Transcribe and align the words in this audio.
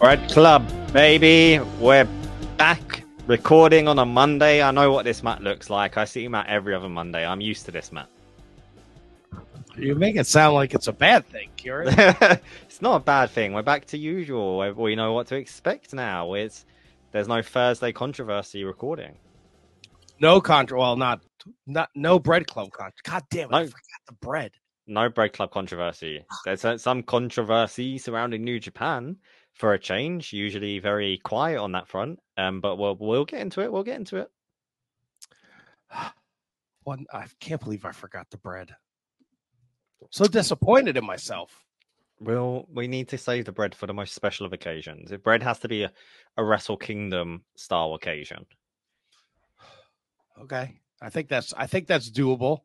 Bread 0.00 0.30
Club, 0.30 0.64
baby. 0.92 1.58
We're 1.80 2.06
back 2.56 3.02
recording 3.26 3.88
on 3.88 3.98
a 3.98 4.06
Monday. 4.06 4.62
I 4.62 4.70
know 4.70 4.92
what 4.92 5.04
this 5.04 5.24
mat 5.24 5.42
looks 5.42 5.70
like. 5.70 5.96
I 5.96 6.04
see 6.04 6.28
Matt 6.28 6.46
every 6.46 6.72
other 6.72 6.88
Monday. 6.88 7.26
I'm 7.26 7.40
used 7.40 7.64
to 7.64 7.72
this, 7.72 7.90
Matt. 7.90 8.08
You 9.76 9.96
make 9.96 10.14
it 10.14 10.28
sound 10.28 10.54
like 10.54 10.72
it's 10.72 10.86
a 10.86 10.92
bad 10.92 11.26
thing, 11.26 11.50
Ciaran. 11.56 11.88
it's 12.62 12.80
not 12.80 12.94
a 12.94 13.04
bad 13.04 13.30
thing. 13.30 13.54
We're 13.54 13.62
back 13.62 13.86
to 13.86 13.98
usual. 13.98 14.72
We 14.74 14.94
know 14.94 15.14
what 15.14 15.26
to 15.28 15.36
expect 15.36 15.92
now. 15.92 16.34
It's 16.34 16.64
there's 17.10 17.26
no 17.26 17.42
Thursday 17.42 17.90
controversy 17.90 18.62
recording. 18.62 19.16
No 20.20 20.40
contra. 20.40 20.78
Well, 20.78 20.94
not 20.94 21.22
not 21.66 21.90
no 21.96 22.20
bread 22.20 22.46
club 22.46 22.70
contra. 22.70 22.94
God 23.02 23.24
damn 23.30 23.48
it! 23.48 23.50
No, 23.50 23.58
I 23.58 23.64
forgot 23.64 23.80
the 24.06 24.12
bread. 24.12 24.52
No 24.86 25.08
bread 25.08 25.32
club 25.32 25.50
controversy. 25.50 26.24
There's 26.44 26.64
some 26.80 27.02
controversy 27.02 27.98
surrounding 27.98 28.44
New 28.44 28.60
Japan 28.60 29.16
for 29.58 29.74
a 29.74 29.78
change. 29.78 30.32
Usually 30.32 30.78
very 30.78 31.18
quiet 31.18 31.58
on 31.58 31.72
that 31.72 31.88
front. 31.88 32.20
Um, 32.36 32.60
but 32.60 32.76
we'll 32.76 32.96
we'll 32.98 33.24
get 33.24 33.40
into 33.40 33.60
it. 33.60 33.70
We'll 33.70 33.82
get 33.82 33.96
into 33.96 34.16
it. 34.16 34.30
One, 36.84 37.04
I 37.12 37.26
can't 37.40 37.62
believe 37.62 37.84
I 37.84 37.92
forgot 37.92 38.30
the 38.30 38.38
bread. 38.38 38.74
So 40.10 40.26
disappointed 40.26 40.96
in 40.96 41.04
myself. 41.04 41.64
Well, 42.20 42.66
we 42.72 42.88
need 42.88 43.08
to 43.08 43.18
save 43.18 43.44
the 43.44 43.52
bread 43.52 43.74
for 43.74 43.86
the 43.86 43.94
most 43.94 44.14
special 44.14 44.46
of 44.46 44.52
occasions. 44.52 45.12
If 45.12 45.22
bread 45.22 45.42
has 45.42 45.58
to 45.60 45.68
be 45.68 45.82
a, 45.82 45.92
a 46.36 46.44
Wrestle 46.44 46.76
Kingdom 46.76 47.44
style 47.56 47.94
occasion. 47.94 48.46
Okay. 50.40 50.76
I 51.02 51.10
think 51.10 51.28
that's 51.28 51.52
I 51.56 51.66
think 51.66 51.88
that's 51.88 52.08
doable. 52.08 52.60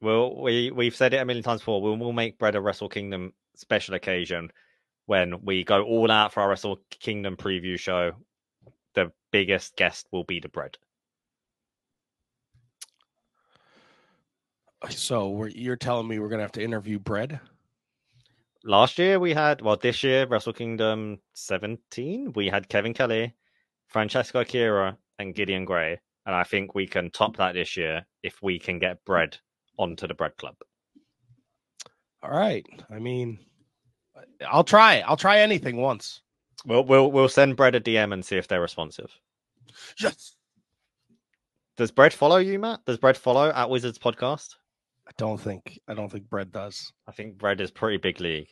Well, 0.00 0.40
we 0.40 0.70
we've 0.70 0.96
said 0.96 1.12
it 1.12 1.18
a 1.18 1.24
million 1.26 1.44
times 1.44 1.60
before. 1.60 1.82
We'll, 1.82 1.98
we'll 1.98 2.12
make 2.12 2.38
bread 2.38 2.54
a 2.54 2.60
Wrestle 2.60 2.88
Kingdom 2.88 3.34
special 3.54 3.94
occasion 3.94 4.50
when 5.06 5.44
we 5.44 5.64
go 5.64 5.82
all 5.82 6.10
out 6.10 6.32
for 6.32 6.40
our 6.40 6.50
Wrestle 6.50 6.80
Kingdom 6.90 7.36
preview 7.36 7.78
show. 7.78 8.12
The 8.94 9.12
biggest 9.30 9.76
guest 9.76 10.06
will 10.12 10.24
be 10.24 10.40
the 10.40 10.48
bread. 10.48 10.76
Uh, 14.82 14.88
so 14.88 15.46
you're 15.46 15.76
telling 15.76 16.08
me 16.08 16.18
we're 16.18 16.28
gonna 16.28 16.42
have 16.42 16.52
to 16.52 16.64
interview 16.64 16.98
bread? 16.98 17.40
Last 18.64 18.98
year 18.98 19.18
we 19.20 19.32
had 19.32 19.62
well, 19.62 19.76
this 19.76 20.02
year 20.02 20.26
Wrestle 20.26 20.52
Kingdom 20.52 21.18
17 21.34 22.32
we 22.34 22.48
had 22.48 22.68
Kevin 22.68 22.94
Kelly, 22.94 23.34
Francesco 23.86 24.40
Akira, 24.40 24.98
and 25.18 25.34
Gideon 25.34 25.64
Grey, 25.64 26.00
and 26.26 26.34
I 26.34 26.42
think 26.42 26.74
we 26.74 26.86
can 26.86 27.10
top 27.10 27.36
that 27.36 27.54
this 27.54 27.76
year 27.76 28.06
if 28.22 28.42
we 28.42 28.58
can 28.58 28.78
get 28.78 29.04
bread 29.04 29.38
onto 29.78 30.06
the 30.06 30.14
bread 30.14 30.36
club. 30.36 30.56
All 32.22 32.30
right. 32.30 32.66
I 32.90 32.98
mean, 32.98 33.38
I'll 34.48 34.64
try. 34.64 35.00
I'll 35.00 35.16
try 35.16 35.38
anything 35.40 35.76
once. 35.76 36.22
We'll 36.64 36.84
we'll 36.84 37.10
we'll 37.12 37.28
send 37.28 37.56
Bread 37.56 37.74
a 37.74 37.80
DM 37.80 38.12
and 38.12 38.24
see 38.24 38.36
if 38.36 38.48
they're 38.48 38.60
responsive. 38.60 39.10
Yes. 40.00 40.36
Does 41.76 41.90
Bread 41.90 42.12
follow 42.14 42.38
you, 42.38 42.58
Matt? 42.58 42.84
Does 42.86 42.96
Bread 42.96 43.16
follow 43.16 43.50
at 43.50 43.68
Wizards 43.68 43.98
Podcast? 43.98 44.54
I 45.06 45.12
don't 45.18 45.40
think 45.40 45.78
I 45.88 45.94
don't 45.94 46.10
think 46.10 46.28
Bread 46.28 46.50
does. 46.50 46.92
I 47.06 47.12
think 47.12 47.38
Bread 47.38 47.60
is 47.60 47.70
pretty 47.70 47.98
big 47.98 48.20
league. 48.20 48.48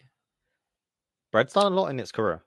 Bread's 1.32 1.52
done 1.52 1.72
a 1.72 1.74
lot 1.74 1.88
in 1.88 1.98
its 1.98 2.12
career. 2.12 2.42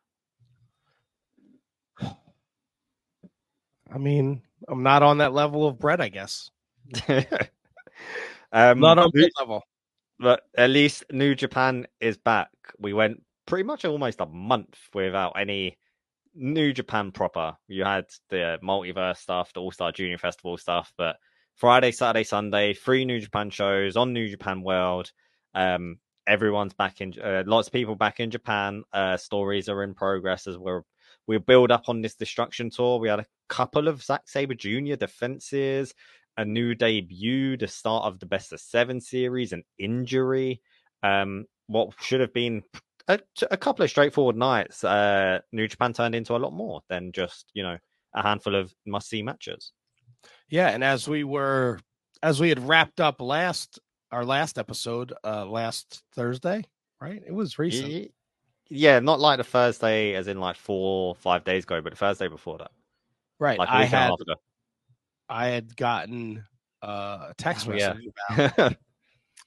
I 3.93 3.97
mean, 3.97 4.41
I'm 4.67 4.83
not 4.83 5.03
on 5.03 5.19
that 5.19 5.33
level 5.33 5.67
of 5.67 5.79
bread, 5.79 6.01
I 6.01 6.09
guess. 6.09 6.51
um, 8.51 8.79
not 8.79 8.97
on 8.97 9.11
that 9.13 9.31
level. 9.39 9.63
But 10.19 10.41
at 10.57 10.69
least 10.69 11.03
New 11.11 11.35
Japan 11.35 11.87
is 12.01 12.17
back. 12.17 12.49
We 12.79 12.93
went 12.93 13.21
pretty 13.45 13.63
much 13.63 13.85
almost 13.85 14.21
a 14.21 14.25
month 14.25 14.77
without 14.93 15.33
any 15.37 15.77
New 16.33 16.73
Japan 16.73 17.11
proper. 17.11 17.55
You 17.67 17.83
had 17.83 18.05
the 18.29 18.59
multiverse 18.63 19.17
stuff, 19.17 19.53
the 19.53 19.61
All 19.61 19.71
Star 19.71 19.91
Junior 19.91 20.17
Festival 20.17 20.57
stuff, 20.57 20.93
but 20.97 21.17
Friday, 21.55 21.91
Saturday, 21.91 22.23
Sunday, 22.23 22.73
three 22.73 23.05
New 23.05 23.19
Japan 23.19 23.49
shows 23.49 23.97
on 23.97 24.13
New 24.13 24.27
Japan 24.27 24.61
World. 24.61 25.11
Um, 25.55 25.97
everyone's 26.27 26.73
back 26.73 27.01
in. 27.01 27.13
Uh, 27.19 27.43
lots 27.45 27.67
of 27.67 27.73
people 27.73 27.95
back 27.95 28.19
in 28.19 28.29
Japan. 28.29 28.83
Uh, 28.93 29.17
stories 29.17 29.69
are 29.69 29.83
in 29.83 29.95
progress 29.95 30.45
as 30.45 30.57
we're 30.57 30.83
we 31.27 31.37
build 31.37 31.71
up 31.71 31.89
on 31.89 32.01
this 32.01 32.15
destruction 32.15 32.69
tour. 32.69 32.99
We 32.99 33.09
had 33.09 33.19
a 33.19 33.25
couple 33.49 33.87
of 33.87 34.01
Zack 34.01 34.29
Sabre 34.29 34.53
Jr. 34.53 34.95
defenses, 34.95 35.93
a 36.37 36.45
new 36.45 36.75
debut, 36.75 37.57
the 37.57 37.67
start 37.67 38.05
of 38.05 38.19
the 38.19 38.25
best 38.25 38.53
of 38.53 38.59
seven 38.59 39.01
series, 39.01 39.53
an 39.53 39.63
injury. 39.77 40.61
Um, 41.03 41.45
what 41.67 41.89
should 41.99 42.21
have 42.21 42.33
been 42.33 42.63
a, 43.07 43.19
a 43.49 43.57
couple 43.57 43.83
of 43.83 43.89
straightforward 43.89 44.35
nights, 44.35 44.83
uh, 44.83 45.39
New 45.51 45.67
Japan 45.67 45.93
turned 45.93 46.15
into 46.15 46.35
a 46.35 46.37
lot 46.37 46.53
more 46.53 46.81
than 46.89 47.11
just 47.11 47.51
you 47.53 47.63
know 47.63 47.77
a 48.13 48.21
handful 48.21 48.55
of 48.55 48.73
must 48.85 49.09
see 49.09 49.23
matches. 49.23 49.71
Yeah, 50.49 50.69
and 50.69 50.83
as 50.83 51.07
we 51.07 51.23
were 51.23 51.79
as 52.23 52.39
we 52.39 52.49
had 52.49 52.65
wrapped 52.67 52.99
up 52.99 53.21
last 53.21 53.79
our 54.11 54.23
last 54.23 54.57
episode 54.57 55.13
uh 55.23 55.45
last 55.45 56.01
Thursday, 56.15 56.63
right? 57.01 57.21
It 57.25 57.33
was 57.33 57.59
recent. 57.59 58.11
Yeah, 58.69 58.99
not 58.99 59.19
like 59.19 59.37
the 59.37 59.43
Thursday 59.43 60.13
as 60.15 60.27
in 60.27 60.39
like 60.39 60.57
four 60.57 61.15
five 61.15 61.43
days 61.43 61.63
ago, 61.63 61.81
but 61.81 61.91
the 61.91 61.97
Thursday 61.97 62.27
before 62.27 62.57
that. 62.57 62.71
Right. 63.39 63.59
Like 63.59 63.69
I 63.69 63.85
had 63.85 64.11
I 65.29 65.47
had 65.47 65.75
gotten 65.75 66.43
uh, 66.81 67.27
a 67.29 67.33
text 67.37 67.67
oh, 67.67 67.71
message 67.71 68.07
yeah. 68.29 68.51
about 68.57 68.77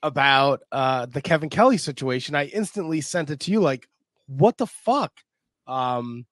about 0.03 0.63
uh, 0.73 1.07
the 1.07 1.23
Kevin 1.23 1.49
Kelly 1.49 1.79
situation. 1.79 2.35
I 2.35 2.47
instantly 2.47 3.01
sent 3.01 3.31
it 3.31 3.41
to 3.41 3.51
you 3.51 3.61
like, 3.61 3.89
what 4.27 4.57
the 4.57 4.67
fuck? 4.67 5.13
Um, 5.67 6.27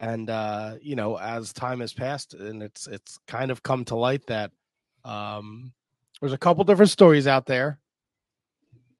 and 0.00 0.28
uh, 0.28 0.76
you 0.80 0.96
know, 0.96 1.18
as 1.18 1.52
time 1.52 1.80
has 1.80 1.92
passed, 1.92 2.34
and 2.34 2.62
it's 2.62 2.86
it's 2.86 3.18
kind 3.26 3.50
of 3.50 3.62
come 3.62 3.84
to 3.86 3.96
light 3.96 4.26
that 4.26 4.50
um, 5.04 5.72
there's 6.20 6.32
a 6.32 6.38
couple 6.38 6.64
different 6.64 6.90
stories 6.90 7.26
out 7.26 7.46
there. 7.46 7.78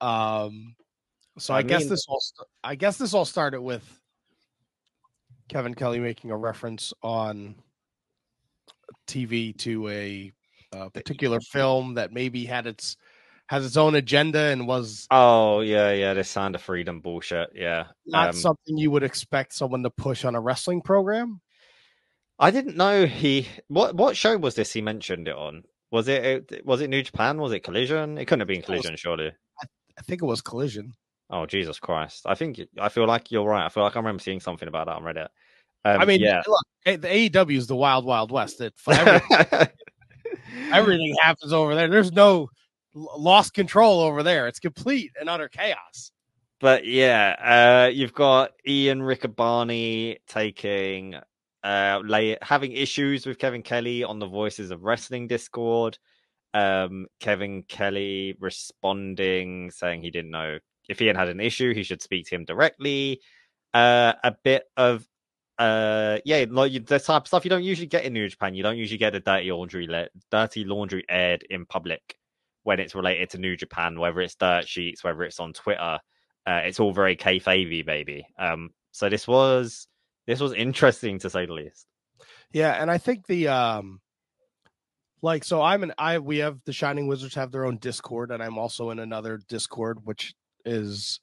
Um, 0.01 0.75
so 1.37 1.53
I, 1.53 1.59
I 1.59 1.61
guess 1.63 1.87
this 1.87 2.05
all 2.07 2.19
st- 2.19 2.47
I 2.63 2.75
guess 2.75 2.97
this 2.97 3.13
all 3.13 3.25
started 3.25 3.61
with 3.61 3.83
Kevin 5.49 5.75
Kelly 5.75 5.99
making 5.99 6.31
a 6.31 6.37
reference 6.37 6.93
on 7.03 7.55
TV 9.07 9.57
to 9.59 9.87
a, 9.89 10.31
a 10.73 10.89
particular 10.89 11.39
film 11.39 11.95
that 11.95 12.11
maybe 12.11 12.45
had 12.45 12.67
its 12.67 12.97
has 13.47 13.65
its 13.65 13.77
own 13.77 13.95
agenda 13.95 14.39
and 14.39 14.67
was 14.67 15.07
oh 15.09 15.61
yeah 15.61 15.91
yeah 15.91 16.13
this 16.13 16.29
sound 16.29 16.53
of 16.53 16.61
freedom 16.61 16.99
bullshit 16.99 17.49
yeah 17.55 17.85
not 18.05 18.29
um, 18.29 18.35
something 18.35 18.77
you 18.77 18.91
would 18.91 19.03
expect 19.03 19.53
someone 19.53 19.83
to 19.83 19.89
push 19.89 20.25
on 20.25 20.35
a 20.35 20.41
wrestling 20.41 20.81
program? 20.81 21.41
I 22.39 22.51
didn't 22.51 22.77
know 22.77 23.05
he 23.05 23.47
what 23.67 23.95
what 23.95 24.15
show 24.15 24.37
was 24.37 24.55
this 24.55 24.73
he 24.73 24.81
mentioned 24.81 25.27
it 25.27 25.35
on? 25.35 25.63
Was 25.91 26.07
it 26.07 26.65
was 26.65 26.81
it 26.81 26.89
new 26.89 27.01
japan? 27.01 27.37
Was 27.39 27.53
it 27.53 27.61
collision? 27.61 28.17
It 28.17 28.25
couldn't 28.25 28.41
have 28.41 28.47
been 28.47 28.61
collision 28.61 28.93
was, 28.93 28.99
surely. 28.99 29.27
I, 29.27 29.67
I, 29.97 30.01
think 30.03 30.21
it 30.21 30.25
was 30.25 30.41
collision. 30.41 30.93
Oh 31.29 31.45
jesus 31.45 31.79
christ. 31.79 32.23
I 32.25 32.35
think 32.35 32.59
i 32.79 32.89
feel 32.89 33.07
like 33.07 33.31
you're 33.31 33.47
right. 33.47 33.65
I 33.65 33.69
feel 33.69 33.83
like 33.83 33.95
i 33.95 33.99
remember 33.99 34.21
seeing 34.21 34.41
something 34.41 34.67
about 34.67 34.87
that 34.87 34.97
on 34.97 35.03
reddit 35.03 35.29
um, 35.95 36.01
i 36.01 36.05
mean 36.05 36.19
yeah 36.19 36.41
look 36.47 36.65
the 36.85 37.07
aew 37.07 37.57
is 37.57 37.67
the 37.67 37.75
wild 37.75 38.05
wild 38.05 38.31
west 38.31 38.61
it, 38.61 38.73
everything, 38.87 39.67
everything 40.71 41.15
happens 41.21 41.53
over 41.53 41.75
there 41.75 41.87
there's 41.87 42.11
no 42.11 42.49
lost 42.97 43.53
control 43.53 44.01
over 44.01 44.23
there. 44.23 44.47
It's 44.47 44.59
complete 44.59 45.11
and 45.19 45.29
utter 45.29 45.49
chaos. 45.49 46.11
But 46.59 46.85
yeah, 46.85 47.85
uh, 47.87 47.89
you've 47.89 48.13
got 48.13 48.51
Ian 48.67 49.01
Riccaboni 49.01 50.17
taking 50.27 51.15
uh 51.63 52.01
lay, 52.03 52.37
having 52.41 52.71
issues 52.71 53.25
with 53.25 53.39
Kevin 53.39 53.63
Kelly 53.63 54.03
on 54.03 54.19
the 54.19 54.27
Voices 54.27 54.71
of 54.71 54.83
Wrestling 54.83 55.27
Discord. 55.27 55.97
Um, 56.53 57.07
Kevin 57.19 57.63
Kelly 57.63 58.35
responding 58.39 59.69
saying 59.71 60.01
he 60.01 60.09
didn't 60.09 60.31
know 60.31 60.57
if 60.89 61.01
Ian 61.01 61.15
had 61.15 61.29
an 61.29 61.39
issue, 61.39 61.73
he 61.73 61.83
should 61.83 62.01
speak 62.01 62.27
to 62.27 62.35
him 62.35 62.45
directly. 62.45 63.21
Uh, 63.73 64.13
a 64.23 64.33
bit 64.43 64.63
of 64.77 65.05
uh 65.59 66.19
yeah 66.23 66.45
like 66.49 66.85
the 66.85 66.99
type 66.99 67.23
of 67.23 67.27
stuff 67.27 67.43
you 67.43 67.49
don't 67.49 67.63
usually 67.63 67.87
get 67.87 68.05
in 68.05 68.13
New 68.13 68.27
Japan. 68.29 68.53
You 68.53 68.63
don't 68.63 68.77
usually 68.77 68.97
get 68.97 69.15
a 69.15 69.19
dirty 69.19 69.51
laundry 69.51 69.87
let 69.87 70.09
dirty 70.31 70.63
laundry 70.63 71.03
aired 71.09 71.43
in 71.49 71.65
public 71.65 72.17
when 72.63 72.79
it's 72.79 72.95
related 72.95 73.29
to 73.29 73.37
New 73.37 73.55
Japan, 73.55 73.97
whether 73.97 74.19
it's 74.19 74.35
dirt 74.35 74.67
sheets, 74.67 75.03
whether 75.03 75.23
it's 75.23 75.39
on 75.39 75.53
Twitter. 75.53 75.99
Uh, 76.45 76.61
it's 76.65 76.79
all 76.79 76.93
very 76.93 77.15
kayfabe, 77.15 77.85
baby. 77.85 78.27
Um, 78.37 78.71
so 78.91 79.09
this 79.09 79.27
was 79.27 79.87
this 80.25 80.39
was 80.39 80.53
interesting 80.53 81.17
to 81.19 81.29
say 81.29 81.45
the 81.45 81.53
least. 81.53 81.87
Yeah, 82.51 82.81
and 82.81 82.91
I 82.91 82.97
think 82.97 83.25
the 83.25 83.47
um, 83.47 84.01
like 85.21 85.43
so 85.43 85.61
I'm 85.61 85.83
an 85.83 85.93
I 85.97 86.19
we 86.19 86.39
have 86.39 86.59
the 86.65 86.73
Shining 86.73 87.07
Wizards 87.07 87.35
have 87.35 87.51
their 87.51 87.65
own 87.65 87.77
Discord, 87.77 88.31
and 88.31 88.43
I'm 88.43 88.57
also 88.57 88.89
in 88.91 88.99
another 88.99 89.39
Discord, 89.47 89.99
which 90.03 90.35
is 90.65 91.19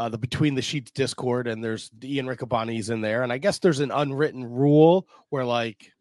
uh, 0.00 0.08
the 0.08 0.18
Between 0.18 0.54
the 0.54 0.62
Sheets 0.62 0.90
Discord, 0.90 1.46
and 1.46 1.62
there's 1.62 1.90
Ian 2.02 2.26
Riccaboni's 2.26 2.90
in 2.90 3.00
there, 3.00 3.22
and 3.22 3.32
I 3.32 3.38
guess 3.38 3.58
there's 3.58 3.80
an 3.80 3.90
unwritten 3.90 4.44
rule 4.44 5.06
where 5.28 5.44
like 5.44 5.92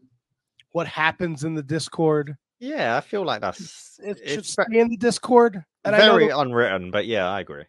what 0.71 0.87
happens 0.87 1.43
in 1.43 1.55
the 1.55 1.63
Discord 1.63 2.37
yeah, 2.59 2.97
I 2.97 3.01
feel 3.01 3.23
like 3.23 3.41
that's 3.41 3.99
it 4.03 4.19
should 4.25 4.45
stay 4.45 4.63
in 4.71 4.89
the 4.89 4.97
Discord. 4.97 5.63
And 5.85 5.95
very 5.95 6.29
unwritten, 6.29 6.91
but 6.91 7.07
yeah, 7.07 7.29
I 7.29 7.39
agree. 7.39 7.63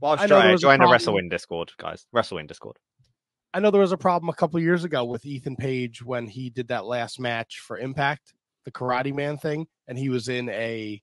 Well, 0.00 0.12
I 0.12 0.14
was 0.14 0.28
trying 0.28 0.56
to 0.56 0.60
join 0.60 0.78
the 0.80 0.86
WrestleWin 0.86 1.28
Discord, 1.28 1.72
guys. 1.76 2.06
WrestleWin 2.14 2.48
Discord. 2.48 2.78
I 3.52 3.60
know 3.60 3.70
there 3.70 3.82
was 3.82 3.92
a 3.92 3.98
problem 3.98 4.30
a 4.30 4.34
couple 4.34 4.58
years 4.60 4.84
ago 4.84 5.04
with 5.04 5.26
Ethan 5.26 5.56
Page 5.56 6.02
when 6.02 6.26
he 6.26 6.48
did 6.48 6.68
that 6.68 6.86
last 6.86 7.20
match 7.20 7.58
for 7.58 7.76
Impact, 7.78 8.32
the 8.64 8.70
Karate 8.70 9.14
Man 9.14 9.36
thing, 9.36 9.66
and 9.88 9.98
he 9.98 10.08
was 10.08 10.28
in 10.28 10.48
a 10.48 11.02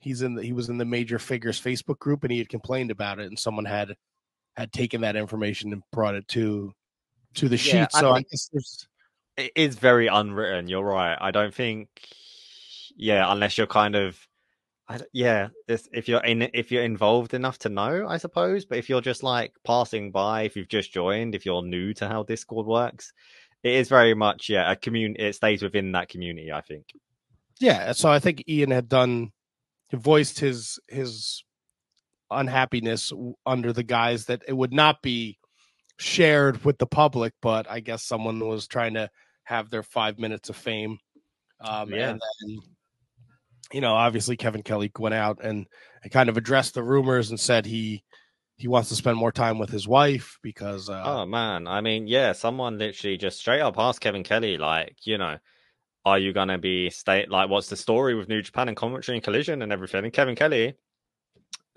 he's 0.00 0.22
in 0.22 0.34
the 0.34 0.42
he 0.42 0.52
was 0.52 0.68
in 0.68 0.78
the 0.78 0.84
major 0.84 1.18
figures 1.18 1.60
Facebook 1.60 1.98
group 1.98 2.24
and 2.24 2.32
he 2.32 2.38
had 2.38 2.48
complained 2.48 2.90
about 2.90 3.18
it 3.18 3.26
and 3.26 3.38
someone 3.38 3.64
had 3.64 3.94
had 4.56 4.72
taken 4.72 5.02
that 5.02 5.16
information 5.16 5.72
and 5.72 5.82
brought 5.92 6.14
it 6.14 6.26
to 6.28 6.72
to 7.34 7.48
the 7.48 7.56
sheet. 7.56 7.74
Yeah, 7.74 7.88
so 7.88 8.10
I, 8.10 8.16
I 8.16 8.22
guess 8.22 8.48
there's 8.52 8.88
it 9.36 9.52
is 9.54 9.76
very 9.76 10.06
unwritten. 10.06 10.68
You're 10.68 10.84
right. 10.84 11.16
I 11.20 11.30
don't 11.30 11.54
think 11.54 11.88
yeah, 12.96 13.30
unless 13.30 13.56
you're 13.56 13.66
kind 13.66 13.94
of 13.94 14.18
yeah, 15.12 15.48
if 15.68 16.08
you're 16.08 16.24
in, 16.24 16.50
if 16.52 16.72
you're 16.72 16.82
involved 16.82 17.32
enough 17.34 17.58
to 17.60 17.68
know, 17.68 18.06
I 18.08 18.16
suppose. 18.16 18.64
But 18.64 18.78
if 18.78 18.88
you're 18.88 19.00
just 19.00 19.22
like 19.22 19.52
passing 19.64 20.10
by, 20.10 20.42
if 20.42 20.56
you've 20.56 20.68
just 20.68 20.92
joined, 20.92 21.34
if 21.34 21.46
you're 21.46 21.62
new 21.62 21.94
to 21.94 22.08
how 22.08 22.24
Discord 22.24 22.66
works, 22.66 23.12
it 23.62 23.74
is 23.74 23.88
very 23.88 24.14
much 24.14 24.48
yeah 24.48 24.70
a 24.70 24.76
community. 24.76 25.22
It 25.24 25.34
stays 25.34 25.62
within 25.62 25.92
that 25.92 26.08
community, 26.08 26.50
I 26.52 26.60
think. 26.60 26.86
Yeah, 27.60 27.92
so 27.92 28.10
I 28.10 28.18
think 28.18 28.44
Ian 28.48 28.70
had 28.70 28.88
done 28.88 29.32
voiced 29.92 30.38
his 30.38 30.78
his 30.88 31.44
unhappiness 32.30 33.12
under 33.44 33.72
the 33.72 33.82
guise 33.82 34.26
that 34.26 34.42
it 34.46 34.52
would 34.52 34.72
not 34.72 35.02
be 35.02 35.38
shared 35.98 36.64
with 36.64 36.78
the 36.78 36.86
public, 36.86 37.34
but 37.42 37.68
I 37.68 37.80
guess 37.80 38.04
someone 38.04 38.38
was 38.40 38.66
trying 38.66 38.94
to 38.94 39.10
have 39.44 39.68
their 39.70 39.82
five 39.82 40.18
minutes 40.18 40.48
of 40.48 40.56
fame. 40.56 40.98
Um, 41.60 41.90
yeah. 41.90 42.10
And 42.10 42.20
then 42.20 42.58
you 43.72 43.80
know, 43.80 43.94
obviously 43.94 44.36
Kevin 44.36 44.62
Kelly 44.62 44.90
went 44.98 45.14
out 45.14 45.38
and, 45.42 45.66
and 46.02 46.12
kind 46.12 46.28
of 46.28 46.36
addressed 46.36 46.74
the 46.74 46.82
rumors 46.82 47.30
and 47.30 47.38
said 47.38 47.66
he 47.66 48.02
he 48.60 48.68
wants 48.68 48.90
to 48.90 48.94
spend 48.94 49.16
more 49.16 49.32
time 49.32 49.58
with 49.58 49.70
his 49.70 49.88
wife 49.88 50.38
because 50.42 50.90
uh, 50.90 51.02
oh 51.02 51.24
man 51.24 51.66
i 51.66 51.80
mean 51.80 52.06
yeah 52.06 52.32
someone 52.32 52.76
literally 52.76 53.16
just 53.16 53.38
straight 53.38 53.60
up 53.60 53.78
asked 53.78 54.02
kevin 54.02 54.22
kelly 54.22 54.58
like 54.58 54.96
you 55.04 55.16
know 55.16 55.38
are 56.04 56.18
you 56.18 56.32
gonna 56.32 56.58
be 56.58 56.90
state 56.90 57.30
like 57.30 57.48
what's 57.48 57.68
the 57.68 57.76
story 57.76 58.14
with 58.14 58.28
new 58.28 58.42
japan 58.42 58.68
and 58.68 58.76
commentary 58.76 59.16
and 59.16 59.24
collision 59.24 59.62
and 59.62 59.72
everything 59.72 60.04
and 60.04 60.12
kevin 60.12 60.34
kelly 60.34 60.74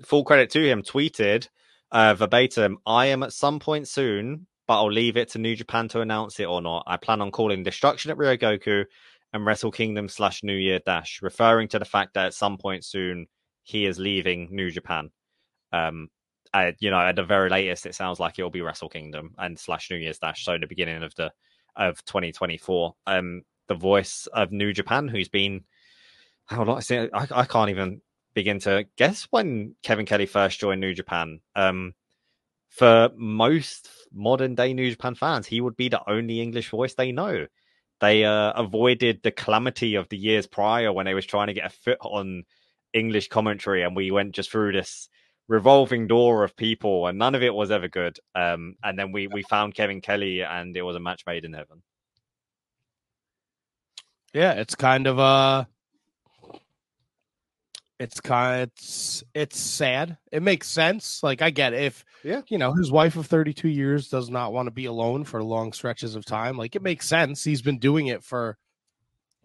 full 0.03 0.23
credit 0.23 0.49
to 0.49 0.67
him 0.67 0.81
tweeted 0.81 1.47
uh, 1.91 2.13
verbatim 2.13 2.77
i 2.85 3.05
am 3.05 3.23
at 3.23 3.33
some 3.33 3.59
point 3.59 3.87
soon 3.87 4.47
but 4.67 4.79
i'll 4.79 4.91
leave 4.91 5.17
it 5.17 5.29
to 5.29 5.39
new 5.39 5.55
japan 5.55 5.87
to 5.87 6.01
announce 6.01 6.39
it 6.39 6.45
or 6.45 6.61
not 6.61 6.83
i 6.87 6.97
plan 6.97 7.21
on 7.21 7.31
calling 7.31 7.63
destruction 7.63 8.11
at 8.11 8.17
ryogoku 8.17 8.85
and 9.33 9.45
Wrestle 9.45 9.71
Kingdom 9.71 10.07
slash 10.07 10.43
New 10.43 10.55
Year 10.55 10.79
Dash, 10.85 11.19
referring 11.21 11.67
to 11.69 11.79
the 11.79 11.85
fact 11.85 12.13
that 12.13 12.27
at 12.27 12.33
some 12.33 12.57
point 12.57 12.85
soon 12.85 13.25
he 13.63 13.85
is 13.85 13.99
leaving 13.99 14.47
New 14.51 14.69
Japan. 14.69 15.09
Um, 15.71 16.09
I, 16.53 16.75
you 16.79 16.91
know, 16.91 16.99
at 16.99 17.15
the 17.15 17.23
very 17.23 17.49
latest, 17.49 17.87
it 17.87 17.95
sounds 17.95 18.19
like 18.19 18.37
it'll 18.37 18.51
be 18.51 18.61
Wrestle 18.61 18.89
Kingdom 18.89 19.33
and 19.39 19.57
slash 19.57 19.89
New 19.89 19.97
Year's 19.97 20.19
Dash. 20.19 20.45
So 20.45 20.57
the 20.57 20.67
beginning 20.67 21.01
of 21.01 21.15
the 21.15 21.31
of 21.75 22.05
2024. 22.05 22.93
Um, 23.07 23.41
the 23.67 23.75
voice 23.75 24.27
of 24.33 24.51
New 24.51 24.73
Japan, 24.73 25.07
who's 25.07 25.29
been 25.29 25.63
how 26.45 26.63
long? 26.63 26.81
I, 26.91 27.27
I 27.31 27.45
can't 27.45 27.69
even 27.69 28.01
begin 28.33 28.59
to 28.59 28.85
guess 28.97 29.27
when 29.29 29.75
Kevin 29.83 30.05
Kelly 30.05 30.25
first 30.25 30.59
joined 30.59 30.81
New 30.81 30.93
Japan. 30.93 31.39
Um, 31.55 31.93
for 32.69 33.09
most 33.15 33.89
modern 34.11 34.55
day 34.55 34.73
New 34.73 34.89
Japan 34.89 35.15
fans, 35.15 35.47
he 35.47 35.61
would 35.61 35.77
be 35.77 35.89
the 35.89 36.01
only 36.09 36.41
English 36.41 36.69
voice 36.69 36.95
they 36.95 37.11
know. 37.11 37.47
They 38.01 38.25
uh, 38.25 38.51
avoided 38.53 39.21
the 39.23 39.31
calamity 39.31 39.95
of 39.95 40.09
the 40.09 40.17
years 40.17 40.47
prior 40.47 40.91
when 40.91 41.05
they 41.05 41.13
was 41.13 41.25
trying 41.25 41.47
to 41.47 41.53
get 41.53 41.67
a 41.67 41.69
foot 41.69 41.99
on 42.01 42.43
English 42.93 43.29
commentary, 43.29 43.83
and 43.83 43.95
we 43.95 44.11
went 44.11 44.35
just 44.35 44.51
through 44.51 44.73
this 44.73 45.07
revolving 45.47 46.07
door 46.07 46.43
of 46.43 46.55
people, 46.55 47.07
and 47.07 47.17
none 47.17 47.35
of 47.35 47.43
it 47.43 47.53
was 47.53 47.71
ever 47.71 47.87
good. 47.87 48.19
Um, 48.35 48.75
and 48.83 48.97
then 48.97 49.11
we 49.11 49.27
we 49.27 49.43
found 49.43 49.75
Kevin 49.75 50.01
Kelly, 50.01 50.41
and 50.41 50.75
it 50.75 50.81
was 50.81 50.95
a 50.95 50.99
match 50.99 51.23
made 51.25 51.45
in 51.45 51.53
heaven. 51.53 51.83
Yeah, 54.33 54.53
it's 54.53 54.75
kind 54.75 55.07
of 55.07 55.19
uh 55.19 55.65
it's 57.99 58.19
kind 58.19 58.63
it's 58.63 59.23
it's 59.33 59.59
sad. 59.59 60.17
It 60.31 60.41
makes 60.43 60.67
sense. 60.67 61.21
Like 61.23 61.41
I 61.41 61.51
get 61.51 61.73
it. 61.73 61.83
if 61.83 62.05
yeah, 62.23 62.41
you 62.47 62.57
know, 62.57 62.73
his 62.73 62.91
wife 62.91 63.15
of 63.15 63.27
32 63.27 63.69
years 63.69 64.09
does 64.09 64.29
not 64.29 64.53
want 64.53 64.67
to 64.67 64.71
be 64.71 64.85
alone 64.85 65.23
for 65.23 65.43
long 65.43 65.71
stretches 65.71 66.15
of 66.15 66.25
time. 66.25 66.57
Like 66.57 66.75
it 66.75 66.81
makes 66.81 67.07
sense. 67.07 67.43
He's 67.43 67.61
been 67.61 67.79
doing 67.79 68.07
it 68.07 68.23
for 68.23 68.57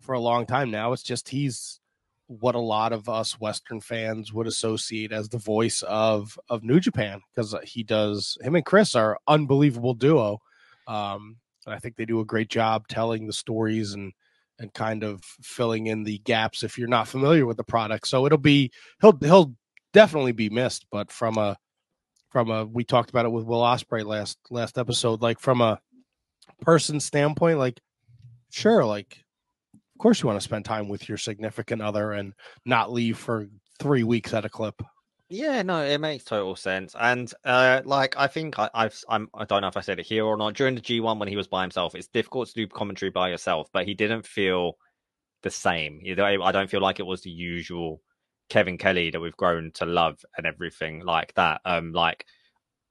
for 0.01 0.15
a 0.15 0.21
long 0.21 0.47
time 0.47 0.71
now. 0.71 0.93
It's 0.93 1.03
just 1.03 1.29
he's 1.29 1.81
what 2.27 2.55
a 2.55 2.61
lot 2.61 2.93
of 2.93 3.09
us 3.09 3.41
Western 3.41 3.81
fans 3.81 4.33
would 4.33 4.47
associate 4.47 5.13
as 5.13 5.29
the 5.29 5.39
voice 5.39 5.83
of 5.83 6.39
of 6.49 6.65
New 6.65 6.81
Japan 6.81 7.21
because 7.35 7.55
he 7.65 7.83
does. 7.83 8.39
Him 8.41 8.55
and 8.55 8.65
Chris 8.65 8.95
are 8.95 9.19
unbelievable 9.29 9.95
duo. 9.95 10.41
Um, 10.87 11.37
and 11.67 11.75
I 11.75 11.79
think 11.79 11.97
they 11.97 12.07
do 12.07 12.21
a 12.21 12.25
great 12.25 12.49
job 12.49 12.89
telling 12.89 13.27
the 13.27 13.33
stories 13.33 13.93
and 13.93 14.13
and 14.59 14.73
kind 14.75 15.05
of 15.05 15.23
filling 15.43 15.87
in 15.87 16.03
the 16.03 16.19
gaps 16.19 16.63
if 16.63 16.79
you're 16.79 16.89
not 16.89 17.09
familiar 17.09 17.47
with 17.47 17.57
the 17.57 17.65
product. 17.65 18.09
So 18.09 18.27
it'll 18.27 18.39
be 18.39 18.71
he'll 19.01 19.17
he'll 19.21 19.55
definitely 19.93 20.33
be 20.33 20.51
missed, 20.51 20.87
but 20.91 21.11
from 21.11 21.39
a 21.39 21.57
from 22.31 22.51
a 22.51 22.65
we 22.65 22.85
talked 22.85 23.11
about 23.11 23.25
it 23.25 23.33
with 23.33 23.45
Will 23.45 23.63
Ospreay 23.63 24.05
last 24.05 24.39
last 24.51 24.79
episode, 24.79 25.23
like 25.23 25.39
from 25.39 25.61
a 25.61 25.81
person 26.61 27.01
standpoint, 27.01 27.59
like 27.59 27.81
sure, 28.51 28.85
like 28.85 29.25
of 29.75 29.99
course 29.99 30.23
you 30.23 30.27
want 30.27 30.41
to 30.41 30.45
spend 30.45 30.65
time 30.65 30.89
with 30.89 31.09
your 31.09 31.19
significant 31.19 31.83
other 31.83 32.13
and 32.13 32.33
not 32.65 32.93
leave 32.93 33.19
for 33.19 33.49
three 33.79 34.03
weeks 34.03 34.35
at 34.35 34.45
a 34.45 34.49
clip. 34.49 34.81
Yeah, 35.31 35.63
no, 35.63 35.83
it 35.85 35.99
makes 35.99 36.25
total 36.25 36.57
sense. 36.57 36.95
And 36.99 37.31
uh, 37.45 37.83
like 37.85 38.17
I 38.17 38.27
think 38.29 38.59
I, 38.59 38.71
I've 38.73 38.99
I'm 39.11 39.29
I 39.35 39.45
don't 39.45 39.61
know 39.61 39.69
if 39.69 39.77
I 39.77 39.83
said 39.83 39.99
it 40.01 40.07
here 40.07 40.25
or 40.25 40.37
not. 40.39 40.55
During 40.55 40.75
the 40.75 40.81
G1 40.81 41.19
when 41.19 41.29
he 41.29 41.37
was 41.37 41.49
by 41.49 41.63
himself, 41.63 41.95
it's 41.95 42.09
difficult 42.09 42.49
to 42.49 42.55
do 42.55 42.67
commentary 42.67 43.11
by 43.11 43.29
yourself, 43.29 43.69
but 43.73 43.87
he 43.87 43.93
didn't 43.95 44.27
feel 44.27 44.79
the 45.43 45.51
same. 45.51 46.01
I 46.21 46.53
don't 46.53 46.71
feel 46.71 46.81
like 46.83 47.01
it 47.01 47.07
was 47.07 47.23
the 47.23 47.31
usual 47.31 48.03
Kevin 48.51 48.79
Kelly 48.79 49.11
that 49.11 49.21
we've 49.21 49.37
grown 49.37 49.73
to 49.75 49.87
love 49.87 50.19
and 50.39 50.47
everything 50.47 51.01
like 51.05 51.35
that. 51.35 51.61
Um, 51.65 51.93
like 51.93 52.25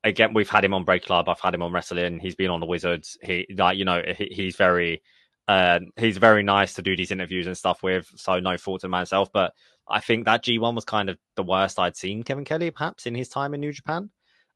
again, 0.03 0.33
we've 0.33 0.49
had 0.49 0.65
him 0.65 0.73
on 0.73 0.85
Bread 0.85 1.03
Club. 1.05 1.29
I've 1.29 1.39
had 1.39 1.53
him 1.55 1.61
on 1.63 1.71
Wrestling. 1.73 2.19
He's 2.19 2.35
been 2.35 2.49
on 2.51 2.59
the 2.59 2.65
Wizards. 2.65 3.17
He 3.23 3.47
like 3.57 3.77
you 3.77 3.85
know 3.85 4.01
he, 4.17 4.25
he's 4.31 4.55
very 4.55 5.01
uh, 5.47 5.79
he's 5.97 6.17
very 6.17 6.43
nice 6.43 6.73
to 6.75 6.81
do 6.81 6.95
these 6.95 7.11
interviews 7.11 7.47
and 7.47 7.57
stuff 7.57 7.83
with. 7.83 8.07
So 8.15 8.39
no 8.39 8.57
fault 8.57 8.81
to 8.81 8.89
myself, 8.89 9.29
but 9.33 9.53
I 9.89 9.99
think 9.99 10.25
that 10.25 10.43
G1 10.43 10.75
was 10.75 10.85
kind 10.85 11.09
of 11.09 11.17
the 11.35 11.43
worst 11.43 11.79
I'd 11.79 11.95
seen 11.95 12.23
Kevin 12.23 12.45
Kelly 12.45 12.71
perhaps 12.71 13.05
in 13.05 13.15
his 13.15 13.29
time 13.29 13.53
in 13.53 13.61
New 13.61 13.71
Japan, 13.71 14.09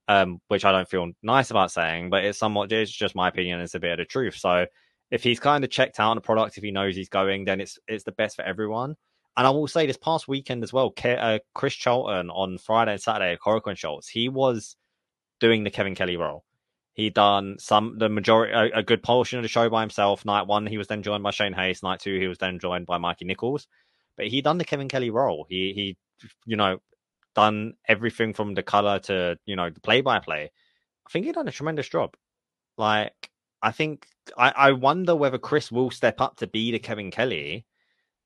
um, 0.08 0.40
which 0.48 0.66
I 0.66 0.72
don't 0.72 0.90
feel 0.90 1.12
nice 1.24 1.52
about 1.52 1.72
saying, 1.72 2.10
but 2.10 2.24
it's 2.26 2.40
somewhat, 2.40 2.72
it's 2.72 2.92
just 2.92 3.16
my 3.16 3.30
opinion. 3.30 3.60
It's 3.62 3.76
a 3.76 3.80
bit 3.80 3.94
of 3.94 3.98
the 4.00 4.06
truth. 4.06 4.36
So 4.36 4.66
if 5.10 5.24
he's 5.24 5.40
kind 5.40 5.64
of 5.64 5.70
checked 5.70 6.00
out 6.00 6.12
on 6.12 6.18
the 6.18 6.22
product, 6.22 6.58
if 6.58 6.64
he 6.64 6.72
knows 6.72 6.96
he's 6.96 7.10
going, 7.10 7.46
then 7.46 7.62
it's 7.62 7.78
it's 7.88 8.04
the 8.04 8.14
best 8.14 8.38
for 8.38 8.44
everyone. 8.44 8.96
And 9.38 9.48
I 9.48 9.50
will 9.50 9.68
say 9.68 9.86
this 9.86 9.98
past 9.98 10.28
weekend 10.28 10.64
as 10.64 10.74
well, 10.74 10.92
Ke- 10.92 11.18
uh, 11.18 11.40
Chris 11.54 11.74
Charlton 11.74 12.30
on 12.30 12.58
Friday 12.58 12.94
and 12.94 13.02
Saturday 13.02 13.34
at 13.34 13.40
Korakuen 13.40 13.78
Schultz, 13.78 14.10
he 14.10 14.28
was 14.28 14.76
doing 15.40 15.64
the 15.64 15.70
Kevin 15.70 15.96
Kelly 15.96 16.18
role. 16.18 16.44
He 16.94 17.10
done 17.10 17.56
some 17.58 17.98
the 17.98 18.10
majority 18.10 18.54
a, 18.54 18.80
a, 18.80 18.84
good 18.84 19.02
portion 19.02 19.40
of 19.40 19.44
the 19.44 19.50
show 19.50 19.70
by 19.70 19.82
himself. 19.82 20.26
Night 20.26 20.48
one, 20.48 20.68
he 20.68 20.78
was 20.78 20.88
then 20.88 21.04
joined 21.04 21.24
by 21.24 21.32
Shane 21.32 21.54
Haste. 21.54 21.84
Night 21.84 22.02
two, 22.02 22.20
he 22.20 22.28
was 22.28 22.38
then 22.38 22.60
joined 22.60 22.86
by 22.86 22.98
Mikey 22.98 23.26
Nicholls 23.26 23.68
but 24.22 24.28
he 24.28 24.40
done 24.40 24.60
the 24.60 24.66
Kevin 24.66 24.88
Kelly 24.88 25.10
role. 25.10 25.48
He 25.50 25.74
he, 25.74 25.98
you 26.46 26.56
know, 26.56 26.78
done 27.34 27.74
everything 27.88 28.36
from 28.36 28.54
the 28.54 28.62
color 28.62 29.00
to 29.00 29.36
you 29.48 29.56
know 29.56 29.72
the 29.72 29.80
play 29.80 30.02
by 30.02 30.20
play. 30.20 30.52
I 31.08 31.10
think 31.10 31.26
he 31.26 31.32
done 31.32 31.48
a 31.48 31.52
tremendous 31.52 31.90
job. 31.90 32.16
Like 32.78 33.32
I 33.64 33.72
think 33.72 34.06
I, 34.38 34.54
I 34.56 34.72
wonder 34.74 35.16
whether 35.16 35.40
Chris 35.40 35.72
will 35.72 35.90
step 35.90 36.22
up 36.22 36.38
to 36.38 36.46
be 36.46 36.72
the 36.72 36.78
Kevin 36.78 37.10
Kelly, 37.10 37.66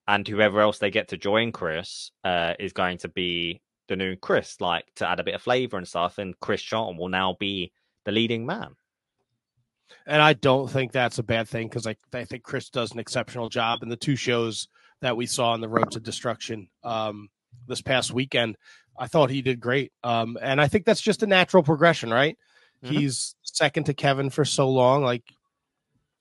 and 0.05 0.27
whoever 0.27 0.59
else 0.59 0.79
they 0.79 0.91
get 0.91 1.07
to 1.09 1.17
join 1.17 1.53
Chris 1.53 2.11
uh, 2.25 2.55
is 2.59 2.73
going 2.73 2.97
to 2.97 3.07
be 3.07 3.61
the 3.87 3.95
new 3.95 4.17
Chris, 4.17 4.59
like 4.59 4.83
to 4.97 5.07
add 5.07 5.21
a 5.21 5.23
bit 5.23 5.35
of 5.35 5.41
flavor 5.41 5.77
and 5.77 5.87
stuff. 5.87 6.17
And 6.17 6.37
Chris 6.41 6.61
Charlton 6.61 6.97
will 6.97 7.07
now 7.07 7.37
be 7.39 7.71
the 8.03 8.11
leading 8.11 8.45
man. 8.45 8.75
And 10.05 10.21
I 10.21 10.33
don't 10.33 10.69
think 10.69 10.91
that's 10.91 11.19
a 11.19 11.23
bad 11.23 11.47
thing 11.47 11.69
because 11.69 11.87
I, 11.87 11.95
I 12.13 12.25
think 12.25 12.43
Chris 12.43 12.69
does 12.69 12.91
an 12.91 12.99
exceptional 12.99 13.47
job 13.47 13.81
in 13.81 13.87
the 13.87 13.95
two 13.95 14.17
shows 14.17 14.67
that 15.01 15.17
we 15.17 15.25
saw 15.25 15.51
on 15.51 15.61
the 15.61 15.69
road 15.69 15.91
to 15.91 15.99
destruction 15.99 16.69
um, 16.83 17.29
this 17.67 17.81
past 17.81 18.11
weekend. 18.11 18.57
I 18.97 19.07
thought 19.07 19.29
he 19.29 19.41
did 19.41 19.59
great. 19.59 19.91
Um, 20.03 20.37
and 20.41 20.61
I 20.61 20.67
think 20.67 20.85
that's 20.85 21.01
just 21.01 21.23
a 21.23 21.27
natural 21.27 21.63
progression, 21.63 22.11
right? 22.11 22.37
Mm-hmm. 22.83 22.95
He's 22.95 23.35
second 23.43 23.85
to 23.85 23.93
Kevin 23.93 24.29
for 24.29 24.45
so 24.45 24.69
long. 24.69 25.03
Like 25.03 25.23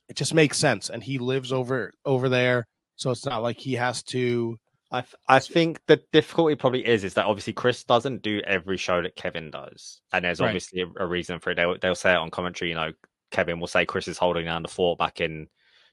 it 0.08 0.16
just 0.16 0.34
makes 0.34 0.58
sense. 0.58 0.90
And 0.90 1.02
he 1.02 1.18
lives 1.18 1.52
over 1.52 1.92
over 2.04 2.28
there. 2.28 2.66
So 2.96 3.10
it's 3.10 3.26
not 3.26 3.42
like 3.42 3.58
he 3.58 3.74
has 3.74 4.02
to 4.04 4.58
I, 4.94 5.00
th- 5.00 5.14
I 5.26 5.38
think 5.40 5.80
the 5.86 6.00
difficulty 6.12 6.54
probably 6.54 6.86
is 6.86 7.02
is 7.02 7.14
that 7.14 7.26
obviously 7.26 7.52
Chris 7.52 7.82
doesn't 7.82 8.22
do 8.22 8.40
every 8.46 8.76
show 8.76 9.02
that 9.02 9.16
Kevin 9.16 9.50
does, 9.50 10.00
and 10.12 10.24
there's 10.24 10.40
obviously 10.40 10.82
a, 10.82 10.86
a, 11.02 11.06
reason 11.06 11.40
for 11.40 11.50
it. 11.50 11.56
They'll, 11.56 11.76
they'll 11.76 11.96
say 11.96 12.12
it 12.12 12.18
on 12.18 12.30
commentary. 12.30 12.68
You 12.68 12.76
know, 12.76 12.92
Kevin 13.32 13.58
will 13.58 13.66
say 13.66 13.86
Chris 13.86 14.06
is 14.06 14.18
holding 14.18 14.44
down 14.44 14.62
the 14.62 14.68
fort 14.68 15.00
back 15.00 15.20
in 15.20 15.48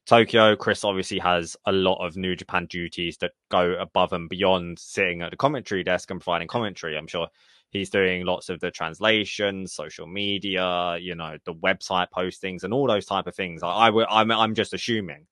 Tokyo, 0.07 0.55
Chris 0.55 0.83
obviously 0.83 1.19
has 1.19 1.55
a 1.65 1.71
lot 1.71 2.05
of 2.05 2.17
New 2.17 2.35
Japan 2.35 2.65
duties 2.65 3.17
that 3.17 3.31
go 3.49 3.73
above 3.73 4.13
and 4.13 4.27
beyond 4.27 4.79
sitting 4.79 5.21
at 5.21 5.31
the 5.31 5.37
commentary 5.37 5.83
desk 5.83 6.09
and 6.09 6.19
providing 6.19 6.47
commentary. 6.47 6.97
I'm 6.97 7.07
sure 7.07 7.27
he's 7.69 7.89
doing 7.89 8.25
lots 8.25 8.49
of 8.49 8.59
the 8.59 8.71
translations, 8.71 9.73
social 9.73 10.07
media, 10.07 10.97
you 10.99 11.15
know, 11.15 11.37
the 11.45 11.53
website 11.53 12.07
postings, 12.15 12.63
and 12.63 12.73
all 12.73 12.87
those 12.87 13.05
type 13.05 13.27
of 13.27 13.35
things. 13.35 13.63
I, 13.63 13.69
I 13.69 13.89
would, 13.89 14.07
I'm, 14.09 14.31
I'm 14.31 14.55
just 14.55 14.73
assuming. 14.73 15.27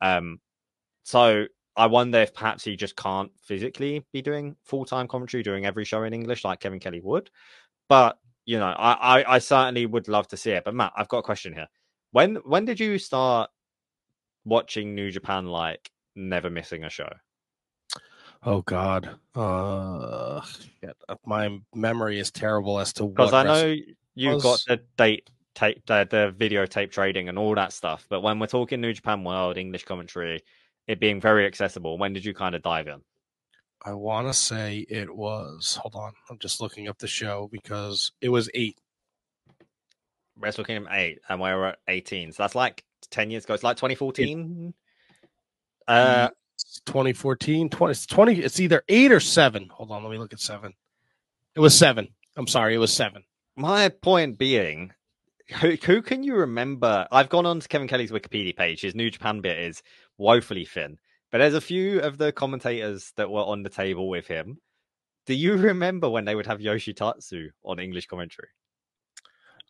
Um, 0.00 0.40
so 1.02 1.46
I 1.76 1.86
wonder 1.86 2.18
if 2.18 2.34
perhaps 2.34 2.64
he 2.64 2.76
just 2.76 2.96
can't 2.96 3.30
physically 3.42 4.04
be 4.12 4.22
doing 4.22 4.56
full 4.62 4.84
time 4.84 5.08
commentary, 5.08 5.42
doing 5.42 5.66
every 5.66 5.84
show 5.84 6.04
in 6.04 6.14
English 6.14 6.44
like 6.44 6.60
Kevin 6.60 6.80
Kelly 6.80 7.00
would. 7.00 7.30
But 7.88 8.18
you 8.44 8.58
know, 8.58 8.66
I, 8.66 9.20
I, 9.20 9.34
I 9.34 9.38
certainly 9.38 9.86
would 9.86 10.08
love 10.08 10.28
to 10.28 10.36
see 10.36 10.50
it. 10.50 10.64
But 10.64 10.74
Matt, 10.74 10.92
I've 10.96 11.08
got 11.08 11.18
a 11.18 11.22
question 11.22 11.52
here. 11.52 11.68
When 12.10 12.36
when 12.44 12.64
did 12.64 12.78
you 12.78 12.98
start 12.98 13.50
watching 14.44 14.94
New 14.94 15.10
Japan 15.10 15.46
like 15.46 15.90
never 16.14 16.50
missing 16.50 16.84
a 16.84 16.90
show? 16.90 17.08
Oh 18.44 18.62
God, 18.62 19.08
uh, 19.36 20.40
my 21.24 21.60
memory 21.74 22.18
is 22.18 22.32
terrible 22.32 22.80
as 22.80 22.92
to 22.94 23.06
because 23.06 23.32
I 23.32 23.44
know 23.44 23.74
you've 24.14 24.42
got 24.42 24.60
the 24.66 24.80
date 24.96 25.30
tape, 25.54 25.84
the, 25.86 26.06
the 26.10 26.34
videotape 26.36 26.90
trading 26.90 27.28
and 27.28 27.38
all 27.38 27.54
that 27.54 27.72
stuff. 27.72 28.06
But 28.08 28.22
when 28.22 28.38
we're 28.38 28.46
talking 28.46 28.80
New 28.80 28.92
Japan 28.92 29.22
World 29.22 29.58
English 29.58 29.84
commentary, 29.84 30.42
it 30.88 30.98
being 30.98 31.20
very 31.20 31.46
accessible, 31.46 31.98
when 31.98 32.12
did 32.12 32.24
you 32.24 32.34
kind 32.34 32.54
of 32.54 32.62
dive 32.62 32.88
in? 32.88 33.00
I 33.84 33.94
want 33.94 34.28
to 34.28 34.34
say 34.34 34.86
it 34.88 35.14
was. 35.14 35.78
Hold 35.80 35.94
on, 35.94 36.12
I'm 36.30 36.38
just 36.38 36.60
looking 36.60 36.88
up 36.88 36.98
the 36.98 37.06
show 37.06 37.48
because 37.50 38.12
it 38.20 38.28
was 38.28 38.50
eight. 38.54 38.78
Wrestle 40.38 40.64
Kingdom 40.64 40.88
eight, 40.90 41.20
and 41.28 41.40
we 41.40 41.48
were 41.50 41.66
at 41.66 41.78
eighteen. 41.88 42.32
So 42.32 42.42
that's 42.42 42.54
like 42.54 42.84
ten 43.12 43.30
years 43.30 43.44
ago. 43.44 43.54
It's 43.54 43.62
like 43.62 43.76
2014. 43.76 44.74
Uh, 45.88 46.28
2014, 46.86 47.68
20, 47.68 47.90
it's 47.90 48.06
20. 48.06 48.40
It's 48.40 48.60
either 48.60 48.82
eight 48.88 49.12
or 49.12 49.20
seven. 49.20 49.68
Hold 49.72 49.90
on, 49.90 50.02
let 50.02 50.10
me 50.10 50.18
look 50.18 50.32
at 50.32 50.40
seven. 50.40 50.74
It 51.54 51.60
was 51.60 51.76
seven. 51.76 52.08
I'm 52.36 52.46
sorry, 52.46 52.74
it 52.74 52.78
was 52.78 52.92
seven. 52.92 53.24
My 53.56 53.88
point 53.88 54.38
being, 54.38 54.92
who, 55.60 55.76
who 55.84 56.02
can 56.02 56.22
you 56.22 56.34
remember? 56.34 57.06
I've 57.12 57.28
gone 57.28 57.46
on 57.46 57.60
to 57.60 57.68
Kevin 57.68 57.88
Kelly's 57.88 58.10
Wikipedia 58.10 58.56
page. 58.56 58.80
His 58.80 58.94
New 58.94 59.10
Japan 59.10 59.40
bit 59.40 59.58
is 59.58 59.82
woefully 60.16 60.64
thin. 60.64 60.98
But 61.30 61.38
there's 61.38 61.54
a 61.54 61.60
few 61.60 62.00
of 62.00 62.18
the 62.18 62.32
commentators 62.32 63.12
that 63.16 63.30
were 63.30 63.42
on 63.42 63.62
the 63.62 63.70
table 63.70 64.08
with 64.08 64.26
him. 64.26 64.58
Do 65.26 65.34
you 65.34 65.56
remember 65.56 66.08
when 66.08 66.24
they 66.24 66.34
would 66.34 66.46
have 66.46 66.58
Yoshitatsu 66.58 67.50
on 67.64 67.78
English 67.78 68.06
commentary? 68.06 68.48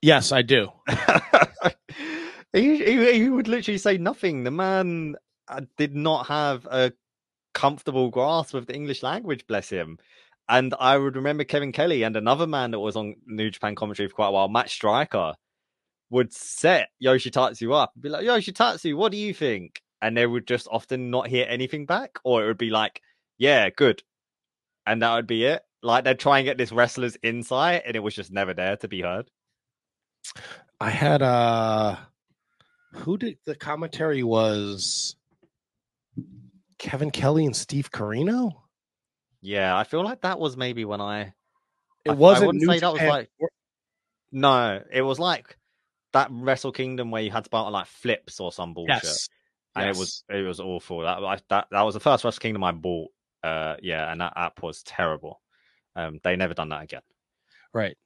Yes, 0.01 0.33
I 0.33 0.43
do. 0.43 0.73
he, 2.53 2.85
he, 2.85 3.13
he, 3.13 3.29
would 3.29 3.49
literally 3.49 3.79
say 3.79 3.99
nothing. 3.99 4.45
The 4.45 4.51
man 4.51 5.17
uh, 5.49 5.63
did 5.77 5.95
not 5.95 6.27
have 6.27 6.67
a 6.67 6.93
comfortable 7.55 8.11
grasp 8.11 8.55
of 8.55 8.67
the 8.67 8.75
English 8.75 9.03
language, 9.03 9.47
bless 9.47 9.69
him. 9.69 9.99
And 10.49 10.75
I 10.79 10.99
would 10.99 11.17
remember 11.17 11.45
Kevin 11.45 11.73
Kelly 11.73 12.03
and 12.03 12.17
another 12.17 12.47
man 12.47 12.73
that 12.73 12.81
was 12.81 12.97
on 12.97 13.15
New 13.27 13.51
Japan 13.51 13.75
commentary 13.75 14.09
for 14.09 14.17
quite 14.17 14.29
a 14.29 14.33
while, 14.33 14.49
Matt 14.49 14.71
Striker, 14.71 15.35
would 16.11 16.33
set 16.33 16.89
Yoshitatsu 17.03 17.75
up 17.75 17.93
and 17.95 18.03
be 18.03 18.09
like, 18.09 18.25
Yoshitatsu, 18.25 18.97
what 18.97 19.13
do 19.13 19.19
you 19.19 19.33
think? 19.33 19.83
and 20.03 20.17
they 20.17 20.27
would 20.27 20.47
just 20.47 20.69
often 20.71 21.11
not 21.11 21.29
hear 21.29 21.47
anything 21.49 21.87
back, 21.87 22.19
or 22.25 22.43
it 22.43 22.47
would 22.49 22.59
be 22.59 22.71
like, 22.71 23.01
yeah, 23.39 23.71
good. 23.71 24.03
And 24.85 25.01
that 25.01 25.15
would 25.15 25.29
be 25.29 25.45
it. 25.45 25.63
Like 25.81 26.05
they'd 26.05 26.19
try 26.19 26.39
and 26.39 26.45
get 26.45 26.59
this 26.59 26.73
wrestler's 26.73 27.17
insight, 27.23 27.85
and 27.87 27.95
it 27.97 28.01
was 28.01 28.15
just 28.15 28.33
never 28.33 28.53
there 28.53 28.77
to 28.79 28.89
be 28.89 29.03
heard. 29.03 29.31
I 30.81 30.91
had 30.91 31.23
uh 31.23 31.97
who 32.93 33.17
did 33.19 33.39
the 33.45 33.55
commentary 33.55 34.23
was 34.23 35.17
Kevin 36.79 37.11
Kelly 37.11 37.47
and 37.47 37.57
Steve 37.57 37.91
Corino? 37.91 38.53
Yeah, 39.41 39.77
I 39.77 39.85
feel 39.85 40.05
like 40.05 40.23
that 40.23 40.39
was 40.39 40.57
maybe 40.57 40.85
when 40.85 41.01
I 41.01 41.35
it 42.05 42.17
wasn't 42.17 42.45
I 42.45 42.47
wouldn't 42.47 42.71
say 42.71 42.79
that 42.81 42.93
was 42.93 43.03
like 43.03 43.31
no, 44.31 44.81
it 44.91 45.03
was 45.03 45.19
like 45.19 45.57
that 46.13 46.29
Wrestle 46.31 46.73
Kingdom 46.73 47.11
where 47.11 47.23
you 47.23 47.31
had 47.31 47.45
to 47.45 47.51
buy 47.51 47.61
like 47.69 47.87
flips 47.87 48.41
or 48.41 48.53
some 48.53 48.75
bullshit. 48.75 49.03
Yes 49.03 49.29
and 49.75 49.87
yes. 49.87 49.97
it 49.97 49.99
was 49.99 50.25
it 50.29 50.47
was 50.47 50.61
awful. 50.61 51.01
That 51.01 51.43
that 51.49 51.67
that 51.71 51.83
was 51.83 51.95
the 51.95 52.01
first 52.01 52.25
Wrestle 52.25 52.41
Kingdom 52.41 52.65
I 52.65 52.73
bought. 52.73 53.11
Uh, 53.43 53.77
yeah, 53.83 54.11
and 54.11 54.21
that 54.21 54.35
app 54.37 54.63
was 54.63 54.83
terrible. 54.83 55.41
Um, 55.97 56.21
they 56.23 56.37
never 56.37 56.55
done 56.55 56.69
that 56.71 56.85
again. 56.85 57.03
Right. 57.73 57.97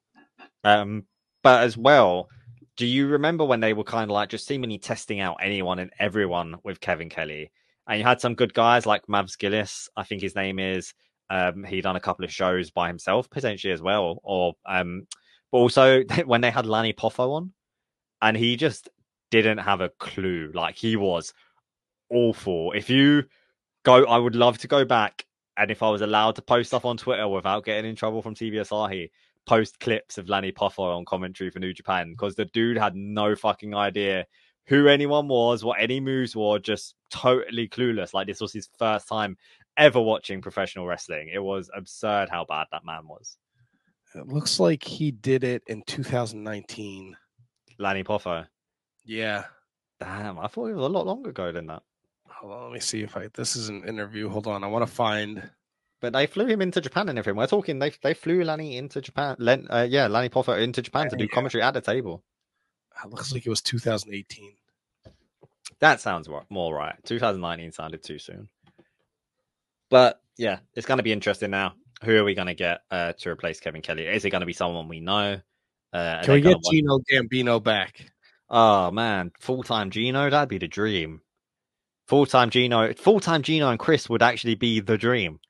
Um, 0.64 1.04
but 1.42 1.64
as 1.64 1.76
well, 1.76 2.28
do 2.76 2.86
you 2.86 3.08
remember 3.08 3.44
when 3.44 3.60
they 3.60 3.72
were 3.72 3.84
kind 3.84 4.10
of 4.10 4.14
like 4.14 4.28
just 4.28 4.46
seemingly 4.46 4.78
testing 4.78 5.20
out 5.20 5.38
anyone 5.42 5.78
and 5.78 5.90
everyone 5.98 6.56
with 6.62 6.80
Kevin 6.80 7.08
Kelly? 7.08 7.50
And 7.88 7.98
you 7.98 8.04
had 8.04 8.20
some 8.20 8.34
good 8.34 8.52
guys 8.52 8.86
like 8.86 9.06
Mavs 9.06 9.38
Gillis, 9.38 9.88
I 9.96 10.04
think 10.04 10.22
his 10.22 10.34
name 10.34 10.58
is. 10.58 10.92
Um, 11.30 11.64
he 11.64 11.80
done 11.80 11.96
a 11.96 12.00
couple 12.00 12.24
of 12.24 12.32
shows 12.32 12.70
by 12.70 12.88
himself 12.88 13.30
potentially 13.30 13.72
as 13.72 13.82
well, 13.82 14.20
or 14.22 14.54
um, 14.66 15.06
but 15.50 15.58
also 15.58 16.02
when 16.24 16.40
they 16.40 16.50
had 16.50 16.66
Lanny 16.66 16.92
Poffo 16.92 17.36
on, 17.36 17.52
and 18.22 18.36
he 18.36 18.56
just 18.56 18.88
didn't 19.30 19.58
have 19.58 19.80
a 19.80 19.90
clue. 19.98 20.50
Like 20.54 20.76
he 20.76 20.96
was 20.96 21.32
awful. 22.10 22.72
If 22.72 22.90
you 22.90 23.24
go, 23.84 24.04
I 24.04 24.18
would 24.18 24.36
love 24.36 24.58
to 24.58 24.68
go 24.68 24.84
back 24.84 25.26
and 25.56 25.70
if 25.70 25.82
I 25.82 25.88
was 25.88 26.02
allowed 26.02 26.36
to 26.36 26.42
post 26.42 26.68
stuff 26.68 26.84
on 26.84 26.96
Twitter 26.96 27.26
without 27.26 27.64
getting 27.64 27.88
in 27.88 27.96
trouble 27.96 28.22
from 28.22 28.34
Asahi, 28.34 29.10
post 29.46 29.78
clips 29.80 30.18
of 30.18 30.28
Lanny 30.28 30.52
Poffo 30.52 30.96
on 30.96 31.04
commentary 31.04 31.50
for 31.50 31.60
New 31.60 31.72
Japan 31.72 32.10
because 32.10 32.34
the 32.34 32.44
dude 32.46 32.76
had 32.76 32.94
no 32.94 33.34
fucking 33.34 33.74
idea 33.74 34.26
who 34.66 34.88
anyone 34.88 35.28
was, 35.28 35.64
what 35.64 35.80
any 35.80 36.00
moves 36.00 36.34
were, 36.34 36.58
just 36.58 36.94
totally 37.10 37.68
clueless. 37.68 38.12
Like 38.12 38.26
this 38.26 38.40
was 38.40 38.52
his 38.52 38.68
first 38.78 39.08
time 39.08 39.36
ever 39.76 40.00
watching 40.00 40.42
professional 40.42 40.86
wrestling. 40.86 41.30
It 41.32 41.42
was 41.42 41.70
absurd 41.74 42.28
how 42.28 42.44
bad 42.44 42.66
that 42.72 42.84
man 42.84 43.06
was. 43.06 43.36
It 44.14 44.28
looks 44.28 44.58
like 44.58 44.82
he 44.82 45.10
did 45.10 45.44
it 45.44 45.62
in 45.66 45.82
2019. 45.86 47.16
Lanny 47.78 48.02
Poffo. 48.02 48.46
Yeah. 49.04 49.44
Damn, 50.00 50.38
I 50.38 50.46
thought 50.46 50.66
it 50.66 50.76
was 50.76 50.86
a 50.86 50.88
lot 50.88 51.06
longer 51.06 51.30
ago 51.30 51.52
than 51.52 51.66
that. 51.68 51.82
Hold 52.28 52.52
on, 52.52 52.62
let 52.64 52.72
me 52.72 52.80
see 52.80 53.02
if 53.02 53.16
I. 53.16 53.28
This 53.34 53.56
is 53.56 53.68
an 53.68 53.84
interview. 53.84 54.28
Hold 54.28 54.46
on, 54.46 54.64
I 54.64 54.66
want 54.66 54.86
to 54.86 54.92
find. 54.92 55.48
But 56.06 56.12
they 56.12 56.28
flew 56.28 56.46
him 56.46 56.62
into 56.62 56.80
Japan 56.80 57.08
and 57.08 57.18
everything. 57.18 57.36
We're 57.36 57.48
talking. 57.48 57.80
They 57.80 57.90
they 58.00 58.14
flew 58.14 58.44
Lanny 58.44 58.76
into 58.76 59.00
Japan. 59.00 59.34
Len, 59.40 59.66
uh, 59.68 59.88
yeah, 59.90 60.06
Lanny 60.06 60.28
Poffo 60.28 60.56
into 60.56 60.80
Japan 60.80 61.10
to 61.10 61.16
do 61.16 61.26
commentary 61.26 61.62
at 61.62 61.74
the 61.74 61.80
table. 61.80 62.22
It 63.04 63.10
looks 63.10 63.32
like 63.32 63.44
it 63.44 63.50
was 63.50 63.60
2018. 63.60 64.52
That 65.80 66.00
sounds 66.00 66.28
more 66.48 66.72
right. 66.72 66.94
2019 67.06 67.72
sounded 67.72 68.04
too 68.04 68.20
soon. 68.20 68.48
But 69.90 70.20
yeah, 70.36 70.60
it's 70.74 70.86
going 70.86 70.98
to 70.98 71.02
be 71.02 71.10
interesting 71.10 71.50
now. 71.50 71.74
Who 72.04 72.16
are 72.16 72.22
we 72.22 72.36
going 72.36 72.46
to 72.46 72.54
get 72.54 72.82
uh, 72.88 73.14
to 73.14 73.30
replace 73.30 73.58
Kevin 73.58 73.82
Kelly? 73.82 74.06
Is 74.06 74.24
it 74.24 74.30
going 74.30 74.42
to 74.42 74.46
be 74.46 74.52
someone 74.52 74.86
we 74.86 75.00
know? 75.00 75.40
Uh, 75.92 76.22
Can 76.22 76.34
we 76.34 76.40
get 76.40 76.58
Gino 76.70 77.00
Gambino 77.10 77.60
back? 77.60 78.12
Oh 78.48 78.92
man, 78.92 79.32
full 79.40 79.64
time 79.64 79.90
Gino, 79.90 80.30
that'd 80.30 80.48
be 80.48 80.58
the 80.58 80.68
dream. 80.68 81.22
Full 82.06 82.26
time 82.26 82.50
Gino, 82.50 82.94
full 82.94 83.18
time 83.18 83.42
Gino 83.42 83.70
and 83.70 83.78
Chris 83.80 84.08
would 84.08 84.22
actually 84.22 84.54
be 84.54 84.78
the 84.78 84.96
dream. 84.96 85.40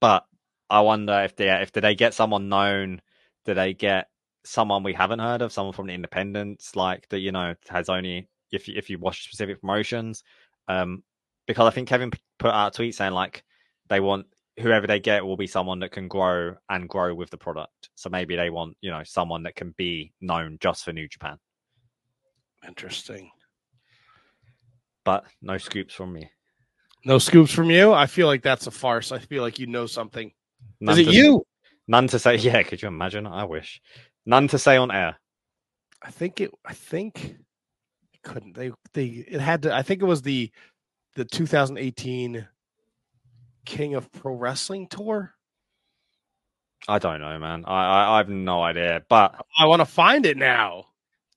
But 0.00 0.24
I 0.70 0.80
wonder 0.80 1.20
if 1.22 1.36
they 1.36 1.50
if 1.50 1.72
do 1.72 1.80
they 1.80 1.94
get 1.94 2.14
someone 2.14 2.48
known? 2.48 3.00
Do 3.44 3.54
they 3.54 3.74
get 3.74 4.08
someone 4.44 4.82
we 4.82 4.92
haven't 4.92 5.20
heard 5.20 5.42
of? 5.42 5.52
Someone 5.52 5.72
from 5.72 5.86
the 5.86 5.94
independents, 5.94 6.76
like 6.76 7.08
that 7.10 7.20
you 7.20 7.32
know 7.32 7.54
has 7.68 7.88
only 7.88 8.28
if 8.52 8.68
you, 8.68 8.74
if 8.76 8.90
you 8.90 8.98
watch 8.98 9.24
specific 9.24 9.60
promotions. 9.60 10.22
Um, 10.68 11.02
because 11.46 11.66
I 11.66 11.70
think 11.70 11.88
Kevin 11.88 12.10
put 12.38 12.50
out 12.50 12.74
a 12.74 12.76
tweet 12.76 12.94
saying 12.94 13.12
like 13.12 13.44
they 13.88 14.00
want 14.00 14.26
whoever 14.58 14.86
they 14.86 15.00
get 15.00 15.24
will 15.24 15.36
be 15.36 15.46
someone 15.46 15.80
that 15.80 15.92
can 15.92 16.08
grow 16.08 16.54
and 16.68 16.88
grow 16.88 17.14
with 17.14 17.30
the 17.30 17.36
product. 17.36 17.90
So 17.94 18.10
maybe 18.10 18.36
they 18.36 18.50
want 18.50 18.76
you 18.80 18.90
know 18.90 19.02
someone 19.04 19.44
that 19.44 19.56
can 19.56 19.74
be 19.76 20.12
known 20.20 20.58
just 20.60 20.84
for 20.84 20.92
New 20.92 21.08
Japan. 21.08 21.38
Interesting 22.66 23.30
but 25.06 25.24
no 25.40 25.56
scoops 25.56 25.94
from 25.94 26.12
me. 26.12 26.28
No 27.06 27.18
scoops 27.18 27.52
from 27.52 27.70
you? 27.70 27.92
I 27.92 28.06
feel 28.06 28.26
like 28.26 28.42
that's 28.42 28.66
a 28.66 28.72
farce. 28.72 29.12
I 29.12 29.20
feel 29.20 29.44
like 29.44 29.60
you 29.60 29.68
know 29.68 29.86
something. 29.86 30.32
None 30.80 30.98
Is 30.98 31.06
it 31.06 31.10
to, 31.12 31.16
you? 31.16 31.46
None 31.86 32.08
to 32.08 32.18
say. 32.18 32.34
Yeah, 32.36 32.60
could 32.64 32.82
you 32.82 32.88
imagine? 32.88 33.28
I 33.28 33.44
wish. 33.44 33.80
None 34.26 34.48
to 34.48 34.58
say 34.58 34.76
on 34.76 34.90
air. 34.90 35.16
I 36.02 36.10
think 36.10 36.40
it. 36.40 36.50
I 36.64 36.72
think 36.72 37.36
it 38.12 38.22
couldn't. 38.24 38.56
They. 38.56 38.72
They. 38.92 39.04
It 39.04 39.40
had 39.40 39.62
to. 39.62 39.72
I 39.72 39.82
think 39.82 40.02
it 40.02 40.06
was 40.06 40.22
the 40.22 40.50
the 41.14 41.24
2018 41.24 42.48
King 43.64 43.94
of 43.94 44.10
Pro 44.10 44.34
Wrestling 44.34 44.88
tour. 44.88 45.32
I 46.88 46.98
don't 46.98 47.20
know, 47.20 47.38
man. 47.38 47.64
I 47.68 47.86
I, 47.86 48.14
I 48.14 48.16
have 48.18 48.28
no 48.28 48.64
idea, 48.64 49.04
but 49.08 49.40
I 49.56 49.66
want 49.66 49.78
to 49.78 49.86
find 49.86 50.26
it 50.26 50.36
now. 50.36 50.86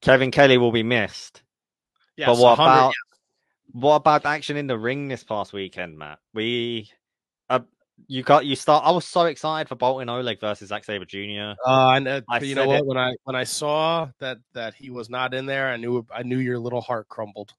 Kevin 0.02 0.32
Kelly 0.32 0.58
will 0.58 0.72
be 0.72 0.82
missed. 0.82 1.44
Yes, 2.18 2.26
but 2.26 2.40
what 2.40 2.54
about 2.54 2.94
what 3.72 3.96
about 3.96 4.26
action 4.26 4.58
in 4.58 4.68
the 4.68 4.78
ring 4.78 5.08
this 5.08 5.24
past 5.24 5.54
weekend, 5.54 5.98
Matt? 5.98 6.20
We 6.34 6.90
uh, 7.50 7.60
you 8.08 8.24
got 8.24 8.46
you 8.46 8.56
start. 8.56 8.86
I 8.86 8.92
was 8.92 9.06
so 9.06 9.26
excited 9.26 9.68
for 9.68 9.76
Boltin 9.76 10.10
Oleg 10.10 10.40
versus 10.40 10.70
Zack 10.70 10.84
Sabre 10.84 11.06
Jr. 11.06 11.54
Uh, 11.66 11.92
and 11.96 12.08
uh, 12.08 12.22
you 12.42 12.56
know 12.56 12.68
what? 12.68 12.80
It. 12.80 12.86
When 12.86 12.98
I 12.98 13.16
when 13.24 13.36
I 13.36 13.44
saw 13.44 14.10
that 14.20 14.38
that 14.54 14.74
he 14.74 14.90
was 14.90 15.10
not 15.10 15.34
in 15.34 15.46
there, 15.46 15.70
I 15.70 15.78
knew 15.78 16.06
I 16.14 16.24
knew 16.24 16.38
your 16.38 16.60
little 16.60 16.82
heart 16.82 17.08
crumbled. 17.10 17.54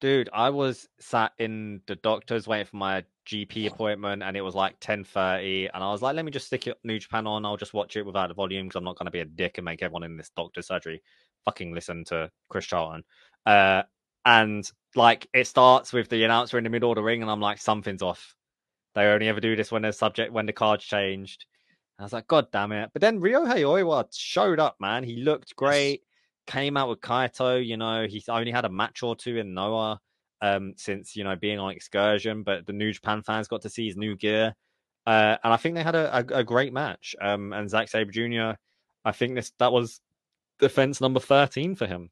Dude, 0.00 0.28
I 0.32 0.50
was 0.50 0.86
sat 1.00 1.32
in 1.38 1.80
the 1.86 1.96
doctor's 1.96 2.46
waiting 2.46 2.66
for 2.66 2.76
my 2.76 3.04
GP 3.26 3.66
appointment, 3.66 4.22
and 4.22 4.36
it 4.36 4.42
was 4.42 4.54
like 4.54 4.76
ten 4.80 5.04
thirty, 5.04 5.66
and 5.66 5.82
I 5.82 5.90
was 5.90 6.02
like, 6.02 6.16
"Let 6.16 6.24
me 6.24 6.30
just 6.30 6.46
stick 6.46 6.66
it 6.66 6.78
New 6.84 6.98
Japan 6.98 7.26
on. 7.26 7.44
I'll 7.44 7.56
just 7.56 7.74
watch 7.74 7.96
it 7.96 8.04
without 8.04 8.28
the 8.28 8.34
volume 8.34 8.66
because 8.66 8.76
I'm 8.76 8.84
not 8.84 8.98
going 8.98 9.06
to 9.06 9.10
be 9.10 9.20
a 9.20 9.24
dick 9.24 9.58
and 9.58 9.64
make 9.64 9.82
everyone 9.82 10.02
in 10.02 10.16
this 10.16 10.30
doctor 10.36 10.62
surgery 10.62 11.02
fucking 11.44 11.74
listen 11.74 12.04
to 12.06 12.30
Chris 12.48 12.66
Charlton." 12.66 13.04
Uh, 13.46 13.82
and 14.26 14.70
like 14.94 15.26
it 15.32 15.46
starts 15.46 15.94
with 15.94 16.10
the 16.10 16.24
announcer 16.24 16.58
in 16.58 16.64
the 16.64 16.70
middle 16.70 16.90
of 16.90 16.96
the 16.96 17.02
ring, 17.02 17.22
and 17.22 17.30
I'm 17.30 17.40
like, 17.40 17.58
"Something's 17.58 18.02
off." 18.02 18.34
They 18.94 19.06
only 19.06 19.28
ever 19.28 19.40
do 19.40 19.56
this 19.56 19.72
when 19.72 19.82
the 19.82 19.92
subject 19.92 20.32
when 20.32 20.44
the 20.44 20.52
cards 20.52 20.84
changed. 20.84 21.46
And 21.98 22.04
I 22.04 22.06
was 22.06 22.12
like, 22.12 22.26
God 22.26 22.48
damn 22.52 22.72
it! 22.72 22.90
But 22.92 23.00
then 23.00 23.20
Ryohei 23.20 23.60
Oiwa 23.62 24.06
showed 24.14 24.60
up, 24.60 24.76
man. 24.80 25.04
He 25.04 25.16
looked 25.16 25.56
great 25.56 26.02
came 26.46 26.76
out 26.76 26.88
with 26.88 27.00
Kaito. 27.00 27.64
You 27.64 27.76
know, 27.76 28.06
he's 28.08 28.28
only 28.28 28.50
had 28.50 28.64
a 28.64 28.70
match 28.70 29.02
or 29.02 29.16
two 29.16 29.36
in 29.36 29.54
Noah 29.54 30.00
um, 30.40 30.74
since 30.76 31.16
you 31.16 31.24
know 31.24 31.36
being 31.36 31.58
on 31.58 31.72
excursion, 31.72 32.42
but 32.42 32.66
the 32.66 32.72
New 32.72 32.92
Japan 32.92 33.22
fans 33.22 33.48
got 33.48 33.62
to 33.62 33.70
see 33.70 33.86
his 33.86 33.96
new 33.96 34.16
gear, 34.16 34.54
uh, 35.06 35.36
and 35.42 35.52
I 35.52 35.56
think 35.56 35.74
they 35.74 35.82
had 35.82 35.94
a, 35.94 36.18
a, 36.18 36.38
a 36.38 36.44
great 36.44 36.72
match. 36.72 37.14
Um, 37.20 37.52
and 37.52 37.68
Zack 37.68 37.88
Sabre 37.88 38.12
Jr. 38.12 38.58
I 39.04 39.12
think 39.12 39.34
this 39.34 39.52
that 39.58 39.72
was 39.72 40.00
defense 40.58 41.00
number 41.00 41.20
thirteen 41.20 41.74
for 41.74 41.86
him. 41.86 42.10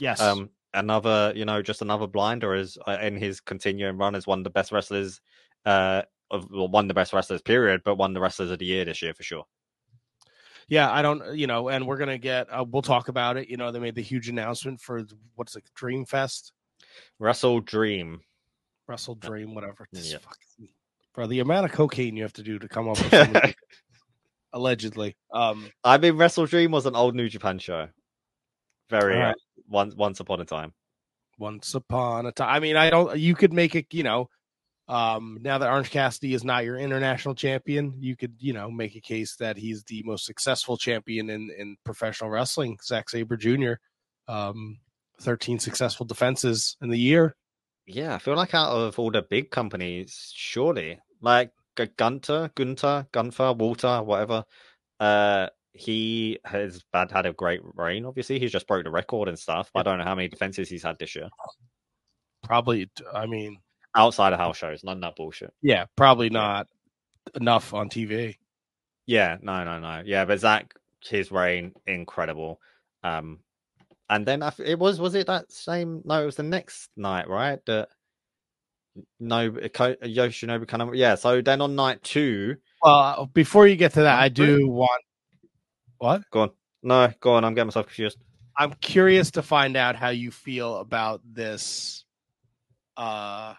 Yes. 0.00 0.20
Um, 0.20 0.50
another, 0.74 1.32
you 1.34 1.44
know, 1.44 1.62
just 1.62 1.82
another 1.82 2.06
blinder 2.06 2.54
is 2.54 2.78
uh, 2.86 2.98
in 3.00 3.16
his 3.16 3.40
continuing 3.40 3.96
run 3.96 4.14
as 4.14 4.26
one 4.26 4.38
of 4.38 4.44
the 4.44 4.50
best 4.50 4.72
wrestlers, 4.72 5.20
uh, 5.66 6.02
of 6.30 6.48
well, 6.50 6.68
one 6.68 6.84
of 6.84 6.88
the 6.88 6.94
best 6.94 7.12
wrestlers 7.12 7.42
period, 7.42 7.82
but 7.84 7.96
one 7.96 8.10
of 8.10 8.14
the 8.14 8.20
wrestlers 8.20 8.50
of 8.50 8.58
the 8.58 8.66
year 8.66 8.84
this 8.84 9.02
year 9.02 9.14
for 9.14 9.22
sure 9.22 9.44
yeah, 10.68 10.92
I 10.92 11.00
don't, 11.00 11.34
you 11.34 11.46
know, 11.46 11.70
and 11.70 11.86
we're 11.86 11.96
gonna 11.96 12.18
get, 12.18 12.46
uh, 12.52 12.64
we'll 12.68 12.82
talk 12.82 13.08
about 13.08 13.38
it. 13.38 13.48
You 13.48 13.56
know, 13.56 13.72
they 13.72 13.78
made 13.78 13.94
the 13.94 14.02
huge 14.02 14.28
announcement 14.28 14.80
for 14.80 15.02
what's 15.34 15.56
it, 15.56 15.64
Dream 15.74 16.04
Fest, 16.04 16.52
Wrestle 17.18 17.60
Dream, 17.60 18.20
Wrestle 18.86 19.14
Dream, 19.14 19.54
whatever. 19.54 19.88
Yeah. 19.92 20.18
Fucking, 20.18 20.68
bro, 21.14 21.26
the 21.26 21.40
amount 21.40 21.64
of 21.64 21.72
cocaine 21.72 22.16
you 22.16 22.22
have 22.22 22.34
to 22.34 22.42
do 22.42 22.58
to 22.58 22.68
come 22.68 22.88
up 22.88 22.98
with 22.98 23.10
something 23.10 23.54
allegedly. 24.52 25.16
Um, 25.32 25.70
I 25.82 25.96
mean, 25.96 26.16
Wrestle 26.16 26.46
Dream 26.46 26.70
was 26.70 26.84
an 26.84 26.94
old 26.94 27.14
New 27.14 27.30
Japan 27.30 27.58
show. 27.58 27.88
Very 28.90 29.16
right. 29.16 29.34
Once 29.68 29.94
once 29.94 30.20
upon 30.20 30.40
a 30.40 30.44
time. 30.44 30.72
Once 31.38 31.74
upon 31.74 32.26
a 32.26 32.32
time. 32.32 32.48
I 32.48 32.60
mean, 32.60 32.76
I 32.76 32.90
don't. 32.90 33.18
You 33.18 33.34
could 33.34 33.52
make 33.52 33.74
it. 33.74 33.86
You 33.92 34.02
know, 34.02 34.28
um, 34.88 35.38
now 35.42 35.58
that 35.58 35.70
Orange 35.70 35.90
Cassidy 35.90 36.32
is 36.32 36.44
not 36.44 36.64
your 36.64 36.78
international 36.78 37.34
champion, 37.34 37.94
you 38.00 38.16
could, 38.16 38.36
you 38.38 38.54
know, 38.54 38.70
make 38.70 38.96
a 38.96 39.00
case 39.00 39.36
that 39.36 39.58
he's 39.58 39.84
the 39.84 40.02
most 40.04 40.24
successful 40.24 40.78
champion 40.78 41.28
in, 41.28 41.50
in 41.56 41.76
professional 41.84 42.30
wrestling. 42.30 42.78
Zack 42.82 43.10
Sabre 43.10 43.36
Jr. 43.36 43.74
Um, 44.28 44.78
13 45.20 45.58
successful 45.58 46.06
defenses 46.06 46.76
in 46.80 46.88
the 46.88 46.98
year. 46.98 47.36
Yeah, 47.86 48.14
I 48.14 48.18
feel 48.18 48.36
like 48.36 48.54
out 48.54 48.70
of 48.70 48.98
all 48.98 49.10
the 49.10 49.22
big 49.22 49.50
companies, 49.50 50.32
surely, 50.34 50.98
like 51.20 51.52
Gunter, 51.96 52.50
Gunter, 52.54 53.06
Gunther, 53.12 53.52
Walter, 53.52 54.02
whatever, 54.02 54.44
uh, 55.00 55.48
he 55.72 56.38
has 56.44 56.82
bad 56.92 57.10
had 57.10 57.26
a 57.26 57.32
great 57.32 57.60
reign. 57.74 58.04
Obviously, 58.04 58.38
he's 58.38 58.52
just 58.52 58.66
broke 58.66 58.84
the 58.84 58.90
record 58.90 59.28
and 59.28 59.38
stuff. 59.38 59.70
I 59.74 59.82
don't 59.82 59.98
know 59.98 60.04
how 60.04 60.14
many 60.14 60.28
defenses 60.28 60.68
he's 60.68 60.82
had 60.82 60.98
this 60.98 61.14
year. 61.14 61.28
Probably, 62.42 62.90
I 63.12 63.26
mean, 63.26 63.58
outside 63.94 64.32
of 64.32 64.38
house 64.38 64.56
shows, 64.56 64.84
none 64.84 64.98
of 64.98 65.02
that 65.02 65.16
bullshit. 65.16 65.52
Yeah, 65.62 65.86
probably 65.96 66.30
not 66.30 66.66
enough 67.34 67.74
on 67.74 67.88
TV. 67.88 68.36
Yeah, 69.06 69.36
no, 69.40 69.64
no, 69.64 69.78
no. 69.78 70.02
Yeah, 70.04 70.24
but 70.24 70.40
Zack, 70.40 70.74
his 71.02 71.30
reign 71.30 71.72
incredible. 71.86 72.60
Um, 73.02 73.40
and 74.10 74.26
then 74.26 74.42
it 74.58 74.78
was 74.78 75.00
was 75.00 75.14
it 75.14 75.26
that 75.26 75.52
same? 75.52 76.02
No, 76.04 76.22
it 76.22 76.26
was 76.26 76.36
the 76.36 76.42
next 76.42 76.90
night, 76.96 77.28
right? 77.28 77.58
That 77.66 77.88
no 79.20 79.50
Yoshinobu 79.50 80.66
kind 80.66 80.82
of 80.82 80.94
yeah. 80.94 81.14
So 81.14 81.40
then 81.40 81.60
on 81.60 81.76
night 81.76 82.02
two. 82.02 82.56
Well, 82.82 83.30
before 83.32 83.66
you 83.66 83.76
get 83.76 83.94
to 83.94 84.02
that, 84.02 84.18
I 84.18 84.28
do 84.28 84.68
want 84.68 85.02
what? 85.98 86.22
Go 86.30 86.40
on. 86.42 86.50
No, 86.82 87.12
go 87.20 87.32
on. 87.34 87.44
I'm 87.44 87.54
getting 87.54 87.66
myself 87.66 87.86
confused. 87.86 88.18
I'm 88.56 88.72
curious 88.74 89.32
to 89.32 89.42
find 89.42 89.76
out 89.76 89.96
how 89.96 90.08
you 90.08 90.30
feel 90.30 90.78
about 90.78 91.20
this 91.24 92.04
uh 92.96 93.54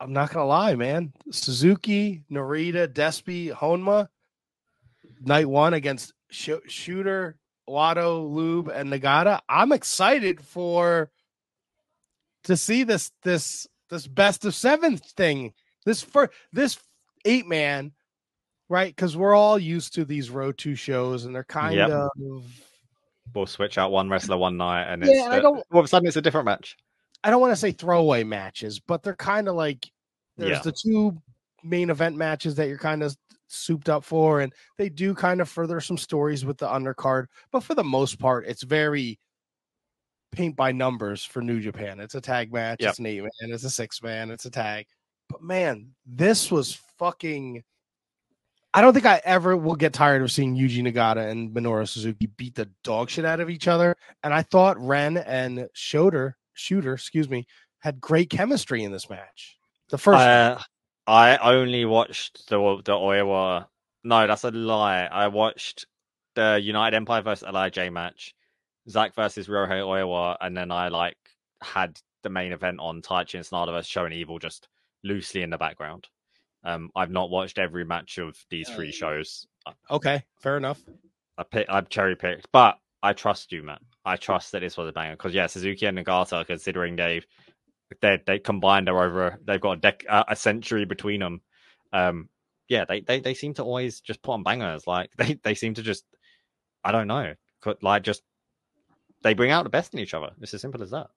I'm 0.00 0.12
not 0.12 0.32
gonna 0.32 0.46
lie, 0.46 0.74
man. 0.76 1.12
Suzuki, 1.32 2.22
Narita, 2.30 2.86
Despi, 2.86 3.52
Honma, 3.52 4.08
night 5.20 5.48
one 5.48 5.74
against 5.74 6.12
Sh- 6.30 6.50
Shooter, 6.68 7.36
Wato, 7.68 8.32
Lube, 8.32 8.68
and 8.68 8.92
Nagata. 8.92 9.40
I'm 9.48 9.72
excited 9.72 10.40
for 10.40 11.10
to 12.44 12.56
see 12.56 12.84
this 12.84 13.10
this 13.22 13.66
this 13.90 14.06
best 14.06 14.44
of 14.44 14.54
seven 14.54 14.98
thing. 14.98 15.52
This 15.84 16.02
for 16.02 16.30
this 16.52 16.78
eight 17.24 17.46
man, 17.46 17.92
right? 18.68 18.94
Because 18.94 19.16
we're 19.16 19.34
all 19.34 19.58
used 19.58 19.94
to 19.94 20.04
these 20.04 20.30
road 20.30 20.58
two 20.58 20.74
shows, 20.74 21.24
and 21.24 21.34
they're 21.34 21.44
kind 21.44 21.76
yep. 21.76 21.90
of. 21.90 22.44
We'll 23.34 23.46
switch 23.46 23.76
out 23.78 23.92
one 23.92 24.08
wrestler 24.08 24.36
one 24.38 24.56
night, 24.56 24.84
and 24.90 25.04
yeah, 25.04 25.26
it's, 25.26 25.28
I 25.28 25.40
don't, 25.40 25.62
all 25.70 25.80
of 25.80 25.84
a 25.84 25.88
sudden 25.88 26.08
it's 26.08 26.16
a 26.16 26.22
different 26.22 26.46
match. 26.46 26.76
I 27.22 27.30
don't 27.30 27.40
want 27.40 27.52
to 27.52 27.56
say 27.56 27.72
throwaway 27.72 28.24
matches, 28.24 28.80
but 28.80 29.02
they're 29.02 29.16
kind 29.16 29.48
of 29.48 29.54
like 29.54 29.90
there's 30.36 30.50
yeah. 30.50 30.62
the 30.62 30.72
two 30.72 31.20
main 31.62 31.90
event 31.90 32.16
matches 32.16 32.54
that 32.54 32.68
you're 32.68 32.78
kind 32.78 33.02
of 33.02 33.16
souped 33.48 33.88
up 33.88 34.04
for, 34.04 34.40
and 34.40 34.52
they 34.76 34.88
do 34.88 35.14
kind 35.14 35.40
of 35.40 35.48
further 35.48 35.80
some 35.80 35.98
stories 35.98 36.44
with 36.44 36.58
the 36.58 36.66
undercard. 36.66 37.26
But 37.50 37.64
for 37.64 37.74
the 37.74 37.84
most 37.84 38.18
part, 38.18 38.46
it's 38.46 38.62
very 38.62 39.18
paint 40.32 40.56
by 40.56 40.72
numbers 40.72 41.24
for 41.24 41.42
New 41.42 41.60
Japan. 41.60 42.00
It's 42.00 42.14
a 42.14 42.20
tag 42.20 42.52
match, 42.52 42.78
yep. 42.80 42.90
it's 42.90 42.98
an 42.98 43.06
eight 43.06 43.22
man, 43.22 43.52
it's 43.52 43.64
a 43.64 43.70
six 43.70 44.02
man, 44.02 44.30
it's 44.30 44.46
a 44.46 44.50
tag. 44.50 44.86
But 45.28 45.42
man, 45.42 45.90
this 46.06 46.50
was 46.50 46.80
fucking. 46.98 47.62
I 48.78 48.80
don't 48.80 48.92
think 48.92 49.06
I 49.06 49.20
ever 49.24 49.56
will 49.56 49.74
get 49.74 49.92
tired 49.92 50.22
of 50.22 50.30
seeing 50.30 50.54
Yuji 50.54 50.84
Nagata 50.84 51.28
and 51.28 51.50
Minoru 51.50 51.88
Suzuki 51.88 52.26
beat 52.26 52.54
the 52.54 52.70
dog 52.84 53.10
shit 53.10 53.24
out 53.24 53.40
of 53.40 53.50
each 53.50 53.66
other. 53.66 53.96
And 54.22 54.32
I 54.32 54.42
thought 54.42 54.78
Ren 54.78 55.16
and 55.16 55.68
Shooter, 55.72 56.36
Shooter, 56.52 56.92
excuse 56.92 57.28
me, 57.28 57.48
had 57.80 58.00
great 58.00 58.30
chemistry 58.30 58.84
in 58.84 58.92
this 58.92 59.10
match. 59.10 59.58
The 59.90 59.98
first. 59.98 60.20
Uh, 60.20 60.60
I 61.08 61.38
only 61.38 61.86
watched 61.86 62.48
the 62.48 62.56
the 62.84 62.92
Oiwa. 62.92 63.66
No, 64.04 64.26
that's 64.28 64.44
a 64.44 64.52
lie. 64.52 65.06
I 65.06 65.26
watched 65.26 65.84
the 66.36 66.60
United 66.62 66.94
Empire 66.98 67.22
versus 67.22 67.48
Lij 67.52 67.90
match, 67.90 68.32
Zack 68.88 69.12
versus 69.16 69.48
Ryohei 69.48 69.82
Oiwa, 69.82 70.36
and 70.40 70.56
then 70.56 70.70
I 70.70 70.86
like 70.86 71.18
had 71.62 71.98
the 72.22 72.30
main 72.30 72.52
event 72.52 72.78
on 72.78 73.02
Taichi 73.02 73.34
and 73.34 73.44
Sanada 73.44 73.72
versus 73.72 73.88
Show 73.88 74.04
and 74.04 74.14
Evil 74.14 74.38
just 74.38 74.68
loosely 75.02 75.42
in 75.42 75.50
the 75.50 75.58
background. 75.58 76.06
Um, 76.68 76.90
I've 76.94 77.10
not 77.10 77.30
watched 77.30 77.58
every 77.58 77.86
match 77.86 78.18
of 78.18 78.36
these 78.50 78.68
three 78.68 78.92
shows. 78.92 79.46
Okay, 79.90 80.22
fair 80.38 80.58
enough. 80.58 80.78
I 81.38 81.42
pick, 81.42 81.66
I've 81.70 81.88
cherry 81.88 82.14
picked, 82.14 82.52
but 82.52 82.78
I 83.02 83.14
trust 83.14 83.52
you, 83.52 83.62
man. 83.62 83.78
I 84.04 84.16
trust 84.16 84.52
that 84.52 84.60
this 84.60 84.76
was 84.76 84.86
a 84.86 84.92
banger 84.92 85.12
because 85.12 85.32
yeah, 85.32 85.46
Suzuki 85.46 85.86
and 85.86 85.96
Nagata, 85.96 86.46
considering 86.46 86.96
they've 86.96 87.26
they 88.02 88.18
they 88.26 88.38
combined 88.38 88.90
are 88.90 89.02
over 89.02 89.38
they've 89.46 89.60
got 89.60 89.78
a 89.78 89.80
dec 89.80 90.02
a 90.28 90.36
century 90.36 90.84
between 90.84 91.20
them. 91.20 91.40
Um, 91.94 92.28
yeah, 92.68 92.84
they, 92.86 93.00
they 93.00 93.20
they 93.20 93.32
seem 93.32 93.54
to 93.54 93.62
always 93.62 94.00
just 94.02 94.22
put 94.22 94.32
on 94.32 94.42
bangers. 94.42 94.86
Like 94.86 95.10
they 95.16 95.38
they 95.42 95.54
seem 95.54 95.72
to 95.74 95.82
just 95.82 96.04
I 96.84 96.92
don't 96.92 97.06
know, 97.06 97.32
like 97.80 98.02
just 98.02 98.22
they 99.22 99.32
bring 99.32 99.52
out 99.52 99.64
the 99.64 99.70
best 99.70 99.94
in 99.94 100.00
each 100.00 100.12
other. 100.12 100.32
It's 100.42 100.52
as 100.52 100.60
simple 100.60 100.82
as 100.82 100.90
that. 100.90 101.08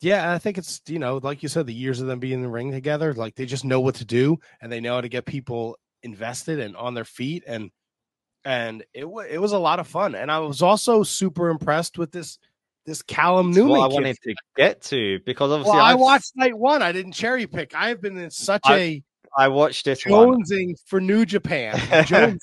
Yeah, 0.00 0.32
I 0.32 0.38
think 0.38 0.56
it's 0.56 0.80
you 0.86 0.98
know, 0.98 1.20
like 1.22 1.42
you 1.42 1.48
said, 1.48 1.66
the 1.66 1.74
years 1.74 2.00
of 2.00 2.06
them 2.06 2.20
being 2.20 2.34
in 2.34 2.42
the 2.42 2.48
ring 2.48 2.72
together, 2.72 3.12
like 3.12 3.34
they 3.34 3.46
just 3.46 3.64
know 3.64 3.80
what 3.80 3.96
to 3.96 4.04
do 4.04 4.38
and 4.60 4.72
they 4.72 4.80
know 4.80 4.94
how 4.94 5.00
to 5.00 5.08
get 5.08 5.26
people 5.26 5.78
invested 6.02 6.58
and 6.58 6.74
on 6.76 6.94
their 6.94 7.04
feet 7.04 7.44
and 7.46 7.70
and 8.44 8.82
it 8.94 9.08
was 9.08 9.26
it 9.30 9.38
was 9.38 9.52
a 9.52 9.58
lot 9.58 9.78
of 9.78 9.86
fun. 9.86 10.14
And 10.14 10.30
I 10.30 10.38
was 10.38 10.62
also 10.62 11.02
super 11.02 11.50
impressed 11.50 11.98
with 11.98 12.12
this 12.12 12.38
this 12.86 13.02
Callum 13.02 13.50
Newman. 13.50 13.70
What 13.70 13.90
I 13.90 13.94
wanted 13.94 14.16
to 14.22 14.34
get 14.56 14.80
to 14.82 15.20
because 15.26 15.50
obviously 15.50 15.76
well, 15.76 15.84
I 15.84 15.94
watched 15.94 16.32
night 16.36 16.56
one. 16.56 16.82
I 16.82 16.92
didn't 16.92 17.12
cherry 17.12 17.46
pick. 17.46 17.74
I 17.74 17.88
have 17.88 18.00
been 18.00 18.16
in 18.16 18.30
such 18.30 18.62
I, 18.64 18.76
a 18.76 19.02
I 19.36 19.48
watched 19.48 19.84
this 19.84 20.02
jonesing 20.04 20.66
one. 20.66 20.74
for 20.86 21.00
New 21.00 21.24
Japan. 21.24 21.78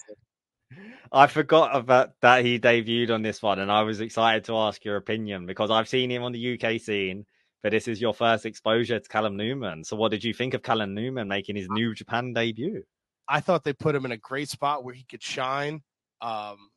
I 1.11 1.27
forgot 1.27 1.75
about 1.75 2.11
that 2.21 2.43
he 2.43 2.59
debuted 2.59 3.11
on 3.11 3.21
this 3.21 3.41
one, 3.41 3.59
and 3.59 3.71
I 3.71 3.83
was 3.83 4.01
excited 4.01 4.45
to 4.45 4.57
ask 4.57 4.83
your 4.83 4.97
opinion 4.97 5.45
because 5.45 5.71
I've 5.71 5.87
seen 5.87 6.11
him 6.11 6.23
on 6.23 6.33
the 6.33 6.59
UK 6.59 6.81
scene, 6.81 7.25
but 7.63 7.71
this 7.71 7.87
is 7.87 7.99
your 7.99 8.13
first 8.13 8.45
exposure 8.45 8.99
to 8.99 9.09
Callum 9.09 9.35
Newman. 9.35 9.83
So, 9.83 9.95
what 9.95 10.11
did 10.11 10.23
you 10.23 10.33
think 10.33 10.53
of 10.53 10.63
Callum 10.63 10.93
Newman 10.93 11.27
making 11.27 11.55
his 11.55 11.67
New 11.69 11.93
Japan 11.93 12.33
debut? 12.33 12.83
I 13.27 13.39
thought 13.39 13.63
they 13.63 13.73
put 13.73 13.95
him 13.95 14.05
in 14.05 14.11
a 14.11 14.17
great 14.17 14.49
spot 14.49 14.83
where 14.83 14.93
he 14.93 15.03
could 15.03 15.21
shine. 15.21 15.81
Um, 16.21 16.69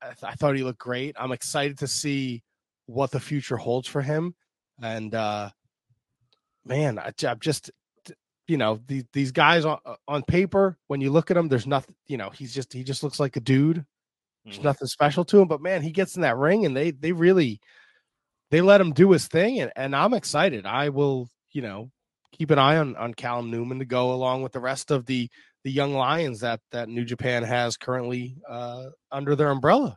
I, 0.00 0.06
th- 0.06 0.24
I 0.24 0.32
thought 0.32 0.56
he 0.56 0.62
looked 0.62 0.78
great. 0.78 1.16
I'm 1.18 1.32
excited 1.32 1.78
to 1.78 1.86
see 1.88 2.42
what 2.86 3.10
the 3.10 3.20
future 3.20 3.56
holds 3.56 3.88
for 3.88 4.02
him. 4.02 4.34
And 4.80 5.14
uh 5.14 5.50
man, 6.64 6.98
I, 6.98 7.12
am 7.24 7.38
just 7.40 7.70
you 8.46 8.56
know 8.56 8.80
these 8.86 9.04
these 9.12 9.32
guys 9.32 9.64
on 9.64 9.78
on 10.06 10.22
paper 10.22 10.78
when 10.86 11.00
you 11.00 11.10
look 11.10 11.30
at 11.30 11.36
him, 11.36 11.48
there's 11.48 11.66
nothing. 11.66 11.94
You 12.06 12.16
know, 12.16 12.30
he's 12.30 12.54
just 12.54 12.72
he 12.72 12.84
just 12.84 13.02
looks 13.02 13.20
like 13.20 13.36
a 13.36 13.40
dude. 13.40 13.84
There's 14.44 14.58
mm-hmm. 14.58 14.66
nothing 14.66 14.86
special 14.86 15.24
to 15.26 15.40
him, 15.40 15.48
but 15.48 15.60
man, 15.60 15.82
he 15.82 15.90
gets 15.90 16.14
in 16.16 16.22
that 16.22 16.36
ring 16.36 16.66
and 16.66 16.76
they 16.76 16.92
they 16.92 17.12
really 17.12 17.60
they 18.50 18.60
let 18.60 18.80
him 18.80 18.92
do 18.92 19.10
his 19.12 19.28
thing, 19.28 19.60
and, 19.60 19.72
and 19.76 19.94
I'm 19.94 20.14
excited. 20.14 20.66
I 20.66 20.88
will, 20.90 21.28
you 21.52 21.62
know, 21.62 21.90
keep 22.32 22.50
an 22.50 22.58
eye 22.58 22.76
on 22.76 22.96
on 22.96 23.14
Callum 23.14 23.50
Newman 23.50 23.78
to 23.78 23.84
go 23.84 24.12
along 24.12 24.42
with 24.42 24.52
the 24.52 24.60
rest 24.60 24.90
of 24.90 25.06
the 25.06 25.28
the 25.64 25.72
young 25.72 25.94
lions 25.94 26.40
that 26.40 26.60
that 26.70 26.88
New 26.88 27.04
Japan 27.04 27.42
has 27.42 27.76
currently 27.76 28.36
uh, 28.48 28.86
under 29.10 29.34
their 29.34 29.50
umbrella. 29.50 29.96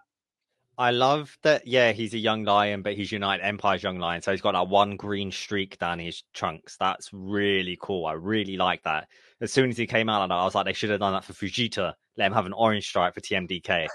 I 0.80 0.92
love 0.92 1.38
that. 1.44 1.68
Yeah, 1.68 1.92
he's 1.92 2.14
a 2.14 2.18
young 2.18 2.46
lion, 2.46 2.82
but 2.84 2.94
he's 2.94 3.12
United 3.12 3.44
Empire's 3.44 3.84
young 3.84 4.00
lion, 4.00 4.22
so 4.22 4.32
he's 4.32 4.40
got 4.40 4.54
that 4.54 4.70
one 4.70 4.96
green 4.96 5.30
streak 5.30 5.78
down 5.78 6.00
his 6.00 6.24
trunks. 6.34 6.78
That's 6.80 7.10
really 7.12 7.78
cool. 7.82 8.06
I 8.06 8.14
really 8.14 8.56
like 8.56 8.82
that. 8.84 9.10
As 9.42 9.52
soon 9.52 9.70
as 9.70 9.78
he 9.78 9.86
came 9.86 10.08
out, 10.08 10.32
I 10.32 10.44
was 10.46 10.56
like, 10.56 10.66
they 10.66 10.74
should 10.74 10.90
have 10.90 11.02
done 11.02 11.12
that 11.12 11.26
for 11.26 11.34
Fujita. 11.34 11.94
Let 12.16 12.28
him 12.28 12.34
have 12.34 12.46
an 12.46 12.54
orange 12.54 12.88
stripe 12.88 13.14
for 13.14 13.20
TMDK. 13.20 13.88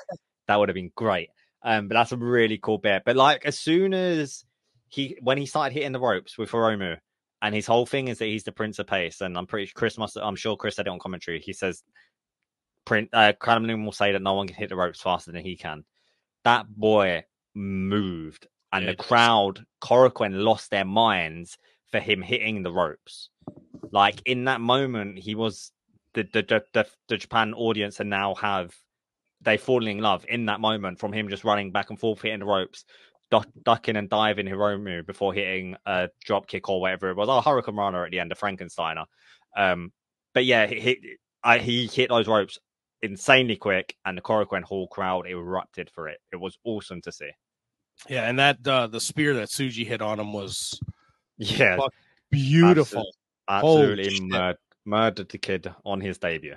that 0.47 0.57
would 0.57 0.69
have 0.69 0.75
been 0.75 0.93
great. 0.95 1.31
Um, 1.65 1.89
but 1.89 1.95
that's 1.95 2.13
a 2.13 2.17
really 2.17 2.59
cool 2.59 2.79
bit. 2.79 3.03
But 3.05 3.17
like, 3.17 3.45
as 3.47 3.59
soon 3.59 3.95
as 3.95 4.45
he, 4.89 5.17
when 5.23 5.39
he 5.39 5.47
started 5.47 5.75
hitting 5.75 5.93
the 5.93 6.01
ropes 6.01 6.39
with 6.39 6.51
Hiromu, 6.51 6.99
and 7.43 7.55
his 7.55 7.67
whole 7.67 7.87
thing 7.87 8.09
is 8.09 8.19
that 8.19 8.27
he's 8.27 8.45
the 8.45 8.53
Prince 8.53 8.79
of 8.79 8.87
Pace, 8.87 9.21
and 9.21 9.37
I'm 9.37 9.47
pretty 9.47 9.71
Chris 9.75 9.99
must, 9.99 10.17
I'm 10.17 10.37
sure 10.37 10.57
Chris 10.57 10.77
said 10.77 10.87
it 10.87 10.91
on 10.91 10.99
commentary. 10.99 11.41
He 11.41 11.53
says, 11.53 11.83
"Print, 12.85 13.11
uh, 13.13 13.33
Callum 13.41 13.85
will 13.85 13.93
say 13.93 14.13
that 14.13 14.23
no 14.23 14.35
one 14.35 14.47
can 14.47 14.57
hit 14.57 14.69
the 14.69 14.77
ropes 14.77 15.01
faster 15.01 15.33
than 15.33 15.45
he 15.45 15.57
can." 15.57 15.85
that 16.45 16.67
boy 16.69 17.25
moved, 17.55 18.47
and 18.73 18.87
the 18.87 18.95
crowd, 18.95 19.65
Korakuen 19.83 20.45
lost 20.45 20.71
their 20.71 20.85
minds 20.85 21.59
for 21.91 22.01
him 22.01 22.23
hitting 22.23 22.63
the 22.63 22.73
ropes. 22.73 23.31
Like 23.91 24.23
in 24.27 24.45
that 24.45 24.61
moment, 24.61 25.19
he 25.19 25.35
was 25.35 25.73
the 26.13 26.29
the 26.33 26.63
the, 26.73 26.87
the 27.09 27.17
Japan 27.17 27.55
audience 27.55 28.01
and 28.01 28.11
now 28.11 28.35
have 28.37 28.75
they 29.45 29.57
falling 29.57 29.99
in 29.99 30.03
love 30.03 30.25
in 30.29 30.47
that 30.47 30.61
moment 30.61 30.99
from 30.99 31.13
him 31.13 31.29
just 31.29 31.45
running 31.45 31.73
back 31.73 31.91
and 31.91 32.01
forth 32.01 32.23
hitting 32.23 32.41
the 32.41 32.47
ropes, 32.47 32.85
duck, 33.31 33.49
ducking 33.63 33.97
and 33.97 34.09
diving 34.09 34.47
Hiromu 34.47 35.07
before 35.07 35.33
hitting 35.33 35.77
a 35.87 36.09
drop 36.25 36.47
kick 36.47 36.69
or 36.69 36.81
whatever 36.81 37.11
it 37.11 37.17
was. 37.17 37.29
a 37.29 37.49
Oh, 37.49 37.73
runner 37.73 38.05
at 38.05 38.11
the 38.11 38.21
end 38.21 38.33
of 38.33 38.39
Frankensteiner. 38.39 39.05
Um, 39.57 39.93
but 40.33 40.45
yeah, 40.45 40.67
he, 40.67 40.81
he, 40.81 41.17
I, 41.43 41.59
he 41.59 41.87
hit 41.87 42.09
those 42.09 42.27
ropes 42.27 42.59
insanely 43.03 43.57
quick, 43.57 43.95
and 44.05 44.17
the 44.17 44.23
Korakuen 44.23 44.63
Hall 44.63 44.89
crowd 44.89 45.27
erupted 45.27 45.91
for 45.91 46.09
it. 46.09 46.19
It 46.33 46.37
was 46.37 46.57
awesome 46.65 47.01
to 47.03 47.13
see. 47.13 47.31
Yeah, 48.09 48.29
and 48.29 48.39
that 48.39 48.67
uh, 48.67 48.87
the 48.89 49.01
spear 49.01 49.35
that 49.35 49.49
Tsuji 49.49 49.87
hit 49.87 50.03
on 50.03 50.19
him 50.19 50.33
was 50.33 50.79
yeah 51.37 51.79
beautiful. 52.31 53.13
Absolutely, 53.49 54.07
absolutely 54.07 54.27
mur- 54.27 54.57
murdered 54.85 55.29
the 55.29 55.39
kid 55.39 55.73
on 55.85 56.01
his 56.01 56.19
debut. 56.19 56.57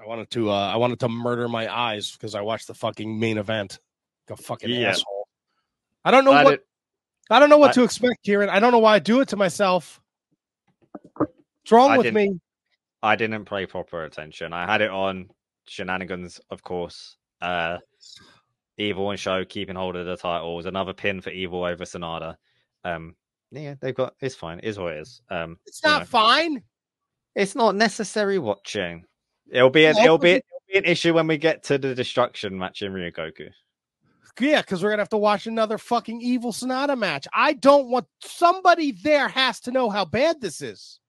I 0.00 0.06
wanted 0.06 0.30
to 0.30 0.50
uh, 0.50 0.72
I 0.72 0.76
wanted 0.76 1.00
to 1.00 1.08
murder 1.08 1.48
my 1.48 1.72
eyes 1.72 2.12
because 2.12 2.34
I 2.34 2.40
watched 2.40 2.66
the 2.66 2.74
fucking 2.74 3.18
main 3.18 3.38
event. 3.38 3.78
Like 4.28 4.38
a 4.38 4.42
fucking 4.42 4.70
yeah. 4.70 4.90
asshole. 4.90 5.28
I 6.04 6.10
don't 6.10 6.24
know 6.24 6.32
I 6.32 6.44
what 6.44 6.50
did, 6.50 6.60
I 7.30 7.40
don't 7.40 7.50
know 7.50 7.58
what 7.58 7.70
I, 7.70 7.74
to 7.74 7.82
expect, 7.84 8.24
Ciaran. 8.24 8.48
I 8.48 8.60
don't 8.60 8.72
know 8.72 8.78
why 8.78 8.94
I 8.94 8.98
do 8.98 9.20
it 9.20 9.28
to 9.28 9.36
myself. 9.36 10.00
What's 11.16 11.72
wrong 11.72 11.92
I 11.92 11.98
with 11.98 12.14
me? 12.14 12.38
I 13.02 13.16
didn't 13.16 13.44
pay 13.44 13.66
proper 13.66 14.04
attention. 14.04 14.52
I 14.52 14.66
had 14.66 14.80
it 14.80 14.90
on 14.90 15.28
shenanigans, 15.66 16.40
of 16.50 16.62
course. 16.62 17.16
Uh, 17.40 17.78
Evil 18.78 19.10
and 19.10 19.18
Show 19.18 19.44
keeping 19.44 19.76
hold 19.76 19.96
of 19.96 20.06
the 20.06 20.16
titles. 20.16 20.66
Another 20.66 20.92
pin 20.92 21.20
for 21.20 21.30
Evil 21.30 21.64
over 21.64 21.84
Sanada. 21.84 22.36
Um, 22.84 23.16
yeah, 23.50 23.74
they've 23.80 23.94
got 23.94 24.14
it's 24.20 24.34
fine. 24.34 24.58
It 24.58 24.64
is 24.64 24.78
what 24.78 24.94
it 24.94 25.00
is. 25.00 25.20
Um, 25.30 25.58
it's 25.66 25.82
not 25.82 26.00
know. 26.00 26.06
fine. 26.06 26.62
It's 27.34 27.54
not 27.54 27.74
necessary 27.74 28.38
watching. 28.38 29.04
It'll 29.50 29.70
be 29.70 29.86
an, 29.86 29.96
it'll 29.98 30.18
be 30.18 30.32
it'll 30.32 30.62
be 30.72 30.78
an 30.78 30.84
issue 30.84 31.14
when 31.14 31.26
we 31.26 31.38
get 31.38 31.62
to 31.64 31.78
the 31.78 31.94
destruction 31.94 32.58
match 32.58 32.82
in 32.82 32.92
Ryogoku. 32.92 33.50
Yeah, 34.40 34.60
because 34.60 34.82
we're 34.82 34.90
gonna 34.90 35.02
have 35.02 35.08
to 35.10 35.16
watch 35.16 35.46
another 35.46 35.78
fucking 35.78 36.20
evil 36.20 36.52
Sanada 36.52 36.96
match. 36.96 37.26
I 37.32 37.54
don't 37.54 37.88
want 37.88 38.06
somebody 38.20 38.92
there 38.92 39.28
has 39.28 39.60
to 39.60 39.72
know 39.72 39.90
how 39.90 40.04
bad 40.04 40.40
this 40.40 40.60
is. 40.60 41.00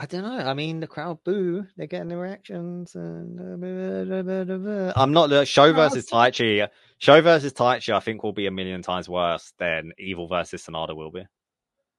I 0.00 0.06
don't 0.06 0.22
know. 0.22 0.38
I 0.38 0.54
mean, 0.54 0.78
the 0.78 0.86
crowd 0.86 1.18
boo. 1.24 1.66
They're 1.76 1.88
getting 1.88 2.08
the 2.08 2.16
reactions. 2.16 2.94
And, 2.94 3.40
uh, 3.40 4.92
I'm 4.94 5.12
not 5.12 5.28
the 5.28 5.44
show 5.44 5.72
versus 5.72 6.06
Taichi. 6.06 6.68
Show 6.98 7.20
versus 7.20 7.52
Taichi, 7.52 7.92
I 7.92 7.98
think, 7.98 8.22
will 8.22 8.32
be 8.32 8.46
a 8.46 8.50
million 8.50 8.80
times 8.80 9.08
worse 9.08 9.52
than 9.58 9.90
Evil 9.98 10.28
versus 10.28 10.64
Sanada 10.64 10.94
will 10.94 11.10
be. 11.10 11.26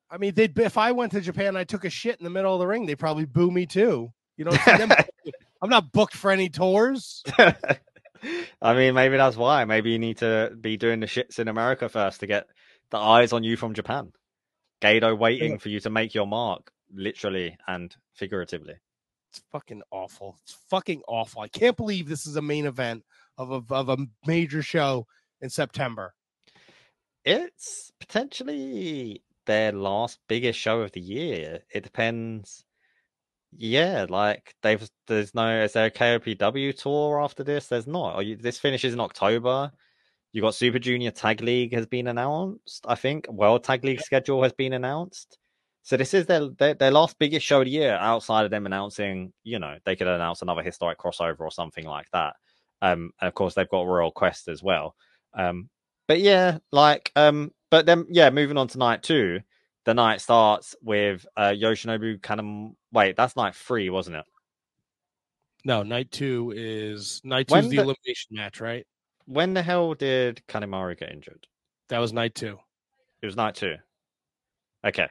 I 0.09 0.17
mean, 0.17 0.33
they'd 0.33 0.57
if 0.57 0.77
I 0.77 0.93
went 0.93 1.11
to 1.11 1.21
Japan, 1.21 1.47
and 1.47 1.57
I 1.57 1.65
took 1.65 1.83
a 1.83 1.89
shit 1.89 2.17
in 2.19 2.23
the 2.23 2.29
middle 2.29 2.53
of 2.53 2.59
the 2.59 2.67
ring. 2.67 2.85
They 2.85 2.95
probably 2.95 3.25
boo 3.25 3.51
me 3.51 3.65
too. 3.65 4.11
You 4.37 4.45
know, 4.45 4.51
I'm 5.61 5.69
not 5.69 5.91
booked 5.91 6.15
for 6.15 6.31
any 6.31 6.49
tours. 6.49 7.23
I 8.61 8.73
mean, 8.73 8.93
maybe 8.93 9.17
that's 9.17 9.37
why. 9.37 9.65
Maybe 9.65 9.91
you 9.91 9.99
need 9.99 10.17
to 10.17 10.55
be 10.59 10.77
doing 10.77 10.99
the 10.99 11.07
shits 11.07 11.39
in 11.39 11.47
America 11.47 11.89
first 11.89 12.19
to 12.21 12.27
get 12.27 12.47
the 12.91 12.97
eyes 12.97 13.33
on 13.33 13.43
you 13.43 13.57
from 13.57 13.73
Japan. 13.73 14.11
Gedo 14.81 15.17
waiting 15.17 15.59
for 15.59 15.69
you 15.69 15.79
to 15.81 15.89
make 15.89 16.13
your 16.13 16.27
mark 16.27 16.71
literally 16.93 17.57
and 17.67 17.95
figuratively. 18.13 18.75
It's 19.31 19.41
fucking 19.51 19.83
awful. 19.91 20.37
It's 20.43 20.57
fucking 20.69 21.03
awful. 21.07 21.41
I 21.41 21.47
can't 21.47 21.77
believe 21.77 22.07
this 22.07 22.25
is 22.25 22.35
a 22.35 22.41
main 22.41 22.65
event 22.65 23.03
of 23.37 23.51
a, 23.51 23.73
of 23.73 23.89
a 23.89 23.97
major 24.25 24.63
show 24.63 25.05
in 25.41 25.49
September. 25.49 26.13
It's 27.25 27.91
potentially 27.99 29.21
their 29.45 29.71
last 29.71 30.19
biggest 30.27 30.59
show 30.59 30.81
of 30.81 30.93
the 30.93 31.01
year. 31.01 31.59
It 31.73 31.83
depends. 31.83 32.65
Yeah, 33.51 34.05
like 34.09 34.55
they've 34.61 34.87
there's 35.07 35.33
no 35.33 35.63
is 35.63 35.73
there 35.73 35.87
a 35.87 35.91
KOPW 35.91 36.77
tour 36.77 37.21
after 37.21 37.43
this? 37.43 37.67
There's 37.67 37.87
not. 37.87 38.15
Are 38.15 38.23
you, 38.23 38.35
this 38.35 38.59
finishes 38.59 38.93
in 38.93 38.99
October. 38.99 39.71
You 40.31 40.41
got 40.41 40.53
Super 40.55 40.77
Junior 40.77 41.11
Tag 41.11 41.41
League 41.41 41.73
has 41.73 41.87
been 41.87 42.07
announced. 42.07 42.85
I 42.87 42.95
think 42.95 43.27
World 43.27 43.63
Tag 43.63 43.83
League 43.83 44.01
schedule 44.01 44.43
has 44.43 44.53
been 44.53 44.73
announced. 44.73 45.39
So 45.81 45.97
this 45.97 46.13
is 46.13 46.27
their, 46.27 46.49
their, 46.59 46.75
their 46.75 46.91
last 46.91 47.17
biggest 47.17 47.43
show 47.43 47.61
of 47.61 47.65
the 47.65 47.71
year 47.71 47.95
outside 47.95 48.45
of 48.45 48.51
them 48.51 48.67
announcing, 48.67 49.33
you 49.43 49.57
know, 49.57 49.77
they 49.85 49.95
could 49.95 50.07
announce 50.07 50.43
another 50.43 50.61
historic 50.61 50.99
crossover 50.99 51.39
or 51.39 51.51
something 51.51 51.85
like 51.85 52.05
that. 52.13 52.35
Um, 52.81 53.11
and 53.19 53.27
of 53.27 53.33
course 53.33 53.55
they've 53.55 53.69
got 53.69 53.87
Royal 53.87 54.11
Quest 54.11 54.49
as 54.49 54.61
well. 54.61 54.95
Um, 55.33 55.69
but 56.07 56.19
yeah, 56.19 56.59
like, 56.71 57.11
um, 57.15 57.51
but 57.71 57.87
then 57.87 58.05
yeah, 58.11 58.29
moving 58.29 58.57
on 58.57 58.67
to 58.67 58.77
night 58.77 59.01
two, 59.01 59.39
the 59.85 59.93
night 59.93 60.21
starts 60.21 60.75
with 60.81 61.25
uh 61.35 61.49
Yoshinobu 61.49 62.19
Kanemaru. 62.19 62.75
Wait, 62.91 63.15
that's 63.15 63.35
night 63.35 63.55
three, 63.55 63.89
wasn't 63.89 64.17
it? 64.17 64.25
No, 65.65 65.83
night 65.83 66.11
two 66.11 66.53
is 66.55 67.21
night 67.23 67.47
two 67.47 67.55
is 67.55 67.69
the, 67.69 67.77
the 67.77 67.81
elimination 67.83 68.31
match, 68.31 68.61
right? 68.61 68.85
When 69.25 69.53
the 69.53 69.61
hell 69.61 69.93
did 69.93 70.41
Kanemaru 70.47 70.97
get 70.97 71.11
injured? 71.11 71.47
That 71.89 71.99
was 71.99 72.13
night 72.13 72.35
two. 72.35 72.59
It 73.21 73.25
was 73.25 73.35
night 73.35 73.55
two. 73.55 73.75
Okay. 74.85 75.07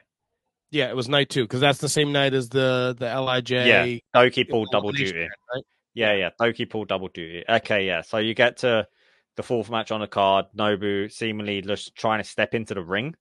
Yeah, 0.71 0.89
it 0.89 0.95
was 0.95 1.09
night 1.09 1.29
two 1.29 1.43
because 1.43 1.61
that's 1.61 1.79
the 1.79 1.89
same 1.89 2.11
night 2.11 2.33
as 2.33 2.49
the 2.49 2.95
the 2.97 3.05
Lij. 3.21 3.51
Yeah, 3.51 3.85
Douki 4.15 4.47
pulled 4.47 4.69
double 4.71 4.91
duty. 4.91 5.19
Right? 5.19 5.63
Yeah, 5.93 6.13
yeah, 6.13 6.29
Douki 6.39 6.69
pulled 6.69 6.87
double 6.87 7.07
duty. 7.07 7.43
Okay, 7.47 7.87
yeah. 7.87 8.01
So 8.01 8.17
you 8.17 8.33
get 8.33 8.57
to 8.57 8.87
the 9.35 9.43
fourth 9.43 9.69
match 9.69 9.91
on 9.91 10.01
the 10.01 10.07
card. 10.07 10.45
Nobu 10.55 11.11
seemingly 11.11 11.61
just 11.61 11.95
trying 11.95 12.21
to 12.21 12.29
step 12.29 12.53
into 12.53 12.73
the 12.73 12.83
ring. 12.83 13.15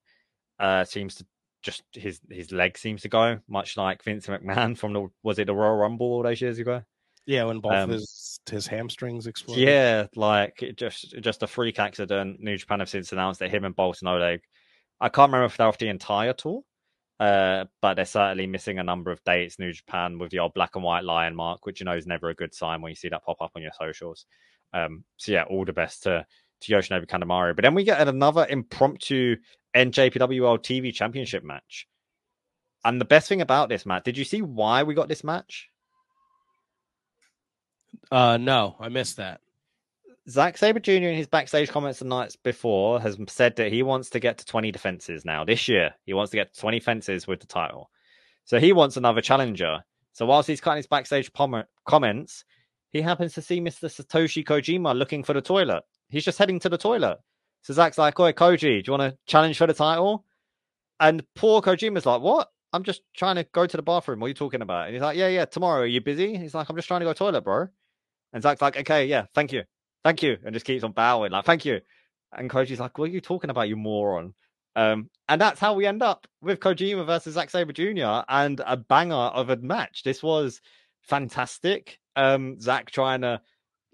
Uh, 0.59 0.85
seems 0.85 1.15
to 1.17 1.27
just 1.63 1.83
his 1.93 2.21
his 2.31 2.53
leg 2.53 2.79
seems 2.79 3.03
to 3.03 3.09
go 3.09 3.39
much 3.49 3.77
like 3.77 4.03
Vince 4.05 4.27
McMahon 4.27 4.77
from 4.77 4.93
the 4.93 5.09
was 5.23 5.39
it 5.39 5.47
the 5.47 5.55
Royal 5.55 5.77
Rumble 5.77 6.07
all 6.07 6.23
those 6.23 6.41
years 6.41 6.59
ago? 6.59 6.83
Yeah, 7.27 7.45
when 7.45 7.61
both 7.61 7.73
um, 7.73 7.91
his 7.91 8.41
his 8.49 8.67
hamstrings 8.67 9.27
exploded. 9.27 9.65
Yeah, 9.65 10.07
like 10.17 10.75
just 10.77 11.15
just 11.21 11.43
a 11.43 11.47
freak 11.47 11.79
accident. 11.79 12.41
New 12.41 12.57
Japan 12.57 12.81
have 12.81 12.89
since 12.89 13.13
announced 13.13 13.41
that 13.41 13.51
him 13.51 13.65
and 13.65 13.77
Boltin 13.77 14.09
Oleg. 14.09 14.41
I 15.01 15.09
can't 15.09 15.29
remember 15.29 15.47
if 15.47 15.57
they're 15.57 15.67
off 15.67 15.79
the 15.79 15.89
entire 15.89 16.33
tour 16.33 16.63
uh, 17.21 17.65
but 17.83 17.95
they're 17.95 18.05
certainly 18.05 18.47
missing 18.47 18.79
a 18.79 18.85
number 18.85 19.11
of 19.11 19.23
dates. 19.25 19.59
New 19.59 19.73
Japan 19.73 20.19
with 20.19 20.31
the 20.31 20.39
old 20.39 20.55
black 20.55 20.77
and 20.77 20.85
white 20.85 21.05
lion 21.05 21.35
mark, 21.35 21.67
which 21.67 21.81
you 21.81 21.87
know 21.87 21.97
is 21.97 22.07
never 22.07 22.29
a 22.29 22.35
good 22.35 22.55
sign 22.55 22.81
when 22.81 22.91
you 22.91 22.97
see 22.97 23.09
that 23.09 23.25
pop 23.25 23.41
up 23.41 23.53
on 23.57 23.63
your 23.63 23.73
socials. 23.79 24.27
Um, 24.73 25.05
so 25.17 25.33
yeah, 25.33 25.43
all 25.45 25.65
the 25.65 25.73
best 25.73 26.05
to 26.05 26.25
to 26.61 26.73
Yoshinobu 26.73 27.07
Kanemaru. 27.07 27.57
But 27.57 27.63
then 27.63 27.75
we 27.75 27.85
get 27.85 28.07
another 28.07 28.47
impromptu 28.49 29.37
NJPW 29.75 30.41
World 30.43 30.63
TV 30.63 30.93
Championship 30.93 31.45
match. 31.45 31.87
And 32.85 33.01
the 33.01 33.05
best 33.05 33.29
thing 33.29 33.41
about 33.41 33.69
this 33.69 33.85
match, 33.85 34.05
did 34.05 34.17
you 34.17 34.25
see 34.25 34.43
why 34.43 34.83
we 34.83 34.95
got 34.95 35.09
this 35.09 35.25
match? 35.25 35.69
Uh, 38.11 38.37
no, 38.37 38.77
I 38.81 38.89
missed 38.89 39.17
that. 39.17 39.41
Zack 40.29 40.59
Sabre 40.59 40.81
Jr. 40.81 40.93
in 40.93 41.17
his 41.17 41.27
backstage 41.27 41.71
comments 41.71 42.01
the 42.01 42.05
nights 42.05 42.37
before 42.37 43.01
has 43.01 43.17
said 43.29 43.57
that 43.57 43.73
he 43.73 43.83
wants 43.83 44.11
to 44.11 44.21
get 44.21 44.39
to 44.39 44.45
20 44.45 44.71
defenses 44.71 45.25
now 45.25 45.45
this 45.45 45.69
year. 45.69 45.95
He 46.05 46.13
wants 46.13 46.31
to 46.31 46.37
get 46.37 46.53
to 46.53 46.61
20 46.61 46.81
fences 46.81 47.27
with 47.27 47.41
the 47.41 47.47
title. 47.47 47.91
So 48.45 48.61
he 48.61 48.73
wants 48.73 48.97
another 48.97 49.23
challenger. 49.23 49.85
So 50.13 50.27
whilst 50.27 50.49
he's 50.49 50.61
cutting 50.61 50.79
his 50.79 50.87
backstage 50.87 51.33
pom- 51.33 51.65
comments, 51.87 52.45
he 52.91 53.01
happens 53.01 53.35
to 53.35 53.43
see 53.43 53.61
Mr. 53.61 53.85
Satoshi 53.85 54.45
Kojima 54.45 54.97
looking 54.97 55.23
for 55.23 55.33
the 55.33 55.41
toilet. 55.41 55.83
He's 56.11 56.25
just 56.25 56.39
heading 56.39 56.61
to 56.61 56.69
the 56.69 56.79
toilet. 56.79 57.19
So 57.63 57.75
Zach's 57.75 57.99
like, 57.99 58.19
Oi, 58.19 58.33
Koji, 58.33 58.61
do 58.61 58.83
you 58.87 58.99
want 58.99 59.13
to 59.13 59.19
challenge 59.27 59.59
for 59.59 59.67
the 59.67 59.75
title? 59.75 60.25
And 61.01 61.23
poor 61.35 61.61
Kojima's 61.61 62.07
like, 62.07 62.21
What? 62.21 62.49
I'm 62.73 62.83
just 62.85 63.03
trying 63.17 63.37
to 63.37 63.45
go 63.45 63.67
to 63.67 63.77
the 63.77 63.83
bathroom. 63.83 64.21
What 64.21 64.27
are 64.27 64.29
you 64.29 64.35
talking 64.35 64.63
about? 64.63 64.87
And 64.87 64.95
he's 64.95 65.03
like, 65.03 65.17
Yeah, 65.17 65.29
yeah, 65.29 65.45
tomorrow. 65.45 65.83
Are 65.83 65.87
you 65.87 66.01
busy? 66.01 66.37
He's 66.37 66.55
like, 66.55 66.69
I'm 66.69 66.77
just 66.77 66.89
trying 66.89 67.01
to 67.01 67.07
go 67.07 67.13
to 67.13 67.19
the 67.19 67.25
toilet, 67.25 67.45
bro. 67.45 67.69
And 68.33 68.43
Zach's 68.43 68.63
like, 68.63 68.77
Okay, 68.77 69.07
yeah, 69.07 69.27
thank 69.35 69.53
you. 69.53 69.63
Thank 70.05 70.23
you. 70.23 70.37
And 70.45 70.53
just 70.55 70.67
keeps 70.67 70.85
on 70.85 70.93
bowing, 70.93 71.33
like, 71.33 71.45
thank 71.45 71.65
you. 71.65 71.81
And 72.33 72.51
Koji's 72.51 72.81
like, 72.81 72.99
What 72.99 73.11
are 73.11 73.13
you 73.13 73.21
talking 73.21 73.51
about, 73.51 73.69
you 73.69 73.77
moron? 73.77 74.35
Um, 74.77 75.11
and 75.29 75.41
that's 75.41 75.59
how 75.59 75.75
we 75.75 75.87
end 75.87 76.03
up 76.03 76.29
with 76.41 76.61
Kojima 76.61 77.05
versus 77.05 77.35
Zack 77.35 77.51
Sabre 77.51 77.73
Jr. 77.73 78.23
and 78.29 78.61
a 78.65 78.77
banger 78.77 79.15
of 79.15 79.51
a 79.51 79.57
match. 79.57 80.05
This 80.05 80.23
was 80.23 80.61
fantastic. 81.03 81.99
Um, 82.15 82.61
Zack 82.61 82.91
trying 82.91 83.23
to 83.23 83.41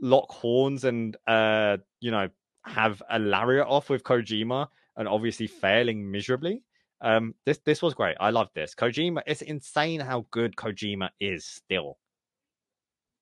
lock 0.01 0.31
horns 0.31 0.85
and 0.85 1.17
uh, 1.27 1.79
you 2.01 2.11
know, 2.11 2.29
have 2.65 3.03
a 3.11 3.19
lariat 3.19 3.67
off 3.67 3.91
with 3.91 4.03
Kojima 4.03 4.69
and 4.97 5.09
obviously 5.09 5.47
failing 5.47 6.11
miserably. 6.11 6.63
Um, 7.01 7.35
this 7.45 7.59
this 7.65 7.83
was 7.83 7.95
great. 7.95 8.17
I 8.21 8.31
love 8.31 8.49
this. 8.55 8.75
Kojima, 8.75 9.23
it's 9.27 9.43
insane 9.43 10.01
how 10.01 10.27
good 10.31 10.57
Kojima 10.57 11.11
is 11.21 11.45
still. 11.45 11.99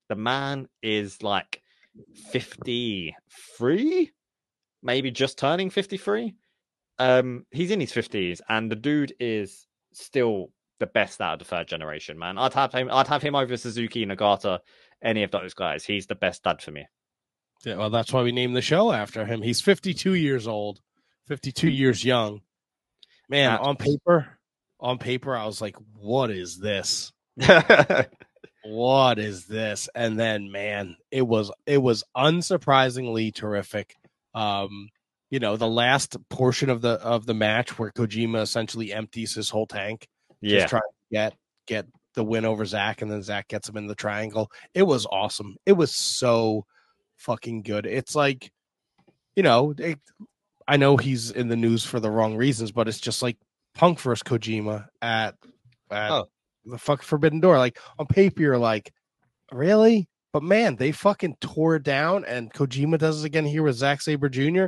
The 0.09 0.15
man 0.15 0.67
is 0.81 1.21
like 1.23 1.61
53, 2.31 4.11
maybe 4.81 5.11
just 5.11 5.37
turning 5.37 5.69
53. 5.69 6.33
Um, 6.99 7.45
he's 7.51 7.71
in 7.71 7.79
his 7.79 7.91
50s, 7.91 8.41
and 8.49 8.71
the 8.71 8.75
dude 8.75 9.13
is 9.19 9.67
still 9.93 10.51
the 10.79 10.87
best 10.87 11.21
out 11.21 11.33
of 11.33 11.39
the 11.39 11.45
third 11.45 11.67
generation, 11.67 12.17
man. 12.17 12.37
I'd 12.37 12.53
have 12.53 12.73
him 12.73 12.89
I'd 12.91 13.07
have 13.07 13.21
him 13.21 13.35
over 13.35 13.57
Suzuki, 13.57 14.05
Nagata, 14.05 14.59
any 15.03 15.23
of 15.23 15.31
those 15.31 15.53
guys. 15.53 15.83
He's 15.83 16.07
the 16.07 16.15
best 16.15 16.43
dad 16.43 16.61
for 16.61 16.71
me. 16.71 16.85
Yeah, 17.65 17.77
well, 17.77 17.89
that's 17.89 18.11
why 18.11 18.23
we 18.23 18.31
named 18.31 18.55
the 18.55 18.61
show 18.61 18.91
after 18.91 19.25
him. 19.25 19.41
He's 19.41 19.61
52 19.61 20.15
years 20.15 20.47
old, 20.47 20.81
52 21.27 21.69
years 21.69 22.03
young. 22.03 22.41
Man, 23.29 23.57
on 23.57 23.77
paper, 23.77 24.37
on 24.79 24.97
paper, 24.97 25.35
I 25.35 25.45
was 25.45 25.61
like, 25.61 25.75
what 25.95 26.29
is 26.29 26.59
this? 26.59 27.13
what 28.65 29.17
is 29.17 29.45
this? 29.45 29.89
And 29.95 30.19
then, 30.19 30.51
man, 30.51 30.97
it 31.09 31.25
was 31.25 31.51
it 31.65 31.81
was 31.81 32.03
unsurprisingly 32.15 33.33
terrific. 33.33 33.95
Um, 34.35 34.89
you 35.29 35.39
know, 35.39 35.57
the 35.57 35.67
last 35.67 36.17
portion 36.29 36.69
of 36.69 36.81
the 36.81 37.01
of 37.01 37.25
the 37.25 37.33
match 37.33 37.79
where 37.79 37.91
Kojima 37.91 38.41
essentially 38.41 38.93
empties 38.93 39.33
his 39.33 39.49
whole 39.49 39.67
tank, 39.67 40.07
yeah, 40.41 40.59
just 40.59 40.69
trying 40.69 40.81
to 40.81 41.15
get 41.15 41.33
get 41.65 41.85
the 42.13 42.23
win 42.23 42.45
over 42.45 42.65
Zach, 42.65 43.01
and 43.01 43.09
then 43.09 43.23
Zach 43.23 43.47
gets 43.47 43.67
him 43.67 43.77
in 43.77 43.87
the 43.87 43.95
triangle. 43.95 44.51
It 44.73 44.83
was 44.83 45.07
awesome. 45.07 45.55
It 45.65 45.73
was 45.73 45.91
so 45.91 46.65
fucking 47.23 47.63
good. 47.63 47.85
It's 47.85 48.15
like, 48.15 48.51
you 49.35 49.43
know, 49.43 49.73
it, 49.77 49.99
I 50.67 50.77
know 50.77 50.97
he's 50.97 51.31
in 51.31 51.47
the 51.47 51.55
news 51.55 51.83
for 51.83 51.99
the 51.99 52.11
wrong 52.11 52.35
reasons, 52.35 52.71
but 52.71 52.87
it's 52.87 52.99
just 52.99 53.21
like 53.21 53.37
Punk 53.73 53.99
versus 53.99 54.23
Kojima 54.23 54.87
at, 55.01 55.35
at 55.89 56.11
oh. 56.11 56.29
the 56.65 56.77
fuck 56.77 57.01
Forbidden 57.01 57.39
Door. 57.39 57.57
Like 57.57 57.79
on 57.97 58.05
paper, 58.05 58.41
you're 58.41 58.57
like, 58.57 58.93
really? 59.51 60.07
But 60.31 60.43
man, 60.43 60.75
they 60.75 60.91
fucking 60.91 61.37
tore 61.41 61.75
it 61.75 61.83
down, 61.83 62.25
and 62.25 62.51
Kojima 62.51 62.97
does 62.97 63.23
it 63.23 63.27
again 63.27 63.45
here 63.45 63.63
with 63.63 63.75
Zack 63.75 64.01
Sabre 64.01 64.29
Jr. 64.29 64.65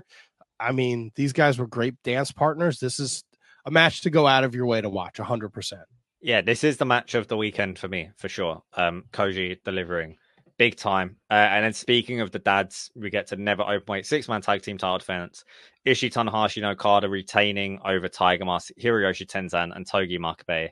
I 0.59 0.71
mean, 0.71 1.11
these 1.15 1.33
guys 1.33 1.57
were 1.57 1.67
great 1.67 1.95
dance 2.03 2.31
partners. 2.31 2.79
This 2.79 2.99
is 2.99 3.23
a 3.65 3.71
match 3.71 4.01
to 4.01 4.09
go 4.09 4.27
out 4.27 4.43
of 4.43 4.53
your 4.53 4.67
way 4.67 4.81
to 4.81 4.89
watch, 4.89 5.17
hundred 5.17 5.49
percent. 5.49 5.81
Yeah, 6.21 6.41
this 6.41 6.63
is 6.63 6.77
the 6.77 6.85
match 6.85 7.15
of 7.15 7.27
the 7.27 7.37
weekend 7.37 7.79
for 7.79 7.87
me, 7.87 8.11
for 8.17 8.29
sure. 8.29 8.63
Um, 8.73 9.05
Koji 9.11 9.57
delivering 9.63 10.17
big 10.57 10.75
time. 10.75 11.17
Uh, 11.29 11.33
and 11.33 11.65
then 11.65 11.73
speaking 11.73 12.21
of 12.21 12.31
the 12.31 12.39
dads, 12.39 12.91
we 12.95 13.09
get 13.09 13.27
to 13.27 13.35
never 13.35 13.63
open 13.63 13.85
weight 13.87 14.05
six 14.05 14.27
man 14.27 14.41
tag 14.41 14.61
team 14.61 14.77
title 14.77 14.97
defense. 14.97 15.43
Ishii 15.85 16.11
Tanahashi 16.11 16.61
no 16.61 16.71
Okada 16.71 17.09
retaining 17.09 17.79
over 17.85 18.07
Tiger 18.07 18.45
Mask, 18.45 18.71
Hiroyoshi 18.81 19.27
Tenzan, 19.27 19.75
and 19.75 19.87
Togi 19.87 20.17
Makabe. 20.17 20.69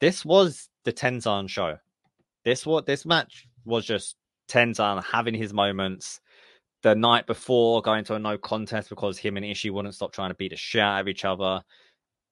This 0.00 0.24
was 0.24 0.68
the 0.84 0.92
Tenzan 0.92 1.48
show. 1.48 1.78
This 2.44 2.66
what 2.66 2.86
this 2.86 3.06
match 3.06 3.46
was 3.64 3.86
just 3.86 4.16
Tenzan 4.48 5.02
having 5.02 5.34
his 5.34 5.52
moments. 5.52 6.20
The 6.82 6.94
night 6.94 7.26
before 7.26 7.80
going 7.80 8.04
to 8.04 8.14
a 8.14 8.18
no 8.18 8.36
contest 8.36 8.90
because 8.90 9.16
him 9.16 9.38
and 9.38 9.46
Ishii 9.46 9.70
wouldn't 9.70 9.94
stop 9.94 10.12
trying 10.12 10.30
to 10.30 10.34
beat 10.34 10.50
the 10.50 10.56
shit 10.56 10.82
out 10.82 11.00
of 11.00 11.08
each 11.08 11.24
other. 11.24 11.62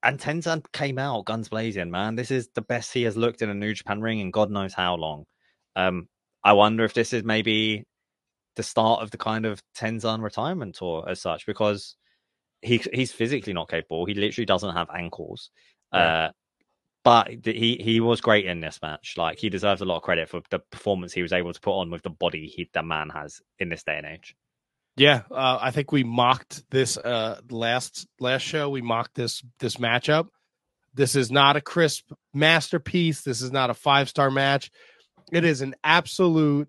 And 0.02 0.18
Tenzan 0.18 0.62
came 0.72 0.98
out 0.98 1.24
guns 1.24 1.48
blazing, 1.48 1.90
man. 1.90 2.16
This 2.16 2.30
is 2.30 2.50
the 2.54 2.60
best 2.60 2.92
he 2.92 3.04
has 3.04 3.16
looked 3.16 3.40
in 3.40 3.48
a 3.48 3.54
New 3.54 3.72
Japan 3.72 4.02
ring 4.02 4.18
in 4.18 4.30
God 4.30 4.50
knows 4.50 4.74
how 4.74 4.96
long. 4.96 5.24
Um, 5.74 6.08
I 6.44 6.54
wonder 6.54 6.84
if 6.84 6.94
this 6.94 7.12
is 7.12 7.24
maybe 7.24 7.84
the 8.56 8.62
start 8.62 9.02
of 9.02 9.10
the 9.10 9.18
kind 9.18 9.46
of 9.46 9.62
Tenzan 9.76 10.22
retirement 10.22 10.74
tour 10.74 11.04
as 11.08 11.20
such, 11.20 11.46
because 11.46 11.96
he 12.60 12.82
he's 12.92 13.12
physically 13.12 13.52
not 13.52 13.68
capable. 13.68 14.06
He 14.06 14.14
literally 14.14 14.46
doesn't 14.46 14.74
have 14.74 14.88
ankles. 14.94 15.50
Yeah. 15.92 15.98
Uh, 16.00 16.30
but 17.04 17.30
he 17.44 17.80
he 17.82 18.00
was 18.00 18.20
great 18.20 18.46
in 18.46 18.60
this 18.60 18.78
match. 18.80 19.14
Like 19.16 19.38
he 19.38 19.48
deserves 19.48 19.80
a 19.80 19.84
lot 19.84 19.96
of 19.96 20.02
credit 20.02 20.28
for 20.28 20.42
the 20.50 20.60
performance 20.60 21.12
he 21.12 21.22
was 21.22 21.32
able 21.32 21.52
to 21.52 21.60
put 21.60 21.78
on 21.78 21.90
with 21.90 22.02
the 22.02 22.10
body 22.10 22.46
he 22.46 22.68
the 22.72 22.82
man 22.82 23.08
has 23.10 23.40
in 23.58 23.68
this 23.68 23.82
day 23.82 23.96
and 23.96 24.06
age. 24.06 24.36
Yeah, 24.96 25.22
uh, 25.30 25.58
I 25.60 25.70
think 25.70 25.90
we 25.90 26.04
mocked 26.04 26.68
this 26.70 26.96
uh, 26.98 27.40
last 27.50 28.06
last 28.20 28.42
show. 28.42 28.68
We 28.68 28.82
mocked 28.82 29.14
this 29.14 29.42
this 29.58 29.76
matchup. 29.76 30.28
This 30.94 31.16
is 31.16 31.30
not 31.30 31.56
a 31.56 31.60
crisp 31.60 32.12
masterpiece. 32.34 33.22
This 33.22 33.40
is 33.40 33.50
not 33.50 33.70
a 33.70 33.74
five 33.74 34.08
star 34.08 34.30
match. 34.30 34.70
It 35.32 35.44
is 35.44 35.62
an 35.62 35.74
absolute 35.82 36.68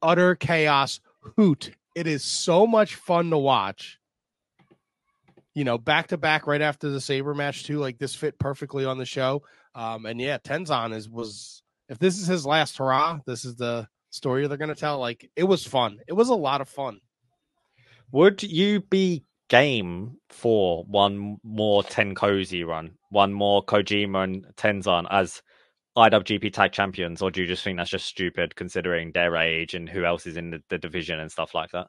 utter 0.00 0.34
chaos 0.34 0.98
hoot. 1.36 1.72
It 1.94 2.06
is 2.06 2.24
so 2.24 2.66
much 2.66 2.94
fun 2.94 3.28
to 3.30 3.38
watch. 3.38 3.98
You 5.54 5.64
know, 5.64 5.76
back 5.76 6.08
to 6.08 6.16
back 6.16 6.46
right 6.46 6.62
after 6.62 6.88
the 6.88 7.02
Sabre 7.02 7.34
match 7.34 7.64
too. 7.64 7.78
Like 7.78 7.98
this 7.98 8.14
fit 8.14 8.38
perfectly 8.38 8.86
on 8.86 8.96
the 8.96 9.04
show. 9.04 9.42
Um, 9.74 10.06
and 10.06 10.18
yeah, 10.18 10.38
Tenzan 10.38 10.94
is 10.94 11.06
was 11.08 11.62
if 11.90 11.98
this 11.98 12.18
is 12.18 12.26
his 12.26 12.46
last 12.46 12.78
hurrah, 12.78 13.20
this 13.26 13.44
is 13.44 13.56
the 13.56 13.86
story 14.08 14.46
they're 14.46 14.56
gonna 14.56 14.74
tell. 14.74 14.98
Like 14.98 15.30
it 15.36 15.44
was 15.44 15.66
fun. 15.66 15.98
It 16.08 16.14
was 16.14 16.30
a 16.30 16.34
lot 16.34 16.62
of 16.62 16.70
fun. 16.70 17.00
Would 18.10 18.42
you 18.42 18.80
be 18.80 19.24
game 19.50 20.16
for 20.30 20.84
one 20.84 21.36
more 21.44 21.82
TenCozy 21.82 22.66
run, 22.66 22.92
one 23.10 23.34
more 23.34 23.62
Kojima 23.62 24.24
and 24.24 24.46
Tenzan 24.56 25.06
as 25.10 25.42
IWGP 25.96 26.52
Tag 26.52 26.72
Champions, 26.72 27.20
or 27.20 27.30
do 27.30 27.40
you 27.42 27.46
just 27.46 27.62
think 27.62 27.76
that's 27.76 27.90
just 27.90 28.06
stupid 28.06 28.56
considering 28.56 29.12
their 29.12 29.36
age 29.36 29.74
and 29.74 29.88
who 29.88 30.04
else 30.04 30.26
is 30.26 30.36
in 30.36 30.50
the, 30.50 30.62
the 30.70 30.78
division 30.78 31.20
and 31.20 31.30
stuff 31.30 31.54
like 31.54 31.70
that? 31.72 31.88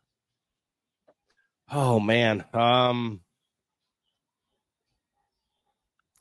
Oh 1.71 1.99
man, 1.99 2.43
um, 2.53 3.21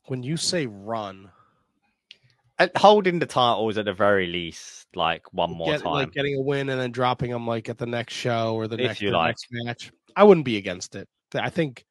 when 0.05 0.23
you 0.23 0.37
say 0.37 0.65
run, 0.65 1.29
at 2.57 2.75
holding 2.77 3.19
the 3.19 3.25
titles 3.25 3.77
at 3.77 3.85
the 3.85 3.93
very 3.93 4.27
least, 4.27 4.87
like 4.95 5.31
one 5.33 5.51
more 5.51 5.67
get, 5.67 5.81
time, 5.81 5.91
like 5.91 6.13
getting 6.13 6.35
a 6.35 6.41
win 6.41 6.69
and 6.69 6.79
then 6.79 6.91
dropping 6.91 7.31
them 7.31 7.45
like 7.45 7.67
at 7.67 7.77
the 7.77 7.85
next 7.85 8.13
show 8.13 8.55
or 8.55 8.67
the 8.67 8.77
next, 8.77 8.99
the 8.99 9.11
like. 9.11 9.29
next 9.29 9.47
match, 9.51 9.91
I 10.15 10.23
wouldn't 10.23 10.45
be 10.45 10.55
against 10.55 10.95
it. 10.95 11.09
I 11.35 11.49
think 11.49 11.83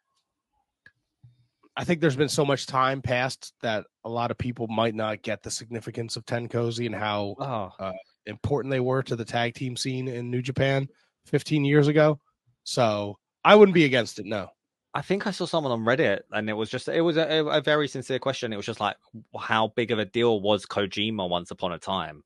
I 1.76 1.84
think 1.84 2.00
there's 2.00 2.16
been 2.16 2.28
so 2.28 2.44
much 2.44 2.66
time 2.66 3.00
passed 3.00 3.54
that 3.62 3.86
a 4.04 4.08
lot 4.08 4.30
of 4.30 4.36
people 4.36 4.66
might 4.68 4.94
not 4.94 5.22
get 5.22 5.42
the 5.42 5.50
significance 5.50 6.16
of 6.16 6.26
TenCozy 6.26 6.86
and 6.86 6.94
how 6.94 7.34
oh. 7.38 7.72
uh, 7.82 7.92
important 8.26 8.70
they 8.70 8.80
were 8.80 9.02
to 9.04 9.16
the 9.16 9.24
tag 9.24 9.54
team 9.54 9.76
scene 9.76 10.06
in 10.06 10.30
New 10.30 10.42
Japan 10.42 10.86
15 11.26 11.64
years 11.64 11.88
ago. 11.88 12.20
So 12.64 13.18
I 13.42 13.54
wouldn't 13.54 13.74
be 13.74 13.86
against 13.86 14.18
it. 14.18 14.26
No. 14.26 14.48
I 14.94 15.00
think 15.00 15.26
I 15.26 15.30
saw 15.30 15.46
someone 15.46 15.72
on 15.72 15.86
Reddit, 15.86 16.20
and 16.32 16.50
it 16.50 16.52
was 16.52 16.68
just 16.68 16.86
it 16.88 17.00
was 17.00 17.16
a, 17.16 17.42
a 17.46 17.62
very 17.62 17.88
sincere 17.88 18.18
question. 18.18 18.52
It 18.52 18.56
was 18.56 18.66
just 18.66 18.80
like, 18.80 18.96
how 19.40 19.68
big 19.68 19.90
of 19.90 19.98
a 19.98 20.04
deal 20.04 20.42
was 20.42 20.66
Kojima 20.66 21.26
once 21.30 21.50
upon 21.50 21.72
a 21.72 21.78
time? 21.78 22.22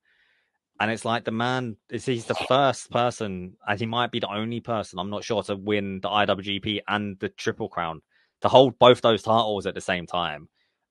And 0.80 0.90
it's 0.90 1.04
like 1.04 1.24
the 1.24 1.30
man 1.30 1.76
is 1.90 2.04
he's 2.04 2.24
the 2.24 2.34
first 2.34 2.90
person, 2.90 3.56
and 3.68 3.78
he 3.78 3.86
might 3.86 4.10
be 4.10 4.18
the 4.18 4.32
only 4.32 4.58
person, 4.58 4.98
I'm 4.98 5.10
not 5.10 5.22
sure, 5.22 5.44
to 5.44 5.54
win 5.54 6.00
the 6.00 6.08
IWGP 6.08 6.80
and 6.88 7.16
the 7.20 7.28
Triple 7.28 7.68
Crown 7.68 8.02
to 8.46 8.50
hold 8.50 8.78
both 8.78 9.00
those 9.00 9.22
titles 9.22 9.66
at 9.66 9.74
the 9.74 9.80
same 9.80 10.06
time. 10.06 10.48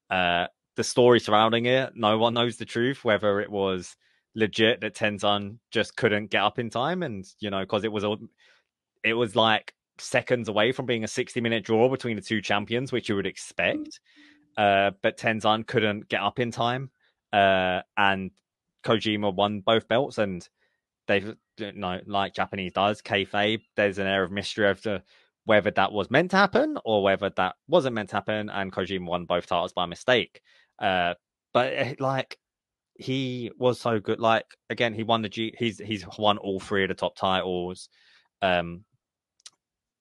Uh, 0.10 0.48
the 0.76 0.84
story 0.84 1.20
surrounding 1.22 1.66
it, 1.66 1.94
no 1.96 2.18
one 2.18 2.34
knows 2.34 2.58
the 2.58 2.66
truth, 2.66 3.04
whether 3.04 3.40
it 3.40 3.50
was 3.50 3.96
legit 4.36 4.82
that 4.82 4.94
Tenzan 4.94 5.60
just 5.72 5.96
couldn't 5.96 6.30
get 6.30 6.44
up 6.44 6.60
in 6.60 6.70
time, 6.70 7.02
and 7.02 7.26
you 7.40 7.50
know, 7.50 7.62
because 7.62 7.86
it 7.86 7.92
was 7.92 8.04
a, 8.04 8.18
it 9.04 9.14
was 9.14 9.36
like 9.36 9.74
seconds 9.98 10.50
away 10.50 10.74
from 10.74 10.86
being 10.86 11.06
a 11.06 11.08
60 11.08 11.40
minute 11.40 11.64
draw 11.64 11.88
between 11.88 12.18
the 12.18 12.22
two 12.22 12.42
champions, 12.42 12.92
which 12.92 13.08
you 13.08 13.16
would 13.16 13.26
expect. 13.26 14.02
Uh, 14.58 14.92
but 15.02 15.18
Tenzan 15.18 15.66
couldn't 15.66 16.10
get 16.10 16.22
up 16.22 16.40
in 16.40 16.52
time, 16.52 16.92
uh, 17.32 17.82
and 17.96 18.32
Kojima 18.84 19.34
won 19.34 19.62
both 19.62 19.88
belts, 19.88 20.18
and 20.18 20.48
they've 21.08 21.36
you 21.58 21.72
know, 21.72 22.02
like 22.06 22.34
Japanese 22.34 22.74
does 22.74 23.02
kayfabe. 23.02 23.62
There's 23.78 23.98
an 23.98 24.08
air 24.08 24.24
of 24.24 24.32
mystery 24.32 24.74
the 24.82 25.04
whether 25.46 25.72
that 25.72 25.92
was 25.92 26.12
meant 26.12 26.32
to 26.32 26.38
happen 26.38 26.78
or 26.84 27.04
whether 27.04 27.30
that 27.32 27.56
wasn't 27.68 27.96
meant 27.96 28.10
to 28.10 28.16
happen, 28.18 28.50
and 28.50 28.72
Kojima 28.72 29.06
won 29.06 29.26
both 29.26 29.48
titles 29.48 29.74
by 29.74 29.86
mistake. 29.86 30.42
Uh, 30.80 31.14
but 31.54 31.74
eh, 31.74 31.96
like 32.00 32.38
he 32.96 33.52
was 33.58 33.80
so 33.80 34.00
good. 34.00 34.20
Like 34.20 34.46
again, 34.70 34.94
he 34.94 35.04
won 35.04 35.22
the 35.22 35.30
G. 35.30 35.54
He's 35.58 35.78
he's 35.80 36.06
won 36.18 36.38
all 36.38 36.60
three 36.60 36.84
of 36.84 36.90
the 36.90 36.96
top 36.96 37.16
titles. 37.16 37.90
Um, 38.42 38.84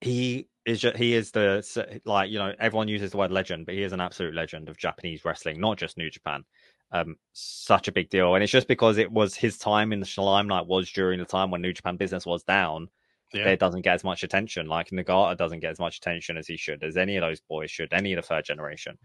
he 0.00 0.48
is 0.66 0.80
just, 0.80 0.96
he 0.96 1.14
is 1.14 1.30
the 1.30 2.00
like 2.04 2.30
you 2.30 2.38
know 2.38 2.54
everyone 2.59 2.88
uses 2.88 3.12
the 3.12 3.18
word 3.18 3.30
legend, 3.30 3.66
but 3.66 3.74
he 3.74 3.83
is 3.83 3.92
an 3.92 4.00
absolute 4.00 4.35
legend 4.35 4.68
of 4.68 4.78
Japanese 4.78 5.24
wrestling, 5.24 5.61
not 5.61 5.78
just 5.78 5.98
New 5.98 6.11
Japan. 6.11 6.44
Um, 6.92 7.16
such 7.33 7.88
a 7.88 7.92
big 7.92 8.09
deal, 8.09 8.35
and 8.35 8.42
it's 8.44 8.52
just 8.52 8.68
because 8.68 8.98
it 8.98 9.11
was 9.11 9.35
his 9.35 9.59
time 9.59 9.92
in 9.92 10.00
the 10.00 10.14
limelight 10.18 10.66
was 10.66 10.90
during 10.90 11.18
the 11.18 11.24
time 11.24 11.50
when 11.50 11.61
New 11.61 11.72
Japan 11.72 11.96
business 11.96 12.24
was 12.24 12.44
down. 12.44 12.88
Yeah. 13.34 13.48
It 13.48 13.58
doesn't 13.58 13.82
get 13.82 13.94
as 13.94 14.04
much 14.04 14.22
attention. 14.22 14.66
Like 14.66 14.90
Nagata 14.90 15.36
doesn't 15.36 15.60
get 15.60 15.72
as 15.72 15.80
much 15.80 15.98
attention 15.98 16.36
as 16.36 16.46
he 16.46 16.56
should, 16.56 16.82
as 16.84 16.96
any 16.96 17.16
of 17.16 17.22
those 17.22 17.40
boys 17.40 17.70
should, 17.70 17.92
any 17.92 18.12
of 18.12 18.22
the 18.22 18.26
third 18.26 18.44
generation. 18.44 18.96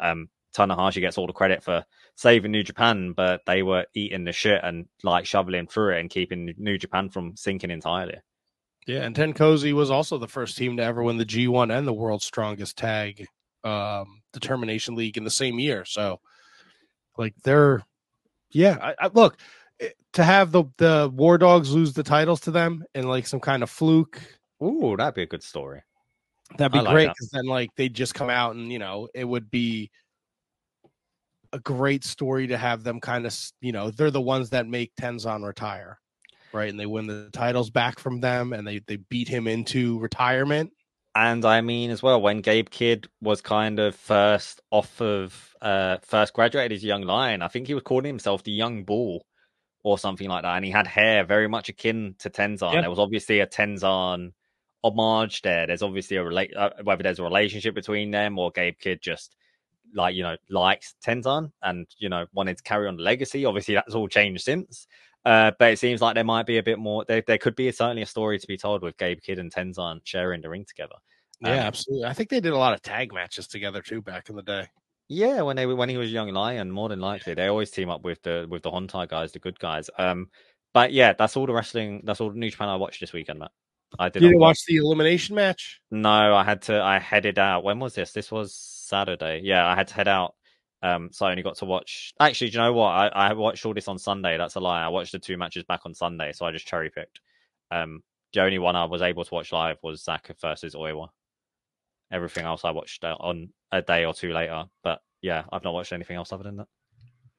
Um, 0.00 0.28
Tanahashi 0.56 1.00
gets 1.00 1.18
all 1.18 1.26
the 1.26 1.32
credit 1.32 1.64
for 1.64 1.84
saving 2.14 2.52
New 2.52 2.62
Japan, 2.62 3.12
but 3.12 3.40
they 3.46 3.62
were 3.62 3.86
eating 3.94 4.24
the 4.24 4.32
shit 4.32 4.60
and 4.62 4.86
like 5.02 5.26
shoveling 5.26 5.66
through 5.66 5.96
it 5.96 6.00
and 6.00 6.10
keeping 6.10 6.54
New 6.58 6.78
Japan 6.78 7.08
from 7.08 7.36
sinking 7.36 7.70
entirely. 7.70 8.18
Yeah, 8.86 9.02
and 9.02 9.14
TenCozy 9.14 9.72
was 9.72 9.90
also 9.90 10.18
the 10.18 10.28
first 10.28 10.56
team 10.56 10.76
to 10.76 10.82
ever 10.82 11.02
win 11.02 11.16
the 11.16 11.24
G1 11.24 11.76
and 11.76 11.86
the 11.86 11.92
World's 11.92 12.24
Strongest 12.24 12.76
Tag 12.76 13.26
um, 13.64 14.22
Determination 14.32 14.96
League 14.96 15.16
in 15.16 15.24
the 15.24 15.30
same 15.30 15.58
year. 15.58 15.84
So, 15.84 16.20
like, 17.16 17.34
they're 17.44 17.84
yeah. 18.50 18.78
I, 18.82 19.06
I, 19.06 19.10
look 19.12 19.38
to 20.14 20.24
have 20.24 20.52
the 20.52 20.64
the 20.78 21.10
War 21.12 21.38
Dogs 21.38 21.72
lose 21.72 21.92
the 21.92 22.02
titles 22.02 22.40
to 22.42 22.50
them 22.50 22.84
in 22.94 23.08
like 23.08 23.26
some 23.26 23.40
kind 23.40 23.62
of 23.62 23.70
fluke. 23.70 24.20
Ooh, 24.62 24.94
that'd 24.96 25.14
be 25.14 25.22
a 25.22 25.26
good 25.26 25.42
story. 25.42 25.82
That'd 26.58 26.72
be 26.72 26.80
like 26.80 26.92
great 26.92 27.08
because 27.08 27.30
then 27.30 27.46
like 27.46 27.70
they'd 27.76 27.94
just 27.94 28.14
come 28.14 28.30
out 28.30 28.54
and 28.54 28.70
you 28.72 28.78
know 28.78 29.08
it 29.14 29.24
would 29.24 29.50
be 29.50 29.90
a 31.52 31.58
great 31.58 32.04
story 32.04 32.46
to 32.46 32.56
have 32.56 32.82
them 32.84 33.00
kind 33.00 33.26
of 33.26 33.36
you 33.60 33.72
know 33.72 33.90
they're 33.90 34.10
the 34.10 34.20
ones 34.20 34.50
that 34.50 34.66
make 34.66 34.92
Tenzan 34.96 35.44
retire 35.46 35.98
right? 36.52 36.70
And 36.70 36.78
they 36.78 36.86
win 36.86 37.06
the 37.06 37.30
titles 37.32 37.70
back 37.70 37.98
from 37.98 38.20
them, 38.20 38.52
and 38.52 38.66
they 38.66 38.80
they 38.86 38.96
beat 38.96 39.28
him 39.28 39.46
into 39.46 39.98
retirement. 39.98 40.72
And 41.14 41.44
I 41.44 41.60
mean, 41.60 41.90
as 41.90 42.02
well, 42.02 42.22
when 42.22 42.40
Gabe 42.40 42.70
Kidd 42.70 43.06
was 43.20 43.40
kind 43.40 43.78
of 43.78 43.94
first 43.94 44.60
off 44.70 45.00
of 45.00 45.54
uh 45.60 45.98
first 46.02 46.34
graduated 46.34 46.76
as 46.76 46.84
a 46.84 46.86
young 46.86 47.02
lion, 47.02 47.42
I 47.42 47.48
think 47.48 47.66
he 47.66 47.74
was 47.74 47.82
calling 47.82 48.06
himself 48.06 48.42
the 48.44 48.52
young 48.52 48.84
bull 48.84 49.26
or 49.82 49.98
something 49.98 50.28
like 50.28 50.42
that, 50.42 50.56
and 50.56 50.64
he 50.64 50.70
had 50.70 50.86
hair 50.86 51.24
very 51.24 51.48
much 51.48 51.68
akin 51.68 52.14
to 52.20 52.30
Tenzan. 52.30 52.80
There 52.80 52.90
was 52.90 52.98
obviously 52.98 53.40
a 53.40 53.46
Tenzan 53.46 54.32
homage 54.84 55.42
there. 55.42 55.66
There's 55.66 55.82
obviously 55.82 56.16
a 56.16 56.24
relate 56.24 56.54
uh, 56.56 56.70
whether 56.82 57.02
there's 57.02 57.18
a 57.18 57.24
relationship 57.24 57.74
between 57.74 58.10
them 58.10 58.38
or 58.38 58.50
Gabe 58.50 58.78
Kidd 58.78 59.00
just 59.00 59.36
like 59.94 60.14
you 60.14 60.22
know 60.22 60.36
likes 60.48 60.94
Tenzan 61.04 61.52
and 61.62 61.86
you 61.98 62.08
know 62.08 62.26
wanted 62.32 62.58
to 62.58 62.62
carry 62.62 62.88
on 62.88 62.96
the 62.96 63.02
legacy. 63.02 63.44
Obviously, 63.44 63.74
that's 63.74 63.94
all 63.94 64.08
changed 64.08 64.44
since. 64.44 64.86
Uh, 65.24 65.52
but 65.58 65.72
it 65.72 65.78
seems 65.78 66.00
like 66.00 66.16
there 66.16 66.24
might 66.24 66.46
be 66.46 66.58
a 66.58 66.62
bit 66.62 66.78
more. 66.78 67.04
There, 67.06 67.22
there 67.24 67.38
could 67.38 67.54
be 67.54 67.68
a, 67.68 67.72
certainly 67.72 68.02
a 68.02 68.06
story 68.06 68.38
to 68.38 68.46
be 68.46 68.56
told 68.56 68.82
with 68.82 68.96
Gabe 68.96 69.20
Kidd 69.20 69.38
and 69.38 69.54
Tenzan 69.54 70.00
sharing 70.04 70.40
the 70.40 70.48
ring 70.48 70.64
together. 70.66 70.96
Um, 71.44 71.52
yeah, 71.52 71.66
absolutely. 71.66 72.08
I 72.08 72.12
think 72.12 72.28
they 72.28 72.40
did 72.40 72.52
a 72.52 72.58
lot 72.58 72.72
of 72.72 72.82
tag 72.82 73.12
matches 73.12 73.46
together 73.46 73.82
too 73.82 74.02
back 74.02 74.28
in 74.30 74.36
the 74.36 74.42
day. 74.42 74.66
Yeah, 75.08 75.42
when 75.42 75.56
they 75.56 75.66
when 75.66 75.88
he 75.88 75.96
was 75.96 76.08
a 76.08 76.12
young 76.12 76.30
lion, 76.30 76.70
more 76.70 76.88
than 76.88 77.00
likely 77.00 77.34
they 77.34 77.48
always 77.48 77.70
team 77.70 77.90
up 77.90 78.02
with 78.02 78.22
the 78.22 78.46
with 78.48 78.62
the 78.62 78.70
Hontai 78.70 79.08
guys, 79.08 79.32
the 79.32 79.38
good 79.38 79.58
guys. 79.58 79.90
Um, 79.98 80.28
but 80.72 80.92
yeah, 80.92 81.12
that's 81.12 81.36
all 81.36 81.46
the 81.46 81.52
wrestling. 81.52 82.02
That's 82.04 82.20
all 82.20 82.30
the 82.30 82.38
New 82.38 82.50
Japan 82.50 82.68
I 82.68 82.76
watched 82.76 83.00
this 83.00 83.12
weekend, 83.12 83.40
Matt. 83.40 83.50
I 83.98 84.08
did. 84.08 84.22
You 84.22 84.38
watch 84.38 84.64
the 84.66 84.76
elimination 84.76 85.36
match? 85.36 85.80
No, 85.90 86.34
I 86.34 86.44
had 86.44 86.62
to. 86.62 86.80
I 86.80 86.98
headed 86.98 87.38
out. 87.38 87.62
When 87.62 87.78
was 87.78 87.94
this? 87.94 88.12
This 88.12 88.32
was 88.32 88.54
Saturday. 88.54 89.42
Yeah, 89.44 89.66
I 89.66 89.74
had 89.74 89.88
to 89.88 89.94
head 89.94 90.08
out 90.08 90.34
um, 90.82 91.10
so 91.12 91.26
I 91.26 91.30
only 91.30 91.44
got 91.44 91.56
to 91.58 91.64
watch. 91.64 92.12
Actually, 92.18 92.50
do 92.50 92.58
you 92.58 92.64
know 92.64 92.72
what? 92.72 92.88
I, 92.88 93.06
I 93.08 93.32
watched 93.34 93.64
all 93.64 93.74
this 93.74 93.88
on 93.88 93.98
Sunday. 93.98 94.36
That's 94.36 94.56
a 94.56 94.60
lie. 94.60 94.82
I 94.82 94.88
watched 94.88 95.12
the 95.12 95.20
two 95.20 95.36
matches 95.36 95.64
back 95.64 95.80
on 95.84 95.94
Sunday, 95.94 96.32
so 96.32 96.44
I 96.44 96.50
just 96.50 96.66
cherry 96.66 96.90
picked. 96.90 97.20
Um, 97.70 98.02
the 98.32 98.42
only 98.42 98.58
one 98.58 98.74
I 98.74 98.86
was 98.86 99.00
able 99.00 99.24
to 99.24 99.34
watch 99.34 99.52
live 99.52 99.76
was 99.82 100.02
Zack 100.02 100.34
versus 100.40 100.74
Oiwa. 100.74 101.08
Everything 102.12 102.44
else 102.44 102.64
I 102.64 102.70
watched 102.70 103.04
uh, 103.04 103.16
on 103.18 103.48
a 103.72 103.82
day 103.82 104.04
or 104.04 104.14
two 104.14 104.32
later. 104.32 104.64
But 104.84 105.00
yeah, 105.22 105.44
I've 105.52 105.64
not 105.64 105.74
watched 105.74 105.92
anything 105.92 106.16
else 106.16 106.32
other 106.32 106.44
than 106.44 106.56
that. 106.56 106.68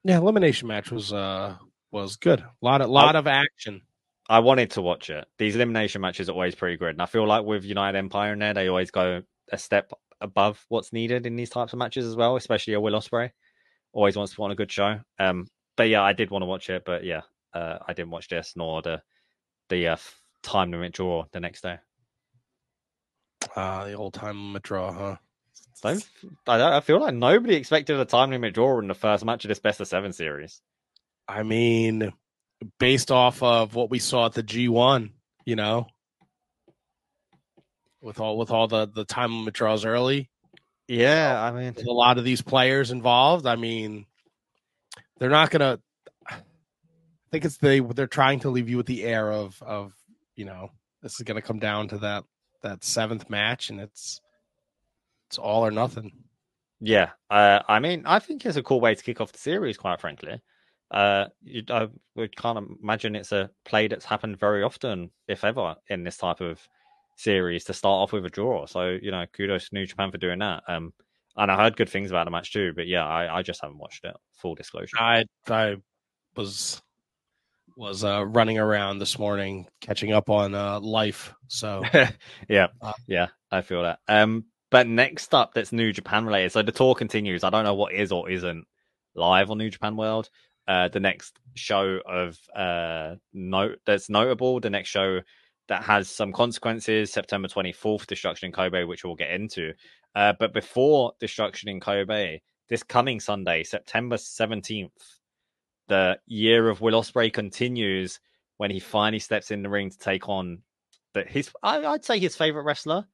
Yeah, 0.04 0.18
elimination 0.18 0.68
match 0.68 0.90
was 0.90 1.12
uh 1.12 1.56
was 1.90 2.16
good. 2.16 2.40
A 2.40 2.52
lot 2.60 2.80
of 2.80 2.90
lot 2.90 3.16
I, 3.16 3.18
of 3.18 3.26
action. 3.26 3.82
I 4.28 4.40
wanted 4.40 4.70
to 4.72 4.82
watch 4.82 5.10
it. 5.10 5.26
These 5.38 5.54
elimination 5.54 6.00
matches 6.00 6.28
are 6.28 6.32
always 6.32 6.54
pretty 6.54 6.76
good, 6.76 6.90
and 6.90 7.02
I 7.02 7.06
feel 7.06 7.26
like 7.26 7.44
with 7.44 7.64
United 7.64 7.98
Empire 7.98 8.32
in 8.32 8.38
there, 8.38 8.54
they 8.54 8.68
always 8.68 8.90
go 8.90 9.22
a 9.52 9.58
step 9.58 9.92
above 10.20 10.64
what's 10.68 10.92
needed 10.92 11.26
in 11.26 11.36
these 11.36 11.50
types 11.50 11.72
of 11.72 11.78
matches 11.78 12.06
as 12.06 12.16
well, 12.16 12.36
especially 12.36 12.74
a 12.74 12.80
Will 12.80 12.94
Ospreay. 12.94 13.30
Always 13.92 14.16
wants 14.16 14.32
to 14.32 14.36
put 14.36 14.44
on 14.44 14.50
a 14.50 14.56
good 14.56 14.72
show. 14.72 14.98
Um, 15.18 15.46
but 15.76 15.88
yeah, 15.88 16.02
I 16.02 16.12
did 16.12 16.30
want 16.30 16.42
to 16.42 16.46
watch 16.46 16.70
it, 16.70 16.84
but 16.84 17.04
yeah, 17.04 17.22
uh, 17.52 17.78
I 17.86 17.92
didn't 17.92 18.10
watch 18.10 18.28
this 18.28 18.54
nor 18.56 18.82
the 18.82 19.02
the 19.68 19.88
uh, 19.88 19.96
time 20.42 20.70
limit 20.70 20.92
draw 20.92 21.24
the 21.32 21.40
next 21.40 21.62
day. 21.62 21.78
Ah, 23.56 23.80
uh, 23.80 23.84
the 23.86 23.92
old 23.92 24.14
time 24.14 24.48
limit 24.48 24.62
draw, 24.62 24.92
huh? 24.92 25.16
So 25.74 25.96
I, 26.46 26.76
I 26.76 26.80
feel 26.80 27.00
like 27.00 27.14
nobody 27.14 27.54
expected 27.54 27.98
a 28.00 28.04
time 28.04 28.30
limit 28.30 28.54
draw 28.54 28.78
in 28.80 28.88
the 28.88 28.94
first 28.94 29.24
match 29.24 29.44
of 29.44 29.48
this 29.48 29.58
best 29.58 29.80
of 29.80 29.88
seven 29.88 30.12
series. 30.12 30.60
I 31.28 31.42
mean, 31.42 32.12
based 32.78 33.10
off 33.10 33.42
of 33.42 33.74
what 33.74 33.90
we 33.90 33.98
saw 33.98 34.26
at 34.26 34.32
the 34.32 34.42
G 34.42 34.68
one, 34.68 35.10
you 35.44 35.56
know, 35.56 35.86
with 38.00 38.20
all 38.20 38.38
with 38.38 38.50
all 38.50 38.66
the 38.66 38.86
the 38.86 39.04
time 39.04 39.38
limit 39.38 39.54
draws 39.54 39.84
early. 39.84 40.30
Yeah, 40.88 41.42
I 41.42 41.50
mean, 41.50 41.74
a 41.78 41.92
lot 41.92 42.18
of 42.18 42.24
these 42.24 42.42
players 42.42 42.90
involved. 42.90 43.46
I 43.46 43.56
mean, 43.56 44.06
they're 45.18 45.30
not 45.30 45.50
gonna. 45.50 45.80
I 46.28 46.36
think 47.30 47.44
it's 47.44 47.56
they 47.56 47.80
they're 47.80 48.06
trying 48.06 48.40
to 48.40 48.50
leave 48.50 48.68
you 48.68 48.76
with 48.76 48.86
the 48.86 49.04
air 49.04 49.32
of 49.32 49.60
of 49.62 49.92
you 50.36 50.44
know 50.44 50.70
this 51.02 51.14
is 51.14 51.20
gonna 51.20 51.42
come 51.42 51.58
down 51.58 51.88
to 51.88 51.98
that 51.98 52.24
that 52.64 52.84
seventh 52.84 53.30
match, 53.30 53.70
and 53.70 53.80
it's 53.80 54.20
it's 55.28 55.38
all 55.38 55.64
or 55.64 55.70
nothing. 55.70 56.12
Yeah, 56.80 57.10
uh, 57.30 57.60
I 57.68 57.78
mean, 57.78 58.02
I 58.04 58.18
think 58.18 58.44
it's 58.44 58.56
a 58.56 58.62
cool 58.62 58.80
way 58.80 58.94
to 58.94 59.02
kick 59.02 59.20
off 59.20 59.32
the 59.32 59.38
series. 59.38 59.78
Quite 59.78 60.00
frankly, 60.00 60.40
uh, 60.90 61.26
you, 61.42 61.62
I 61.70 61.88
would 62.16 62.34
of 62.44 62.64
imagine 62.82 63.16
it's 63.16 63.32
a 63.32 63.50
play 63.64 63.88
that's 63.88 64.04
happened 64.04 64.38
very 64.38 64.62
often, 64.62 65.10
if 65.28 65.44
ever, 65.44 65.76
in 65.88 66.04
this 66.04 66.16
type 66.16 66.40
of 66.40 66.60
series 67.16 67.64
to 67.64 67.72
start 67.72 68.02
off 68.02 68.12
with 68.12 68.26
a 68.26 68.30
draw. 68.30 68.66
So 68.66 68.98
you 69.00 69.10
know, 69.10 69.24
kudos 69.32 69.68
to 69.68 69.74
New 69.74 69.86
Japan 69.86 70.10
for 70.10 70.18
doing 70.18 70.40
that. 70.40 70.62
Um, 70.68 70.92
and 71.36 71.50
I 71.50 71.56
heard 71.56 71.76
good 71.76 71.88
things 71.88 72.10
about 72.10 72.24
the 72.24 72.30
match 72.30 72.52
too. 72.52 72.72
But 72.74 72.86
yeah, 72.86 73.06
I, 73.06 73.38
I 73.38 73.42
just 73.42 73.60
haven't 73.60 73.78
watched 73.78 74.04
it. 74.04 74.14
Full 74.34 74.54
disclosure. 74.54 74.96
I 74.98 75.24
I 75.48 75.76
was 76.36 76.82
was 77.76 78.04
uh, 78.04 78.24
running 78.26 78.58
around 78.58 78.98
this 78.98 79.18
morning 79.18 79.66
catching 79.80 80.12
up 80.12 80.30
on 80.30 80.54
uh, 80.54 80.80
life. 80.80 81.34
So 81.48 81.82
yeah, 82.48 82.68
uh, 82.80 82.92
yeah, 83.06 83.28
I 83.50 83.62
feel 83.62 83.82
that. 83.82 83.98
Um, 84.08 84.44
but 84.70 84.86
next 84.86 85.34
up, 85.34 85.54
that's 85.54 85.72
New 85.72 85.92
Japan 85.92 86.24
related. 86.24 86.52
So 86.52 86.62
the 86.62 86.72
tour 86.72 86.94
continues. 86.94 87.44
I 87.44 87.50
don't 87.50 87.64
know 87.64 87.74
what 87.74 87.92
is 87.92 88.12
or 88.12 88.30
isn't 88.30 88.66
live 89.14 89.50
on 89.50 89.58
New 89.58 89.70
Japan 89.70 89.96
World. 89.96 90.28
Uh, 90.66 90.88
the 90.88 91.00
next 91.00 91.38
show 91.54 92.00
of 92.06 92.38
uh 92.56 93.16
note 93.32 93.78
that's 93.86 94.08
notable. 94.08 94.60
The 94.60 94.70
next 94.70 94.88
show 94.88 95.20
that 95.68 95.82
has 95.82 96.08
some 96.08 96.32
consequences. 96.32 97.12
September 97.12 97.48
24th, 97.48 98.06
Destruction 98.06 98.46
in 98.46 98.52
Kobe, 98.52 98.84
which 98.84 99.04
we'll 99.04 99.14
get 99.14 99.30
into. 99.30 99.72
Uh, 100.14 100.32
but 100.38 100.52
before 100.52 101.12
Destruction 101.20 101.68
in 101.68 101.80
Kobe, 101.80 102.40
this 102.68 102.82
coming 102.82 103.20
Sunday, 103.20 103.62
September 103.62 104.16
17th, 104.16 104.90
the 105.88 106.18
year 106.26 106.68
of 106.68 106.80
Will 106.80 107.00
Ospreay 107.00 107.32
continues 107.32 108.20
when 108.56 108.70
he 108.70 108.80
finally 108.80 109.18
steps 109.18 109.50
in 109.50 109.62
the 109.62 109.68
ring 109.68 109.90
to 109.90 109.98
take 109.98 110.28
on 110.28 110.62
his, 111.26 111.50
I, 111.62 111.78
would 111.90 112.04
say 112.04 112.18
his 112.18 112.36
favorite 112.36 112.64
wrestler, 112.64 113.06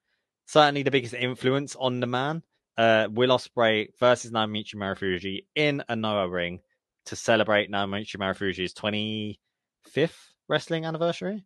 certainly 0.47 0.83
the 0.83 0.91
biggest 0.91 1.15
influence 1.15 1.77
on 1.77 2.01
the 2.01 2.07
man. 2.07 2.43
Uh, 2.79 3.09
Will 3.11 3.31
Ospreay 3.31 3.89
versus 3.99 4.31
Naomichi 4.31 4.77
Marufuji 4.77 5.45
in 5.55 5.83
a 5.89 5.97
Noah 5.97 6.29
ring 6.29 6.61
to 7.07 7.17
celebrate 7.17 7.71
Naomichi 7.71 8.17
Marufuji's 8.17 8.73
25th 8.75 10.17
wrestling 10.49 10.87
anniversary. 10.87 11.45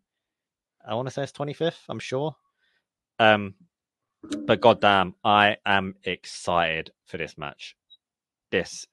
I 0.87 0.94
want 0.94 1.08
to 1.08 1.12
say 1.12 1.22
it's 1.22 1.32
25th, 1.32 1.80
I'm 1.88 1.98
sure. 1.98 2.37
Um, 3.18 3.54
but 4.46 4.60
goddamn, 4.60 5.14
I 5.24 5.56
am 5.66 5.94
excited 6.04 6.92
for 7.06 7.16
this 7.16 7.37
match. 7.37 7.76
This 8.50 8.87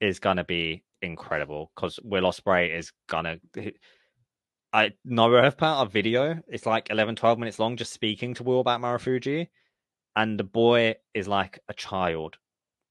is 0.00 0.18
gonna 0.18 0.44
be 0.44 0.82
incredible 1.02 1.70
because 1.74 1.98
Will 2.02 2.24
Ospreay 2.24 2.76
is 2.76 2.92
gonna. 3.08 3.38
I 4.72 4.92
know 5.04 5.34
I've 5.36 5.56
put 5.56 5.66
out 5.66 5.86
a 5.86 5.90
video. 5.90 6.40
It's 6.46 6.66
like 6.66 6.90
11, 6.90 7.16
12 7.16 7.38
minutes 7.38 7.58
long, 7.58 7.76
just 7.76 7.92
speaking 7.92 8.34
to 8.34 8.42
Will 8.42 8.60
about 8.60 8.82
Marufuji, 8.82 9.48
and 10.14 10.38
the 10.38 10.44
boy 10.44 10.96
is 11.14 11.26
like 11.26 11.58
a 11.68 11.74
child. 11.74 12.36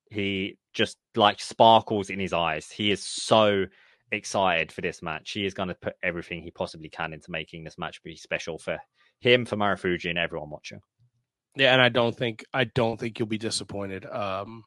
He 0.09 0.57
just 0.73 0.97
like 1.15 1.39
sparkles 1.39 2.09
in 2.09 2.19
his 2.19 2.33
eyes. 2.33 2.71
He 2.71 2.91
is 2.91 3.05
so 3.05 3.65
excited 4.11 4.71
for 4.71 4.81
this 4.81 5.01
match. 5.01 5.31
He 5.31 5.45
is 5.45 5.53
going 5.53 5.69
to 5.69 5.75
put 5.75 5.95
everything 6.01 6.41
he 6.41 6.51
possibly 6.51 6.89
can 6.89 7.13
into 7.13 7.29
making 7.29 7.63
this 7.63 7.77
match 7.77 8.01
be 8.03 8.15
special 8.15 8.57
for 8.57 8.79
him, 9.19 9.45
for 9.45 9.55
Marufuji, 9.55 10.09
and 10.09 10.17
everyone 10.17 10.49
watching. 10.49 10.79
Yeah, 11.55 11.73
and 11.73 11.81
I 11.81 11.89
don't 11.89 12.15
think 12.15 12.45
I 12.53 12.65
don't 12.65 12.99
think 12.99 13.17
you'll 13.17 13.27
be 13.27 13.37
disappointed 13.37 14.05
um, 14.05 14.63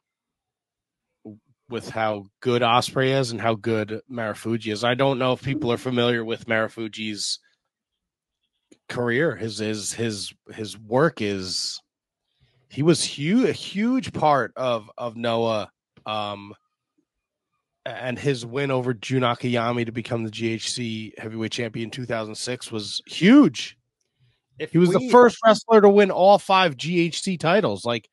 with 1.71 1.89
how 1.89 2.25
good 2.41 2.61
Ospreay 2.61 3.19
is 3.19 3.31
and 3.31 3.41
how 3.41 3.55
good 3.55 4.01
Marufuji 4.11 4.71
is. 4.71 4.83
I 4.83 4.93
don't 4.93 5.19
know 5.19 5.33
if 5.33 5.41
people 5.41 5.71
are 5.71 5.77
familiar 5.77 6.23
with 6.23 6.45
Marufuji's 6.45 7.39
career. 8.89 9.35
His 9.35 9.57
his 9.57 9.93
his 9.93 10.33
his 10.53 10.77
work 10.77 11.21
is 11.21 11.81
he 12.69 12.83
was 12.83 13.03
huge, 13.03 13.49
a 13.49 13.53
huge 13.53 14.13
part 14.13 14.53
of 14.55 14.89
of 14.97 15.15
Noah, 15.15 15.71
um, 16.05 16.53
and 17.85 18.19
his 18.19 18.45
win 18.45 18.71
over 18.71 18.93
Jun 18.93 19.23
Akiyama 19.23 19.85
to 19.85 19.91
become 19.91 20.23
the 20.23 20.31
GHC 20.31 21.17
heavyweight 21.17 21.51
champion 21.51 21.87
in 21.87 21.91
2006 21.91 22.71
was 22.71 23.01
huge. 23.07 23.77
If 24.59 24.71
he 24.71 24.77
was 24.77 24.89
we... 24.89 24.95
the 24.95 25.11
first 25.11 25.37
wrestler 25.43 25.81
to 25.81 25.89
win 25.89 26.11
all 26.11 26.37
five 26.37 26.77
GHC 26.77 27.39
titles. 27.39 27.85
Like 27.85 28.07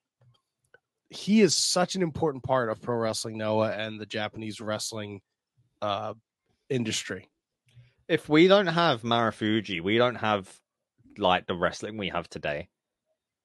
he 1.10 1.40
is 1.40 1.54
such 1.54 1.94
an 1.94 2.02
important 2.02 2.44
part 2.44 2.68
of 2.68 2.82
pro 2.82 2.96
wrestling 2.96 3.38
Noah 3.38 3.70
and 3.70 4.00
the 4.00 4.06
Japanese 4.06 4.60
wrestling 4.60 5.20
uh, 5.80 6.14
industry. 6.68 7.28
If 8.08 8.28
we 8.28 8.48
don't 8.48 8.66
have 8.66 9.02
Marufuji, 9.02 9.82
we 9.82 9.98
don't 9.98 10.16
have 10.16 10.52
like 11.16 11.46
the 11.46 11.54
wrestling 11.54 11.96
we 11.96 12.08
have 12.08 12.28
today. 12.28 12.68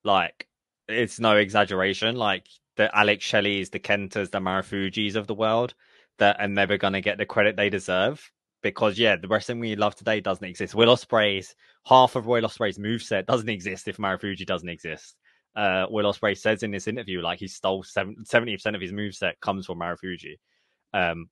Like 0.04 0.48
it's 0.88 1.20
no 1.20 1.38
exaggeration. 1.38 2.16
Like 2.16 2.48
the 2.76 2.96
Alex 2.96 3.24
Shelley's, 3.24 3.70
the 3.70 3.80
Kentas, 3.80 4.32
the 4.32 4.40
Marufujis 4.40 5.16
of 5.16 5.28
the 5.28 5.36
world 5.36 5.74
that 6.20 6.40
are 6.40 6.48
never 6.48 6.78
going 6.78 6.94
to 6.94 7.02
get 7.02 7.18
the 7.18 7.26
credit 7.26 7.56
they 7.56 7.70
deserve 7.70 8.32
because 8.62 8.98
yeah, 8.98 9.16
the 9.16 9.28
wrestling 9.28 9.60
we 9.60 9.76
love 9.76 9.96
today 9.96 10.22
doesn't 10.22 10.46
exist. 10.46 10.76
Will 10.76 10.94
Ospreay's 10.94 11.56
half 11.86 12.16
of 12.16 12.26
Will 12.26 12.44
Ospreay's 12.44 12.78
moveset 12.78 13.26
doesn't 13.26 13.50
exist 13.50 13.88
if 13.88 13.98
Marufuji 13.98 14.46
doesn't 14.46 14.70
exist. 14.70 15.16
Uh, 15.56 15.86
Will 15.90 16.12
Ospreay 16.12 16.38
says 16.38 16.64
in 16.64 16.72
this 16.72 16.88
interview, 16.88 17.22
like 17.22 17.40
he 17.40 17.48
stole 17.48 17.84
70 17.84 18.24
percent 18.26 18.76
of 18.76 18.82
his 18.82 18.92
moveset 18.92 19.34
comes 19.42 19.66
from 19.66 19.80
Marufuji. 19.80 20.38
Um, 20.94 21.30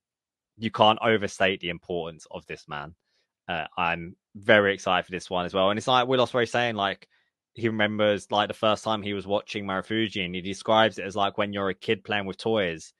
you 0.57 0.71
can't 0.71 0.99
overstate 1.01 1.59
the 1.59 1.69
importance 1.69 2.27
of 2.29 2.45
this 2.45 2.67
man. 2.67 2.95
Uh, 3.47 3.65
I'm 3.77 4.15
very 4.35 4.73
excited 4.73 5.05
for 5.05 5.11
this 5.11 5.29
one 5.29 5.45
as 5.45 5.53
well. 5.53 5.69
And 5.69 5.77
it's 5.77 5.87
like 5.87 6.07
Will 6.07 6.25
Ospreay 6.25 6.47
saying, 6.47 6.75
like, 6.75 7.07
he 7.53 7.67
remembers 7.67 8.31
like 8.31 8.47
the 8.47 8.53
first 8.53 8.83
time 8.83 9.01
he 9.01 9.13
was 9.13 9.27
watching 9.27 9.65
Marufuji 9.65 10.23
and 10.23 10.33
he 10.33 10.41
describes 10.41 10.97
it 10.97 11.05
as 11.05 11.15
like 11.15 11.37
when 11.37 11.51
you're 11.51 11.69
a 11.69 11.75
kid 11.75 12.03
playing 12.03 12.25
with 12.25 12.37
toys 12.37 12.93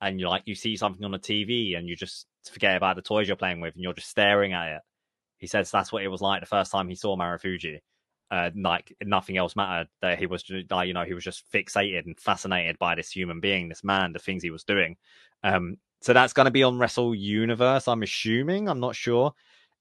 and 0.00 0.20
you 0.20 0.28
like 0.28 0.42
you 0.44 0.54
see 0.54 0.76
something 0.76 1.04
on 1.04 1.12
the 1.12 1.18
TV 1.18 1.76
and 1.76 1.88
you 1.88 1.96
just 1.96 2.26
forget 2.52 2.76
about 2.76 2.96
the 2.96 3.02
toys 3.02 3.26
you're 3.26 3.36
playing 3.36 3.60
with 3.60 3.74
and 3.74 3.82
you're 3.82 3.94
just 3.94 4.10
staring 4.10 4.52
at 4.52 4.76
it. 4.76 4.82
He 5.38 5.46
says 5.46 5.70
that's 5.70 5.90
what 5.90 6.02
it 6.02 6.08
was 6.08 6.20
like 6.20 6.40
the 6.40 6.46
first 6.46 6.70
time 6.70 6.88
he 6.88 6.94
saw 6.94 7.16
Marufuji. 7.16 7.78
Uh, 8.34 8.50
like 8.56 8.92
nothing 9.00 9.36
else 9.36 9.54
mattered. 9.54 9.86
That 10.02 10.18
he 10.18 10.26
was, 10.26 10.42
you 10.48 10.64
know, 10.68 11.04
he 11.04 11.14
was 11.14 11.22
just 11.22 11.44
fixated 11.52 12.04
and 12.04 12.18
fascinated 12.18 12.80
by 12.80 12.96
this 12.96 13.08
human 13.08 13.38
being, 13.38 13.68
this 13.68 13.84
man, 13.84 14.12
the 14.12 14.18
things 14.18 14.42
he 14.42 14.50
was 14.50 14.64
doing. 14.64 14.96
Um, 15.44 15.76
so 16.00 16.12
that's 16.12 16.32
going 16.32 16.46
to 16.46 16.50
be 16.50 16.64
on 16.64 16.76
Wrestle 16.76 17.14
Universe. 17.14 17.86
I'm 17.86 18.02
assuming. 18.02 18.68
I'm 18.68 18.80
not 18.80 18.96
sure. 18.96 19.34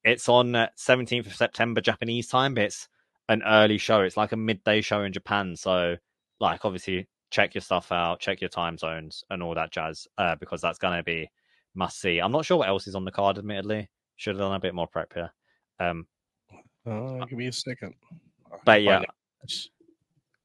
It's 0.03 0.29
on 0.29 0.53
uh, 0.53 0.67
17th 0.77 1.25
of 1.25 1.35
September 1.35 1.81
Japanese 1.81 2.27
time, 2.27 2.53
but 2.53 2.65
it's 2.65 2.87
an 3.27 3.41
early 3.41 3.79
show. 3.79 4.01
It's 4.01 4.17
like 4.17 4.33
a 4.33 4.37
midday 4.37 4.81
show 4.81 5.01
in 5.01 5.13
Japan. 5.13 5.55
So, 5.55 5.97
like, 6.39 6.63
obviously, 6.63 7.07
check 7.31 7.55
your 7.55 7.63
stuff 7.63 7.91
out, 7.91 8.19
check 8.19 8.39
your 8.39 8.51
time 8.51 8.77
zones, 8.77 9.23
and 9.31 9.41
all 9.41 9.55
that 9.55 9.71
jazz, 9.71 10.07
uh, 10.19 10.35
because 10.35 10.61
that's 10.61 10.77
going 10.77 10.95
to 10.95 11.03
be 11.03 11.27
must 11.73 11.99
see. 11.99 12.19
I'm 12.19 12.31
not 12.31 12.45
sure 12.45 12.57
what 12.57 12.69
else 12.69 12.85
is 12.85 12.93
on 12.93 13.03
the 13.03 13.11
card. 13.11 13.39
Admittedly, 13.39 13.89
should 14.15 14.35
have 14.35 14.41
done 14.41 14.53
a 14.53 14.59
bit 14.59 14.75
more 14.75 14.87
prep 14.87 15.11
here. 15.11 15.33
Um, 15.79 16.05
uh, 16.85 17.25
give 17.25 17.39
me 17.39 17.47
a 17.47 17.51
second. 17.51 17.95
But 18.65 18.83
yeah, 18.83 19.03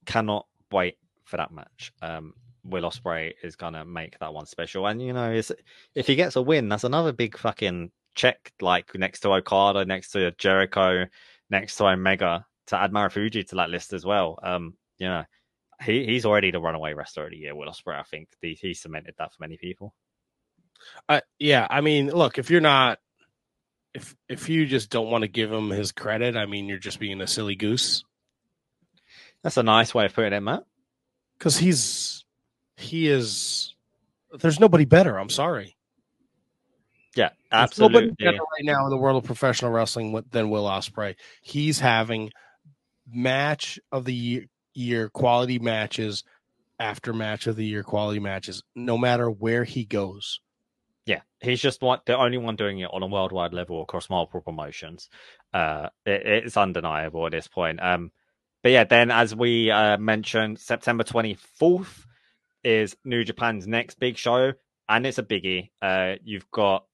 cannot 0.06 0.46
wait 0.70 0.96
for 1.24 1.36
that 1.36 1.52
match. 1.52 1.92
Um, 2.02 2.34
Will 2.64 2.84
Ospreay 2.84 3.32
is 3.42 3.56
gonna 3.56 3.84
make 3.84 4.18
that 4.18 4.32
one 4.32 4.46
special, 4.46 4.86
and 4.86 5.00
you 5.00 5.12
know, 5.12 5.40
if 5.94 6.06
he 6.06 6.14
gets 6.16 6.36
a 6.36 6.42
win, 6.42 6.68
that's 6.68 6.84
another 6.84 7.12
big 7.12 7.36
fucking 7.36 7.90
check. 8.14 8.52
Like 8.60 8.94
next 8.94 9.20
to 9.20 9.30
Okada, 9.30 9.84
next 9.84 10.10
to 10.12 10.30
Jericho, 10.32 11.06
next 11.50 11.76
to 11.76 11.86
Omega, 11.86 12.44
to 12.66 12.76
add 12.76 12.92
Marufuji 12.92 13.46
to 13.48 13.56
that 13.56 13.70
list 13.70 13.92
as 13.92 14.04
well. 14.04 14.38
Um, 14.42 14.74
you 14.98 15.08
know, 15.08 15.24
he 15.82 16.04
he's 16.04 16.26
already 16.26 16.50
the 16.50 16.60
runaway 16.60 16.94
wrestler 16.94 17.24
of 17.24 17.30
the 17.30 17.38
year. 17.38 17.54
Will 17.54 17.68
Ospreay, 17.68 17.98
I 17.98 18.02
think 18.02 18.28
he, 18.40 18.54
he 18.60 18.74
cemented 18.74 19.14
that 19.18 19.32
for 19.32 19.36
many 19.40 19.56
people. 19.56 19.94
Uh, 21.08 21.20
yeah, 21.38 21.66
I 21.70 21.80
mean, 21.80 22.08
look, 22.10 22.38
if 22.38 22.50
you're 22.50 22.60
not, 22.60 22.98
if 23.94 24.14
if 24.28 24.48
you 24.48 24.66
just 24.66 24.90
don't 24.90 25.10
want 25.10 25.22
to 25.22 25.28
give 25.28 25.52
him 25.52 25.70
his 25.70 25.92
credit, 25.92 26.36
I 26.36 26.46
mean, 26.46 26.66
you're 26.66 26.78
just 26.78 27.00
being 27.00 27.20
a 27.20 27.26
silly 27.26 27.56
goose. 27.56 28.04
That's 29.42 29.56
a 29.56 29.62
nice 29.62 29.94
way 29.94 30.06
of 30.06 30.14
putting 30.14 30.32
it, 30.32 30.40
Matt. 30.40 30.64
Because 31.38 31.58
he's 31.58 32.24
he 32.76 33.08
is. 33.08 33.74
There's 34.38 34.60
nobody 34.60 34.84
better. 34.84 35.18
I'm 35.18 35.30
sorry. 35.30 35.76
Yeah, 37.16 37.30
absolutely. 37.50 38.00
There's 38.00 38.10
nobody 38.10 38.24
better 38.24 38.44
right 38.44 38.64
now 38.64 38.84
in 38.84 38.90
the 38.90 38.96
world 38.96 39.22
of 39.22 39.26
professional 39.26 39.70
wrestling 39.70 40.22
than 40.30 40.50
Will 40.50 40.64
Ospreay. 40.64 41.16
He's 41.42 41.80
having 41.80 42.30
match 43.10 43.78
of 43.90 44.04
the 44.04 44.46
year 44.74 45.08
quality 45.08 45.58
matches 45.58 46.24
after 46.78 47.12
match 47.12 47.46
of 47.46 47.56
the 47.56 47.64
year 47.64 47.82
quality 47.82 48.20
matches, 48.20 48.62
no 48.76 48.98
matter 48.98 49.30
where 49.30 49.64
he 49.64 49.84
goes. 49.84 50.40
Yeah, 51.08 51.22
he's 51.40 51.62
just 51.62 51.80
one, 51.80 52.00
the 52.04 52.18
only 52.18 52.36
one 52.36 52.54
doing 52.56 52.80
it 52.80 52.90
on 52.92 53.02
a 53.02 53.06
worldwide 53.06 53.54
level 53.54 53.80
across 53.80 54.10
multiple 54.10 54.42
promotions. 54.42 55.08
Uh, 55.54 55.88
it, 56.04 56.44
it's 56.44 56.56
undeniable 56.58 57.24
at 57.24 57.32
this 57.32 57.48
point. 57.48 57.82
Um, 57.82 58.12
but 58.62 58.72
yeah, 58.72 58.84
then 58.84 59.10
as 59.10 59.34
we 59.34 59.70
uh, 59.70 59.96
mentioned, 59.96 60.58
September 60.58 61.04
24th 61.04 62.04
is 62.62 62.94
New 63.06 63.24
Japan's 63.24 63.66
next 63.66 63.98
big 63.98 64.18
show, 64.18 64.52
and 64.86 65.06
it's 65.06 65.16
a 65.16 65.22
biggie. 65.22 65.70
Uh, 65.80 66.16
you've 66.24 66.50
got 66.50 66.84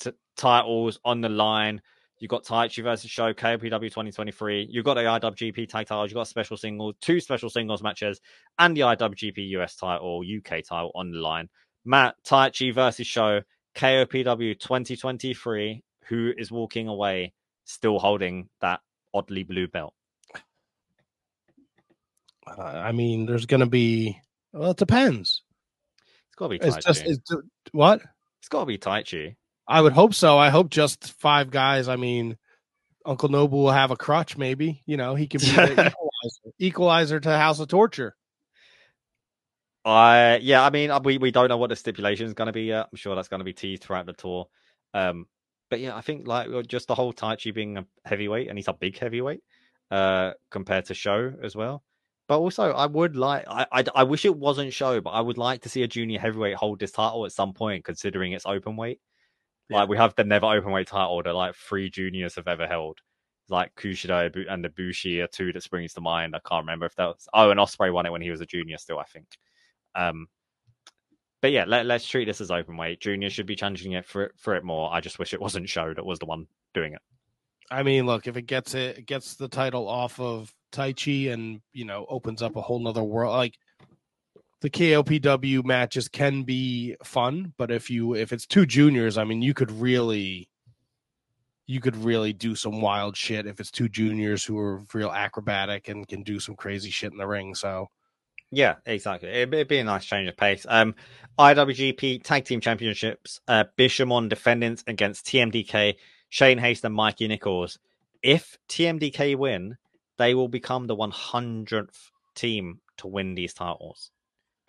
t- 0.00 0.12
titles 0.38 0.98
on 1.04 1.20
the 1.20 1.28
line. 1.28 1.82
You've 2.18 2.30
got 2.30 2.44
Taichi 2.44 2.82
versus 2.82 3.10
Sho, 3.10 3.34
KOPW 3.34 3.60
2023. 3.88 4.68
You've 4.70 4.86
got 4.86 4.94
the 4.94 5.02
IWGP 5.02 5.68
tag 5.68 5.86
titles. 5.86 6.10
You've 6.10 6.16
got 6.16 6.28
special 6.28 6.56
singles, 6.56 6.94
two 7.02 7.20
special 7.20 7.50
singles 7.50 7.82
matches, 7.82 8.22
and 8.58 8.74
the 8.74 8.80
IWGP 8.80 9.48
US 9.58 9.76
title, 9.76 10.22
UK 10.22 10.64
title 10.66 10.92
on 10.94 11.10
the 11.10 11.18
line. 11.18 11.50
Matt 11.84 12.16
Taichi 12.24 12.74
versus 12.74 13.06
Sho 13.06 13.42
KOPW 13.74 14.58
2023. 14.58 15.82
Who 16.08 16.32
is 16.36 16.50
walking 16.50 16.88
away 16.88 17.32
still 17.64 17.98
holding 17.98 18.48
that 18.60 18.80
oddly 19.14 19.44
blue 19.44 19.68
belt? 19.68 19.94
Uh, 22.46 22.62
I 22.62 22.92
mean, 22.92 23.26
there's 23.26 23.46
going 23.46 23.60
to 23.60 23.66
be. 23.66 24.20
Well, 24.52 24.72
it 24.72 24.76
depends. 24.76 25.42
It's 26.28 26.36
got 26.36 26.46
to 26.46 26.50
be 26.50 26.58
Taichi. 26.58 26.76
It's 26.76 26.84
just 26.84 27.02
it's, 27.06 27.32
what? 27.72 28.00
It's 28.40 28.48
got 28.48 28.60
to 28.60 28.66
be 28.66 28.78
Taichi. 28.78 29.36
I 29.68 29.80
would 29.80 29.92
hope 29.92 30.14
so. 30.14 30.36
I 30.36 30.50
hope 30.50 30.70
just 30.70 31.12
five 31.20 31.50
guys. 31.50 31.86
I 31.86 31.94
mean, 31.94 32.36
Uncle 33.06 33.28
Noble 33.28 33.62
will 33.62 33.70
have 33.70 33.92
a 33.92 33.96
crutch, 33.96 34.36
maybe. 34.36 34.82
You 34.84 34.96
know, 34.96 35.14
he 35.14 35.28
can 35.28 35.40
be 35.40 35.46
equalizer, 35.50 36.54
equalizer 36.58 37.20
to 37.20 37.30
House 37.30 37.60
of 37.60 37.68
Torture. 37.68 38.16
I 39.84 40.34
uh, 40.34 40.38
yeah, 40.42 40.64
I 40.64 40.70
mean, 40.70 40.90
uh, 40.90 41.00
we 41.02 41.18
we 41.18 41.30
don't 41.30 41.48
know 41.48 41.56
what 41.56 41.70
the 41.70 41.76
stipulation 41.76 42.26
is 42.26 42.34
going 42.34 42.46
to 42.46 42.52
be 42.52 42.64
yet. 42.64 42.88
I'm 42.92 42.96
sure 42.96 43.14
that's 43.14 43.28
going 43.28 43.40
to 43.40 43.44
be 43.44 43.52
teased 43.52 43.82
throughout 43.82 44.06
the 44.06 44.12
tour. 44.12 44.46
Um, 44.92 45.26
but 45.70 45.80
yeah, 45.80 45.96
I 45.96 46.00
think 46.02 46.26
like 46.26 46.48
just 46.66 46.88
the 46.88 46.94
whole 46.94 47.12
Taichi 47.12 47.54
being 47.54 47.78
a 47.78 47.86
heavyweight, 48.04 48.48
and 48.48 48.58
he's 48.58 48.68
a 48.68 48.74
big 48.74 48.98
heavyweight 48.98 49.40
uh, 49.90 50.32
compared 50.50 50.86
to 50.86 50.94
Sho 50.94 51.32
as 51.42 51.56
well. 51.56 51.82
But 52.28 52.38
also, 52.38 52.70
I 52.70 52.86
would 52.86 53.16
like, 53.16 53.44
I, 53.48 53.66
I, 53.72 53.84
I 53.94 54.02
wish 54.04 54.24
it 54.24 54.36
wasn't 54.36 54.72
Sho, 54.72 55.00
but 55.00 55.10
I 55.10 55.20
would 55.20 55.38
like 55.38 55.62
to 55.62 55.68
see 55.68 55.82
a 55.82 55.88
junior 55.88 56.20
heavyweight 56.20 56.54
hold 56.56 56.78
this 56.78 56.92
title 56.92 57.24
at 57.24 57.32
some 57.32 57.54
point, 57.54 57.84
considering 57.84 58.32
it's 58.32 58.46
open 58.46 58.76
weight. 58.76 59.00
Like 59.70 59.88
we 59.88 59.96
have 59.96 60.14
the 60.16 60.24
never 60.24 60.46
open 60.46 60.72
weight 60.72 60.88
title 60.88 61.22
that 61.22 61.34
like 61.34 61.54
three 61.54 61.90
juniors 61.90 62.34
have 62.36 62.48
ever 62.48 62.66
held. 62.66 62.98
Like 63.48 63.74
Kushida 63.74 64.46
and 64.48 64.64
the 64.64 64.68
Bushi 64.68 65.20
are 65.20 65.26
two 65.26 65.52
that 65.52 65.62
springs 65.62 65.94
to 65.94 66.00
mind. 66.00 66.36
I 66.36 66.40
can't 66.48 66.64
remember 66.64 66.86
if 66.86 66.94
that 66.96 67.06
was 67.06 67.28
oh, 67.32 67.50
and 67.50 67.58
Ospreay 67.58 67.92
won 67.92 68.06
it 68.06 68.12
when 68.12 68.22
he 68.22 68.30
was 68.30 68.40
a 68.40 68.46
junior 68.46 68.78
still, 68.78 68.98
I 68.98 69.04
think. 69.04 69.26
Um, 69.94 70.28
but 71.40 71.52
yeah, 71.52 71.64
let, 71.66 71.90
us 71.90 72.06
treat 72.06 72.26
this 72.26 72.40
as 72.40 72.50
open 72.50 72.76
weight. 72.76 73.00
Junior 73.00 73.30
should 73.30 73.46
be 73.46 73.56
challenging 73.56 73.92
it 73.92 74.04
for 74.04 74.32
for 74.36 74.56
it 74.56 74.64
more. 74.64 74.92
I 74.92 75.00
just 75.00 75.18
wish 75.18 75.32
it 75.32 75.40
wasn't 75.40 75.68
Sho 75.68 75.94
that 75.94 76.04
was 76.04 76.18
the 76.18 76.26
one 76.26 76.46
doing 76.74 76.92
it. 76.92 77.00
I 77.70 77.82
mean, 77.82 78.04
look, 78.04 78.26
if 78.26 78.36
it 78.36 78.42
gets 78.42 78.74
it, 78.74 78.98
it 78.98 79.06
gets 79.06 79.36
the 79.36 79.48
title 79.48 79.88
off 79.88 80.20
of 80.20 80.52
Taichi 80.72 81.32
and 81.32 81.60
you 81.72 81.84
know 81.84 82.06
opens 82.08 82.42
up 82.42 82.56
a 82.56 82.60
whole 82.60 82.78
nother 82.78 83.02
world. 83.02 83.34
Like 83.34 83.58
the 84.60 84.70
KOPW 84.70 85.64
matches 85.64 86.08
can 86.08 86.42
be 86.42 86.96
fun, 87.02 87.54
but 87.56 87.70
if 87.70 87.88
you 87.90 88.14
if 88.14 88.32
it's 88.32 88.46
two 88.46 88.66
juniors, 88.66 89.16
I 89.16 89.24
mean, 89.24 89.40
you 89.40 89.54
could 89.54 89.70
really 89.70 90.50
you 91.66 91.80
could 91.80 91.96
really 91.96 92.32
do 92.32 92.54
some 92.54 92.80
wild 92.80 93.16
shit 93.16 93.46
if 93.46 93.60
it's 93.60 93.70
two 93.70 93.88
juniors 93.88 94.44
who 94.44 94.58
are 94.58 94.82
real 94.92 95.10
acrobatic 95.10 95.88
and 95.88 96.06
can 96.06 96.22
do 96.22 96.40
some 96.40 96.56
crazy 96.56 96.90
shit 96.90 97.12
in 97.12 97.18
the 97.18 97.26
ring. 97.26 97.54
So 97.54 97.88
yeah, 98.50 98.76
exactly. 98.86 99.28
It'd, 99.28 99.54
it'd 99.54 99.68
be 99.68 99.78
a 99.78 99.84
nice 99.84 100.04
change 100.04 100.28
of 100.28 100.36
pace. 100.36 100.66
Um, 100.68 100.94
IWGP 101.38 102.22
Tag 102.22 102.44
Team 102.44 102.60
Championships, 102.60 103.40
uh, 103.48 103.64
Bishamon 103.78 104.28
defendants 104.28 104.84
against 104.86 105.26
TMDK, 105.26 105.94
Shane 106.28 106.58
Haste 106.58 106.84
and 106.84 106.94
Mikey 106.94 107.28
Nichols. 107.28 107.78
If 108.22 108.58
TMDK 108.68 109.36
win, 109.36 109.76
they 110.18 110.34
will 110.34 110.48
become 110.48 110.86
the 110.86 110.96
100th 110.96 112.10
team 112.34 112.80
to 112.98 113.08
win 113.08 113.34
these 113.34 113.54
titles 113.54 114.10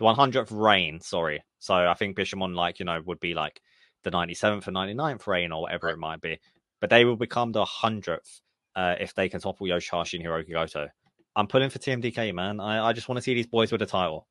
the 0.02 0.08
100th 0.08 0.48
reign. 0.52 1.00
Sorry, 1.00 1.44
so 1.60 1.76
I 1.76 1.94
think 1.94 2.18
Bishamon 2.18 2.56
like 2.56 2.80
you 2.80 2.86
know 2.86 3.00
would 3.06 3.20
be 3.20 3.34
like 3.34 3.62
the 4.04 4.12
97th 4.12 4.68
or 4.68 4.72
99th 4.72 5.28
reign 5.28 5.52
or 5.52 5.62
whatever 5.62 5.90
it 5.90 5.98
might 5.98 6.22
be, 6.22 6.40
but 6.80 6.90
they 6.90 7.06
will 7.06 7.16
become 7.16 7.52
the 7.52 7.64
100th 7.64 8.42
uh, 8.76 8.96
if 9.00 9.14
they 9.14 9.30
can 9.30 9.40
topple 9.40 9.68
Yoshihashi 9.68 10.16
and 10.16 10.26
Hirooki 10.26 10.54
Goto. 10.54 10.88
I'm 11.36 11.48
pulling 11.48 11.70
for 11.70 11.80
TMDK, 11.80 12.34
man. 12.34 12.60
I, 12.60 12.88
I 12.88 12.94
just 12.94 13.08
want 13.08 13.18
to 13.18 13.22
see 13.22 13.34
these 13.34 13.48
boys 13.48 13.72
with 13.72 13.82
a 13.82 13.86
title. 13.86 14.28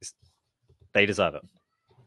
It's, 0.00 0.14
they 0.92 1.06
deserve 1.06 1.34
it. 1.34 1.42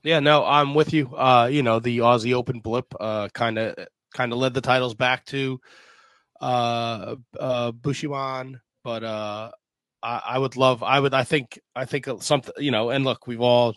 Yeah, 0.04 0.20
no, 0.20 0.46
I'm 0.46 0.74
with 0.74 0.94
you. 0.94 1.14
Uh, 1.16 1.50
you 1.52 1.64
know, 1.64 1.80
the 1.80 2.00
Aussie 2.00 2.34
Open 2.34 2.60
blip 2.60 2.94
uh 3.00 3.28
kind 3.34 3.58
of 3.58 3.76
kind 4.14 4.32
of 4.32 4.38
led 4.38 4.54
the 4.54 4.62
titles 4.62 4.96
back 4.96 5.26
to 5.26 5.60
uh 6.40 7.16
uh 7.38 7.72
but 7.72 9.04
uh 9.04 9.52
I, 10.02 10.22
I 10.26 10.40
would 10.40 10.56
love 10.56 10.84
I 10.84 11.00
would 11.00 11.14
I 11.14 11.24
think 11.24 11.60
I 11.76 11.86
think 11.86 12.08
something 12.22 12.54
you 12.58 12.72
know, 12.72 12.90
and 12.90 13.04
look, 13.04 13.28
we've 13.28 13.42
all 13.42 13.76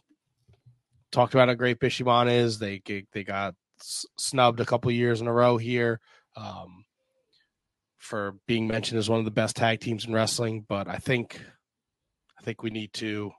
talked 1.10 1.34
about 1.34 1.48
how 1.48 1.54
great 1.54 1.80
Bishamon 1.80 2.30
is. 2.30 2.58
They 2.58 2.80
they 3.12 3.24
got 3.24 3.54
snubbed 3.80 4.60
a 4.60 4.66
couple 4.66 4.90
years 4.92 5.20
in 5.20 5.26
a 5.26 5.32
row 5.32 5.56
here. 5.56 6.00
Um 6.36 6.84
for 8.00 8.34
being 8.46 8.66
mentioned 8.66 8.98
as 8.98 9.08
one 9.08 9.18
of 9.18 9.24
the 9.24 9.30
best 9.30 9.56
tag 9.56 9.80
teams 9.80 10.06
in 10.06 10.12
wrestling, 10.12 10.64
but 10.68 10.88
I 10.88 10.96
think 10.96 11.40
I 12.38 12.42
think 12.42 12.62
we 12.62 12.70
need 12.70 12.92
to 12.94 13.30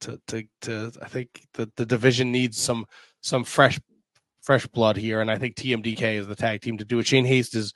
to 0.00 0.20
to 0.26 0.44
to 0.62 0.92
I 1.00 1.08
think 1.08 1.46
the, 1.54 1.70
the 1.76 1.86
division 1.86 2.32
needs 2.32 2.60
some 2.60 2.86
some 3.22 3.44
fresh 3.44 3.80
fresh 4.42 4.66
blood 4.66 4.96
here, 4.96 5.20
and 5.20 5.30
I 5.30 5.38
think 5.38 5.54
TMDK 5.54 6.16
is 6.16 6.26
the 6.26 6.34
tag 6.34 6.60
team 6.60 6.76
to 6.78 6.84
do 6.84 6.98
it. 6.98 7.06
Shane 7.06 7.24
Haste 7.24 7.54
is 7.54 7.72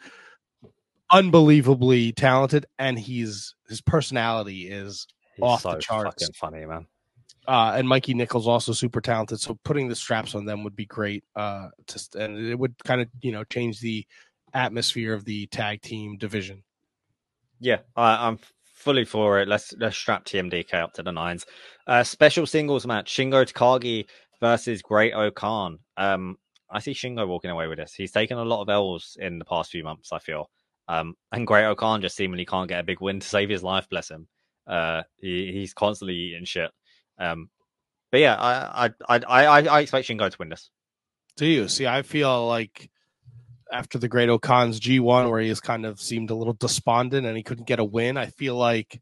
unbelievably 1.10 2.12
talented, 2.12 2.66
and 2.78 2.98
he's 2.98 3.54
his 3.68 3.80
personality 3.80 4.68
is 4.68 5.06
he's 5.36 5.44
off 5.44 5.62
so 5.62 5.74
the 5.74 5.78
charts. 5.78 6.24
Fucking 6.24 6.34
funny, 6.34 6.66
man. 6.66 6.86
Uh, 7.46 7.72
and 7.76 7.88
Mikey 7.88 8.12
Nichols 8.12 8.46
also 8.46 8.72
super 8.72 9.00
talented. 9.00 9.40
So 9.40 9.58
putting 9.64 9.88
the 9.88 9.94
straps 9.94 10.34
on 10.34 10.44
them 10.44 10.64
would 10.64 10.76
be 10.76 10.84
great. 10.84 11.24
Uh, 11.34 11.68
to, 11.86 12.22
and 12.22 12.36
it 12.36 12.58
would 12.58 12.74
kind 12.84 13.00
of 13.00 13.08
you 13.22 13.32
know 13.32 13.44
change 13.44 13.80
the 13.80 14.04
atmosphere 14.58 15.14
of 15.14 15.24
the 15.24 15.46
tag 15.46 15.80
team 15.80 16.16
division. 16.18 16.64
Yeah, 17.60 17.78
I, 17.96 18.26
I'm 18.26 18.38
fully 18.74 19.04
for 19.04 19.40
it. 19.40 19.48
Let's 19.48 19.74
let's 19.78 19.96
strap 19.96 20.24
TMDK 20.24 20.74
up 20.74 20.92
to 20.94 21.02
the 21.02 21.12
nines. 21.12 21.46
Uh, 21.86 22.02
special 22.02 22.46
singles 22.46 22.86
match: 22.86 23.12
Shingo 23.12 23.50
Takagi 23.50 24.06
versus 24.40 24.82
Great-O-Khan. 24.82 25.78
Um, 25.96 26.36
I 26.70 26.80
see 26.80 26.92
Shingo 26.92 27.26
walking 27.26 27.50
away 27.50 27.66
with 27.66 27.78
this. 27.78 27.94
He's 27.94 28.12
taken 28.12 28.38
a 28.38 28.44
lot 28.44 28.62
of 28.62 28.68
L's 28.68 29.16
in 29.20 29.38
the 29.38 29.44
past 29.44 29.70
few 29.70 29.82
months. 29.82 30.12
I 30.12 30.18
feel, 30.18 30.50
um, 30.88 31.14
and 31.32 31.46
Great-O-Khan 31.46 32.02
just 32.02 32.16
seemingly 32.16 32.44
can't 32.44 32.68
get 32.68 32.80
a 32.80 32.84
big 32.84 33.00
win 33.00 33.20
to 33.20 33.26
save 33.26 33.48
his 33.48 33.62
life. 33.62 33.88
Bless 33.88 34.10
him. 34.10 34.28
Uh, 34.66 35.02
he, 35.16 35.52
he's 35.52 35.72
constantly 35.72 36.14
eating 36.14 36.44
shit. 36.44 36.70
Um, 37.18 37.48
but 38.10 38.20
yeah, 38.20 38.36
I 38.36 38.86
I 39.08 39.18
I 39.18 39.44
I, 39.44 39.62
I 39.62 39.80
expect 39.80 40.08
Shingo 40.08 40.30
to 40.30 40.36
win 40.38 40.50
this. 40.50 40.70
Do 41.36 41.46
you 41.46 41.68
see? 41.68 41.86
I 41.86 42.02
feel 42.02 42.46
like 42.46 42.90
after 43.72 43.98
the 43.98 44.08
Great-O-Khan's 44.08 44.80
G1, 44.80 45.30
where 45.30 45.40
he 45.40 45.48
has 45.48 45.60
kind 45.60 45.84
of 45.84 46.00
seemed 46.00 46.30
a 46.30 46.34
little 46.34 46.54
despondent 46.54 47.26
and 47.26 47.36
he 47.36 47.42
couldn't 47.42 47.66
get 47.66 47.78
a 47.78 47.84
win, 47.84 48.16
I 48.16 48.26
feel 48.26 48.56
like 48.56 49.00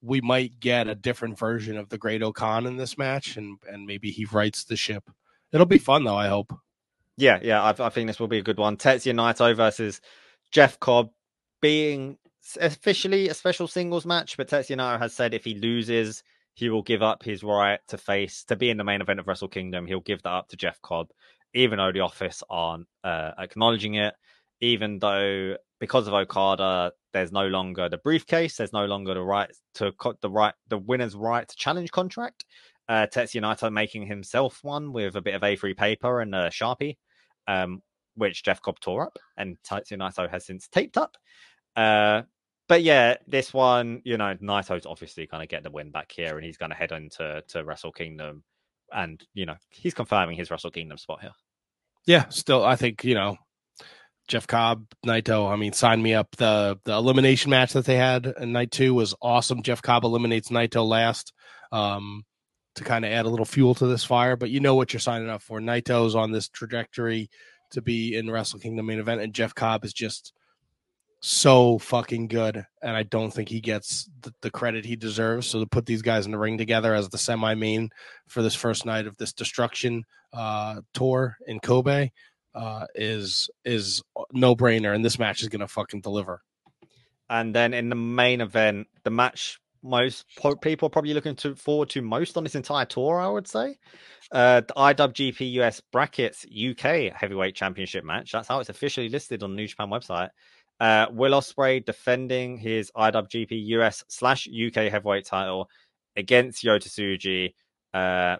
we 0.00 0.20
might 0.20 0.60
get 0.60 0.88
a 0.88 0.94
different 0.94 1.38
version 1.38 1.76
of 1.76 1.88
the 1.88 1.98
Great-O-Khan 1.98 2.66
in 2.66 2.76
this 2.76 2.98
match, 2.98 3.36
and 3.36 3.58
and 3.68 3.86
maybe 3.86 4.10
he 4.10 4.24
rights 4.26 4.64
the 4.64 4.76
ship. 4.76 5.10
It'll 5.52 5.66
be 5.66 5.78
fun 5.78 6.04
though. 6.04 6.16
I 6.16 6.28
hope. 6.28 6.54
Yeah, 7.16 7.40
yeah, 7.42 7.62
I, 7.62 7.74
I 7.78 7.88
think 7.88 8.06
this 8.06 8.20
will 8.20 8.28
be 8.28 8.38
a 8.38 8.42
good 8.42 8.58
one. 8.58 8.76
Tetsuya 8.76 9.12
Naito 9.12 9.54
versus 9.56 10.00
Jeff 10.52 10.78
Cobb, 10.78 11.10
being 11.60 12.16
officially 12.60 13.28
a 13.28 13.34
special 13.34 13.66
singles 13.66 14.06
match, 14.06 14.36
but 14.36 14.48
Tetsuya 14.48 14.76
Naito 14.76 14.98
has 15.00 15.14
said 15.14 15.34
if 15.34 15.44
he 15.44 15.56
loses, 15.56 16.22
he 16.54 16.70
will 16.70 16.82
give 16.82 17.02
up 17.02 17.24
his 17.24 17.42
right 17.42 17.80
to 17.88 17.98
face 17.98 18.44
to 18.44 18.56
be 18.56 18.70
in 18.70 18.76
the 18.76 18.84
main 18.84 19.00
event 19.00 19.18
of 19.18 19.26
Wrestle 19.26 19.48
Kingdom. 19.48 19.86
He'll 19.86 20.00
give 20.00 20.22
that 20.22 20.32
up 20.32 20.48
to 20.48 20.56
Jeff 20.56 20.80
Cobb 20.80 21.08
even 21.54 21.78
though 21.78 21.92
the 21.92 22.00
office 22.00 22.42
aren't 22.50 22.86
uh, 23.04 23.32
acknowledging 23.38 23.94
it, 23.94 24.14
even 24.60 24.98
though 24.98 25.56
because 25.80 26.06
of 26.06 26.14
Okada, 26.14 26.92
there's 27.12 27.32
no 27.32 27.46
longer 27.46 27.88
the 27.88 27.98
briefcase, 27.98 28.56
there's 28.56 28.72
no 28.72 28.86
longer 28.86 29.14
the 29.14 29.22
right 29.22 29.50
to 29.74 29.92
cut 29.92 30.20
the 30.20 30.30
right 30.30 30.54
the 30.68 30.78
winner's 30.78 31.14
right 31.14 31.48
to 31.48 31.56
challenge 31.56 31.90
contract. 31.90 32.44
Uh, 32.88 33.06
Tetsuya 33.06 33.42
Naito 33.42 33.70
making 33.72 34.06
himself 34.06 34.60
one 34.62 34.92
with 34.92 35.14
a 35.16 35.20
bit 35.20 35.34
of 35.34 35.42
A3 35.42 35.76
paper 35.76 36.20
and 36.20 36.34
a 36.34 36.48
sharpie, 36.48 36.96
um, 37.46 37.82
which 38.14 38.42
Jeff 38.42 38.62
Cobb 38.62 38.80
tore 38.80 39.06
up, 39.06 39.18
and 39.36 39.56
Tetsuya 39.62 39.98
Naito 39.98 40.28
has 40.30 40.46
since 40.46 40.68
taped 40.68 40.96
up. 40.96 41.16
Uh, 41.76 42.22
but 42.66 42.82
yeah, 42.82 43.16
this 43.26 43.52
one, 43.54 44.02
you 44.04 44.16
know, 44.16 44.34
Naito's 44.42 44.86
obviously 44.86 45.26
going 45.26 45.42
to 45.42 45.46
get 45.46 45.62
the 45.62 45.70
win 45.70 45.90
back 45.90 46.10
here, 46.10 46.36
and 46.36 46.44
he's 46.44 46.56
going 46.56 46.70
to 46.70 46.76
head 46.76 46.92
into 46.92 47.42
to 47.48 47.64
Wrestle 47.64 47.92
Kingdom 47.92 48.42
and 48.92 49.22
you 49.34 49.46
know 49.46 49.56
he's 49.70 49.94
confirming 49.94 50.36
his 50.36 50.50
Wrestle 50.50 50.70
Kingdom 50.70 50.98
spot 50.98 51.20
here. 51.20 51.32
Yeah, 52.06 52.28
still, 52.28 52.64
I 52.64 52.76
think 52.76 53.04
you 53.04 53.14
know 53.14 53.36
Jeff 54.28 54.46
Cobb, 54.46 54.86
Naito. 55.06 55.50
I 55.50 55.56
mean, 55.56 55.72
sign 55.72 56.02
me 56.02 56.14
up. 56.14 56.36
The 56.36 56.78
the 56.84 56.92
elimination 56.92 57.50
match 57.50 57.72
that 57.72 57.86
they 57.86 57.96
had 57.96 58.26
in 58.26 58.52
night 58.52 58.70
two 58.70 58.94
was 58.94 59.14
awesome. 59.20 59.62
Jeff 59.62 59.82
Cobb 59.82 60.04
eliminates 60.04 60.50
Naito 60.50 60.86
last 60.86 61.32
um, 61.72 62.24
to 62.76 62.84
kind 62.84 63.04
of 63.04 63.10
add 63.10 63.26
a 63.26 63.30
little 63.30 63.46
fuel 63.46 63.74
to 63.76 63.86
this 63.86 64.04
fire. 64.04 64.36
But 64.36 64.50
you 64.50 64.60
know 64.60 64.74
what 64.74 64.92
you're 64.92 65.00
signing 65.00 65.30
up 65.30 65.42
for. 65.42 65.60
Naito's 65.60 66.14
on 66.14 66.30
this 66.30 66.48
trajectory 66.48 67.30
to 67.72 67.82
be 67.82 68.14
in 68.16 68.30
Wrestle 68.30 68.60
Kingdom 68.60 68.86
main 68.86 68.98
event, 68.98 69.22
and 69.22 69.34
Jeff 69.34 69.54
Cobb 69.54 69.84
is 69.84 69.92
just 69.92 70.32
so 71.20 71.78
fucking 71.78 72.28
good, 72.28 72.64
and 72.82 72.96
I 72.96 73.02
don't 73.02 73.32
think 73.32 73.48
he 73.48 73.60
gets 73.60 74.08
the, 74.22 74.32
the, 74.42 74.50
credit 74.50 74.84
he 74.84 74.94
deserves. 74.94 75.48
So 75.48 75.60
to 75.60 75.66
put 75.66 75.84
these 75.84 76.02
guys 76.02 76.26
in 76.26 76.32
the 76.32 76.38
ring 76.38 76.58
together 76.58 76.94
as 76.94 77.08
the 77.08 77.18
semi 77.18 77.54
main 77.54 77.90
for 78.28 78.42
this 78.42 78.54
first 78.54 78.86
night 78.86 79.06
of 79.06 79.16
this 79.16 79.32
destruction 79.32 80.04
uh, 80.32 80.80
tour 80.94 81.36
in 81.46 81.58
Kobe 81.58 82.10
uh, 82.54 82.86
is 82.94 83.50
is 83.64 84.02
no 84.32 84.54
brainer, 84.54 84.94
and 84.94 85.04
this 85.04 85.18
match 85.18 85.42
is 85.42 85.48
gonna 85.48 85.68
fucking 85.68 86.02
deliver. 86.02 86.42
And 87.28 87.54
then 87.54 87.74
in 87.74 87.88
the 87.88 87.96
main 87.96 88.40
event, 88.40 88.86
the 89.02 89.10
match 89.10 89.58
most 89.82 90.24
people 90.60 90.86
are 90.86 90.90
probably 90.90 91.14
looking 91.14 91.36
to 91.36 91.54
forward 91.54 91.88
to 91.90 92.02
most 92.02 92.36
on 92.36 92.44
this 92.44 92.54
entire 92.54 92.84
tour, 92.84 93.20
I 93.20 93.28
would 93.28 93.46
say. 93.46 93.76
Uh, 94.30 94.60
the 94.60 94.74
IWGP 94.74 95.52
US 95.52 95.80
Brackets 95.92 96.44
UK 96.44 97.12
Heavyweight 97.14 97.54
Championship 97.54 98.04
match. 98.04 98.32
That's 98.32 98.48
how 98.48 98.60
it's 98.60 98.68
officially 98.68 99.08
listed 99.08 99.42
on 99.42 99.50
the 99.50 99.56
New 99.56 99.66
Japan 99.66 99.88
website. 99.88 100.30
Uh, 100.80 101.06
Will 101.10 101.32
Ospreay 101.32 101.84
defending 101.84 102.56
his 102.56 102.92
IWGP 102.96 103.66
US 103.68 104.04
slash 104.08 104.48
UK 104.48 104.90
heavyweight 104.90 105.24
title 105.24 105.68
against 106.16 106.64
Yota 106.64 106.88
Tsuji. 106.88 107.54
Uh, 107.92 108.36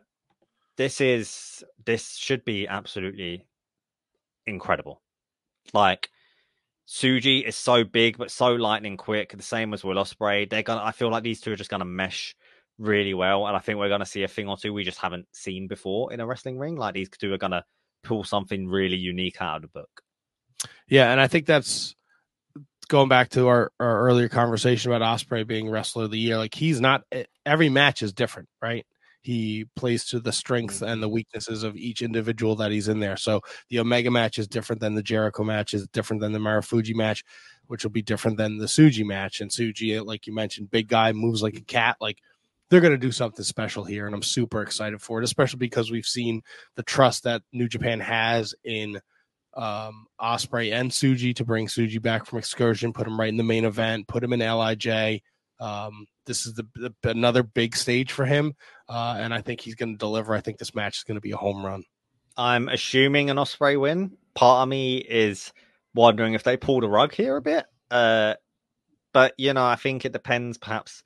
this 0.76 1.00
is 1.00 1.64
this 1.84 2.16
should 2.16 2.44
be 2.44 2.68
absolutely 2.68 3.46
incredible. 4.46 5.02
Like 5.72 6.10
Tsuji 6.86 7.44
is 7.46 7.56
so 7.56 7.84
big 7.84 8.16
but 8.16 8.30
so 8.30 8.54
lightning 8.54 8.96
quick. 8.96 9.36
The 9.36 9.42
same 9.42 9.74
as 9.74 9.84
Will 9.84 9.96
Ospreay. 9.96 10.48
They're 10.48 10.62
gonna. 10.62 10.82
I 10.82 10.92
feel 10.92 11.10
like 11.10 11.22
these 11.22 11.40
two 11.40 11.52
are 11.52 11.56
just 11.56 11.70
gonna 11.70 11.84
mesh 11.84 12.36
really 12.78 13.14
well, 13.14 13.46
and 13.46 13.56
I 13.56 13.60
think 13.60 13.78
we're 13.78 13.88
gonna 13.88 14.06
see 14.06 14.22
a 14.22 14.28
thing 14.28 14.48
or 14.48 14.56
two 14.56 14.72
we 14.72 14.84
just 14.84 14.98
haven't 14.98 15.26
seen 15.32 15.66
before 15.66 16.12
in 16.12 16.20
a 16.20 16.26
wrestling 16.26 16.58
ring. 16.58 16.76
Like 16.76 16.94
these 16.94 17.10
two 17.10 17.32
are 17.32 17.38
gonna 17.38 17.64
pull 18.04 18.22
something 18.22 18.68
really 18.68 18.96
unique 18.96 19.42
out 19.42 19.56
of 19.56 19.62
the 19.62 19.68
book. 19.68 20.02
Yeah, 20.88 21.10
and 21.10 21.20
I 21.20 21.26
think 21.26 21.46
that's 21.46 21.94
going 22.88 23.08
back 23.08 23.28
to 23.30 23.46
our, 23.48 23.70
our 23.78 24.00
earlier 24.00 24.28
conversation 24.28 24.90
about 24.90 25.18
Ospreay 25.18 25.46
being 25.46 25.70
wrestler 25.70 26.04
of 26.04 26.10
the 26.10 26.18
year, 26.18 26.38
like 26.38 26.54
he's 26.54 26.80
not 26.80 27.04
every 27.46 27.68
match 27.68 28.02
is 28.02 28.12
different, 28.12 28.48
right? 28.60 28.86
He 29.20 29.66
plays 29.76 30.06
to 30.06 30.20
the 30.20 30.32
strengths 30.32 30.80
and 30.80 31.02
the 31.02 31.06
mm-hmm. 31.06 31.14
weaknesses 31.14 31.62
of 31.62 31.76
each 31.76 32.02
individual 32.02 32.56
that 32.56 32.70
he's 32.70 32.88
in 32.88 33.00
there. 33.00 33.16
So 33.16 33.42
the 33.68 33.80
Omega 33.80 34.10
match 34.10 34.38
is 34.38 34.48
different 34.48 34.80
than 34.80 34.94
the 34.94 35.02
Jericho 35.02 35.44
match, 35.44 35.74
is 35.74 35.86
different 35.88 36.22
than 36.22 36.32
the 36.32 36.38
Marufuji 36.38 36.94
match, 36.94 37.24
which 37.66 37.84
will 37.84 37.90
be 37.90 38.02
different 38.02 38.38
than 38.38 38.58
the 38.58 38.66
Tsuji 38.66 39.04
match. 39.04 39.40
And 39.40 39.50
Tsuji, 39.50 40.04
like 40.04 40.26
you 40.26 40.34
mentioned, 40.34 40.70
big 40.70 40.88
guy 40.88 41.12
moves 41.12 41.42
like 41.42 41.56
a 41.56 41.62
cat. 41.62 41.96
Like 42.00 42.18
they're 42.70 42.80
going 42.80 42.92
to 42.92 42.98
do 42.98 43.12
something 43.12 43.44
special 43.44 43.84
here, 43.84 44.06
and 44.06 44.14
I'm 44.14 44.22
super 44.22 44.62
excited 44.62 45.02
for 45.02 45.20
it, 45.20 45.24
especially 45.24 45.58
because 45.58 45.90
we've 45.90 46.06
seen 46.06 46.42
the 46.76 46.82
trust 46.82 47.24
that 47.24 47.42
New 47.52 47.68
Japan 47.68 48.00
has 48.00 48.54
in 48.64 49.00
um, 49.54 50.06
Ospreay 50.20 50.72
and 50.72 50.90
Tsuji 50.90 51.34
to 51.36 51.44
bring 51.44 51.66
Tsuji 51.66 52.00
back 52.00 52.26
from 52.26 52.38
excursion, 52.38 52.92
put 52.92 53.06
him 53.06 53.18
right 53.18 53.28
in 53.28 53.36
the 53.36 53.42
main 53.42 53.64
event, 53.64 54.08
put 54.08 54.22
him 54.22 54.32
in 54.32 54.40
LIJ. 54.40 55.22
Um, 55.60 56.06
this 56.26 56.46
is 56.46 56.54
the, 56.54 56.66
the, 56.74 57.10
another 57.10 57.42
big 57.42 57.74
stage 57.74 58.12
for 58.12 58.24
him, 58.24 58.54
uh, 58.88 59.16
and 59.18 59.34
I 59.34 59.40
think 59.40 59.60
he's 59.60 59.74
going 59.74 59.94
to 59.94 59.98
deliver. 59.98 60.34
I 60.34 60.40
think 60.40 60.58
this 60.58 60.74
match 60.74 60.98
is 60.98 61.04
going 61.04 61.16
to 61.16 61.20
be 61.20 61.32
a 61.32 61.36
home 61.36 61.64
run. 61.64 61.82
I'm 62.36 62.68
assuming 62.68 63.30
an 63.30 63.36
Ospreay 63.36 63.80
win. 63.80 64.16
Part 64.34 64.62
of 64.62 64.68
me 64.68 64.98
is 64.98 65.52
wondering 65.94 66.34
if 66.34 66.44
they 66.44 66.56
pulled 66.56 66.84
a 66.84 66.88
rug 66.88 67.12
here 67.12 67.36
a 67.36 67.42
bit, 67.42 67.64
uh, 67.90 68.34
but 69.12 69.34
you 69.38 69.52
know, 69.52 69.66
I 69.66 69.74
think 69.74 70.04
it 70.04 70.12
depends 70.12 70.58
perhaps 70.58 71.02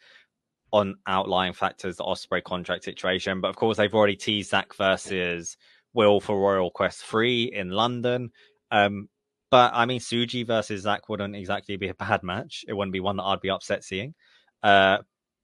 on 0.72 0.97
outlying 1.07 1.53
factors, 1.53 1.97
the 1.97 2.05
Ospreay 2.05 2.43
contract 2.43 2.84
situation. 2.84 3.40
But 3.40 3.49
of 3.49 3.57
course, 3.57 3.76
they've 3.76 3.95
already 3.95 4.16
teased 4.16 4.51
Zack 4.51 4.74
versus 4.74 5.57
Will 5.95 6.20
for 6.20 6.38
Royal 6.38 6.70
Quest 6.70 7.03
3 7.05 7.53
in 7.53 7.70
London. 7.70 8.30
Um, 8.70 9.09
but 9.51 9.72
I 9.74 9.84
mean, 9.84 10.01
Tsuji 10.01 10.47
versus 10.47 10.82
Zack 10.82 11.09
wouldn't 11.09 11.36
exactly 11.36 11.76
be 11.76 11.88
a 11.88 11.95
bad 11.95 12.22
match. 12.22 12.64
It 12.66 12.72
wouldn't 12.72 12.93
be 12.93 13.01
one 13.01 13.16
that 13.16 13.24
I'd 13.24 13.40
be 13.40 13.51
upset 13.51 13.84
seeing. 13.84 14.14
Uh, 14.62 14.99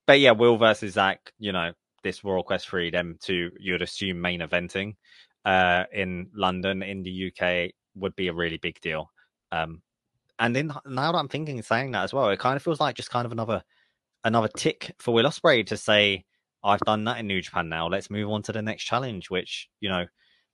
but 0.07 0.21
yeah, 0.21 0.31
Will 0.33 0.57
versus 0.57 0.95
Zack, 0.95 1.33
you 1.39 1.53
know, 1.53 1.73
this 2.03 2.25
Royal 2.25 2.43
Quest 2.43 2.69
3, 2.69 2.91
them 2.91 3.19
two, 3.21 3.51
you'd 3.59 3.83
assume 3.83 4.21
main 4.21 4.41
eventing 4.41 4.95
uh, 5.45 5.85
in 5.93 6.29
London, 6.35 6.83
in 6.83 7.03
the 7.03 7.31
UK, 7.33 7.73
would 7.95 8.17
be 8.17 8.29
a 8.29 8.33
really 8.33 8.57
big 8.57 8.81
deal. 8.81 9.11
Um, 9.53 9.83
and 10.39 10.55
then 10.55 10.73
now 10.87 11.13
that 11.13 11.19
I'm 11.19 11.29
thinking, 11.29 11.61
saying 11.63 11.93
that 11.93 12.05
as 12.05 12.15
well, 12.15 12.31
it 12.31 12.39
kind 12.39 12.57
of 12.57 12.63
feels 12.63 12.81
like 12.81 12.97
just 12.97 13.11
kind 13.11 13.27
of 13.27 13.33
another 13.33 13.63
another 14.25 14.49
tick 14.57 14.95
for 14.99 15.13
Will 15.13 15.25
Ospreay 15.25 15.67
to 15.67 15.77
say, 15.77 16.25
I've 16.63 16.81
done 16.81 17.05
that 17.05 17.19
in 17.19 17.27
New 17.27 17.41
Japan 17.41 17.69
now. 17.69 17.89
Let's 17.89 18.11
move 18.11 18.31
on 18.31 18.43
to 18.43 18.53
the 18.53 18.63
next 18.63 18.85
challenge, 18.85 19.31
which, 19.31 19.69
you 19.81 19.89
know, 19.89 20.07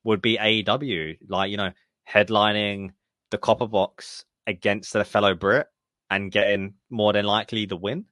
would 0.05 0.22
be 0.22 0.38
AEW. 0.38 1.18
Like, 1.28 1.50
you 1.50 1.57
know, 1.57 1.72
headlining 2.09 2.90
the 3.30 3.38
copper 3.38 3.66
box 3.66 4.24
against 4.46 4.94
a 4.94 5.05
fellow 5.05 5.34
Brit 5.34 5.66
and 6.11 6.30
getting 6.30 6.74
more 6.90 7.12
than 7.12 7.24
likely 7.24 7.66
the 7.66 7.76
win. 7.76 8.05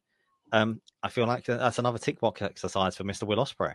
Um, 0.53 0.80
I 1.03 1.09
feel 1.09 1.26
like 1.26 1.45
that's 1.45 1.78
another 1.78 1.99
tick 1.99 2.20
box 2.20 2.43
exercise 2.43 2.97
for 2.97 3.05
Mr. 3.05 3.24
Will 3.24 3.38
Ospreay. 3.38 3.74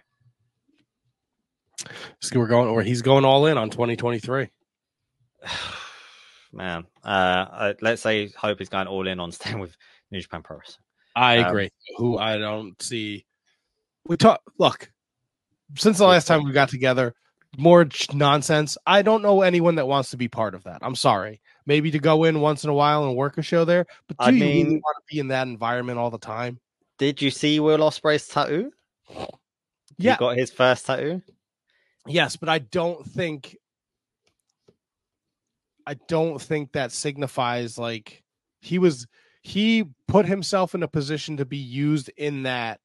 So 2.21 2.39
we're 2.39 2.47
going, 2.47 2.69
or 2.69 2.81
he's 2.81 3.01
going 3.01 3.25
all 3.25 3.45
in 3.45 3.57
on 3.57 3.69
2023. 3.69 4.49
Man, 6.53 6.85
uh, 7.03 7.73
let's 7.81 8.01
say 8.01 8.29
Hope 8.29 8.61
is 8.61 8.69
going 8.69 8.87
all 8.87 9.07
in 9.07 9.19
on 9.19 9.31
staying 9.31 9.59
with 9.59 9.75
New 10.11 10.21
Japan 10.21 10.41
Pro 10.41 10.57
Wrestling. 10.57 10.83
I 11.15 11.39
um, 11.39 11.45
agree. 11.45 11.65
Um, 11.65 11.95
Who 11.97 12.17
I 12.17 12.37
don't 12.37 12.81
see. 12.81 13.25
We 14.05 14.17
talk. 14.17 14.41
Look, 14.57 14.91
since 15.75 15.97
the 15.97 16.07
last 16.07 16.27
time 16.27 16.43
we 16.45 16.51
got 16.51 16.69
together, 16.69 17.13
more 17.57 17.87
nonsense. 18.13 18.77
I 18.85 19.01
don't 19.01 19.23
know 19.23 19.41
anyone 19.41 19.75
that 19.75 19.87
wants 19.87 20.11
to 20.11 20.17
be 20.17 20.27
part 20.27 20.55
of 20.55 20.63
that. 20.63 20.79
I'm 20.81 20.95
sorry. 20.95 21.41
Maybe 21.65 21.91
to 21.91 21.99
go 21.99 22.23
in 22.23 22.39
once 22.39 22.63
in 22.63 22.69
a 22.69 22.73
while 22.73 23.05
and 23.05 23.15
work 23.15 23.37
a 23.37 23.41
show 23.41 23.65
there, 23.65 23.85
but 24.07 24.17
do 24.17 24.25
I 24.25 24.29
you 24.29 24.39
mean, 24.39 24.65
really 24.65 24.77
want 24.77 24.97
to 24.97 25.13
be 25.13 25.19
in 25.19 25.27
that 25.29 25.47
environment 25.47 25.99
all 25.99 26.11
the 26.11 26.17
time? 26.17 26.59
Did 26.97 27.21
you 27.21 27.31
see 27.31 27.59
Will 27.59 27.79
Ospreay's 27.79 28.27
tattoo? 28.27 28.71
Yeah, 29.97 30.13
he 30.13 30.19
got 30.19 30.37
his 30.37 30.51
first 30.51 30.85
tattoo. 30.85 31.21
Yes, 32.05 32.37
but 32.37 32.47
I 32.47 32.59
don't 32.59 33.05
think 33.05 33.57
I 35.85 35.95
don't 36.07 36.41
think 36.41 36.73
that 36.73 36.91
signifies 36.91 37.77
like 37.77 38.23
he 38.61 38.77
was 38.77 39.07
he 39.41 39.85
put 40.07 40.25
himself 40.25 40.75
in 40.75 40.83
a 40.83 40.87
position 40.87 41.37
to 41.37 41.45
be 41.45 41.57
used 41.57 42.09
in 42.17 42.43
that 42.43 42.79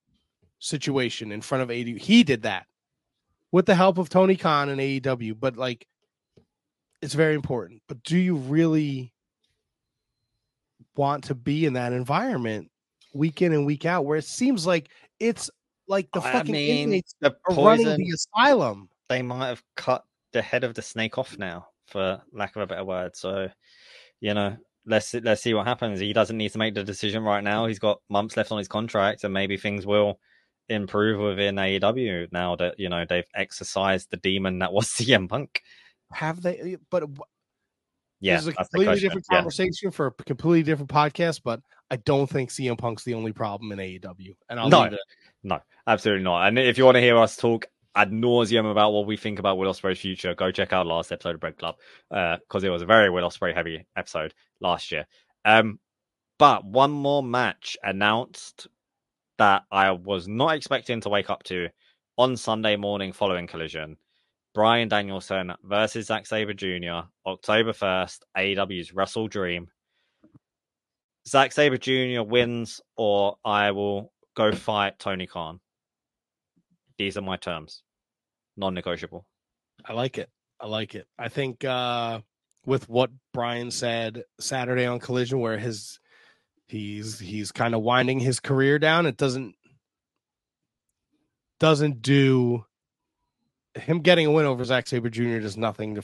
situation 0.59 1.33
in 1.33 1.41
front 1.41 1.63
of 1.63 1.71
AD. 1.71 1.87
He 1.87 2.25
did 2.25 2.43
that 2.43 2.67
with 3.53 3.67
the 3.67 3.75
help 3.75 3.99
of 3.99 4.09
Tony 4.09 4.37
Khan 4.37 4.71
and 4.71 4.81
AEW, 4.81 5.39
but 5.39 5.57
like 5.57 5.87
it's 7.01 7.15
very 7.15 7.35
important. 7.35 7.83
But 7.87 8.03
do 8.03 8.17
you 8.17 8.37
really 8.37 9.13
want 10.97 11.25
to 11.25 11.35
be 11.35 11.67
in 11.67 11.75
that 11.75 11.93
environment 11.93 12.71
week 13.15 13.43
in 13.43 13.53
and 13.53 13.67
week 13.67 13.85
out 13.85 14.05
where 14.05 14.19
it 14.19 14.25
seems 14.25 14.67
like 14.67 14.89
it's 15.21 15.51
like 15.87 16.09
the 16.13 16.21
I 16.21 16.33
fucking 16.33 16.53
mean, 16.53 16.85
inmates 16.85 17.15
the 17.21 17.37
poison, 17.49 17.87
running 17.87 18.07
the 18.07 18.15
asylum? 18.15 18.89
They 19.09 19.23
might 19.23 19.49
have 19.49 19.63
cut 19.77 20.05
the 20.33 20.43
head 20.43 20.65
of 20.65 20.75
the 20.75 20.83
snake 20.83 21.19
off 21.19 21.39
now, 21.39 21.67
for 21.87 22.23
lack 22.33 22.57
of 22.57 22.63
a 22.63 22.67
better 22.67 22.85
word. 22.85 23.15
So, 23.15 23.49
you 24.21 24.33
know, 24.33 24.57
let's 24.87 25.13
let's 25.15 25.43
see 25.43 25.53
what 25.55 25.67
happens. 25.67 26.01
He 26.01 26.15
doesn't 26.15 26.37
need 26.37 26.53
to 26.53 26.59
make 26.59 26.75
the 26.75 26.85
decision 26.85 27.23
right 27.23 27.45
now. 27.45 27.67
He's 27.67 27.79
got 27.79 28.01
months 28.09 28.37
left 28.37 28.53
on 28.53 28.59
his 28.59 28.69
contract, 28.69 29.25
and 29.25 29.35
maybe 29.35 29.57
things 29.57 29.87
will 29.87 30.19
improve 30.73 31.21
within 31.21 31.57
AEW 31.57 32.33
now 32.33 32.57
that 32.57 32.79
you 32.79 32.89
know 32.89 33.05
they've 33.09 33.29
exercised 33.35 34.11
the 34.11 34.17
demon 34.17 34.61
that 34.61 34.73
was 34.73 34.87
CM 34.89 35.29
Punk. 35.29 35.63
Have 36.13 36.43
they? 36.43 36.77
But 36.91 37.05
yeah, 38.21 38.37
this 38.37 38.43
is 38.43 38.49
a 38.49 38.53
completely 38.53 39.01
different 39.01 39.27
conversation 39.29 39.89
yeah. 39.89 39.91
for 39.91 40.07
a 40.07 40.13
completely 40.13 40.63
different 40.63 40.91
podcast. 40.91 41.41
But 41.45 41.61
I 41.91 41.97
don't 41.97 42.29
think 42.29 42.51
CM 42.51 42.79
Punk's 42.79 43.05
the 43.05 43.15
only 43.15 43.33
problem 43.33 43.73
in 43.73 43.79
AEW. 43.79 44.35
And 44.49 44.61
I'll 44.61 44.69
no, 44.69 44.91
no, 45.43 45.61
absolutely 45.87 46.25
not. 46.25 46.47
And 46.47 46.59
if 46.59 46.79
you 46.79 46.85
want 46.85 46.97
to 46.97 47.01
hear 47.01 47.19
us 47.19 47.37
talk 47.37 47.67
ad 47.95 48.11
nauseum 48.11 48.71
about 48.71 48.93
what 48.93 49.07
we 49.07 49.17
think 49.17 49.39
about 49.39 49.59
Will 49.59 49.71
Ospreay's 49.71 49.99
future, 49.99 50.35
go 50.35 50.51
check 50.51 50.73
out 50.73 50.87
last 50.87 51.13
episode 51.13 51.35
of 51.35 51.41
Bread 51.41 51.59
Club 51.59 51.77
because 52.09 52.65
uh, 52.65 52.67
it 52.67 52.71
was 52.71 52.83
a 52.83 52.87
very 52.87 53.11
Will 53.11 53.29
Ospreay 53.29 53.55
heavy 53.55 53.85
episode 53.97 54.35
last 54.61 54.93
year. 54.93 55.07
Um, 55.45 55.79
but 56.39 56.65
one 56.65 56.93
more 56.93 57.23
match 57.23 57.77
announced 57.83 58.69
that 59.43 59.65
I 59.73 59.91
was 59.91 60.29
not 60.29 60.55
expecting 60.55 61.01
to 61.01 61.09
wake 61.09 61.29
up 61.29 61.43
to 61.45 61.69
on 62.17 62.37
Sunday 62.37 62.77
morning 62.77 63.13
following 63.13 63.49
Collision. 63.49 63.97
Bryan 64.55 64.87
Danielson 64.89 65.53
versus 65.65 66.07
Zack 66.07 66.27
Sabre 66.27 66.55
Jr. 66.55 67.09
October 67.27 67.73
1st, 67.73 68.19
AEW's 68.39 68.93
WrestleDream. 68.93 69.67
Zack 71.27 71.51
Sabre 71.51 71.77
Jr. 71.77 72.23
wins, 72.23 72.81
or 72.97 73.35
I 73.45 73.73
will 73.73 74.13
go 74.37 74.53
fight 74.53 75.01
Tony 75.01 75.27
Khan. 75.27 75.59
These 76.97 77.17
are 77.17 77.23
my 77.23 77.37
terms, 77.37 77.83
non 78.57 78.75
negotiable. 78.75 79.27
I 79.85 79.93
like 79.93 80.19
it. 80.19 80.31
I 80.61 80.69
like 80.69 80.95
it. 80.95 81.09
I 81.19 81.29
think 81.29 81.65
uh, 81.65 82.21
with 82.65 82.89
what 82.89 83.11
Brian 83.35 83.73
said 83.73 84.23
Saturday 84.39 84.87
on 84.87 85.01
Collision, 85.01 85.41
where 85.41 85.59
his 85.59 85.99
he's 86.73 87.19
he's 87.19 87.53
kind 87.53 87.75
of 87.75 87.83
winding 87.83 88.19
his 88.19 88.41
career 88.41 88.79
down. 88.79 89.07
It 89.07 89.17
doesn't 89.17 89.55
doesn't 91.61 92.03
do 92.03 92.65
him 93.75 94.01
getting 94.01 94.27
a 94.27 94.31
win 94.33 94.47
over 94.47 94.65
Zack 94.65 94.89
Sabre 94.89 95.11
Jr. 95.11 95.39
does 95.39 95.57
nothing 95.57 95.95
to. 95.95 96.03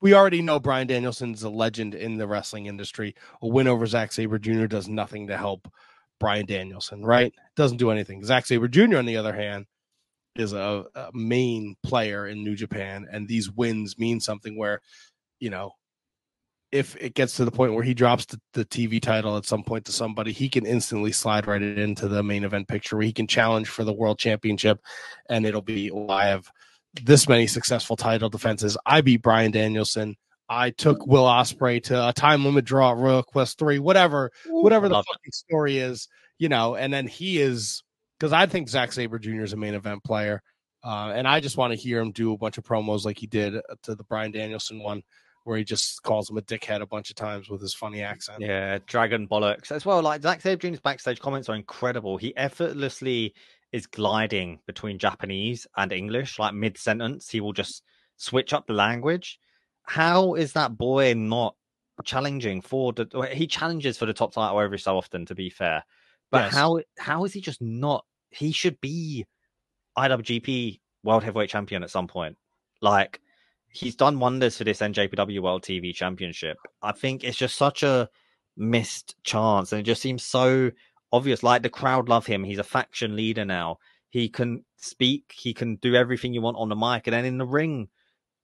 We 0.00 0.12
already 0.12 0.42
know 0.42 0.60
Bryan 0.60 0.86
Danielson's 0.86 1.42
a 1.42 1.48
legend 1.48 1.94
in 1.94 2.18
the 2.18 2.26
wrestling 2.26 2.66
industry. 2.66 3.14
A 3.40 3.48
win 3.48 3.68
over 3.68 3.86
Zack 3.86 4.12
Sabre 4.12 4.38
Jr. 4.38 4.66
does 4.66 4.88
nothing 4.88 5.28
to 5.28 5.36
help 5.36 5.72
Bryan 6.20 6.46
Danielson, 6.46 7.04
right? 7.04 7.32
Doesn't 7.54 7.78
do 7.78 7.90
anything. 7.90 8.24
Zack 8.24 8.46
Sabre 8.46 8.68
Jr. 8.68 8.98
on 8.98 9.06
the 9.06 9.16
other 9.16 9.34
hand 9.34 9.66
is 10.34 10.52
a, 10.52 10.84
a 10.94 11.10
main 11.14 11.76
player 11.82 12.26
in 12.26 12.44
New 12.44 12.54
Japan, 12.54 13.06
and 13.10 13.26
these 13.26 13.50
wins 13.50 13.98
mean 13.98 14.20
something. 14.20 14.58
Where 14.58 14.80
you 15.38 15.50
know 15.50 15.72
if 16.72 16.96
it 16.96 17.14
gets 17.14 17.36
to 17.36 17.44
the 17.44 17.50
point 17.50 17.74
where 17.74 17.84
he 17.84 17.94
drops 17.94 18.26
the, 18.26 18.40
the, 18.52 18.64
TV 18.64 19.00
title 19.00 19.36
at 19.36 19.46
some 19.46 19.62
point 19.62 19.84
to 19.84 19.92
somebody, 19.92 20.32
he 20.32 20.48
can 20.48 20.66
instantly 20.66 21.12
slide 21.12 21.46
right 21.46 21.62
into 21.62 22.08
the 22.08 22.22
main 22.22 22.44
event 22.44 22.68
picture 22.68 22.96
where 22.96 23.06
he 23.06 23.12
can 23.12 23.26
challenge 23.26 23.68
for 23.68 23.84
the 23.84 23.92
world 23.92 24.18
championship. 24.18 24.80
And 25.28 25.46
it'll 25.46 25.62
be, 25.62 25.90
well, 25.90 26.10
I 26.10 26.26
have 26.26 26.50
this 27.02 27.28
many 27.28 27.46
successful 27.46 27.96
title 27.96 28.28
defenses. 28.28 28.76
I 28.84 29.00
beat 29.00 29.22
Bryan 29.22 29.52
Danielson. 29.52 30.16
I 30.48 30.70
took 30.70 31.06
Will 31.06 31.24
Ospreay 31.24 31.82
to 31.84 32.08
a 32.08 32.12
time 32.12 32.44
limit 32.44 32.64
draw 32.64 32.92
at 32.92 32.98
Royal 32.98 33.22
Quest 33.22 33.58
3, 33.58 33.78
whatever, 33.78 34.30
whatever 34.46 34.88
the 34.88 34.94
fucking 34.94 35.32
story 35.32 35.78
is, 35.78 36.08
you 36.38 36.48
know, 36.48 36.76
and 36.76 36.92
then 36.92 37.06
he 37.06 37.40
is 37.40 37.82
because 38.18 38.32
I 38.32 38.46
think 38.46 38.68
Zack 38.68 38.92
Sabre 38.92 39.18
Jr. 39.18 39.42
is 39.42 39.52
a 39.52 39.56
main 39.56 39.74
event 39.74 40.04
player. 40.04 40.42
Uh, 40.84 41.12
and 41.14 41.26
I 41.26 41.40
just 41.40 41.56
want 41.56 41.72
to 41.72 41.78
hear 41.78 42.00
him 42.00 42.12
do 42.12 42.32
a 42.32 42.38
bunch 42.38 42.58
of 42.58 42.64
promos 42.64 43.04
like 43.04 43.18
he 43.18 43.26
did 43.26 43.60
to 43.82 43.94
the 43.96 44.04
Bryan 44.04 44.30
Danielson 44.30 44.80
one 44.80 45.02
where 45.46 45.56
he 45.56 45.62
just 45.62 46.02
calls 46.02 46.28
him 46.28 46.36
a 46.36 46.42
dickhead 46.42 46.82
a 46.82 46.86
bunch 46.86 47.08
of 47.08 47.14
times 47.14 47.48
with 47.48 47.60
his 47.60 47.72
funny 47.72 48.02
accent. 48.02 48.40
Yeah, 48.40 48.80
dragon 48.84 49.28
bollocks 49.28 49.70
as 49.70 49.86
well. 49.86 50.02
Like 50.02 50.20
Zack 50.20 50.40
Sabre 50.40 50.68
Jr.'s 50.68 50.80
backstage 50.80 51.20
comments 51.20 51.48
are 51.48 51.54
incredible. 51.54 52.16
He 52.16 52.36
effortlessly 52.36 53.32
is 53.70 53.86
gliding 53.86 54.58
between 54.66 54.98
Japanese 54.98 55.64
and 55.76 55.92
English, 55.92 56.40
like 56.40 56.52
mid 56.52 56.76
sentence. 56.76 57.30
He 57.30 57.40
will 57.40 57.52
just 57.52 57.84
switch 58.16 58.52
up 58.52 58.66
the 58.66 58.72
language. 58.72 59.38
How 59.84 60.34
is 60.34 60.54
that 60.54 60.76
boy 60.76 61.14
not 61.14 61.54
challenging 62.04 62.60
for 62.60 62.92
the? 62.92 63.28
He 63.32 63.46
challenges 63.46 63.96
for 63.96 64.06
the 64.06 64.14
top 64.14 64.34
title 64.34 64.58
every 64.58 64.80
so 64.80 64.96
often, 64.96 65.26
to 65.26 65.36
be 65.36 65.48
fair. 65.48 65.84
But 66.32 66.46
yes. 66.46 66.54
how 66.54 66.80
how 66.98 67.24
is 67.24 67.32
he 67.32 67.40
just 67.40 67.62
not? 67.62 68.04
He 68.30 68.50
should 68.50 68.80
be 68.80 69.26
IWGP 69.96 70.80
World 71.04 71.22
Heavyweight 71.22 71.50
Champion 71.50 71.84
at 71.84 71.90
some 71.90 72.08
point. 72.08 72.36
Like 72.82 73.20
he's 73.76 73.94
done 73.94 74.18
wonders 74.18 74.56
for 74.56 74.64
this 74.64 74.80
NJPW 74.80 75.40
World 75.42 75.62
TV 75.62 75.94
Championship. 75.94 76.56
I 76.82 76.92
think 76.92 77.22
it's 77.22 77.36
just 77.36 77.56
such 77.56 77.82
a 77.82 78.08
missed 78.56 79.14
chance, 79.22 79.72
and 79.72 79.80
it 79.80 79.84
just 79.84 80.02
seems 80.02 80.22
so 80.22 80.70
obvious. 81.12 81.42
Like 81.42 81.62
the 81.62 81.68
crowd 81.68 82.08
love 82.08 82.26
him. 82.26 82.42
He's 82.42 82.58
a 82.58 82.64
faction 82.64 83.14
leader 83.14 83.44
now. 83.44 83.76
He 84.08 84.28
can 84.28 84.64
speak. 84.78 85.34
He 85.36 85.52
can 85.52 85.76
do 85.76 85.94
everything 85.94 86.32
you 86.32 86.40
want 86.40 86.56
on 86.58 86.68
the 86.68 86.76
mic, 86.76 87.06
and 87.06 87.14
then 87.14 87.24
in 87.24 87.38
the 87.38 87.46
ring, 87.46 87.88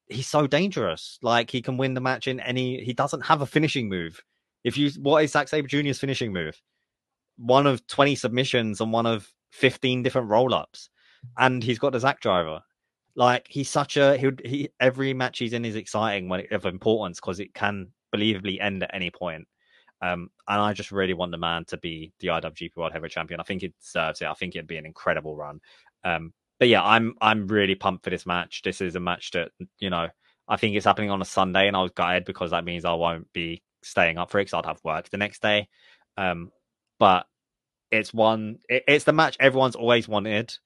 he's 0.09 0.29
so 0.29 0.47
dangerous. 0.47 1.19
Like 1.23 1.51
he 1.51 1.63
can 1.63 1.79
win 1.79 1.95
the 1.95 2.01
match 2.01 2.29
in 2.29 2.41
any. 2.41 2.85
He 2.85 2.93
doesn't 2.93 3.23
have 3.23 3.41
a 3.41 3.47
finishing 3.47 3.89
move. 3.89 4.23
If 4.65 4.77
you, 4.77 4.91
what 5.01 5.25
is 5.25 5.33
Zack 5.33 5.49
Sabre 5.49 5.67
Jr.'s 5.67 5.99
finishing 5.99 6.33
move? 6.33 6.61
One 7.39 7.67
of 7.67 7.87
twenty 7.87 8.15
submissions 8.15 8.81
and 8.81 8.93
one 8.93 9.07
of 9.07 9.33
fifteen 9.51 10.03
different 10.03 10.29
roll 10.29 10.55
ups, 10.55 10.91
and 11.39 11.65
he's 11.65 11.79
got 11.79 11.93
the 11.93 12.01
Zack 12.01 12.21
driver. 12.21 12.61
Like 13.15 13.47
he's 13.49 13.69
such 13.69 13.97
a 13.97 14.17
he, 14.17 14.31
he 14.45 14.69
every 14.81 15.13
match 15.13 15.39
he's 15.39 15.53
in 15.53 15.65
is 15.65 15.77
exciting 15.77 16.29
when 16.29 16.41
it, 16.41 16.53
of 16.53 16.65
importance 16.65 17.21
because 17.21 17.41
it 17.41 17.53
can 17.55 17.89
believably 18.15 18.61
end 18.61 18.83
at 18.83 18.95
any 18.95 19.11
point. 19.11 19.47
Um, 20.01 20.31
and 20.49 20.61
I 20.61 20.73
just 20.73 20.91
really 20.91 21.15
want 21.15 21.31
the 21.31 21.39
man 21.39 21.65
to 21.67 21.77
be 21.77 22.13
the 22.21 22.29
IWGP 22.29 22.77
World 22.77 22.93
Heavyweight 22.93 23.13
Champion. 23.13 23.39
I 23.39 23.45
think 23.45 23.63
he 23.63 23.73
deserves 23.81 24.21
it. 24.21 24.27
I 24.27 24.35
think 24.35 24.57
it'd 24.57 24.67
be 24.67 24.77
an 24.77 24.87
incredible 24.87 25.37
run. 25.37 25.61
Um, 26.05 26.33
but 26.59 26.69
yeah, 26.69 26.83
I'm 26.83 27.15
I'm 27.21 27.47
really 27.49 27.75
pumped 27.75 28.05
for 28.05 28.11
this 28.11 28.27
match. 28.27 28.63
This 28.63 28.81
is 28.81 28.97
a 28.97 29.01
match 29.01 29.31
that 29.33 29.51
you 29.79 29.91
know 29.91 30.09
I 30.49 30.57
think 30.57 30.75
it's 30.77 30.87
happening 30.87 31.11
on 31.11 31.23
a 31.23 31.27
Sunday, 31.27 31.69
and 31.69 31.77
I 31.77 31.83
was 31.83 31.93
gutted 31.93 32.25
because 32.25 32.51
that 32.51 32.65
means 32.65 32.85
I 32.85 32.93
won't 32.95 33.33
be 33.33 33.63
staying 33.83 34.19
up 34.19 34.31
for 34.31 34.39
it 34.39 34.43
because 34.45 34.59
I'd 34.59 34.69
have 34.69 34.81
work 34.85 35.11
the 35.11 35.17
next 35.17 35.43
day. 35.43 35.69
Um, 36.17 36.51
but 36.99 37.27
it's 37.91 38.13
one. 38.13 38.59
It, 38.69 38.85
it's 38.89 39.05
the 39.05 39.13
match 39.13 39.37
everyone's 39.39 39.77
always 39.77 40.09
wanted 40.09 40.57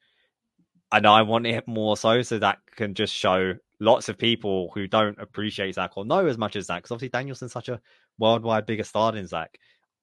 and 0.97 1.07
I 1.07 1.23
want 1.23 1.47
it 1.47 1.69
more 1.69 1.97
so 1.97 2.23
so 2.23 2.39
that 2.39 2.59
can 2.75 2.95
just 2.95 3.13
show 3.15 3.55
lots 3.81 4.09
of 4.09 4.17
people 4.17 4.71
who 4.75 4.87
don't 4.87 5.19
appreciate 5.21 5.75
Zack 5.75 5.97
or 5.97 6.07
know 6.07 6.27
as 6.27 6.39
much 6.39 6.57
as 6.57 6.67
Zack, 6.67 6.79
because 6.79 6.93
obviously 6.93 7.11
Danielson's 7.11 7.53
such 7.53 7.69
a 7.69 7.81
worldwide 8.19 8.65
bigger 8.65 8.85
star 8.85 9.13
than 9.13 9.27
Zack. 9.27 9.59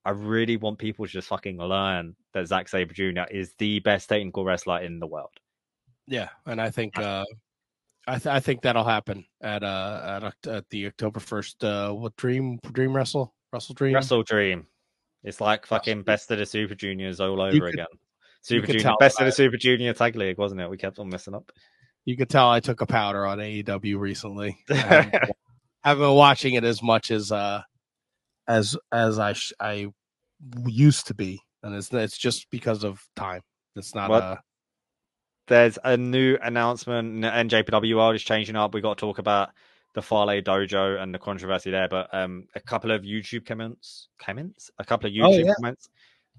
I 0.06 0.12
really 0.12 0.58
want 0.58 0.78
people 0.78 1.06
to 1.06 1.12
just 1.12 1.30
fucking 1.30 1.58
learn 1.58 2.16
that 2.34 2.48
Zack 2.48 2.68
Sabre 2.70 2.94
Jr. 2.94 3.24
is 3.32 3.54
the 3.58 3.80
best 3.80 4.08
technical 4.08 4.46
wrestler 4.46 4.82
in 4.82 5.00
the 5.00 5.08
world. 5.08 5.32
Yeah, 6.06 6.30
and 6.46 6.62
I 6.62 6.70
think 6.70 7.00
uh, 7.00 7.24
I, 8.08 8.20
th- 8.20 8.28
I 8.28 8.40
think 8.40 8.62
that'll 8.62 8.84
happen 8.84 9.26
at 9.42 9.64
uh 9.64 10.20
at, 10.22 10.48
at 10.48 10.70
the 10.70 10.88
October 10.88 11.20
first. 11.20 11.64
Uh, 11.64 11.92
what 11.94 12.16
dream 12.18 12.60
dream 12.72 12.96
wrestle 12.96 13.34
wrestle 13.52 13.74
dream 13.74 13.96
wrestle 13.96 14.24
dream. 14.24 14.68
It's 15.24 15.40
like 15.40 15.66
fucking 15.66 16.04
best 16.04 16.30
of 16.32 16.38
the 16.38 16.46
Super 16.46 16.76
Juniors 16.76 17.22
all 17.22 17.42
over 17.42 17.58
could, 17.58 17.76
again. 17.76 17.86
Super 18.44 18.68
Junior, 18.68 18.94
best 19.00 19.20
of 19.20 19.26
the 19.26 19.32
Super 19.32 19.58
Junior 19.58 19.94
tag 19.94 20.16
league, 20.16 20.38
wasn't 20.38 20.62
it? 20.62 20.70
We 20.70 20.78
kept 20.78 21.00
on 21.00 21.10
messing 21.10 21.34
up. 21.34 21.52
You 22.06 22.18
could 22.18 22.30
tell 22.30 22.50
I 22.50 22.60
took 22.60 22.82
a 22.82 22.86
powder 22.86 23.26
on 23.26 23.38
AEW 23.40 23.98
recently. 23.98 24.58
I 24.70 24.76
haven't, 24.76 25.32
haven't 25.84 26.04
been 26.04 26.16
watching 26.16 26.54
it 26.56 26.66
as 26.66 26.84
much 26.84 27.10
as 27.10 27.32
uh 27.32 27.62
as 28.48 28.78
as 28.92 29.18
I 29.18 29.34
sh- 29.34 29.54
I 29.60 29.88
used 30.66 31.08
to 31.08 31.14
be, 31.14 31.42
and 31.64 31.74
it's 31.74 31.92
it's 31.94 32.18
just 32.18 32.50
because 32.52 32.84
of 32.84 33.02
time. 33.16 33.42
It's 33.78 33.96
not 33.96 34.10
what? 34.10 34.24
a 34.24 34.40
there's 35.48 35.80
a 35.84 35.96
new 35.98 36.38
announcement. 36.42 37.24
NJPW 37.24 37.96
World 37.96 38.16
is 38.16 38.24
changing 38.24 38.56
up. 38.56 38.74
We 38.74 38.82
got 38.82 38.98
to 38.98 39.02
talk 39.02 39.20
about 39.20 39.50
the 39.94 40.02
Fale 40.02 40.42
Dojo 40.42 41.02
and 41.02 41.14
the 41.14 41.20
controversy 41.20 41.72
there, 41.72 41.88
but 41.88 42.14
um, 42.14 42.48
a 42.56 42.60
couple 42.60 42.92
of 42.92 43.04
YouTube 43.04 43.46
comments, 43.46 44.08
comments, 44.20 44.72
a 44.80 44.84
couple 44.84 45.08
of 45.08 45.14
oh, 45.14 45.30
YouTube 45.30 45.44
oh, 45.44 45.48
yeah. 45.48 45.54
comments 45.56 45.90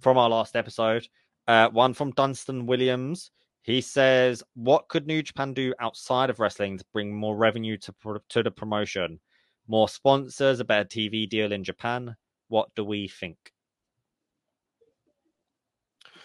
from 0.01 0.19
our 0.19 0.29
last 0.29 0.57
episode. 0.57 1.07
Uh, 1.47 1.69
one 1.71 1.95
from 1.95 2.11
Dunstan 2.13 2.67
Williams. 2.67 3.31
He 3.63 3.81
says, 3.81 4.43
"What 4.55 4.89
could 4.89 5.07
New 5.07 5.23
Japan 5.23 5.55
do 5.55 5.75
outside 5.81 6.31
of 6.31 6.41
wrestling 6.41 6.79
to 6.79 6.85
bring 6.93 7.15
more 7.15 7.37
revenue 7.37 7.77
to 7.79 7.95
to 8.29 8.43
the 8.43 8.51
promotion? 8.51 9.21
More 9.67 9.89
sponsors, 9.89 10.61
a 10.61 10.65
better 10.65 10.89
TV 10.89 11.29
deal 11.29 11.53
in 11.53 11.65
Japan. 11.65 12.17
What 12.49 12.75
do 12.75 12.85
we 12.85 13.09
think? 13.09 13.53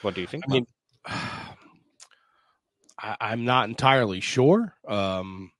What 0.01 0.15
do 0.15 0.21
you 0.21 0.27
think?" 0.27 0.45
I 0.47 0.51
mean, 0.51 0.67
I, 2.99 3.33
am 3.33 3.45
not 3.45 3.69
entirely 3.69 4.19
sure. 4.19 4.75
Um, 4.87 5.51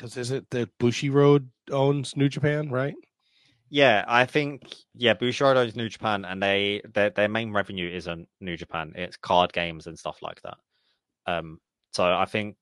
because 0.00 0.16
is 0.16 0.30
it 0.30 0.48
that 0.50 0.76
Bushiroad 0.78 1.48
owns 1.70 2.16
New 2.16 2.28
Japan, 2.28 2.70
right? 2.70 2.94
Yeah, 3.70 4.04
I 4.08 4.26
think 4.26 4.74
yeah, 4.94 5.14
Bushiroad 5.14 5.56
owns 5.56 5.76
New 5.76 5.88
Japan, 5.88 6.24
and 6.24 6.42
they 6.42 6.82
their 6.92 7.10
their 7.10 7.28
main 7.28 7.52
revenue 7.52 7.88
isn't 7.88 8.28
New 8.40 8.56
Japan; 8.56 8.92
it's 8.96 9.16
card 9.16 9.52
games 9.52 9.86
and 9.86 9.98
stuff 9.98 10.22
like 10.22 10.42
that. 10.42 10.58
Um, 11.26 11.60
so 11.92 12.04
I 12.04 12.26
think 12.26 12.56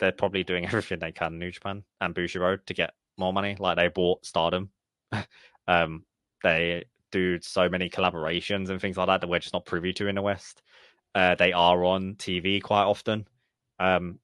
they're 0.00 0.12
probably 0.12 0.44
doing 0.44 0.66
everything 0.68 1.00
they 1.00 1.12
can, 1.12 1.38
New 1.38 1.50
Japan 1.52 1.84
and 2.00 2.14
Bushiroad, 2.14 2.66
to 2.66 2.74
get 2.74 2.94
more 3.18 3.32
money. 3.32 3.56
Like 3.58 3.76
they 3.76 3.88
bought 3.88 4.24
Stardom. 4.26 4.70
um, 5.68 6.04
they 6.42 6.84
do 7.12 7.40
so 7.42 7.68
many 7.68 7.90
collaborations 7.90 8.70
and 8.70 8.80
things 8.80 8.96
like 8.98 9.08
that 9.08 9.20
that 9.22 9.28
we're 9.28 9.38
just 9.40 9.54
not 9.54 9.66
privy 9.66 9.92
to 9.94 10.08
in 10.08 10.16
the 10.16 10.22
West. 10.22 10.62
Uh, 11.14 11.34
they 11.36 11.52
are 11.52 11.84
on 11.84 12.16
TV 12.18 12.60
quite 12.60 12.84
often. 12.84 13.28
Um, 13.80 14.20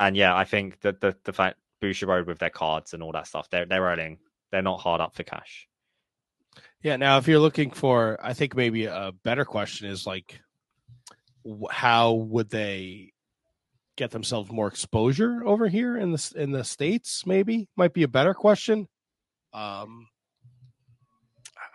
and 0.00 0.16
yeah, 0.16 0.36
I 0.36 0.44
think 0.44 0.80
that 0.82 1.00
the 1.00 1.16
the 1.24 1.32
fact 1.34 1.58
Bushiroad 1.82 2.26
with 2.26 2.38
their 2.40 2.50
cards 2.50 2.94
and 2.94 3.02
all 3.02 3.12
that 3.12 3.28
stuff, 3.28 3.50
they're 3.50 3.66
they're 3.66 3.82
earning. 3.84 4.18
They're 4.50 4.62
not 4.62 4.80
hard 4.80 5.00
up 5.00 5.14
for 5.14 5.22
cash. 5.22 5.66
Yeah. 6.82 6.96
Now, 6.96 7.18
if 7.18 7.28
you're 7.28 7.38
looking 7.40 7.70
for, 7.70 8.18
I 8.22 8.32
think 8.32 8.56
maybe 8.56 8.86
a 8.86 9.12
better 9.22 9.44
question 9.44 9.88
is 9.88 10.06
like, 10.06 10.40
how 11.70 12.12
would 12.12 12.50
they 12.50 13.12
get 13.96 14.10
themselves 14.10 14.50
more 14.50 14.68
exposure 14.68 15.42
over 15.44 15.68
here 15.68 15.96
in 15.96 16.12
the 16.12 16.32
in 16.36 16.52
the 16.52 16.64
states? 16.64 17.26
Maybe 17.26 17.68
might 17.76 17.92
be 17.92 18.02
a 18.02 18.08
better 18.08 18.34
question. 18.34 18.88
Um, 19.52 20.08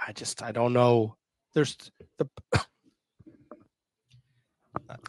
I 0.05 0.11
just 0.13 0.43
I 0.43 0.51
don't 0.51 0.73
know. 0.73 1.15
There's 1.53 1.77
the 2.17 2.27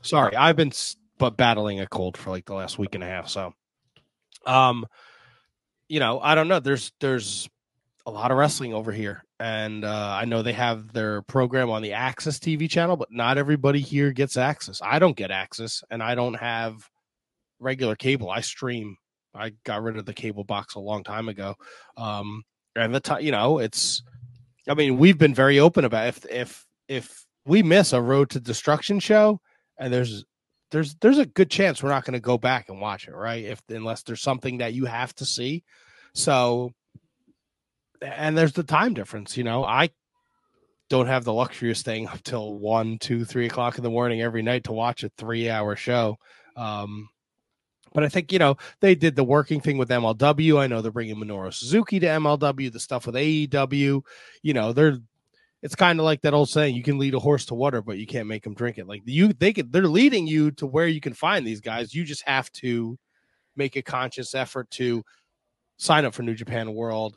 Sorry, 0.03 0.37
I've 0.37 0.57
been 0.57 0.73
but 1.19 1.37
battling 1.37 1.81
a 1.81 1.87
cold 1.87 2.17
for 2.17 2.31
like 2.31 2.45
the 2.45 2.55
last 2.55 2.79
week 2.79 2.95
and 2.95 3.03
a 3.03 3.07
half. 3.07 3.29
So, 3.29 3.53
um, 4.45 4.87
you 5.89 6.01
know, 6.01 6.21
I 6.21 6.35
don't 6.35 6.49
know. 6.49 6.61
There's 6.61 6.93
there's 7.01 7.49
a 8.07 8.11
lot 8.11 8.31
of 8.31 8.39
wrestling 8.39 8.73
over 8.73 8.93
here, 8.93 9.25
and 9.41 9.85
uh, 9.85 10.17
I 10.21 10.25
know 10.25 10.43
they 10.43 10.53
have 10.53 10.93
their 10.93 11.23
program 11.23 11.71
on 11.71 11.83
the 11.83 11.91
AXS 11.91 12.39
TV 12.39 12.71
channel, 12.71 12.97
but 12.97 13.13
not 13.13 13.37
everybody 13.37 13.81
here 13.81 14.13
gets 14.13 14.37
access. 14.37 14.81
I 14.83 14.99
don't 14.99 15.17
get 15.17 15.31
access, 15.31 15.83
and 15.91 16.03
I 16.03 16.15
don't 16.15 16.35
have 16.35 16.89
regular 17.59 17.97
cable. 17.97 18.31
I 18.31 18.41
stream. 18.41 18.97
I 19.35 19.53
got 19.65 19.83
rid 19.83 19.99
of 19.99 20.07
the 20.07 20.15
cable 20.15 20.45
box 20.45 20.77
a 20.77 20.81
long 20.81 21.05
time 21.05 21.29
ago. 21.29 21.57
Um, 21.97 22.45
and 22.75 22.95
the 22.95 23.01
time, 23.01 23.23
you 23.23 23.33
know, 23.33 23.59
it's. 23.59 24.03
I 24.69 24.75
mean, 24.75 24.99
we've 24.99 25.19
been 25.19 25.35
very 25.35 25.59
open 25.59 25.85
about 25.85 26.09
if 26.09 26.27
if 26.31 26.67
if 26.89 27.27
we 27.45 27.63
miss 27.63 27.93
a 27.93 28.01
Road 28.01 28.31
to 28.31 28.41
Destruction 28.41 28.99
show 28.99 29.41
and 29.79 29.93
there's 29.93 30.25
there's 30.71 30.97
there's 30.97 31.19
a 31.19 31.27
good 31.27 31.51
chance 31.51 31.83
we're 31.83 31.91
not 31.91 32.05
going 32.05 32.15
to 32.15 32.21
go 32.21 32.39
back 32.39 32.69
and 32.69 32.81
watch 32.81 33.09
it, 33.09 33.15
right? 33.15 33.45
If 33.45 33.63
unless 33.69 34.03
there's 34.03 34.23
something 34.23 34.59
that 34.59 34.75
you 34.75 34.85
have 34.87 35.15
to 35.17 35.25
see. 35.25 35.65
So, 36.15 36.73
and 38.03 38.37
there's 38.37 38.53
the 38.53 38.63
time 38.63 38.95
difference. 38.95 39.37
You 39.37 39.45
know, 39.45 39.65
I 39.65 39.91
don't 40.89 41.07
have 41.07 41.25
the 41.25 41.33
luxury 41.33 41.71
of 41.71 41.77
staying 41.77 42.09
up 42.09 42.23
till 42.23 42.55
one, 42.55 42.99
two, 42.99 43.25
three 43.25 43.47
o'clock 43.47 43.79
in 43.79 43.85
the 43.85 43.91
morning 43.91 44.23
every 44.23 44.43
night 44.43 44.65
to 44.65 44.73
watch 44.73 45.03
a 45.05 45.11
three-hour 45.17 45.77
show. 45.77 46.17
Um, 46.57 47.09
but 47.93 48.05
I 48.05 48.09
think 48.09 48.33
you 48.33 48.39
know 48.39 48.57
they 48.81 48.95
did 48.95 49.17
the 49.17 49.25
working 49.25 49.61
thing 49.61 49.79
with 49.79 49.89
MLW. 49.89 50.61
I 50.61 50.67
know 50.67 50.83
they're 50.83 50.93
bringing 50.93 51.17
Minoru 51.17 51.53
Suzuki 51.53 51.99
to 52.01 52.07
MLW. 52.07 52.73
The 52.73 52.81
stuff 52.81 53.07
with 53.07 53.15
AEW, 53.15 54.03
you 54.43 54.55
know, 54.55 54.73
they're 54.73 54.99
it's 55.63 55.75
kind 55.75 55.99
of 55.99 56.05
like 56.05 56.23
that 56.23 56.35
old 56.35 56.51
saying: 56.51 56.77
you 56.77 56.83
can 56.83 56.99
lead 56.99 57.15
a 57.15 57.19
horse 57.19 57.47
to 57.47 57.55
water, 57.55 57.83
but 57.83 57.99
you 57.99 58.07
can't 58.07 58.29
make 58.29 58.45
them 58.45 58.55
drink 58.55 58.79
it. 58.79 58.87
Like 58.87 59.03
you, 59.05 59.33
they 59.33 59.53
could, 59.53 59.73
they're 59.73 59.89
leading 59.89 60.27
you 60.27 60.51
to 60.53 60.67
where 60.67 60.87
you 60.87 61.01
can 61.01 61.15
find 61.15 61.47
these 61.47 61.61
guys. 61.61 61.95
You 61.95 62.05
just 62.05 62.23
have 62.29 62.53
to 62.53 62.99
make 63.57 63.77
a 63.77 63.83
conscious 63.83 64.35
effort 64.35 64.71
to 64.73 65.03
sign 65.79 66.05
up 66.05 66.15
for 66.15 66.23
New 66.23 66.35
Japan 66.35 66.75
World 66.75 67.17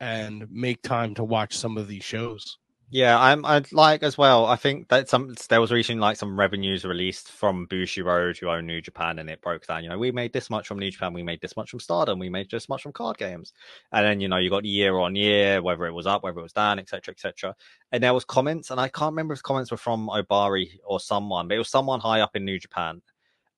and 0.00 0.46
make 0.50 0.82
time 0.82 1.14
to 1.14 1.24
watch 1.24 1.56
some 1.56 1.76
of 1.76 1.88
these 1.88 2.04
shows. 2.04 2.58
Yeah, 2.90 3.20
I'm. 3.20 3.44
I'd 3.44 3.70
like 3.70 4.02
as 4.02 4.16
well. 4.16 4.46
I 4.46 4.56
think 4.56 4.88
that 4.88 5.10
some 5.10 5.34
there 5.50 5.60
was 5.60 5.70
recently 5.70 6.00
like 6.00 6.16
some 6.16 6.40
revenues 6.40 6.86
released 6.86 7.28
from 7.28 7.66
Bushiroad, 7.66 8.38
who 8.38 8.48
own 8.48 8.66
New 8.66 8.80
Japan, 8.80 9.18
and 9.18 9.28
it 9.28 9.42
broke 9.42 9.66
down. 9.66 9.84
You 9.84 9.90
know, 9.90 9.98
we 9.98 10.10
made 10.10 10.32
this 10.32 10.48
much 10.48 10.66
from 10.66 10.78
New 10.78 10.90
Japan, 10.90 11.12
we 11.12 11.22
made 11.22 11.42
this 11.42 11.54
much 11.54 11.68
from 11.68 11.80
Stardom, 11.80 12.18
we 12.18 12.30
made 12.30 12.50
this 12.50 12.66
much 12.66 12.82
from 12.82 12.94
card 12.94 13.18
games, 13.18 13.52
and 13.92 14.06
then 14.06 14.20
you 14.22 14.28
know 14.28 14.38
you 14.38 14.48
got 14.48 14.64
year 14.64 14.96
on 14.98 15.16
year, 15.16 15.60
whether 15.60 15.84
it 15.84 15.92
was 15.92 16.06
up, 16.06 16.22
whether 16.22 16.38
it 16.38 16.42
was 16.42 16.54
down, 16.54 16.78
etc., 16.78 17.12
etc. 17.12 17.54
And 17.92 18.02
there 18.02 18.14
was 18.14 18.24
comments, 18.24 18.70
and 18.70 18.80
I 18.80 18.88
can't 18.88 19.12
remember 19.12 19.34
if 19.34 19.42
comments 19.42 19.70
were 19.70 19.76
from 19.76 20.08
Ohbari 20.08 20.78
or 20.82 20.98
someone, 20.98 21.46
but 21.46 21.56
it 21.56 21.58
was 21.58 21.68
someone 21.68 22.00
high 22.00 22.22
up 22.22 22.36
in 22.36 22.46
New 22.46 22.58
Japan, 22.58 23.02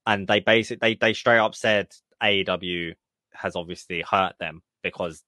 and 0.07 0.27
they 0.27 0.41
basically 0.41 0.79
they 0.81 0.95
they 0.97 1.13
straight 1.13 1.39
up 1.39 1.55
said 1.55 1.87
AEW 2.21 2.95
has 3.33 3.55
obviously 3.55 4.03
hurt 4.03 4.35
them 4.41 4.63
because 4.83 5.23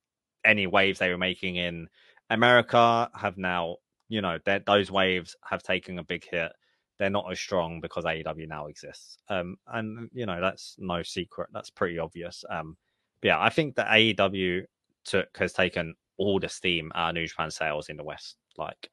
any 0.45 0.67
waves 0.67 0.99
they 0.99 1.11
were 1.11 1.19
making 1.19 1.57
in 1.57 1.89
America 2.31 3.11
have 3.15 3.37
now 3.37 3.77
you 4.13 4.21
know, 4.21 4.37
those 4.67 4.91
waves 4.91 5.35
have 5.49 5.63
taken 5.63 5.99
a 5.99 6.05
big 6.05 6.23
hit. 6.31 6.53
They're 6.99 7.09
not 7.09 7.33
as 7.33 7.41
strong 7.41 7.81
because 7.81 8.05
AEW 8.05 8.47
now 8.47 8.67
exists. 8.67 9.17
Um, 9.31 9.57
and 9.67 10.11
you 10.13 10.27
know, 10.27 10.39
that's 10.39 10.77
no 10.79 11.03
secret. 11.03 11.49
That's 11.51 11.71
pretty 11.71 11.99
obvious. 11.99 12.45
Um, 12.51 12.77
yeah, 13.23 13.41
I 13.41 13.49
think 13.49 13.75
that 13.77 13.87
AEW 13.87 14.65
took 15.07 15.35
has 15.39 15.55
taken 15.55 15.95
all 16.19 16.39
the 16.39 16.51
steam 16.51 16.93
out 16.95 17.09
of 17.09 17.15
New 17.15 17.27
Japan 17.27 17.51
sales 17.51 17.89
in 17.89 17.97
the 17.97 18.05
West. 18.05 18.37
Like 18.59 18.91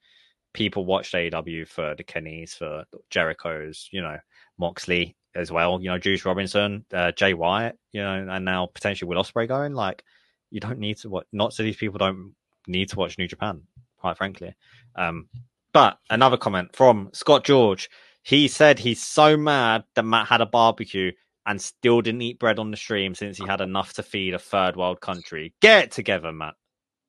people 0.54 0.86
watched 0.86 1.14
AEW 1.14 1.68
for 1.68 1.96
the 1.96 2.04
Kennys, 2.06 2.54
for 2.54 2.86
Jericho's, 3.10 3.90
you 3.92 4.02
know, 4.02 4.16
Moxley 4.58 5.18
as 5.36 5.52
well. 5.52 5.82
You 5.82 5.90
know, 5.90 5.98
Juice 5.98 6.24
Robinson, 6.24 6.86
uh, 6.94 7.12
Jay 7.12 7.34
White, 7.34 7.74
you 7.92 8.02
know, 8.02 8.26
and 8.30 8.46
now 8.46 8.70
potentially 8.74 9.10
Will 9.10 9.22
Ospreay 9.22 9.50
going. 9.50 9.74
Like, 9.74 10.02
you 10.52 10.60
don't 10.60 10.80
need 10.80 10.98
to 10.98 11.10
watch. 11.10 11.26
Not 11.32 11.54
so 11.54 11.64
these 11.64 11.78
people 11.78 11.98
don't 11.98 12.34
need 12.68 12.90
to 12.90 12.98
watch 12.98 13.18
New 13.18 13.28
Japan 13.28 13.62
quite 14.00 14.18
frankly. 14.18 14.56
Um, 14.96 15.28
but 15.74 16.00
another 16.10 16.38
comment 16.38 16.76
from 16.76 17.10
Scott 17.14 17.44
George. 17.44 17.90
He 18.24 18.48
said 18.48 18.80
he's 18.80 19.02
so 19.02 19.38
mad 19.38 19.84
that 19.96 20.04
Matt 20.04 20.28
had 20.28 20.42
a 20.42 20.46
barbecue 20.46 21.12
and 21.46 21.62
still 21.62 22.02
didn't 22.02 22.22
eat 22.22 22.40
bread 22.40 22.60
on 22.60 22.72
the 22.72 22.78
stream 22.78 23.16
since 23.16 23.38
he 23.38 23.46
had 23.46 23.62
enough 23.62 23.94
to 23.94 24.04
feed 24.04 24.34
a 24.34 24.40
third 24.40 24.76
world 24.76 25.00
country. 25.02 25.54
Get 25.62 25.86
it 25.86 25.92
together, 25.92 26.32
Matt. 26.32 26.56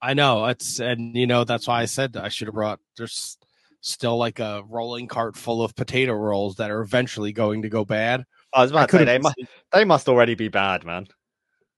I 0.03 0.15
know 0.15 0.47
it's 0.47 0.81
and 0.81 1.15
you 1.15 1.27
know 1.27 1.45
that's 1.45 1.67
why 1.67 1.83
I 1.83 1.85
said 1.85 2.17
I 2.17 2.29
should 2.29 2.49
have 2.49 2.55
brought. 2.55 2.81
There's 2.97 3.37
still 3.83 4.17
like 4.17 4.39
a 4.39 4.63
rolling 4.67 5.09
cart 5.09 5.37
full 5.37 5.63
of 5.63 5.75
potato 5.75 6.13
rolls 6.13 6.57
that 6.57 6.71
are 6.71 6.81
eventually 6.81 7.33
going 7.33 7.63
to 7.63 7.69
go 7.69 7.85
bad. 7.85 8.25
I 8.55 8.63
was 8.63 8.71
about 8.71 8.85
I 8.85 8.87
to 8.87 8.99
say 8.99 9.05
they 9.05 9.19
must 9.19 9.37
they 9.73 9.85
must 9.85 10.09
already 10.09 10.35
be 10.35 10.49
bad, 10.49 10.85
man. 10.85 11.07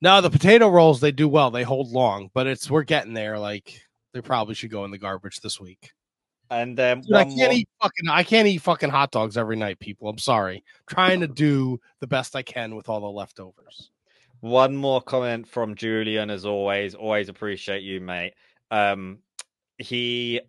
No, 0.03 0.21
the 0.21 0.31
potato 0.31 0.69
rolls 0.69 1.01
they 1.01 1.13
do 1.13 1.29
well. 1.29 1.53
They 1.53 1.63
hold 1.63 1.93
long, 1.93 2.29
but 2.35 2.49
it's 2.49 2.69
we're 2.69 2.83
getting 2.83 3.15
there. 3.15 3.39
Like 3.39 3.81
they 4.13 4.21
probably 4.21 4.57
should 4.57 4.73
go 4.73 4.85
in 4.85 4.91
the 4.91 4.99
garbage 4.99 5.41
this 5.41 5.61
week. 5.61 5.93
And 6.51 6.79
um, 6.81 7.03
Dude, 7.03 7.15
I 7.15 7.25
can't 7.25 7.37
more... 7.37 7.53
eat 7.53 7.69
fucking 7.81 8.09
I 8.11 8.25
can't 8.25 8.49
eat 8.49 8.59
fucking 8.59 8.91
hot 8.91 9.13
dogs 9.13 9.37
every 9.37 9.55
night, 9.55 9.79
people. 9.79 10.09
I'm 10.09 10.19
sorry. 10.19 10.57
I'm 10.57 10.63
trying 10.95 11.21
to 11.21 11.29
do 11.29 11.81
the 12.01 12.09
best 12.09 12.35
I 12.35 12.43
can 12.43 12.75
with 12.75 12.89
all 12.89 13.01
the 13.01 13.07
leftovers. 13.07 13.93
One 14.41 14.77
more 14.77 15.01
comment 15.01 15.47
from 15.47 15.77
Julian, 15.77 16.31
as 16.31 16.45
always. 16.45 16.97
Always 16.97 17.29
appreciate 17.29 17.85
you, 17.85 18.01
mate. 18.01 18.35
Um, 18.73 19.21
he 19.79 20.41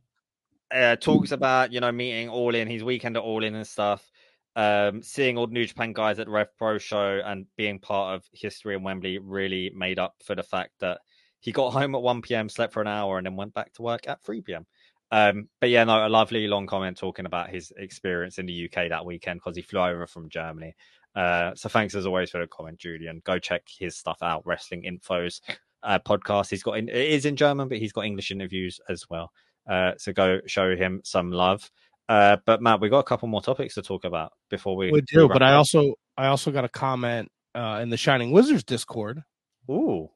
uh, 0.73 0.95
talks 0.95 1.31
about 1.31 1.71
you 1.71 1.79
know 1.79 1.91
meeting 1.91 2.27
All 2.27 2.55
In, 2.55 2.67
his 2.67 2.83
weekend 2.83 3.17
at 3.17 3.23
All 3.23 3.43
In 3.43 3.53
and 3.53 3.67
stuff. 3.67 4.11
Um, 4.55 5.01
seeing 5.01 5.37
all 5.37 5.47
the 5.47 5.53
New 5.53 5.65
Japan 5.65 5.93
guys 5.93 6.19
at 6.19 6.27
the 6.27 6.31
Rev 6.31 6.55
Pro 6.57 6.77
show 6.77 7.21
and 7.25 7.47
being 7.57 7.79
part 7.79 8.15
of 8.15 8.25
history 8.33 8.75
in 8.75 8.83
Wembley 8.83 9.17
really 9.17 9.71
made 9.75 9.99
up 9.99 10.15
for 10.23 10.35
the 10.35 10.43
fact 10.43 10.71
that 10.79 10.99
he 11.39 11.51
got 11.51 11.71
home 11.71 11.95
at 11.95 12.01
1 12.01 12.21
p.m., 12.21 12.49
slept 12.49 12.73
for 12.73 12.81
an 12.81 12.87
hour, 12.87 13.17
and 13.17 13.25
then 13.25 13.35
went 13.35 13.53
back 13.53 13.73
to 13.73 13.81
work 13.81 14.07
at 14.07 14.23
3 14.23 14.41
p.m. 14.41 14.65
Um, 15.11 15.49
but 15.59 15.69
yeah, 15.69 15.83
no, 15.83 16.07
a 16.07 16.09
lovely 16.09 16.47
long 16.47 16.65
comment 16.67 16.97
talking 16.97 17.25
about 17.25 17.49
his 17.49 17.71
experience 17.77 18.37
in 18.37 18.45
the 18.45 18.65
UK 18.65 18.89
that 18.89 19.05
weekend 19.05 19.41
because 19.43 19.55
he 19.55 19.61
flew 19.61 19.81
over 19.81 20.07
from 20.07 20.29
Germany. 20.29 20.73
Uh, 21.15 21.53
so 21.55 21.69
thanks 21.69 21.93
as 21.95 22.05
always 22.05 22.31
for 22.31 22.39
the 22.39 22.47
comment, 22.47 22.79
Julian. 22.79 23.21
Go 23.23 23.37
check 23.37 23.63
his 23.67 23.95
stuff 23.95 24.17
out, 24.23 24.41
Wrestling 24.45 24.83
Infos 24.83 25.41
uh, 25.83 25.99
podcast. 25.99 26.49
He's 26.49 26.63
got 26.63 26.77
in, 26.77 26.89
it 26.89 26.95
is 26.95 27.25
in 27.25 27.35
German, 27.35 27.67
but 27.67 27.77
he's 27.77 27.91
got 27.91 28.05
English 28.05 28.31
interviews 28.31 28.79
as 28.89 29.05
well. 29.09 29.31
Uh, 29.69 29.91
so 29.97 30.11
go 30.11 30.39
show 30.47 30.75
him 30.75 31.01
some 31.03 31.31
love. 31.31 31.69
Uh, 32.09 32.37
but 32.45 32.61
Matt, 32.61 32.81
we 32.81 32.89
got 32.89 32.99
a 32.99 33.03
couple 33.03 33.27
more 33.27 33.41
topics 33.41 33.75
to 33.75 33.81
talk 33.81 34.03
about 34.03 34.33
before 34.49 34.75
we. 34.75 34.91
We 34.91 35.01
do, 35.01 35.27
but 35.27 35.41
I 35.41 35.53
also 35.53 35.95
I 36.17 36.27
also 36.27 36.51
got 36.51 36.65
a 36.65 36.69
comment 36.69 37.31
uh, 37.55 37.79
in 37.81 37.89
the 37.89 37.97
Shining 37.97 38.31
Wizards 38.31 38.63
Discord. 38.63 39.23
Ooh, 39.69 40.09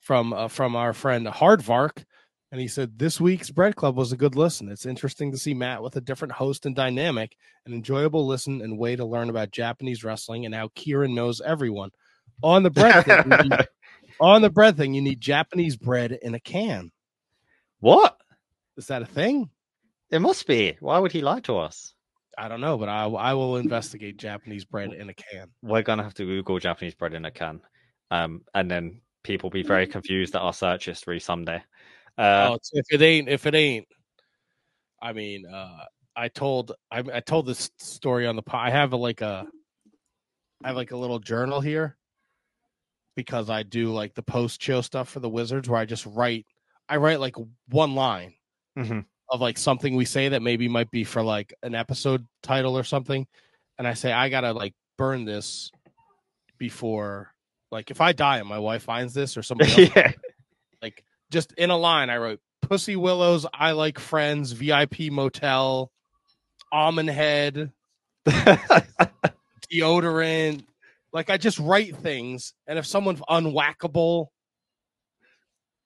from 0.00 0.32
uh, 0.32 0.48
from 0.48 0.74
our 0.74 0.92
friend 0.92 1.26
Hardvark, 1.26 2.04
and 2.50 2.60
he 2.60 2.68
said 2.68 2.98
this 2.98 3.20
week's 3.20 3.50
Bread 3.50 3.76
Club 3.76 3.96
was 3.96 4.12
a 4.12 4.16
good 4.16 4.36
listen. 4.36 4.70
It's 4.70 4.86
interesting 4.86 5.32
to 5.32 5.38
see 5.38 5.54
Matt 5.54 5.82
with 5.82 5.96
a 5.96 6.00
different 6.00 6.32
host 6.32 6.66
and 6.66 6.74
dynamic, 6.74 7.36
an 7.66 7.74
enjoyable 7.74 8.26
listen 8.26 8.62
and 8.62 8.78
way 8.78 8.96
to 8.96 9.04
learn 9.04 9.28
about 9.28 9.50
Japanese 9.50 10.04
wrestling 10.04 10.46
and 10.46 10.54
how 10.54 10.70
Ciaran 10.76 11.14
knows 11.14 11.40
everyone. 11.40 11.90
On 12.42 12.62
the 12.62 12.70
bread 12.70 13.04
thing, 13.04 13.28
need, 13.28 13.66
on 14.20 14.42
the 14.42 14.50
bread 14.50 14.76
thing, 14.76 14.94
you 14.94 15.02
need 15.02 15.20
Japanese 15.20 15.76
bread 15.76 16.12
in 16.12 16.34
a 16.34 16.40
can. 16.40 16.90
What 17.80 18.16
is 18.76 18.86
that 18.86 19.02
a 19.02 19.06
thing? 19.06 19.50
It 20.14 20.20
must 20.20 20.46
be. 20.46 20.76
Why 20.78 21.00
would 21.00 21.10
he 21.10 21.22
lie 21.22 21.40
to 21.40 21.56
us? 21.58 21.92
I 22.38 22.46
don't 22.46 22.60
know, 22.60 22.78
but 22.78 22.88
I 22.88 23.06
I 23.06 23.34
will 23.34 23.56
investigate 23.56 24.16
Japanese 24.16 24.64
bread 24.64 24.92
in 24.92 25.08
a 25.08 25.14
can. 25.14 25.48
We're 25.60 25.82
gonna 25.82 26.04
have 26.04 26.14
to 26.14 26.24
Google 26.24 26.60
Japanese 26.60 26.94
bread 26.94 27.14
in 27.14 27.24
a 27.24 27.32
can, 27.32 27.60
um, 28.12 28.42
and 28.54 28.70
then 28.70 29.00
people 29.24 29.50
be 29.50 29.64
very 29.64 29.88
confused 29.88 30.36
at 30.36 30.42
our 30.42 30.52
search 30.52 30.84
history 30.84 31.18
someday. 31.18 31.60
Uh, 32.16 32.50
oh, 32.52 32.58
if 32.74 32.86
it 32.92 33.02
ain't, 33.02 33.28
if 33.28 33.44
it 33.46 33.56
ain't, 33.56 33.88
I 35.02 35.12
mean, 35.14 35.46
uh, 35.46 35.84
I 36.14 36.28
told 36.28 36.70
I, 36.92 37.02
I 37.12 37.18
told 37.18 37.46
this 37.46 37.72
story 37.78 38.28
on 38.28 38.36
the 38.36 38.42
pod. 38.42 38.68
I 38.68 38.70
have 38.70 38.92
a, 38.92 38.96
like 38.96 39.20
a 39.20 39.48
I 40.62 40.68
have 40.68 40.76
like 40.76 40.92
a 40.92 40.96
little 40.96 41.18
journal 41.18 41.60
here 41.60 41.96
because 43.16 43.50
I 43.50 43.64
do 43.64 43.92
like 43.92 44.14
the 44.14 44.22
post 44.22 44.62
show 44.62 44.80
stuff 44.80 45.08
for 45.08 45.18
the 45.18 45.28
Wizards 45.28 45.68
where 45.68 45.80
I 45.80 45.86
just 45.86 46.06
write 46.06 46.46
I 46.88 46.98
write 46.98 47.18
like 47.18 47.34
one 47.68 47.96
line 47.96 48.34
mm-hmm. 48.78 49.00
Of 49.30 49.40
like 49.40 49.58
something 49.58 49.96
we 49.96 50.04
say 50.04 50.30
that 50.30 50.42
maybe 50.42 50.68
might 50.68 50.90
be 50.90 51.04
for 51.04 51.22
like 51.22 51.54
an 51.62 51.74
episode 51.74 52.26
title 52.42 52.76
or 52.76 52.84
something, 52.84 53.26
and 53.78 53.86
I 53.86 53.94
say 53.94 54.12
I 54.12 54.28
gotta 54.28 54.52
like 54.52 54.74
burn 54.96 55.24
this 55.24 55.70
before 56.58 57.34
like 57.74 57.90
if 57.90 58.00
I 58.00 58.12
die 58.12 58.38
and 58.38 58.48
my 58.48 58.60
wife 58.60 58.84
finds 58.84 59.14
this 59.14 59.36
or 59.36 59.40
else, 59.60 59.76
yeah. 59.76 60.12
like 60.80 61.04
just 61.30 61.52
in 61.54 61.70
a 61.70 61.76
line, 61.76 62.08
I 62.08 62.18
wrote 62.18 62.40
Pussy 62.62 62.94
Willows, 62.94 63.46
I 63.52 63.72
like 63.72 63.98
friends, 63.98 64.52
VIP 64.52 65.10
motel, 65.10 65.90
almond 66.70 67.10
head, 67.10 67.72
deodorant. 69.72 70.64
Like 71.12 71.30
I 71.30 71.36
just 71.36 71.58
write 71.58 71.96
things, 71.96 72.54
and 72.66 72.78
if 72.78 72.86
someone's 72.86 73.20
unwhackable, 73.28 74.28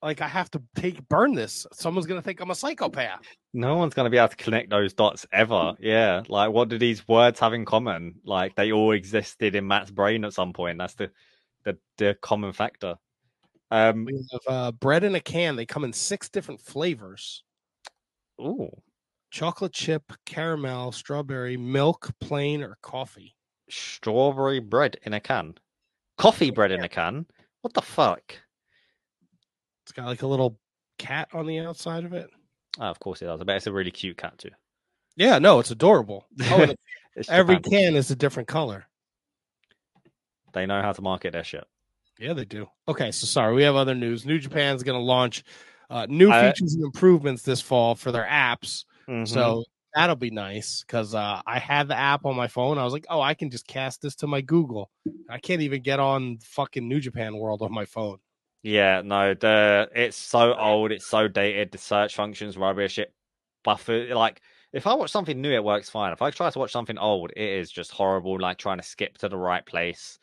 like 0.03 0.20
I 0.20 0.28
have 0.28 0.51
to 0.53 0.62
take 0.74 1.07
burn 1.09 1.34
this. 1.34 1.66
Someone's 1.72 2.07
gonna 2.07 2.22
think 2.22 2.40
I'm 2.40 2.51
a 2.51 2.55
psychopath. 2.55 3.22
No 3.53 3.76
one's 3.76 3.94
gonna 3.94 4.11
be 4.11 4.18
able 4.18 4.28
to 4.28 4.36
connect 4.36 4.70
those 4.70 4.92
dots 4.92 5.26
ever. 5.32 5.74
Yeah. 5.80 6.22
Like 6.28 6.51
what 6.51 6.68
do 6.68 6.78
these 6.78 7.07
words 7.09 7.40
have 7.40 7.53
in 7.53 7.64
common? 7.64 8.16
Like 8.24 8.55
they 8.55 8.72
all 8.72 8.92
existed 8.92 9.55
in 9.55 9.66
Matt's 9.66 9.90
brain 9.90 10.24
at 10.24 10.34
some 10.34 10.53
point. 10.53 10.78
That's 10.78 10.94
the 10.94 11.11
the, 11.64 11.78
the 11.96 12.16
common 12.20 12.53
factor. 12.53 12.96
Um, 13.70 14.05
we 14.05 14.26
have 14.32 14.40
uh, 14.46 14.72
bread 14.72 15.05
in 15.05 15.14
a 15.14 15.20
can. 15.20 15.57
They 15.57 15.66
come 15.66 15.84
in 15.84 15.92
six 15.92 16.28
different 16.28 16.61
flavors. 16.61 17.42
Ooh. 18.40 18.70
Chocolate 19.30 19.72
chip, 19.72 20.12
caramel, 20.24 20.92
strawberry, 20.92 21.57
milk, 21.59 22.11
plain, 22.20 22.62
or 22.62 22.78
coffee. 22.80 23.36
Strawberry 23.68 24.61
bread 24.61 24.96
in 25.03 25.12
a 25.12 25.20
can. 25.20 25.55
Coffee 26.16 26.51
bread 26.51 26.70
in 26.70 26.82
a 26.82 26.88
can. 26.88 27.26
What 27.61 27.74
the 27.74 27.82
fuck? 27.82 28.38
It's 29.89 29.95
got 29.95 30.05
like 30.05 30.20
a 30.20 30.26
little 30.26 30.59
cat 30.99 31.30
on 31.32 31.47
the 31.47 31.61
outside 31.61 32.05
of 32.05 32.12
it. 32.12 32.28
Oh, 32.78 32.82
of 32.82 33.01
course 33.01 33.22
it 33.22 33.24
does. 33.24 33.41
I 33.41 33.45
bet 33.45 33.57
it's 33.57 33.66
a 33.66 33.72
really 33.72 33.91
cute 33.91 34.18
cat 34.18 34.36
too. 34.36 34.51
Yeah, 35.16 35.39
no, 35.39 35.61
it's 35.61 35.70
adorable. 35.70 36.26
Oh, 36.51 36.74
every 37.30 37.59
can 37.59 37.97
is 37.97 38.11
a 38.11 38.14
different 38.14 38.49
color. 38.49 38.84
They 40.53 40.66
know 40.66 40.82
how 40.82 40.93
to 40.93 41.01
market 41.01 41.32
their 41.32 41.43
shit. 41.43 41.64
Yeah, 42.18 42.34
they 42.34 42.45
do. 42.45 42.68
Okay, 42.86 43.11
so 43.11 43.26
sorry, 43.26 43.55
we 43.55 43.62
have 43.62 43.76
other 43.76 43.95
news. 43.95 44.26
New 44.26 44.39
Japan's 44.39 44.82
going 44.82 44.99
to 44.99 45.03
launch 45.03 45.43
uh, 45.89 46.07
new 46.07 46.30
features 46.30 46.74
and 46.74 46.84
improvements 46.84 47.43
this 47.43 47.62
fall 47.62 47.95
for 47.95 48.12
their 48.12 48.26
apps. 48.26 48.84
Mm-hmm. 49.09 49.24
So 49.24 49.64
that'll 49.95 50.16
be 50.16 50.30
nice 50.30 50.84
because 50.86 51.14
uh, 51.14 51.41
I 51.47 51.59
had 51.59 51.89
the 51.89 51.97
app 51.97 52.26
on 52.26 52.36
my 52.36 52.47
phone. 52.47 52.76
I 52.76 52.84
was 52.84 52.93
like, 52.93 53.07
oh, 53.09 53.22
I 53.22 53.32
can 53.32 53.49
just 53.49 53.66
cast 53.66 54.03
this 54.03 54.16
to 54.16 54.26
my 54.26 54.43
Google. 54.43 54.91
I 55.30 55.39
can't 55.39 55.62
even 55.62 55.80
get 55.80 55.99
on 55.99 56.39
fucking 56.43 56.86
New 56.86 57.01
Japan 57.01 57.39
World 57.39 57.62
on 57.62 57.72
my 57.72 57.86
phone. 57.86 58.18
Yeah, 58.62 59.02
no, 59.04 59.34
the 59.34 59.88
it's 59.94 60.16
so 60.16 60.54
old, 60.54 60.92
it's 60.92 61.06
so 61.06 61.28
dated. 61.28 61.72
The 61.72 61.78
search 61.78 62.14
functions 62.14 62.56
rubbish. 62.56 62.98
It 62.98 63.14
buffer 63.64 64.14
like 64.14 64.40
if 64.72 64.86
I 64.86 64.94
watch 64.94 65.11
something 65.11 65.40
new, 65.40 65.52
it 65.52 65.64
works 65.64 65.88
fine. 65.90 66.12
If 66.12 66.22
I 66.22 66.30
try 66.30 66.50
to 66.50 66.59
watch 66.59 66.72
something 66.72 66.98
old, 66.98 67.30
it 67.36 67.48
is 67.48 67.70
just 67.70 67.92
horrible. 67.92 68.38
Like 68.38 68.59
trying 68.59 68.78
to 68.78 68.84
skip 68.84 69.18
to 69.18 69.28
the 69.28 69.36
right 69.38 69.64
place 69.64 70.18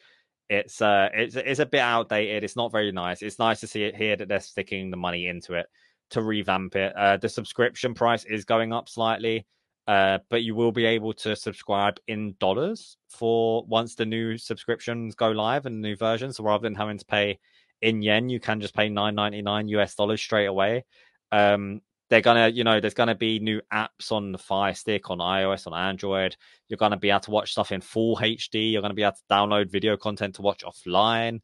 it's 0.49 0.81
uh 0.81 1.09
it's 1.13 1.35
it's 1.35 1.59
a 1.59 1.65
bit 1.65 1.79
outdated. 1.79 2.43
It's 2.43 2.55
not 2.55 2.71
very 2.71 2.91
nice. 2.91 3.21
It's 3.21 3.39
nice 3.39 3.59
to 3.61 3.67
see 3.67 3.83
it 3.83 3.95
here 3.95 4.15
that 4.15 4.27
they're 4.27 4.39
sticking 4.39 4.91
the 4.91 4.97
money 4.97 5.27
into 5.27 5.53
it 5.53 5.67
to 6.11 6.21
revamp 6.21 6.75
it. 6.75 6.95
Uh, 6.95 7.17
the 7.17 7.29
subscription 7.29 7.93
price 7.93 8.25
is 8.25 8.45
going 8.45 8.71
up 8.71 8.87
slightly, 8.87 9.45
uh, 9.87 10.19
but 10.29 10.43
you 10.43 10.53
will 10.53 10.71
be 10.71 10.85
able 10.85 11.13
to 11.13 11.35
subscribe 11.35 11.99
in 12.07 12.35
dollars 12.39 12.97
for 13.09 13.65
once 13.65 13.95
the 13.95 14.05
new 14.05 14.37
subscriptions 14.37 15.15
go 15.15 15.31
live 15.31 15.65
and 15.65 15.81
new 15.81 15.95
version. 15.95 16.31
So 16.31 16.43
rather 16.43 16.61
than 16.61 16.75
having 16.75 16.99
to 16.99 17.05
pay 17.05 17.39
in 17.81 18.01
yen, 18.01 18.29
you 18.29 18.39
can 18.39 18.61
just 18.61 18.75
pay 18.75 18.89
nine 18.89 19.15
ninety 19.15 19.41
nine 19.41 19.67
US 19.69 19.95
dollars 19.95 20.21
straight 20.21 20.45
away. 20.45 20.85
Um, 21.31 21.81
they're 22.09 22.21
gonna, 22.21 22.49
you 22.49 22.63
know, 22.63 22.79
there's 22.79 22.93
gonna 22.93 23.15
be 23.15 23.39
new 23.39 23.61
apps 23.73 24.11
on 24.11 24.31
the 24.31 24.37
Fire 24.37 24.73
Stick, 24.73 25.09
on 25.09 25.17
iOS, 25.19 25.67
on 25.67 25.73
Android. 25.73 26.35
You're 26.67 26.77
gonna 26.77 26.97
be 26.97 27.09
able 27.09 27.21
to 27.21 27.31
watch 27.31 27.51
stuff 27.51 27.71
in 27.71 27.81
full 27.81 28.15
HD. 28.17 28.71
You're 28.71 28.81
gonna 28.81 28.93
be 28.93 29.03
able 29.03 29.13
to 29.13 29.33
download 29.33 29.71
video 29.71 29.97
content 29.97 30.35
to 30.35 30.41
watch 30.41 30.63
offline. 30.63 31.41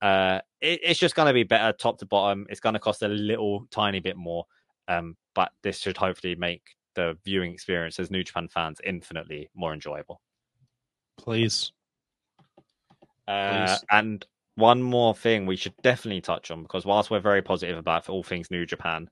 Uh, 0.00 0.40
it, 0.60 0.80
it's 0.82 1.00
just 1.00 1.14
gonna 1.14 1.32
be 1.32 1.42
better 1.42 1.76
top 1.76 1.98
to 1.98 2.06
bottom. 2.06 2.46
It's 2.48 2.60
gonna 2.60 2.78
cost 2.78 3.02
a 3.02 3.08
little 3.08 3.66
tiny 3.70 4.00
bit 4.00 4.16
more, 4.16 4.46
um, 4.86 5.16
but 5.34 5.50
this 5.62 5.78
should 5.78 5.96
hopefully 5.96 6.36
make 6.36 6.62
the 6.94 7.18
viewing 7.24 7.52
experience 7.52 7.98
as 7.98 8.10
New 8.10 8.22
Japan 8.22 8.48
fans 8.48 8.80
infinitely 8.84 9.50
more 9.54 9.74
enjoyable. 9.74 10.20
Please. 11.18 11.72
Uh, 13.26 13.66
Please. 13.66 13.84
And 13.90 14.26
one 14.56 14.82
more 14.82 15.14
thing 15.14 15.46
we 15.46 15.56
should 15.56 15.74
definitely 15.82 16.20
touch 16.20 16.50
on 16.50 16.62
because 16.62 16.86
whilst 16.86 17.10
we're 17.10 17.20
very 17.20 17.42
positive 17.42 17.76
about 17.76 18.08
all 18.08 18.22
things 18.22 18.50
New 18.50 18.66
Japan, 18.66 19.08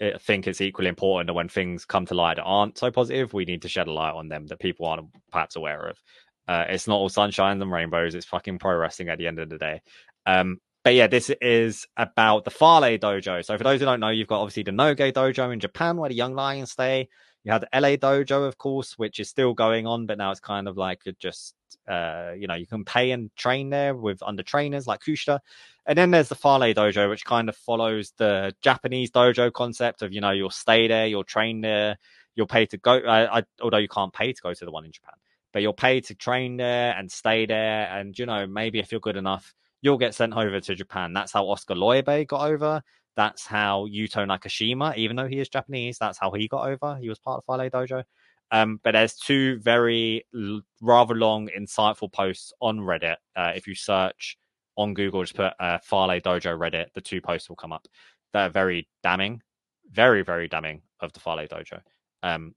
I 0.00 0.14
think 0.18 0.46
it's 0.46 0.60
equally 0.60 0.88
important 0.88 1.28
that 1.28 1.34
when 1.34 1.48
things 1.48 1.84
come 1.84 2.06
to 2.06 2.14
light 2.14 2.36
that 2.36 2.42
aren't 2.42 2.78
so 2.78 2.90
positive, 2.90 3.32
we 3.32 3.44
need 3.44 3.62
to 3.62 3.68
shed 3.68 3.86
a 3.86 3.92
light 3.92 4.14
on 4.14 4.28
them 4.28 4.46
that 4.48 4.58
people 4.58 4.86
aren't 4.86 5.08
perhaps 5.30 5.54
aware 5.54 5.86
of. 5.88 6.02
Uh, 6.48 6.64
it's 6.68 6.88
not 6.88 6.96
all 6.96 7.08
sunshine 7.08 7.62
and 7.62 7.70
rainbows. 7.70 8.14
It's 8.14 8.26
fucking 8.26 8.58
pro 8.58 8.76
wrestling 8.76 9.08
at 9.08 9.18
the 9.18 9.28
end 9.28 9.38
of 9.38 9.48
the 9.48 9.58
day. 9.58 9.80
Um, 10.26 10.58
but 10.82 10.94
yeah, 10.94 11.06
this 11.06 11.30
is 11.40 11.86
about 11.96 12.44
the 12.44 12.50
Fale 12.50 12.98
Dojo. 12.98 13.44
So 13.44 13.56
for 13.56 13.62
those 13.62 13.78
who 13.78 13.86
don't 13.86 14.00
know, 14.00 14.08
you've 14.08 14.26
got 14.26 14.40
obviously 14.40 14.64
the 14.64 14.72
Noge 14.72 15.12
Dojo 15.12 15.52
in 15.52 15.60
Japan 15.60 15.96
where 15.96 16.08
the 16.08 16.16
Young 16.16 16.34
Lions 16.34 16.72
stay. 16.72 17.08
You 17.44 17.52
had 17.52 17.62
the 17.62 17.80
LA 17.80 17.90
Dojo, 17.90 18.46
of 18.46 18.58
course, 18.58 18.98
which 18.98 19.20
is 19.20 19.28
still 19.28 19.54
going 19.54 19.86
on, 19.86 20.06
but 20.06 20.18
now 20.18 20.32
it's 20.32 20.40
kind 20.40 20.66
of 20.66 20.76
like 20.76 21.02
just 21.20 21.54
uh, 21.88 22.32
you 22.36 22.46
know, 22.46 22.54
you 22.54 22.66
can 22.66 22.84
pay 22.84 23.10
and 23.10 23.34
train 23.36 23.70
there 23.70 23.94
with 23.94 24.22
under 24.22 24.42
trainers 24.42 24.86
like 24.86 25.00
Kushida. 25.00 25.40
And 25.86 25.98
then 25.98 26.10
there's 26.10 26.28
the 26.28 26.34
Fale 26.34 26.74
Dojo, 26.74 27.08
which 27.08 27.24
kind 27.24 27.48
of 27.48 27.56
follows 27.56 28.12
the 28.16 28.54
Japanese 28.62 29.10
dojo 29.10 29.52
concept 29.52 30.02
of, 30.02 30.12
you 30.12 30.20
know, 30.20 30.30
you'll 30.30 30.50
stay 30.50 30.86
there, 30.86 31.06
you'll 31.06 31.24
train 31.24 31.60
there, 31.60 31.96
you'll 32.34 32.46
pay 32.46 32.66
to 32.66 32.76
go. 32.76 32.98
Uh, 32.98 33.28
I, 33.32 33.42
although 33.60 33.78
you 33.78 33.88
can't 33.88 34.12
pay 34.12 34.32
to 34.32 34.42
go 34.42 34.54
to 34.54 34.64
the 34.64 34.70
one 34.70 34.84
in 34.84 34.92
Japan, 34.92 35.14
but 35.52 35.62
you'll 35.62 35.72
pay 35.72 36.00
to 36.02 36.14
train 36.14 36.56
there 36.56 36.94
and 36.96 37.10
stay 37.10 37.46
there. 37.46 37.88
And, 37.88 38.16
you 38.18 38.26
know, 38.26 38.46
maybe 38.46 38.78
if 38.78 38.92
you're 38.92 39.00
good 39.00 39.16
enough, 39.16 39.54
you'll 39.80 39.98
get 39.98 40.14
sent 40.14 40.34
over 40.34 40.60
to 40.60 40.74
Japan. 40.74 41.12
That's 41.12 41.32
how 41.32 41.48
Oscar 41.48 41.74
Leube 41.74 42.28
got 42.28 42.48
over. 42.48 42.82
That's 43.16 43.44
how 43.44 43.86
Yuto 43.86 44.26
Nakashima, 44.26 44.96
even 44.96 45.16
though 45.16 45.26
he 45.26 45.38
is 45.38 45.48
Japanese, 45.48 45.98
that's 45.98 46.18
how 46.18 46.30
he 46.30 46.48
got 46.48 46.66
over. 46.68 46.96
He 46.96 47.08
was 47.08 47.18
part 47.18 47.42
of 47.42 47.44
Fale 47.44 47.68
Dojo. 47.68 48.04
Um, 48.52 48.78
but 48.84 48.92
there's 48.92 49.14
two 49.16 49.58
very 49.60 50.24
l- 50.34 50.60
rather 50.80 51.14
long, 51.14 51.48
insightful 51.58 52.12
posts 52.12 52.52
on 52.60 52.78
Reddit. 52.78 53.16
Uh, 53.34 53.52
if 53.56 53.66
you 53.66 53.74
search 53.74 54.36
on 54.76 54.94
Google, 54.94 55.22
just 55.22 55.34
put 55.34 55.54
uh, 55.58 55.78
Fale 55.82 56.20
Dojo 56.20 56.56
Reddit, 56.58 56.86
the 56.94 57.00
two 57.00 57.20
posts 57.20 57.48
will 57.48 57.56
come 57.56 57.72
up. 57.72 57.88
They're 58.32 58.50
very 58.50 58.88
damning. 59.02 59.42
very, 59.90 60.22
very 60.22 60.48
damning 60.48 60.82
of 61.00 61.12
the 61.12 61.20
Fale 61.20 61.46
Dojo. 61.48 61.80
Um, 62.22 62.54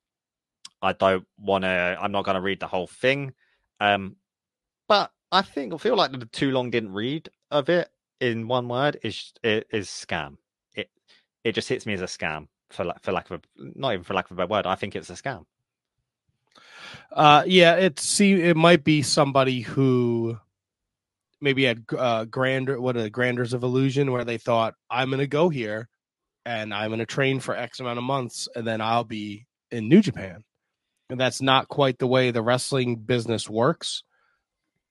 I 0.82 0.93
don't 0.93 1.26
want 1.38 1.64
to. 1.64 1.98
I'm 2.00 2.12
not 2.12 2.26
going 2.26 2.36
to 2.36 2.41
read 2.41 2.60
the 2.60 2.68
whole 2.68 2.88
thing, 2.88 3.34
um, 3.80 4.18
but 4.88 5.12
I 5.32 5.41
think 5.41 5.74
I 5.74 5.78
feel 5.78 5.96
like 5.96 6.12
the 6.12 6.26
too 6.28 6.52
long 6.52 6.70
didn't 6.72 6.93
read 6.93 7.30
of 7.52 7.70
it 7.70 7.89
in 8.20 8.48
one 8.48 8.68
word 8.68 9.00
is 9.04 9.34
is 9.43 9.88
scam. 9.88 10.38
It 10.76 10.89
it 11.43 11.54
just 11.54 11.70
hits 11.70 11.86
me 11.86 11.93
as 11.93 12.02
a 12.02 12.06
scam 12.06 12.48
for 12.70 12.93
for 13.02 13.12
lack 13.12 13.30
of 13.32 13.41
a 13.41 13.41
not 13.58 13.93
even 13.93 14.04
for 14.04 14.14
lack 14.14 14.26
of 14.26 14.32
a 14.32 14.36
better 14.36 14.48
word. 14.52 14.68
I 14.68 14.76
think 14.76 14.96
it's 14.96 15.10
a 15.10 15.14
scam. 15.14 15.46
Uh, 17.12 17.43
yeah, 17.46 17.76
it 17.76 18.00
see 18.00 18.34
it 18.34 18.58
might 18.58 18.84
be 18.84 19.02
somebody 19.02 19.62
who 19.62 20.38
maybe 21.41 21.64
had 21.64 21.86
uh, 21.98 22.26
grander 22.26 22.80
what 22.80 22.98
are 22.98 23.04
the 23.04 23.10
granders 23.10 23.54
of 23.54 23.64
illusion 23.64 24.12
where 24.12 24.24
they 24.24 24.38
thought 24.38 24.74
I'm 24.89 25.10
going 25.10 25.20
to 25.20 25.28
go 25.28 25.50
here 25.50 25.89
and 26.46 26.74
I'm 26.74 26.89
going 26.89 27.00
to 27.00 27.06
train 27.06 27.39
for 27.39 27.56
X 27.56 27.80
amount 27.80 27.98
of 27.98 28.04
months 28.04 28.48
and 28.56 28.66
then 28.66 28.82
I'll 28.82 29.04
be 29.04 29.48
in 29.72 29.89
New 29.89 30.02
Japan. 30.02 30.43
And 31.10 31.20
that's 31.20 31.41
not 31.41 31.68
quite 31.68 32.00
the 32.00 32.08
way 32.08 32.32
the 32.32 32.41
wrestling 32.41 32.98
business 32.98 33.50
works. 33.50 34.04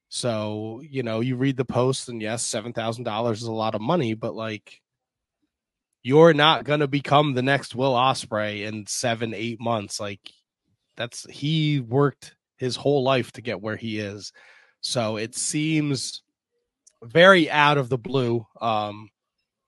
So, 0.08 0.80
you 0.88 1.02
know, 1.02 1.20
you 1.20 1.36
read 1.36 1.56
the 1.56 1.64
post 1.64 2.08
and 2.08 2.22
yes, 2.22 2.48
$7,000 2.48 3.32
is 3.32 3.42
a 3.42 3.52
lot 3.52 3.74
of 3.74 3.80
money, 3.80 4.14
but 4.14 4.34
like 4.34 4.80
you're 6.02 6.34
not 6.34 6.64
going 6.64 6.80
to 6.80 6.86
become 6.86 7.34
the 7.34 7.42
next 7.42 7.74
Will 7.74 7.94
Ospreay 7.94 8.66
in 8.66 8.86
7 8.86 9.34
8 9.34 9.60
months. 9.60 9.98
Like 9.98 10.20
that's 10.96 11.26
he 11.30 11.80
worked 11.80 12.34
his 12.56 12.76
whole 12.76 13.02
life 13.02 13.32
to 13.32 13.42
get 13.42 13.60
where 13.60 13.76
he 13.76 13.98
is. 13.98 14.32
So 14.80 15.16
it 15.16 15.34
seems 15.34 16.22
very 17.02 17.50
out 17.50 17.78
of 17.78 17.88
the 17.88 17.98
blue. 17.98 18.46
Um, 18.60 19.10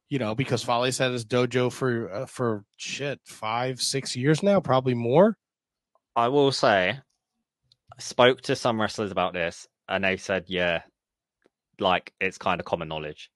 you 0.08 0.18
know, 0.18 0.34
because 0.34 0.62
Fale's 0.62 0.98
had 0.98 1.10
his 1.10 1.24
dojo 1.24 1.72
for 1.72 2.12
uh, 2.12 2.26
for 2.26 2.64
shit 2.76 3.20
five, 3.24 3.80
six 3.80 4.14
years 4.14 4.42
now, 4.42 4.60
probably 4.60 4.94
more. 4.94 5.36
I 6.14 6.28
will 6.28 6.52
say, 6.52 6.90
I 6.90 8.00
spoke 8.00 8.40
to 8.42 8.56
some 8.56 8.80
wrestlers 8.80 9.10
about 9.10 9.34
this, 9.34 9.66
and 9.88 10.04
they 10.04 10.16
said, 10.16 10.44
yeah, 10.46 10.82
like 11.80 12.12
it's 12.20 12.38
kind 12.38 12.60
of 12.60 12.64
common 12.64 12.88
knowledge 12.88 13.30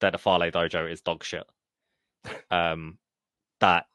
that 0.00 0.12
the 0.12 0.18
Fale 0.18 0.50
dojo 0.50 0.90
is 0.90 1.00
dog 1.00 1.24
shit. 1.24 1.44
Um, 2.50 2.98
that 3.60 3.86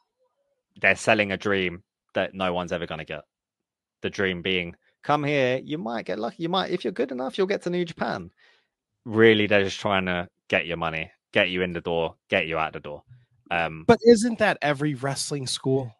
they're 0.79 0.95
selling 0.95 1.31
a 1.31 1.37
dream 1.37 1.83
that 2.13 2.33
no 2.33 2.53
one's 2.53 2.71
ever 2.71 2.85
going 2.85 2.99
to 2.99 3.05
get. 3.05 3.21
The 4.01 4.09
dream 4.09 4.41
being, 4.41 4.75
come 5.03 5.23
here, 5.23 5.59
you 5.63 5.77
might 5.77 6.05
get 6.05 6.19
lucky. 6.19 6.43
You 6.43 6.49
might, 6.49 6.71
if 6.71 6.83
you're 6.83 6.93
good 6.93 7.11
enough, 7.11 7.37
you'll 7.37 7.47
get 7.47 7.61
to 7.63 7.69
New 7.69 7.85
Japan. 7.85 8.31
Really, 9.05 9.47
they're 9.47 9.63
just 9.63 9.79
trying 9.79 10.05
to 10.05 10.27
get 10.47 10.67
your 10.67 10.77
money, 10.77 11.11
get 11.33 11.49
you 11.49 11.61
in 11.61 11.73
the 11.73 11.81
door, 11.81 12.15
get 12.29 12.47
you 12.47 12.57
out 12.57 12.73
the 12.73 12.79
door. 12.79 13.03
Um, 13.51 13.85
but 13.87 13.99
isn't 14.05 14.39
that 14.39 14.57
every 14.61 14.93
wrestling 14.93 15.47
school? 15.47 15.93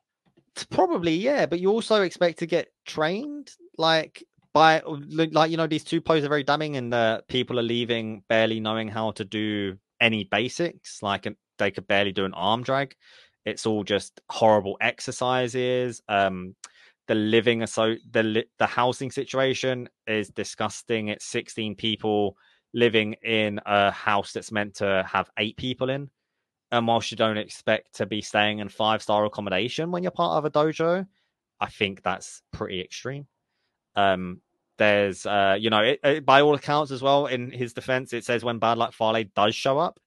Probably, 0.70 1.16
yeah. 1.16 1.45
But 1.45 1.60
you 1.60 1.72
also 1.72 2.01
expect 2.01 2.39
to 2.39 2.45
get 2.45 2.70
trained, 2.86 3.51
like 3.78 4.24
by 4.53 4.82
like 4.86 5.51
you 5.51 5.57
know 5.57 5.68
these 5.68 5.84
two 5.84 6.01
posts 6.01 6.26
are 6.26 6.30
very 6.30 6.43
damning, 6.43 6.76
and 6.76 6.91
the 6.91 7.24
people 7.28 7.60
are 7.60 7.64
leaving 7.64 8.24
barely 8.28 8.60
knowing 8.60 8.88
how 8.88 9.12
to 9.12 9.26
do 9.26 9.78
any 10.01 10.26
basics. 10.26 11.01
Like 11.01 11.28
they 11.57 11.72
could 11.72 11.88
barely 11.88 12.12
do 12.12 12.26
an 12.26 12.34
arm 12.34 12.64
drag. 12.64 12.95
It's 13.45 13.65
all 13.65 13.83
just 13.83 14.21
horrible 14.29 14.77
exercises. 14.81 16.01
Um, 16.07 16.55
the 17.07 17.15
living 17.15 17.65
so 17.65 17.95
the 18.11 18.45
the 18.59 18.67
housing 18.67 19.09
situation 19.11 19.89
is 20.05 20.29
disgusting. 20.29 21.07
It's 21.07 21.25
16 21.25 21.75
people 21.75 22.37
living 22.73 23.15
in 23.23 23.59
a 23.65 23.91
house 23.91 24.31
that's 24.33 24.51
meant 24.51 24.75
to 24.75 25.03
have 25.07 25.29
eight 25.37 25.57
people 25.57 25.89
in. 25.89 26.09
And 26.71 26.85
whilst 26.85 27.09
you 27.09 27.17
don't 27.17 27.37
expect 27.37 27.95
to 27.95 28.05
be 28.05 28.21
staying 28.21 28.59
in 28.59 28.69
five 28.69 29.01
star 29.01 29.25
accommodation 29.25 29.91
when 29.91 30.03
you're 30.03 30.11
part 30.11 30.37
of 30.37 30.45
a 30.45 30.51
dojo, 30.51 31.07
I 31.59 31.65
think 31.67 32.03
that's 32.03 32.43
pretty 32.51 32.79
extreme. 32.81 33.27
Um, 33.95 34.41
there's, 34.77 35.25
uh, 35.25 35.57
you 35.59 35.69
know, 35.69 35.81
it, 35.81 35.99
it, 36.03 36.25
by 36.25 36.41
all 36.41 36.55
accounts 36.55 36.91
as 36.91 37.01
well, 37.01 37.25
in 37.25 37.51
his 37.51 37.73
defense, 37.73 38.13
it 38.13 38.23
says 38.23 38.43
when 38.43 38.59
Bad 38.59 38.77
Luck 38.77 38.93
Fale 38.93 39.23
does 39.35 39.55
show 39.55 39.77
up, 39.77 39.99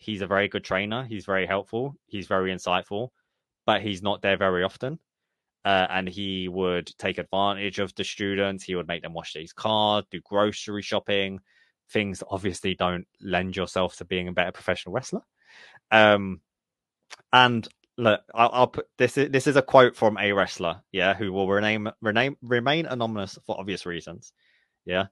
he's 0.00 0.22
a 0.22 0.26
very 0.26 0.48
good 0.48 0.64
trainer. 0.64 1.04
He's 1.04 1.26
very 1.26 1.46
helpful. 1.46 1.94
He's 2.06 2.26
very 2.26 2.52
insightful, 2.52 3.10
but 3.66 3.82
he's 3.82 4.02
not 4.02 4.22
there 4.22 4.38
very 4.38 4.64
often. 4.64 4.98
Uh, 5.62 5.86
and 5.90 6.08
he 6.08 6.48
would 6.48 6.90
take 6.98 7.18
advantage 7.18 7.78
of 7.78 7.94
the 7.94 8.02
students. 8.02 8.64
He 8.64 8.74
would 8.74 8.88
make 8.88 9.02
them 9.02 9.12
wash 9.12 9.34
these 9.34 9.52
cars, 9.52 10.06
do 10.10 10.20
grocery 10.22 10.80
shopping, 10.80 11.40
things 11.90 12.20
that 12.20 12.28
obviously 12.30 12.74
don't 12.74 13.06
lend 13.20 13.56
yourself 13.56 13.96
to 13.98 14.06
being 14.06 14.26
a 14.26 14.32
better 14.32 14.52
professional 14.52 14.94
wrestler. 14.94 15.20
Um, 15.90 16.40
and 17.30 17.68
look, 17.98 18.22
I'll, 18.34 18.50
I'll, 18.52 18.66
put 18.68 18.86
this. 18.96 19.18
Is, 19.18 19.30
this 19.30 19.46
is 19.46 19.56
a 19.56 19.62
quote 19.62 19.96
from 19.96 20.16
a 20.16 20.32
wrestler, 20.32 20.80
yeah, 20.92 21.12
who 21.12 21.30
will 21.30 21.46
remain 21.46 21.90
remain 22.00 22.36
remain 22.40 22.86
anonymous 22.86 23.38
for 23.44 23.60
obvious 23.60 23.84
reasons. 23.84 24.32
Yeah, 24.86 25.06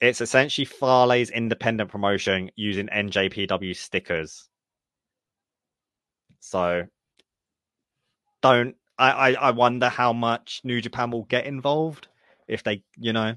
it's 0.00 0.20
essentially 0.20 0.64
Fale's 0.64 1.30
independent 1.30 1.90
promotion 1.90 2.50
using 2.56 2.88
NJPW 2.88 3.74
stickers. 3.76 4.48
So, 6.40 6.84
don't 8.42 8.76
I, 8.98 9.10
I, 9.10 9.32
I 9.32 9.50
wonder 9.50 9.88
how 9.88 10.12
much 10.12 10.60
New 10.64 10.80
Japan 10.80 11.10
will 11.10 11.24
get 11.24 11.46
involved 11.46 12.08
if 12.48 12.62
they, 12.62 12.82
you 12.96 13.12
know, 13.12 13.34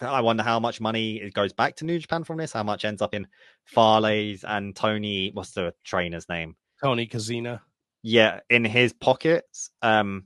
I 0.00 0.20
wonder 0.20 0.42
how 0.42 0.58
much 0.58 0.80
money 0.80 1.16
it 1.16 1.34
goes 1.34 1.52
back 1.52 1.76
to 1.76 1.84
New 1.84 1.98
Japan 1.98 2.24
from 2.24 2.38
this. 2.38 2.52
How 2.52 2.62
much 2.62 2.84
ends 2.84 3.02
up 3.02 3.14
in 3.14 3.26
Fale's 3.64 4.44
and 4.44 4.74
Tony? 4.74 5.30
What's 5.34 5.52
the 5.52 5.74
trainer's 5.84 6.28
name? 6.28 6.56
Tony 6.82 7.06
Kozina. 7.06 7.60
Yeah, 8.02 8.40
in 8.48 8.64
his 8.64 8.94
pockets. 8.94 9.70
Um, 9.82 10.24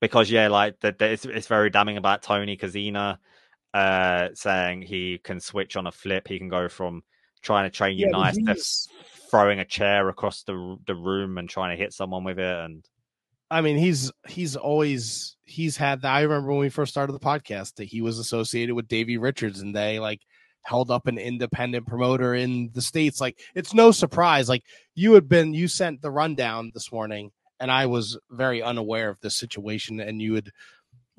because 0.00 0.30
yeah, 0.30 0.48
like 0.48 0.78
the, 0.80 0.94
the, 0.98 1.06
it's 1.12 1.24
it's 1.24 1.46
very 1.46 1.70
damning 1.70 1.96
about 1.96 2.22
Tony 2.22 2.58
Kozina, 2.58 3.16
uh, 3.76 4.28
saying 4.32 4.82
he 4.82 5.18
can 5.18 5.38
switch 5.38 5.76
on 5.76 5.86
a 5.86 5.92
flip. 5.92 6.28
He 6.28 6.38
can 6.38 6.48
go 6.48 6.68
from 6.68 7.02
trying 7.42 7.70
to 7.70 7.76
train 7.76 7.98
you 7.98 8.06
yeah, 8.06 8.18
nice 8.18 8.36
to 8.36 8.90
throwing 9.30 9.60
a 9.60 9.64
chair 9.64 10.08
across 10.08 10.42
the 10.44 10.78
the 10.86 10.94
room 10.94 11.36
and 11.36 11.48
trying 11.48 11.76
to 11.76 11.82
hit 11.82 11.92
someone 11.92 12.24
with 12.24 12.38
it 12.38 12.56
and 12.64 12.88
I 13.48 13.60
mean, 13.60 13.76
he's 13.76 14.10
he's 14.26 14.56
always 14.56 15.36
he's 15.44 15.76
had 15.76 16.02
that. 16.02 16.12
I 16.12 16.22
remember 16.22 16.48
when 16.48 16.58
we 16.58 16.68
first 16.68 16.90
started 16.90 17.12
the 17.12 17.20
podcast 17.20 17.76
that 17.76 17.84
he 17.84 18.00
was 18.00 18.18
associated 18.18 18.74
with 18.74 18.88
Davey 18.88 19.18
Richards, 19.18 19.60
and 19.60 19.72
they 19.72 20.00
like 20.00 20.20
held 20.62 20.90
up 20.90 21.06
an 21.06 21.16
independent 21.16 21.86
promoter 21.86 22.34
in 22.34 22.70
the 22.74 22.82
states. 22.82 23.20
Like 23.20 23.38
it's 23.54 23.72
no 23.72 23.92
surprise. 23.92 24.48
Like 24.48 24.64
you 24.96 25.12
had 25.12 25.28
been, 25.28 25.54
you 25.54 25.68
sent 25.68 26.02
the 26.02 26.10
rundown 26.10 26.72
this 26.74 26.90
morning, 26.90 27.30
and 27.60 27.70
I 27.70 27.86
was 27.86 28.18
very 28.30 28.62
unaware 28.62 29.10
of 29.10 29.20
this 29.20 29.36
situation, 29.36 30.00
and 30.00 30.20
you 30.20 30.34
had 30.34 30.50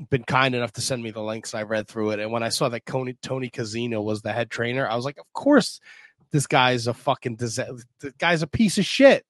been 0.10 0.24
kind 0.24 0.56
enough 0.56 0.74
to 0.74 0.82
send 0.82 1.02
me 1.02 1.12
the 1.12 1.22
links. 1.22 1.56
I 1.56 1.64
read 1.64 1.88
through 1.88 2.12
it, 2.12 2.20
and 2.20 2.32
when 2.32 2.44
I 2.44 2.50
saw 2.50 2.70
that 2.70 2.86
Tony 2.86 3.18
Tony 3.22 3.50
Kozina 3.50 4.04
was 4.04 4.22
the 4.22 4.34
head 4.34 4.50
trainer, 4.50 4.88
I 4.88 4.96
was 4.96 5.06
like, 5.06 5.18
of 5.18 5.32
course, 5.34 5.80
this 6.32 6.48
guy's 6.48 6.88
a 6.88 6.94
fucking. 6.94 7.38
The 7.38 7.84
guy's 8.18 8.42
a 8.42 8.48
piece 8.48 8.78
of 8.78 8.86
shit 8.86 9.26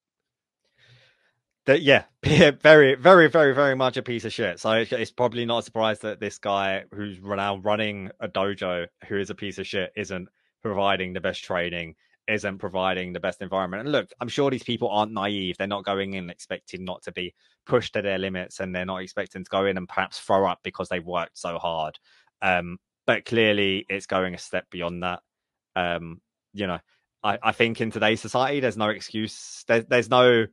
that 1.68 1.82
yeah, 2.24 2.52
very, 2.64 2.96
very, 2.96 3.30
very, 3.30 3.54
very 3.54 3.76
much 3.76 3.98
a 3.98 4.02
piece 4.02 4.26
of 4.26 4.34
shit. 4.34 4.60
So 4.60 4.72
it's 4.72 5.12
probably 5.12 5.46
not 5.46 5.60
a 5.60 5.64
surprise 5.64 6.00
that 6.00 6.20
this 6.20 6.40
guy 6.40 6.86
who's 6.92 7.20
now 7.22 7.58
running 7.58 8.10
a 8.20 8.28
dojo, 8.28 8.88
who 9.08 9.18
is 9.20 9.30
a 9.30 9.36
piece 9.36 9.60
of 9.60 9.68
shit, 9.68 9.92
isn't 9.96 10.30
providing 10.64 11.14
the 11.14 11.22
best 11.22 11.44
training, 11.44 11.96
isn't 12.28 12.58
providing 12.58 13.14
the 13.14 13.20
best 13.20 13.42
environment. 13.42 13.82
And 13.82 13.92
look, 13.92 14.12
I'm 14.20 14.28
sure 14.28 14.50
these 14.50 14.64
people 14.64 14.90
aren't 14.90 15.14
naive. 15.14 15.58
They're 15.58 15.68
not 15.68 15.86
going 15.86 16.14
in 16.14 16.30
expecting 16.30 16.84
not 16.84 17.04
to 17.04 17.12
be 17.12 17.34
pushed 17.66 17.94
to 17.94 18.02
their 18.02 18.18
limits, 18.18 18.60
and 18.60 18.76
they're 18.76 18.86
not 18.86 19.02
expecting 19.02 19.44
to 19.44 19.50
go 19.50 19.66
in 19.66 19.78
and 19.78 19.88
perhaps 19.88 20.20
throw 20.20 20.46
up 20.46 20.60
because 20.64 20.90
they've 20.90 21.06
worked 21.06 21.38
so 21.38 21.58
hard. 21.58 21.98
Um, 22.42 22.78
but 23.06 23.26
clearly, 23.26 23.86
it's 23.90 24.06
going 24.06 24.34
a 24.34 24.38
step 24.38 24.66
beyond 24.70 25.04
that. 25.04 25.22
Um, 25.76 26.22
you 26.54 26.68
know, 26.68 26.80
I, 27.24 27.40
I 27.42 27.52
think 27.52 27.82
in 27.82 27.92
today's 27.92 28.22
society, 28.22 28.60
there's 28.60 28.78
no 28.78 28.90
excuse. 28.90 29.64
There, 29.68 29.82
there's 29.82 30.10
no 30.10 30.48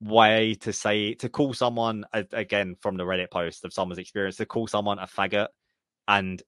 way 0.00 0.54
to 0.54 0.72
say 0.72 1.14
to 1.14 1.28
call 1.28 1.52
someone 1.52 2.06
again 2.12 2.76
from 2.80 2.96
the 2.96 3.04
Reddit 3.04 3.30
post 3.30 3.64
of 3.64 3.72
someone's 3.72 3.98
experience 3.98 4.36
to 4.36 4.46
call 4.46 4.66
someone 4.66 4.98
a 4.98 5.06
faggot, 5.06 5.48
and 6.08 6.42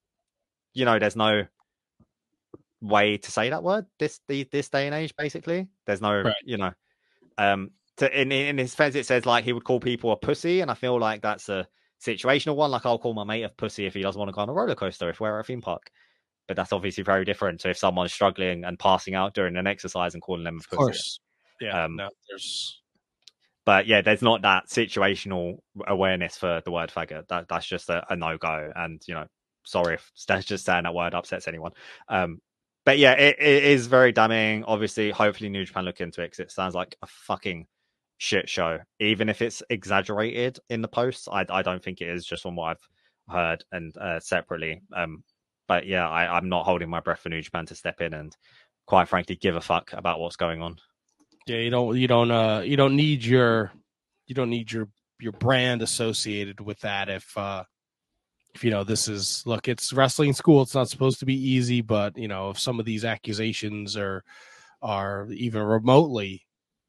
you 0.74 0.86
know, 0.86 0.98
there's 0.98 1.16
no 1.16 1.44
way 2.82 3.16
to 3.16 3.30
say 3.30 3.48
that 3.50 3.62
word 3.62 3.86
this 3.98 4.20
this 4.28 4.68
day 4.68 4.86
and 4.86 4.94
age. 4.94 5.14
Basically, 5.16 5.68
there's 5.86 6.02
no 6.02 6.20
right. 6.20 6.34
you 6.44 6.58
know, 6.58 6.72
um, 7.38 7.70
to 7.98 8.20
in 8.20 8.32
in 8.32 8.58
his 8.58 8.72
defense, 8.72 8.94
it 8.94 9.06
says 9.06 9.24
like 9.24 9.44
he 9.44 9.52
would 9.52 9.64
call 9.64 9.80
people 9.80 10.12
a 10.12 10.16
pussy, 10.16 10.60
and 10.60 10.70
I 10.70 10.74
feel 10.74 10.98
like 10.98 11.22
that's 11.22 11.48
a 11.48 11.66
situational 12.04 12.56
one. 12.56 12.70
Like 12.70 12.84
I'll 12.84 12.98
call 12.98 13.14
my 13.14 13.24
mate 13.24 13.44
a 13.44 13.48
pussy 13.48 13.86
if 13.86 13.94
he 13.94 14.02
doesn't 14.02 14.18
want 14.18 14.28
to 14.28 14.34
go 14.34 14.42
on 14.42 14.48
a 14.48 14.52
roller 14.52 14.74
coaster 14.74 15.08
if 15.08 15.20
we're 15.20 15.38
at 15.38 15.44
a 15.44 15.46
theme 15.46 15.62
park. 15.62 15.90
But 16.48 16.56
that's 16.56 16.72
obviously 16.72 17.04
very 17.04 17.24
different 17.24 17.60
to 17.60 17.70
if 17.70 17.78
someone's 17.78 18.12
struggling 18.12 18.64
and 18.64 18.78
passing 18.78 19.14
out 19.14 19.32
during 19.32 19.56
an 19.56 19.68
exercise 19.68 20.14
and 20.14 20.22
calling 20.22 20.44
them 20.44 20.56
a 20.56 20.68
pussy. 20.68 20.74
Of 20.74 20.78
course. 20.78 21.20
Yeah. 21.60 21.84
Um, 21.84 21.96
no, 21.96 22.08
there's 22.28 22.82
but 23.64 23.86
yeah, 23.86 24.00
there's 24.00 24.22
not 24.22 24.42
that 24.42 24.66
situational 24.66 25.58
awareness 25.86 26.36
for 26.36 26.60
the 26.64 26.72
word 26.72 26.90
faggot. 26.90 27.28
That 27.28 27.48
that's 27.48 27.66
just 27.66 27.88
a, 27.88 28.04
a 28.10 28.16
no 28.16 28.36
go. 28.36 28.72
And 28.74 29.00
you 29.06 29.14
know, 29.14 29.26
sorry 29.64 29.94
if 29.94 30.10
that's 30.28 30.46
just 30.46 30.64
saying 30.64 30.84
that 30.84 30.94
word 30.94 31.14
upsets 31.14 31.48
anyone. 31.48 31.72
Um, 32.08 32.40
but 32.84 32.98
yeah, 32.98 33.12
it, 33.12 33.36
it 33.40 33.64
is 33.64 33.86
very 33.86 34.12
damning. 34.12 34.64
Obviously, 34.64 35.10
hopefully 35.10 35.48
New 35.48 35.64
Japan 35.64 35.84
look 35.84 36.00
into 36.00 36.22
it 36.22 36.26
because 36.26 36.40
it 36.40 36.50
sounds 36.50 36.74
like 36.74 36.96
a 37.02 37.06
fucking 37.06 37.66
shit 38.18 38.48
show, 38.48 38.78
even 39.00 39.28
if 39.28 39.42
it's 39.42 39.62
exaggerated 39.70 40.58
in 40.68 40.82
the 40.82 40.88
posts. 40.88 41.28
I 41.30 41.44
I 41.48 41.62
don't 41.62 41.82
think 41.82 42.00
it 42.00 42.08
is 42.08 42.24
just 42.24 42.42
from 42.42 42.56
what 42.56 42.76
I've 42.76 43.34
heard 43.34 43.64
and 43.72 43.96
uh, 43.96 44.20
separately. 44.20 44.82
Um, 44.94 45.22
but 45.68 45.86
yeah, 45.86 46.08
I, 46.08 46.36
I'm 46.36 46.48
not 46.48 46.64
holding 46.64 46.90
my 46.90 47.00
breath 47.00 47.20
for 47.20 47.28
New 47.28 47.40
Japan 47.40 47.66
to 47.66 47.74
step 47.74 48.00
in 48.00 48.14
and 48.14 48.36
quite 48.86 49.08
frankly 49.08 49.36
give 49.36 49.56
a 49.56 49.60
fuck 49.60 49.92
about 49.92 50.20
what's 50.20 50.36
going 50.36 50.60
on. 50.60 50.76
Yeah, 51.46 51.58
you 51.58 51.70
don't 51.70 51.96
you 51.96 52.06
don't 52.06 52.30
uh 52.30 52.62
you 52.64 52.76
don't 52.76 52.96
need 52.96 53.24
your 53.24 53.72
you 54.26 54.34
don't 54.34 54.50
need 54.50 54.70
your 54.70 54.88
your 55.18 55.32
brand 55.32 55.82
associated 55.82 56.60
with 56.60 56.80
that 56.80 57.08
if 57.08 57.36
uh 57.36 57.64
you 58.60 58.70
know 58.70 58.84
this 58.84 59.08
is 59.08 59.42
look 59.46 59.68
it's 59.68 59.92
wrestling 59.92 60.32
school 60.32 60.62
it's 60.62 60.74
not 60.74 60.88
supposed 60.88 61.18
to 61.18 61.26
be 61.26 61.34
easy 61.34 61.80
but 61.80 62.16
you 62.16 62.28
know 62.28 62.50
if 62.50 62.58
some 62.58 62.78
of 62.78 62.84
these 62.84 63.04
accusations 63.04 63.96
are 63.96 64.22
are 64.82 65.26
even 65.30 65.62
remotely 65.62 66.44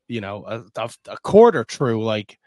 you 0.08 0.20
know 0.20 0.44
a, 0.46 0.64
a, 0.82 0.90
a 1.08 1.18
quarter 1.24 1.64
true 1.64 2.04
like 2.04 2.38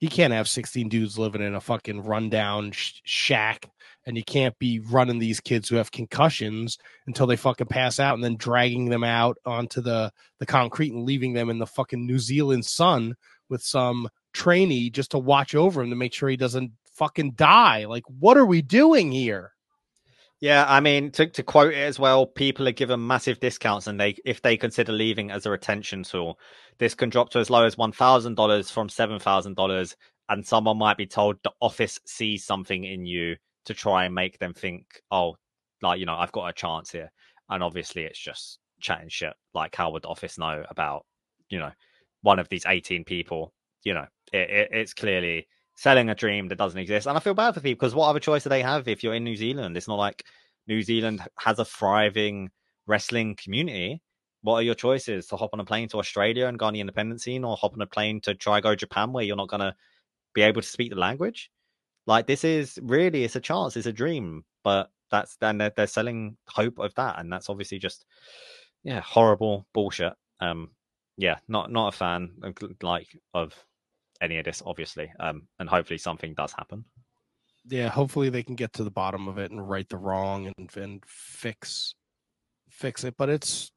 you 0.00 0.08
can't 0.08 0.32
have 0.32 0.48
16 0.48 0.88
dudes 0.88 1.18
living 1.18 1.42
in 1.42 1.54
a 1.54 1.60
fucking 1.60 2.02
rundown 2.02 2.72
sh- 2.72 3.00
shack 3.04 3.70
and 4.06 4.16
you 4.16 4.24
can't 4.24 4.58
be 4.58 4.80
running 4.80 5.18
these 5.18 5.40
kids 5.40 5.68
who 5.68 5.76
have 5.76 5.90
concussions 5.90 6.78
until 7.06 7.26
they 7.26 7.36
fucking 7.36 7.68
pass 7.68 7.98
out 7.98 8.14
and 8.14 8.22
then 8.22 8.36
dragging 8.36 8.90
them 8.90 9.04
out 9.04 9.38
onto 9.46 9.80
the 9.80 10.12
the 10.40 10.46
concrete 10.46 10.92
and 10.92 11.04
leaving 11.04 11.32
them 11.32 11.48
in 11.48 11.58
the 11.58 11.66
fucking 11.66 12.06
New 12.06 12.18
Zealand 12.18 12.64
sun 12.64 13.14
with 13.48 13.62
some 13.62 14.08
trainee 14.32 14.90
just 14.90 15.12
to 15.12 15.18
watch 15.18 15.54
over 15.54 15.82
him 15.82 15.90
to 15.90 15.96
make 15.96 16.12
sure 16.12 16.28
he 16.28 16.36
doesn't 16.36 16.72
fucking 16.94 17.32
die. 17.32 17.86
Like, 17.86 18.04
what 18.06 18.36
are 18.36 18.46
we 18.46 18.62
doing 18.62 19.12
here? 19.12 19.52
Yeah, 20.40 20.66
I 20.68 20.80
mean, 20.80 21.10
to, 21.12 21.26
to 21.26 21.42
quote 21.42 21.72
it 21.72 21.78
as 21.78 21.98
well, 21.98 22.26
people 22.26 22.68
are 22.68 22.72
given 22.72 23.06
massive 23.06 23.40
discounts, 23.40 23.86
and 23.86 23.98
they 23.98 24.16
if 24.24 24.42
they 24.42 24.56
consider 24.56 24.92
leaving 24.92 25.30
as 25.30 25.46
a 25.46 25.50
retention 25.50 26.02
tool, 26.02 26.38
this 26.78 26.94
can 26.94 27.08
drop 27.08 27.30
to 27.30 27.38
as 27.38 27.50
low 27.50 27.64
as 27.64 27.78
one 27.78 27.92
thousand 27.92 28.34
dollars 28.34 28.70
from 28.70 28.88
seven 28.88 29.18
thousand 29.18 29.56
dollars, 29.56 29.96
and 30.28 30.46
someone 30.46 30.76
might 30.76 30.98
be 30.98 31.06
told 31.06 31.36
the 31.42 31.52
office 31.60 31.98
sees 32.04 32.44
something 32.44 32.84
in 32.84 33.06
you 33.06 33.36
to 33.64 33.74
try 33.74 34.04
and 34.04 34.14
make 34.14 34.38
them 34.38 34.52
think, 34.52 34.84
oh, 35.10 35.36
like 35.80 35.98
you 35.98 36.04
know, 36.04 36.16
I've 36.16 36.32
got 36.32 36.48
a 36.48 36.52
chance 36.52 36.90
here, 36.90 37.10
and 37.48 37.62
obviously 37.62 38.02
it's 38.02 38.18
just 38.18 38.58
chatting 38.80 39.08
shit. 39.08 39.32
Like, 39.54 39.74
how 39.74 39.92
would 39.92 40.02
the 40.02 40.08
office 40.08 40.36
know 40.36 40.62
about 40.68 41.06
you 41.48 41.58
know 41.58 41.70
one 42.22 42.38
of 42.38 42.48
these 42.48 42.66
eighteen 42.66 43.04
people? 43.04 43.54
You 43.82 43.94
know, 43.94 44.06
it, 44.32 44.50
it, 44.50 44.68
it's 44.72 44.94
clearly 44.94 45.46
selling 45.74 46.08
a 46.08 46.14
dream 46.14 46.48
that 46.48 46.58
doesn't 46.58 46.78
exist. 46.78 47.06
And 47.06 47.16
I 47.16 47.20
feel 47.20 47.34
bad 47.34 47.54
for 47.54 47.60
people 47.60 47.80
because 47.80 47.94
what 47.94 48.08
other 48.08 48.20
choice 48.20 48.44
do 48.44 48.48
they 48.48 48.62
have 48.62 48.88
if 48.88 49.02
you're 49.02 49.14
in 49.14 49.24
New 49.24 49.36
Zealand? 49.36 49.76
It's 49.76 49.88
not 49.88 49.98
like 49.98 50.24
New 50.66 50.82
Zealand 50.82 51.22
has 51.38 51.58
a 51.58 51.64
thriving 51.64 52.50
wrestling 52.86 53.36
community. 53.36 54.00
What 54.42 54.56
are 54.56 54.62
your 54.62 54.74
choices? 54.74 55.26
To 55.28 55.36
hop 55.36 55.50
on 55.52 55.60
a 55.60 55.64
plane 55.64 55.88
to 55.88 55.98
Australia 55.98 56.46
and 56.46 56.58
go 56.58 56.66
on 56.66 56.74
the 56.74 56.80
independent 56.80 57.22
scene, 57.22 57.44
or 57.44 57.56
hop 57.56 57.74
on 57.74 57.80
a 57.80 57.86
plane 57.86 58.20
to 58.22 58.34
try 58.34 58.60
go 58.60 58.74
Japan 58.74 59.12
where 59.12 59.24
you're 59.24 59.36
not 59.36 59.48
gonna 59.48 59.74
be 60.34 60.42
able 60.42 60.60
to 60.60 60.68
speak 60.68 60.90
the 60.90 60.98
language? 60.98 61.50
Like 62.06 62.26
this 62.26 62.44
is 62.44 62.78
really 62.82 63.24
it's 63.24 63.36
a 63.36 63.40
chance, 63.40 63.76
it's 63.76 63.86
a 63.86 63.92
dream, 63.92 64.44
but 64.62 64.90
that's 65.10 65.36
then 65.36 65.58
they're, 65.58 65.72
they're 65.74 65.86
selling 65.86 66.36
hope 66.48 66.78
of 66.78 66.94
that, 66.96 67.18
and 67.18 67.32
that's 67.32 67.48
obviously 67.48 67.78
just 67.78 68.04
yeah 68.82 69.00
horrible 69.00 69.66
bullshit. 69.72 70.12
Um, 70.40 70.70
yeah, 71.16 71.38
not 71.48 71.72
not 71.72 71.94
a 71.94 71.96
fan 71.96 72.32
like 72.82 73.08
of 73.32 73.54
any 74.24 74.38
of 74.38 74.44
this, 74.44 74.62
obviously. 74.64 75.12
Um, 75.20 75.46
and 75.58 75.68
hopefully 75.68 75.98
something 75.98 76.34
does 76.34 76.52
happen. 76.52 76.84
Yeah, 77.66 77.88
hopefully 77.88 78.28
they 78.28 78.42
can 78.42 78.56
get 78.56 78.72
to 78.74 78.84
the 78.84 78.90
bottom 78.90 79.28
of 79.28 79.38
it 79.38 79.50
and 79.50 79.68
right 79.68 79.88
the 79.88 79.96
wrong 79.96 80.52
and 80.56 80.76
and 80.76 81.02
fix 81.06 81.94
fix 82.68 83.04
it. 83.04 83.14
But 83.16 83.30
it's 83.30 83.70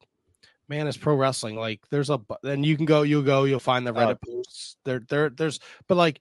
man, 0.68 0.86
it's 0.86 0.96
pro 0.96 1.14
wrestling. 1.14 1.56
Like 1.56 1.80
there's 1.90 2.10
a 2.10 2.20
then 2.42 2.64
you 2.64 2.76
can 2.76 2.86
go, 2.86 3.02
you'll 3.02 3.22
go, 3.22 3.44
you'll 3.44 3.60
find 3.60 3.86
the 3.86 3.92
Reddit 3.92 4.18
oh. 4.28 4.34
posts. 4.34 4.76
There, 4.84 5.00
there, 5.08 5.30
there's 5.30 5.60
but 5.86 5.96
like 5.96 6.20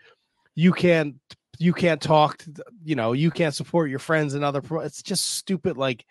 you 0.56 0.72
can't 0.72 1.16
you 1.60 1.74
can't 1.74 2.02
talk. 2.02 2.38
To, 2.38 2.64
you 2.84 2.96
know, 2.96 3.14
you 3.14 3.32
can't 3.32 3.56
support 3.56 3.90
your 3.90 4.00
friends 4.00 4.34
and 4.34 4.44
other. 4.44 4.62
Pro, 4.62 4.82
it's 4.82 5.02
just 5.02 5.26
stupid. 5.26 5.78
Like 5.78 6.06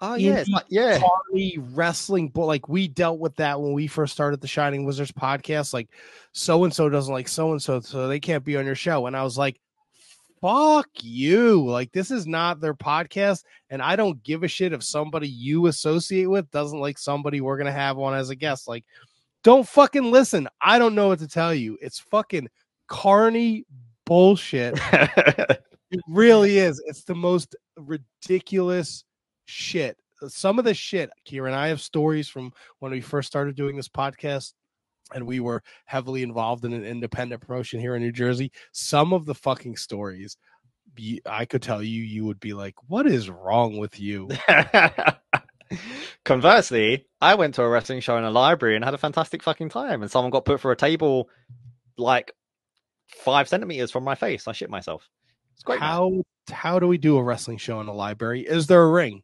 Oh 0.00 0.14
yeah, 0.14 0.44
like, 0.48 0.66
yeah. 0.68 1.00
wrestling, 1.72 2.28
but 2.28 2.46
like 2.46 2.68
we 2.68 2.86
dealt 2.86 3.18
with 3.18 3.34
that 3.36 3.60
when 3.60 3.72
we 3.72 3.88
first 3.88 4.12
started 4.12 4.40
the 4.40 4.46
Shining 4.46 4.84
Wizards 4.84 5.10
podcast. 5.10 5.74
Like, 5.74 5.88
so 6.32 6.62
and 6.62 6.72
so 6.72 6.88
doesn't 6.88 7.12
like 7.12 7.26
so 7.26 7.50
and 7.50 7.60
so, 7.60 7.80
so 7.80 8.06
they 8.06 8.20
can't 8.20 8.44
be 8.44 8.56
on 8.56 8.64
your 8.64 8.76
show. 8.76 9.06
And 9.06 9.16
I 9.16 9.24
was 9.24 9.36
like, 9.36 9.60
"Fuck 10.40 10.88
you!" 11.02 11.66
Like, 11.66 11.90
this 11.90 12.12
is 12.12 12.28
not 12.28 12.60
their 12.60 12.74
podcast, 12.74 13.42
and 13.70 13.82
I 13.82 13.96
don't 13.96 14.22
give 14.22 14.44
a 14.44 14.48
shit 14.48 14.72
if 14.72 14.84
somebody 14.84 15.28
you 15.28 15.66
associate 15.66 16.26
with 16.26 16.48
doesn't 16.52 16.78
like 16.78 16.96
somebody 16.96 17.40
we're 17.40 17.58
gonna 17.58 17.72
have 17.72 17.98
on 17.98 18.14
as 18.14 18.30
a 18.30 18.36
guest. 18.36 18.68
Like, 18.68 18.84
don't 19.42 19.66
fucking 19.66 20.12
listen. 20.12 20.48
I 20.60 20.78
don't 20.78 20.94
know 20.94 21.08
what 21.08 21.18
to 21.20 21.28
tell 21.28 21.52
you. 21.52 21.76
It's 21.82 21.98
fucking 21.98 22.48
carny 22.86 23.64
bullshit. 24.04 24.78
it 24.92 26.00
really 26.06 26.58
is. 26.58 26.80
It's 26.86 27.02
the 27.02 27.16
most 27.16 27.56
ridiculous 27.76 29.02
shit. 29.48 29.96
Uh, 30.22 30.28
some 30.28 30.58
of 30.58 30.64
the 30.64 30.74
shit, 30.74 31.10
Ciaran, 31.24 31.54
I 31.54 31.68
have 31.68 31.80
stories 31.80 32.28
from 32.28 32.52
when 32.78 32.92
we 32.92 33.00
first 33.00 33.28
started 33.28 33.56
doing 33.56 33.76
this 33.76 33.88
podcast 33.88 34.52
and 35.14 35.26
we 35.26 35.40
were 35.40 35.62
heavily 35.86 36.22
involved 36.22 36.64
in 36.64 36.72
an 36.72 36.84
independent 36.84 37.40
promotion 37.40 37.80
here 37.80 37.94
in 37.96 38.02
New 38.02 38.12
Jersey. 38.12 38.52
Some 38.72 39.12
of 39.12 39.24
the 39.24 39.34
fucking 39.34 39.76
stories 39.76 40.36
I 41.26 41.44
could 41.44 41.62
tell 41.62 41.82
you, 41.82 42.02
you 42.02 42.24
would 42.24 42.40
be 42.40 42.52
like, 42.52 42.74
what 42.88 43.06
is 43.06 43.30
wrong 43.30 43.78
with 43.78 44.00
you? 44.00 44.28
Conversely, 46.24 47.06
I 47.20 47.34
went 47.36 47.54
to 47.54 47.62
a 47.62 47.68
wrestling 47.68 48.00
show 48.00 48.16
in 48.16 48.24
a 48.24 48.30
library 48.30 48.76
and 48.76 48.84
had 48.84 48.94
a 48.94 48.98
fantastic 48.98 49.42
fucking 49.42 49.68
time, 49.68 50.02
and 50.02 50.10
someone 50.10 50.30
got 50.30 50.44
put 50.44 50.60
for 50.60 50.72
a 50.72 50.76
table 50.76 51.28
like 51.96 52.32
five 53.08 53.48
centimeters 53.48 53.90
from 53.90 54.04
my 54.04 54.14
face. 54.14 54.48
I 54.48 54.52
shit 54.52 54.70
myself. 54.70 55.08
It's 55.54 55.62
great. 55.62 55.80
How 55.80 56.08
man. 56.08 56.22
how 56.50 56.78
do 56.78 56.88
we 56.88 56.98
do 56.98 57.16
a 57.16 57.22
wrestling 57.22 57.58
show 57.58 57.80
in 57.80 57.86
a 57.86 57.92
library? 57.92 58.42
Is 58.42 58.66
there 58.66 58.82
a 58.82 58.90
ring? 58.90 59.22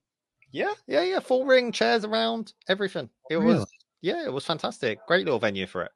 Yeah, 0.55 0.73
yeah, 0.87 1.03
yeah. 1.03 1.19
Full 1.19 1.47
ring, 1.47 1.73
chairs 1.73 2.05
around, 2.05 2.53
everything. 2.69 3.11
It 3.29 3.37
really? 3.37 3.57
was 3.57 3.67
yeah, 4.03 4.25
it 4.25 4.33
was 4.33 4.47
fantastic. 4.47 5.05
Great 5.09 5.25
little 5.25 5.41
venue 5.41 5.67
for 5.67 5.83
it. 5.83 5.91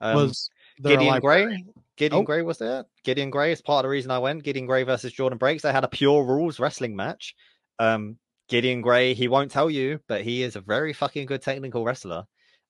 Um, 0.00 0.14
was 0.14 0.48
Gideon 0.80 1.18
Grey? 1.18 1.64
Gideon 1.96 2.22
oh. 2.22 2.24
Grey 2.24 2.42
was 2.42 2.58
there. 2.58 2.84
Gideon 3.02 3.30
Grey 3.30 3.50
is 3.50 3.60
part 3.60 3.84
of 3.84 3.88
the 3.88 3.92
reason 3.92 4.12
I 4.12 4.20
went. 4.20 4.44
Gideon 4.44 4.66
Grey 4.66 4.84
versus 4.84 5.12
Jordan 5.12 5.36
Breaks. 5.36 5.64
They 5.64 5.72
had 5.72 5.82
a 5.82 5.88
pure 5.88 6.24
rules 6.24 6.60
wrestling 6.60 6.94
match. 6.94 7.34
Um, 7.80 8.16
Gideon 8.48 8.82
Grey, 8.82 9.14
he 9.14 9.26
won't 9.26 9.50
tell 9.50 9.68
you, 9.68 9.98
but 10.06 10.22
he 10.22 10.44
is 10.44 10.54
a 10.54 10.60
very 10.60 10.92
fucking 10.92 11.26
good 11.26 11.42
technical 11.42 11.84
wrestler. 11.84 12.22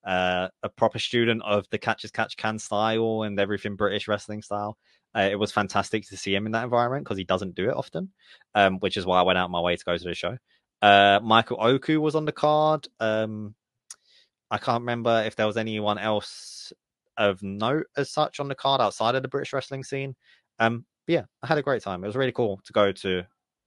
Uh, 0.03 0.47
a 0.63 0.69
proper 0.69 0.97
student 0.97 1.43
of 1.43 1.67
the 1.69 1.77
catch 1.77 2.03
as 2.03 2.11
catch 2.11 2.37
can 2.37 2.57
style 2.57 3.21
and 3.21 3.39
everything 3.39 3.75
British 3.75 4.07
wrestling 4.07 4.41
style. 4.41 4.79
Uh, 5.15 5.29
it 5.31 5.37
was 5.37 5.51
fantastic 5.51 6.07
to 6.07 6.17
see 6.17 6.33
him 6.33 6.47
in 6.47 6.53
that 6.53 6.63
environment 6.63 7.03
because 7.03 7.19
he 7.19 7.23
doesn't 7.23 7.53
do 7.53 7.69
it 7.69 7.75
often, 7.75 8.11
um, 8.55 8.79
which 8.79 8.97
is 8.97 9.05
why 9.05 9.19
I 9.19 9.23
went 9.23 9.37
out 9.37 9.51
my 9.51 9.61
way 9.61 9.75
to 9.75 9.85
go 9.85 9.95
to 9.95 10.03
the 10.03 10.15
show. 10.15 10.37
Uh, 10.81 11.19
Michael 11.23 11.57
Oku 11.59 11.99
was 11.99 12.15
on 12.15 12.25
the 12.25 12.31
card. 12.31 12.87
Um, 12.99 13.55
I 14.51 14.57
can't 14.57 14.81
remember 14.81 15.23
if 15.25 15.35
there 15.35 15.47
was 15.47 15.57
anyone 15.57 15.97
else 15.97 16.71
of 17.17 17.41
note 17.41 17.87
as 17.97 18.11
such 18.11 18.39
on 18.39 18.47
the 18.47 18.55
card 18.55 18.81
outside 18.81 19.15
of 19.15 19.21
the 19.21 19.27
British 19.27 19.53
wrestling 19.53 19.83
scene. 19.83 20.15
Um, 20.59 20.85
yeah, 21.07 21.23
I 21.41 21.47
had 21.47 21.57
a 21.57 21.63
great 21.63 21.81
time. 21.81 22.03
It 22.03 22.07
was 22.07 22.15
really 22.15 22.31
cool 22.31 22.59
to 22.65 22.73
go 22.73 22.91
to 22.91 23.23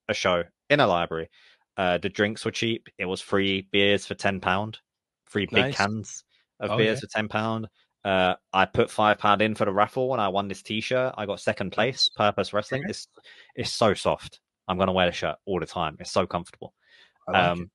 a 0.08 0.14
show 0.14 0.44
in 0.70 0.80
a 0.80 0.86
library. 0.86 1.30
Uh, 1.76 1.98
the 1.98 2.08
drinks 2.08 2.44
were 2.44 2.50
cheap. 2.50 2.88
It 2.98 3.04
was 3.04 3.20
free 3.20 3.68
beers 3.70 4.06
for 4.06 4.14
ten 4.14 4.40
pound, 4.40 4.78
free 5.26 5.46
big 5.46 5.64
nice. 5.64 5.76
cans 5.76 6.24
of 6.60 6.72
oh, 6.72 6.76
beers 6.76 6.98
yeah. 6.98 7.00
for 7.00 7.06
ten 7.06 7.28
pound. 7.28 7.68
Uh, 8.04 8.34
I 8.52 8.64
put 8.64 8.90
five 8.90 9.18
pound 9.18 9.42
in 9.42 9.54
for 9.54 9.64
the 9.64 9.72
raffle 9.72 10.08
when 10.08 10.20
I 10.20 10.28
won 10.28 10.48
this 10.48 10.62
T-shirt. 10.62 11.14
I 11.16 11.26
got 11.26 11.40
second 11.40 11.72
place. 11.72 12.08
Purpose 12.16 12.52
Wrestling. 12.52 12.84
It's 12.88 13.08
it's 13.54 13.72
so 13.72 13.94
soft. 13.94 14.40
I'm 14.66 14.78
gonna 14.78 14.92
wear 14.92 15.06
the 15.06 15.12
shirt 15.12 15.36
all 15.46 15.60
the 15.60 15.66
time. 15.66 15.96
It's 16.00 16.12
so 16.12 16.26
comfortable. 16.26 16.74
Like 17.28 17.44
um, 17.44 17.70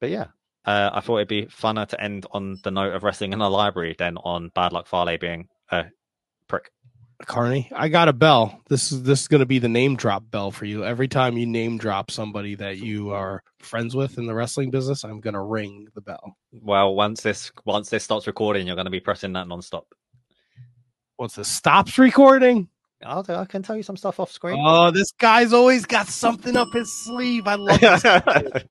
but 0.00 0.10
yeah, 0.10 0.26
uh, 0.64 0.90
I 0.92 1.00
thought 1.00 1.18
it'd 1.18 1.28
be 1.28 1.46
funner 1.46 1.86
to 1.88 2.00
end 2.00 2.26
on 2.32 2.58
the 2.62 2.70
note 2.70 2.94
of 2.94 3.02
wrestling 3.02 3.32
in 3.32 3.40
a 3.40 3.48
library 3.48 3.94
than 3.98 4.16
on 4.18 4.50
Bad 4.54 4.72
Luck 4.72 4.86
Fale 4.86 5.18
being 5.18 5.48
a 5.70 5.86
prick. 6.48 6.70
Carney, 7.24 7.70
I 7.74 7.88
got 7.88 8.08
a 8.08 8.12
bell. 8.12 8.60
This 8.68 8.92
is 8.92 9.02
this 9.02 9.22
is 9.22 9.28
going 9.28 9.40
to 9.40 9.46
be 9.46 9.58
the 9.58 9.70
name 9.70 9.96
drop 9.96 10.30
bell 10.30 10.50
for 10.50 10.66
you. 10.66 10.84
Every 10.84 11.08
time 11.08 11.38
you 11.38 11.46
name 11.46 11.78
drop 11.78 12.10
somebody 12.10 12.54
that 12.56 12.76
you 12.76 13.10
are 13.10 13.42
friends 13.58 13.96
with 13.96 14.18
in 14.18 14.26
the 14.26 14.34
wrestling 14.34 14.70
business, 14.70 15.02
I'm 15.02 15.20
going 15.20 15.34
to 15.34 15.40
ring 15.40 15.88
the 15.94 16.02
bell. 16.02 16.36
Well, 16.52 16.94
once 16.94 17.22
this 17.22 17.50
once 17.64 17.88
this 17.88 18.04
starts 18.04 18.26
recording, 18.26 18.66
you're 18.66 18.76
going 18.76 18.84
to 18.86 18.90
be 18.90 19.00
pressing 19.00 19.32
that 19.32 19.46
nonstop. 19.46 19.84
Once 21.18 21.36
this 21.36 21.48
stops 21.48 21.98
recording, 21.98 22.68
I'll, 23.04 23.24
I 23.28 23.44
can 23.44 23.62
tell 23.62 23.76
you 23.76 23.82
some 23.82 23.96
stuff 23.96 24.20
off 24.20 24.32
screen. 24.32 24.58
Oh, 24.58 24.90
this 24.90 25.10
guy's 25.12 25.52
always 25.52 25.84
got 25.84 26.06
something 26.06 26.56
up 26.56 26.72
his 26.72 26.92
sleeve. 27.04 27.46
I 27.46 27.54
love 27.56 27.80
this. 27.80 28.04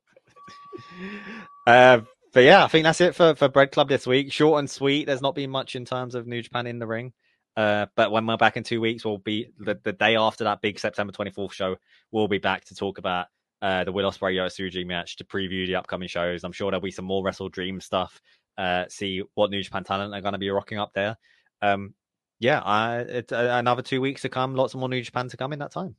uh, 1.68 2.02
but 2.34 2.44
yeah, 2.44 2.64
I 2.64 2.68
think 2.68 2.84
that's 2.84 3.02
it 3.02 3.16
for, 3.16 3.36
for 3.36 3.48
Bread 3.50 3.72
Club 3.72 3.88
this 3.88 4.08
week. 4.08 4.32
Short 4.32 4.60
and 4.60 4.70
sweet. 4.70 5.06
There's 5.06 5.22
not 5.22 5.36
been 5.36 5.50
much 5.50 5.76
in 5.76 5.86
terms 5.86 6.16
of 6.16 6.28
New 6.28 6.42
Japan 6.42 6.68
in 6.68 6.80
the 6.80 6.88
ring. 6.88 7.14
Uh, 7.56 7.86
but 7.96 8.12
when 8.12 8.26
we're 8.26 8.36
back 8.36 8.58
in 8.58 8.64
two 8.64 8.82
weeks, 8.82 9.06
we'll 9.06 9.18
be 9.18 9.52
the, 9.60 9.80
the 9.84 9.94
day 9.94 10.16
after 10.16 10.44
that 10.44 10.62
big 10.62 10.80
September 10.80 11.14
24th 11.14 11.54
show. 11.54 11.76
We'll 12.12 12.28
be 12.28 12.40
back 12.40 12.66
to 12.66 12.76
talk 12.76 12.98
about 12.98 13.28
uh, 13.62 13.86
the 13.86 13.92
Will 13.92 14.10
Ospreay 14.10 14.36
Marufuji 14.36 14.86
match 14.86 15.16
to 15.18 15.24
preview 15.24 15.66
the 15.66 15.76
upcoming 15.76 16.10
shows. 16.10 16.44
I'm 16.44 16.52
sure 16.52 16.72
there'll 16.72 16.82
be 16.82 16.92
some 16.92 17.06
more 17.06 17.24
WrestleDream 17.24 17.82
stuff. 17.82 18.20
Uh, 18.58 18.86
see 18.90 19.24
what 19.36 19.50
New 19.50 19.64
Japan 19.64 19.84
talent 19.84 20.14
are 20.14 20.22
going 20.22 20.34
to 20.34 20.40
be 20.40 20.50
rocking 20.50 20.80
up 20.80 20.92
there. 20.94 21.18
Um, 21.62 21.94
yeah, 22.40 22.60
I, 22.60 22.99
it's 22.99 23.32
uh, 23.32 23.49
another 23.52 23.82
two 23.82 24.02
weeks 24.02 24.24
to 24.24 24.30
come. 24.30 24.56
Lots 24.56 24.76
more 24.76 24.90
New 24.90 25.02
Japan 25.02 25.30
to 25.30 25.38
come 25.38 25.53
in 25.53 25.60
that 25.60 25.72
time. 25.72 25.95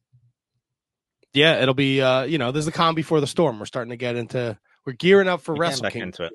Yeah, 1.33 1.61
it'll 1.61 1.75
be. 1.75 2.01
uh 2.01 2.23
You 2.23 2.39
know, 2.39 2.53
there's 2.53 2.67
the 2.67 2.73
calm 2.73 2.95
before 2.95 3.21
the 3.21 3.27
storm. 3.27 3.59
We're 3.59 3.67
starting 3.67 3.91
to 3.91 3.97
get 3.97 4.17
into. 4.17 4.59
We're 4.85 4.95
gearing 4.95 5.29
up 5.29 5.41
for 5.41 5.55
we 5.55 5.61
Wrestle 5.61 5.87
into 5.87 6.25
it. 6.25 6.33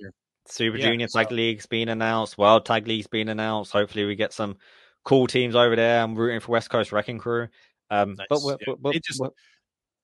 Super 0.48 0.78
yeah, 0.78 0.88
Junior 0.88 1.08
Tag 1.08 1.30
so. 1.30 1.36
League's 1.36 1.66
been 1.66 1.90
announced. 1.90 2.38
World 2.38 2.66
Tag 2.66 2.88
League's 2.88 3.08
been 3.08 3.30
announced. 3.30 3.72
Hopefully, 3.72 4.06
we 4.06 4.16
get 4.16 4.34
some 4.34 4.58
cool 5.04 5.28
teams 5.28 5.56
over 5.56 5.76
there. 5.76 6.02
I'm 6.02 6.16
rooting 6.16 6.40
for 6.40 6.52
West 6.52 6.70
Coast 6.70 6.92
Wrecking 6.92 7.20
Crew. 7.20 7.48
Um, 7.90 8.16
nice. 8.16 8.28
but, 8.30 8.42
yeah. 8.68 8.74
but, 8.80 8.94
they 8.94 9.00
just 9.00 9.20
but, 9.20 9.34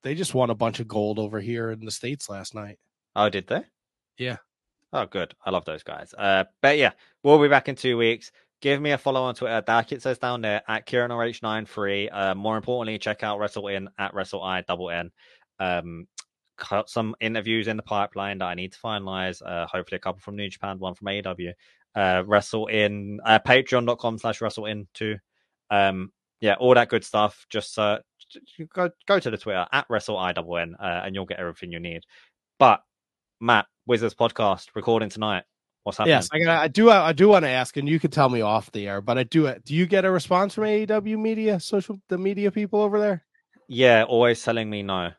they 0.02 0.14
just 0.14 0.34
won 0.34 0.50
a 0.50 0.54
bunch 0.54 0.80
of 0.80 0.88
gold 0.88 1.18
over 1.18 1.40
here 1.40 1.70
in 1.70 1.84
the 1.84 1.90
states 1.90 2.28
last 2.28 2.54
night. 2.54 2.78
Oh, 3.16 3.28
did 3.28 3.46
they? 3.46 3.62
Yeah. 4.16 4.36
Oh, 4.92 5.06
good. 5.06 5.34
I 5.44 5.50
love 5.50 5.64
those 5.64 5.82
guys. 5.82 6.14
Uh, 6.16 6.44
but 6.62 6.78
yeah, 6.78 6.92
we'll 7.22 7.40
be 7.42 7.48
back 7.48 7.68
in 7.68 7.76
two 7.76 7.96
weeks. 7.96 8.30
Give 8.60 8.80
me 8.80 8.90
a 8.90 8.98
follow 8.98 9.22
on 9.22 9.34
Twitter. 9.34 9.62
Dark 9.64 9.92
it 9.92 10.02
says 10.02 10.18
down 10.18 10.40
there 10.40 10.62
at 10.66 10.86
KieranRH93. 10.86 12.08
Uh, 12.12 12.34
more 12.34 12.56
importantly, 12.56 12.98
check 12.98 13.22
out 13.22 13.38
Wrestle 13.38 13.68
In 13.68 13.88
at 13.98 14.14
Wrestle 14.14 14.42
I 14.42 14.62
double 14.62 14.90
N. 14.90 15.10
Um, 15.60 16.08
cut 16.56 16.90
some 16.90 17.14
interviews 17.20 17.68
in 17.68 17.76
the 17.76 17.82
pipeline 17.82 18.38
that 18.38 18.46
I 18.46 18.54
need 18.54 18.72
to 18.72 18.78
finalize. 18.78 19.40
Uh, 19.44 19.66
hopefully, 19.66 19.96
a 19.96 20.00
couple 20.00 20.20
from 20.20 20.36
New 20.36 20.48
Japan, 20.48 20.78
one 20.80 20.94
from 20.94 21.06
AEW. 21.06 21.52
Uh, 21.94 22.22
wrestle 22.26 22.66
in 22.66 23.20
uh, 23.24 23.38
patreon.com 23.38 24.18
slash 24.18 24.40
wrestle 24.40 24.66
in 24.66 24.88
too. 24.92 25.16
Um, 25.70 26.12
yeah, 26.40 26.54
all 26.54 26.74
that 26.74 26.88
good 26.88 27.04
stuff. 27.04 27.46
Just 27.50 27.78
uh, 27.78 28.00
go 28.74 28.90
go 29.06 29.18
to 29.18 29.30
the 29.30 29.38
Twitter 29.38 29.66
at 29.72 29.86
wrestle 29.88 30.18
I 30.18 30.32
double 30.32 30.58
N, 30.58 30.74
uh, 30.80 31.02
and 31.04 31.14
you'll 31.14 31.26
get 31.26 31.40
everything 31.40 31.72
you 31.72 31.80
need. 31.80 32.02
But 32.58 32.82
Matt, 33.40 33.66
Wizards 33.86 34.14
podcast 34.14 34.68
recording 34.74 35.08
tonight. 35.08 35.44
What's 35.88 35.96
happening? 35.96 36.16
Yes, 36.16 36.28
I, 36.46 36.64
I 36.64 36.68
do. 36.68 36.90
I 36.90 37.14
do 37.14 37.28
want 37.30 37.46
to 37.46 37.48
ask, 37.48 37.78
and 37.78 37.88
you 37.88 37.98
can 37.98 38.10
tell 38.10 38.28
me 38.28 38.42
off 38.42 38.70
the 38.72 38.86
air. 38.86 39.00
But 39.00 39.16
I 39.16 39.22
do. 39.22 39.46
It 39.46 39.64
do 39.64 39.74
you 39.74 39.86
get 39.86 40.04
a 40.04 40.10
response 40.10 40.52
from 40.52 40.64
AEW 40.64 41.18
media, 41.18 41.58
social 41.60 41.98
the 42.10 42.18
media 42.18 42.50
people 42.50 42.82
over 42.82 43.00
there? 43.00 43.24
Yeah, 43.68 44.04
always 44.06 44.42
telling 44.42 44.68
me 44.68 44.82
no. 44.82 45.12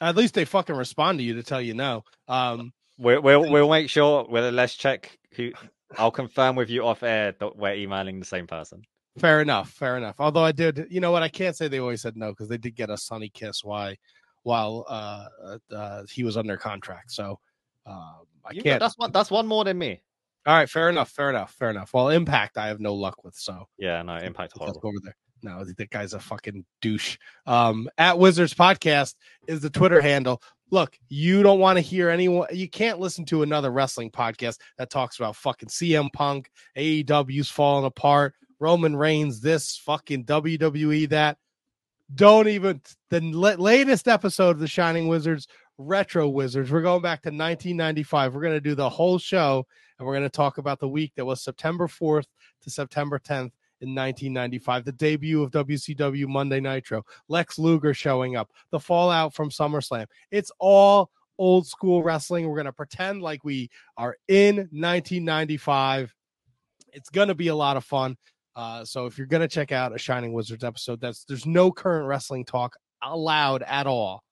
At 0.00 0.14
least 0.14 0.34
they 0.34 0.44
fucking 0.44 0.76
respond 0.76 1.18
to 1.18 1.24
you 1.24 1.34
to 1.34 1.42
tell 1.42 1.60
you 1.60 1.74
no. 1.74 2.04
Um, 2.28 2.72
we'll 2.96 3.20
we'll, 3.22 3.50
we'll 3.50 3.68
make 3.68 3.90
sure. 3.90 4.24
Well, 4.30 4.52
let's 4.52 4.76
check 4.76 5.18
who. 5.32 5.50
I'll 5.98 6.12
confirm 6.12 6.54
with 6.54 6.70
you 6.70 6.86
off 6.86 7.02
air 7.02 7.34
that 7.40 7.56
we're 7.56 7.74
emailing 7.74 8.20
the 8.20 8.26
same 8.26 8.46
person. 8.46 8.84
Fair 9.18 9.40
enough. 9.40 9.70
Fair 9.70 9.96
enough. 9.96 10.14
Although 10.20 10.44
I 10.44 10.52
did, 10.52 10.86
you 10.90 11.00
know 11.00 11.10
what? 11.10 11.24
I 11.24 11.28
can't 11.28 11.56
say 11.56 11.66
they 11.66 11.80
always 11.80 12.02
said 12.02 12.16
no 12.16 12.30
because 12.30 12.46
they 12.46 12.56
did 12.56 12.76
get 12.76 12.88
a 12.88 12.96
Sonny 12.96 13.30
Kiss. 13.30 13.64
Why? 13.64 13.96
While 14.44 14.86
uh, 14.88 15.26
uh, 15.74 16.04
he 16.08 16.22
was 16.22 16.36
under 16.36 16.56
contract, 16.56 17.10
so 17.10 17.40
uh, 17.90 18.12
I 18.44 18.52
you 18.52 18.62
can't. 18.62 18.80
that's 18.80 18.96
one. 18.96 19.12
That's 19.12 19.30
one 19.30 19.46
more 19.46 19.64
than 19.64 19.78
me. 19.78 20.02
All 20.46 20.54
right. 20.56 20.68
Fair 20.68 20.88
enough. 20.88 21.10
Fair 21.10 21.30
enough. 21.30 21.52
Fair 21.54 21.70
enough. 21.70 21.92
Well, 21.92 22.08
Impact, 22.08 22.56
I 22.56 22.68
have 22.68 22.80
no 22.80 22.94
luck 22.94 23.24
with. 23.24 23.34
So 23.36 23.68
yeah, 23.78 24.00
no 24.02 24.16
Impact 24.16 24.52
horrible. 24.56 24.80
over 24.84 24.98
there. 25.02 25.16
No, 25.42 25.64
the 25.64 25.86
guy's 25.86 26.12
a 26.12 26.20
fucking 26.20 26.64
douche. 26.82 27.16
Um, 27.46 27.88
at 27.98 28.18
Wizards 28.18 28.54
Podcast 28.54 29.14
is 29.48 29.60
the 29.60 29.70
Twitter 29.70 30.00
handle. 30.00 30.42
Look, 30.70 30.98
you 31.08 31.42
don't 31.42 31.58
want 31.60 31.78
to 31.78 31.80
hear 31.80 32.10
anyone. 32.10 32.48
You 32.52 32.68
can't 32.68 33.00
listen 33.00 33.24
to 33.26 33.42
another 33.42 33.70
wrestling 33.70 34.10
podcast 34.10 34.58
that 34.78 34.90
talks 34.90 35.18
about 35.18 35.36
fucking 35.36 35.68
CM 35.70 36.12
Punk, 36.12 36.50
AEW's 36.76 37.48
falling 37.48 37.86
apart, 37.86 38.34
Roman 38.60 38.94
Reigns, 38.94 39.40
this 39.40 39.76
fucking 39.78 40.26
WWE 40.26 41.08
that. 41.08 41.38
Don't 42.14 42.48
even 42.48 42.80
the 43.08 43.20
latest 43.20 44.08
episode 44.08 44.50
of 44.50 44.58
the 44.58 44.66
Shining 44.66 45.06
Wizards, 45.08 45.46
Retro 45.80 46.28
Wizards. 46.28 46.70
We're 46.70 46.82
going 46.82 47.02
back 47.02 47.22
to 47.22 47.28
1995. 47.28 48.34
We're 48.34 48.42
going 48.42 48.54
to 48.54 48.60
do 48.60 48.74
the 48.74 48.88
whole 48.88 49.18
show 49.18 49.66
and 49.98 50.06
we're 50.06 50.14
going 50.14 50.24
to 50.24 50.28
talk 50.28 50.58
about 50.58 50.78
the 50.78 50.88
week 50.88 51.12
that 51.16 51.24
was 51.24 51.42
September 51.42 51.86
4th 51.86 52.26
to 52.62 52.70
September 52.70 53.18
10th 53.18 53.52
in 53.82 53.94
1995, 53.94 54.84
the 54.84 54.92
debut 54.92 55.42
of 55.42 55.50
WCW 55.50 56.26
Monday 56.28 56.60
Nitro, 56.60 57.02
Lex 57.28 57.58
Luger 57.58 57.94
showing 57.94 58.36
up, 58.36 58.50
the 58.70 58.78
fallout 58.78 59.34
from 59.34 59.48
SummerSlam. 59.48 60.06
It's 60.30 60.52
all 60.58 61.10
old 61.38 61.66
school 61.66 62.02
wrestling. 62.02 62.46
We're 62.46 62.56
going 62.56 62.66
to 62.66 62.72
pretend 62.74 63.22
like 63.22 63.42
we 63.42 63.70
are 63.96 64.16
in 64.28 64.56
1995. 64.56 66.14
It's 66.92 67.08
going 67.08 67.28
to 67.28 67.34
be 67.34 67.48
a 67.48 67.54
lot 67.54 67.78
of 67.78 67.84
fun. 67.84 68.16
Uh, 68.54 68.84
so 68.84 69.06
if 69.06 69.16
you're 69.16 69.26
going 69.26 69.40
to 69.40 69.48
check 69.48 69.72
out 69.72 69.94
a 69.94 69.98
Shining 69.98 70.34
Wizards 70.34 70.64
episode, 70.64 71.00
that's 71.00 71.24
there's 71.24 71.46
no 71.46 71.72
current 71.72 72.06
wrestling 72.06 72.44
talk 72.44 72.76
allowed 73.02 73.62
at 73.62 73.86
all. 73.86 74.22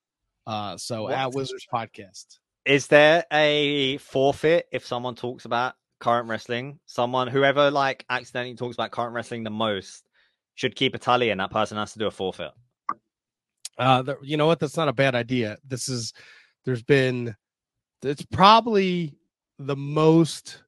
Uh, 0.49 0.77
so 0.77 1.05
what? 1.05 1.13
at 1.13 1.33
Wizards 1.33 1.67
Podcast. 1.73 2.39
Is 2.65 2.89
there 2.89 3.25
a 3.33 3.99
forfeit 3.99 4.67
if 4.73 4.85
someone 4.85 5.15
talks 5.15 5.45
about 5.45 5.75
current 6.01 6.29
wrestling. 6.29 6.79
Someone, 6.87 7.29
whoever 7.29 7.71
like 7.71 8.05
accidentally 8.11 8.55
talks 8.55 8.77
about 8.77 8.91
current 8.91 9.15
wrestling 9.15 9.45
the 9.45 9.51
most, 9.51 10.05
should 10.55 10.75
keep 10.75 10.95
a 10.95 10.99
tally, 10.99 11.31
and 11.31 11.41
that 11.41 11.51
person 11.51 11.77
has 11.77 11.93
to 11.93 11.99
do 11.99 12.07
a 12.07 12.11
forfeit. 12.11 12.51
Uh, 13.79 14.03
the, 14.03 14.17
you 14.23 14.37
know 14.37 14.47
what? 14.47 14.59
That's 14.59 14.77
not 14.77 14.89
a 14.89 14.93
bad 14.93 15.15
idea. 15.15 15.57
This 15.67 15.89
is 15.89 16.13
there's 16.65 16.83
been 16.83 17.37
it's 18.03 18.25
probably 18.25 19.17
the 19.59 19.77
most 19.77 20.63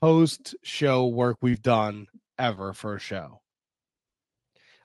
post 0.00 0.54
show 0.62 1.06
work 1.06 1.38
we've 1.40 1.62
done 1.62 2.06
ever 2.38 2.72
for 2.72 2.96
a 2.96 3.00
show. 3.00 3.40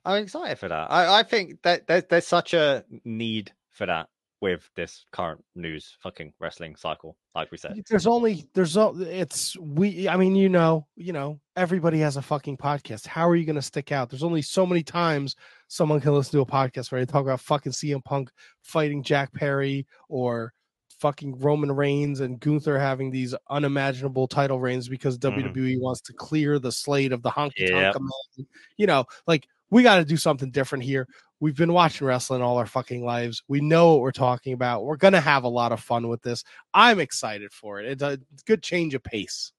I'm 0.06 0.24
excited 0.24 0.58
for 0.58 0.70
that. 0.70 0.90
I, 0.90 1.20
I 1.20 1.24
think 1.24 1.62
that 1.64 1.88
there's, 1.88 2.04
there's 2.10 2.28
such 2.28 2.54
a 2.54 2.86
need 3.04 3.52
for 3.72 3.86
that 3.86 4.08
with 4.42 4.70
this 4.76 5.06
current 5.12 5.44
news 5.56 5.98
fucking 6.02 6.32
wrestling 6.40 6.76
cycle 6.76 7.18
like 7.34 7.52
we 7.52 7.58
said 7.58 7.74
there's 7.90 8.06
only 8.06 8.48
there's 8.54 8.78
it's 8.78 9.58
we 9.58 10.08
i 10.08 10.16
mean 10.16 10.36
you 10.36 10.48
know 10.48 10.86
you 10.96 11.12
know 11.12 11.40
everybody 11.56 12.00
has 12.00 12.18
a 12.18 12.22
fucking 12.22 12.56
podcast 12.56 13.08
how 13.08 13.28
are 13.28 13.36
you 13.36 13.46
going 13.46 13.56
to 13.56 13.62
stick 13.62 13.92
out 13.92 14.10
there's 14.10 14.24
only 14.24 14.42
so 14.42 14.66
many 14.66 14.84
times 14.84 15.36
someone 15.68 16.00
can 16.00 16.14
listen 16.14 16.32
to 16.32 16.42
a 16.42 16.46
podcast 16.46 16.92
where 16.92 17.02
they 17.02 17.12
talk 17.12 17.24
about 17.24 17.40
fucking 17.40 17.72
CM 17.72 18.04
Punk 18.04 18.30
fighting 18.62 19.04
Jack 19.04 19.34
Perry 19.34 19.88
or 20.08 20.54
fucking 21.00 21.38
Roman 21.40 21.72
Reigns 21.72 22.22
and 22.22 22.40
Gunther 22.40 22.78
having 22.80 23.12
these 23.12 23.36
unimaginable 23.50 24.28
title 24.28 24.60
reigns 24.60 24.90
because 24.90 25.18
mm-hmm. 25.18 25.50
WWE 25.50 25.80
wants 25.80 26.02
to 26.02 26.14
clear 26.14 26.60
the 26.60 26.72
slate 26.72 27.12
of 27.12 27.22
the 27.22 27.30
honky 27.30 27.70
tonk 27.70 27.96
yep. 27.96 28.48
You 28.78 28.88
know, 28.88 29.06
like 29.26 29.48
we 29.70 29.84
got 29.84 29.98
to 29.98 30.06
do 30.06 30.18
something 30.18 30.52
different 30.52 30.84
here. 30.84 31.08
We've 31.40 31.56
been 31.56 31.74
watching 31.74 32.08
wrestling 32.08 32.42
all 32.42 32.58
our 32.58 32.66
fucking 32.66 33.06
lives. 33.06 33.44
We 33.48 33.62
know 33.62 33.92
what 33.92 34.02
we're 34.02 34.12
talking 34.12 34.54
about. 34.54 34.86
We're 34.86 34.98
going 34.98 35.14
to 35.14 35.22
have 35.22 35.44
a 35.44 35.50
lot 35.50 35.72
of 35.72 35.80
fun 35.80 36.08
with 36.08 36.22
this. 36.24 36.44
I'm 36.74 37.00
excited 37.00 37.52
for 37.52 37.80
it. 37.80 37.86
It's 37.86 38.04
a 38.04 38.20
good 38.46 38.64
change 38.64 38.96
of 38.96 39.04
pace. 39.04 39.52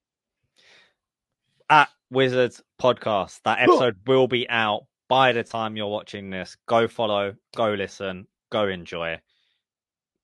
At 1.71 1.89
Wizards 2.11 2.63
Podcast, 2.81 3.41
that 3.45 3.61
episode 3.61 3.97
will 4.07 4.27
be 4.27 4.49
out 4.49 4.87
by 5.09 5.33
the 5.33 5.45
time 5.45 5.77
you're 5.77 5.87
watching 5.87 6.31
this. 6.31 6.57
Go 6.67 6.89
follow, 6.89 7.35
go 7.55 7.75
listen, 7.75 8.27
go 8.51 8.67
enjoy. 8.67 9.21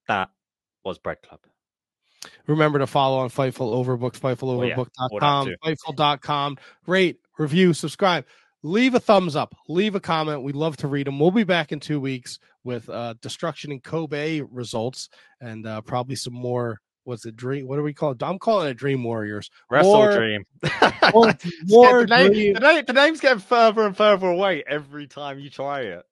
That 0.08 0.30
was 0.84 0.98
Bread 0.98 1.22
Club. 1.22 1.40
Remember 2.46 2.78
to 2.78 2.86
follow 2.86 3.18
on 3.18 3.28
Fightful 3.28 3.84
Overbooked, 3.84 4.18
FightfulOverbooked.com, 4.18 5.46
oh, 5.46 5.50
yeah. 5.50 5.74
Fightful.com. 5.74 6.56
Rate, 6.86 7.20
review, 7.38 7.74
subscribe 7.74 8.24
leave 8.64 8.94
a 8.94 9.00
thumbs 9.00 9.36
up, 9.36 9.54
leave 9.68 9.94
a 9.94 10.00
comment. 10.00 10.42
We'd 10.42 10.56
love 10.56 10.76
to 10.78 10.88
read 10.88 11.06
them. 11.06 11.20
We'll 11.20 11.30
be 11.30 11.44
back 11.44 11.70
in 11.70 11.78
two 11.78 12.00
weeks 12.00 12.40
with 12.64 12.88
uh, 12.88 13.14
Destruction 13.20 13.70
in 13.70 13.80
Kobe 13.80 14.40
results 14.50 15.10
and 15.40 15.66
uh, 15.66 15.82
probably 15.82 16.16
some 16.16 16.34
more. 16.34 16.80
What's 17.04 17.26
it? 17.26 17.36
Dream? 17.36 17.68
What 17.68 17.76
do 17.76 17.82
we 17.82 17.92
call 17.92 18.12
it? 18.12 18.22
I'm 18.22 18.38
calling 18.38 18.66
it 18.68 18.78
Dream 18.78 19.04
Warriors. 19.04 19.50
Wrestle 19.70 19.92
more, 19.92 20.16
Dream. 20.16 20.44
more, 21.12 21.34
more 21.66 22.06
the, 22.06 22.16
name, 22.16 22.32
dream. 22.32 22.54
The, 22.54 22.60
name, 22.60 22.84
the 22.86 22.92
name's 22.94 23.20
getting 23.20 23.40
further 23.40 23.82
and 23.82 23.94
further 23.94 24.28
away 24.28 24.64
every 24.66 25.06
time 25.06 25.38
you 25.38 25.50
try 25.50 25.80
it. 25.82 26.02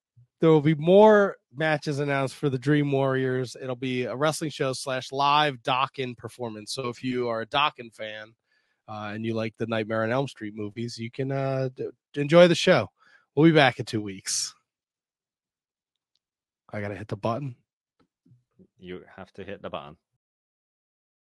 There 0.41 0.51
will 0.51 0.61
be 0.61 0.75
more 0.75 1.37
matches 1.57 1.99
announced 1.99 2.35
for 2.35 2.51
the 2.51 2.59
Dream 2.59 2.93
Warriors. 2.93 3.57
It'll 3.61 3.75
be 3.75 4.05
a 4.05 4.15
wrestling 4.15 4.51
show 4.51 4.75
slash 4.75 5.13
live 5.13 5.63
Dokken 5.63 6.15
performance. 6.19 6.75
So 6.75 6.89
if 6.89 7.03
you 7.03 7.27
are 7.31 7.41
a 7.41 7.47
Dokken 7.47 7.95
fan, 7.95 8.35
uh, 8.89 9.13
and 9.15 9.25
you 9.25 9.35
like 9.35 9.55
the 9.59 9.67
Nightmare 9.67 10.03
on 10.03 10.11
Elm 10.11 10.29
Street 10.29 10.55
movies, 10.55 10.99
you 10.99 11.11
can 11.11 11.33
uh, 11.33 11.69
d- 11.75 11.89
enjoy 12.15 12.49
the 12.49 12.55
show. 12.55 12.89
We'll 13.35 13.47
be 13.47 13.53
back 13.53 13.79
in 13.79 13.85
two 13.85 14.03
weeks. 14.03 14.55
I 16.73 16.81
gotta 16.81 16.97
hit 16.97 17.09
the 17.09 17.17
button. 17.17 17.57
You 18.79 19.03
have 19.17 19.33
to 19.35 19.45
hit 19.45 19.63
the 19.63 19.71
button. 19.71 19.97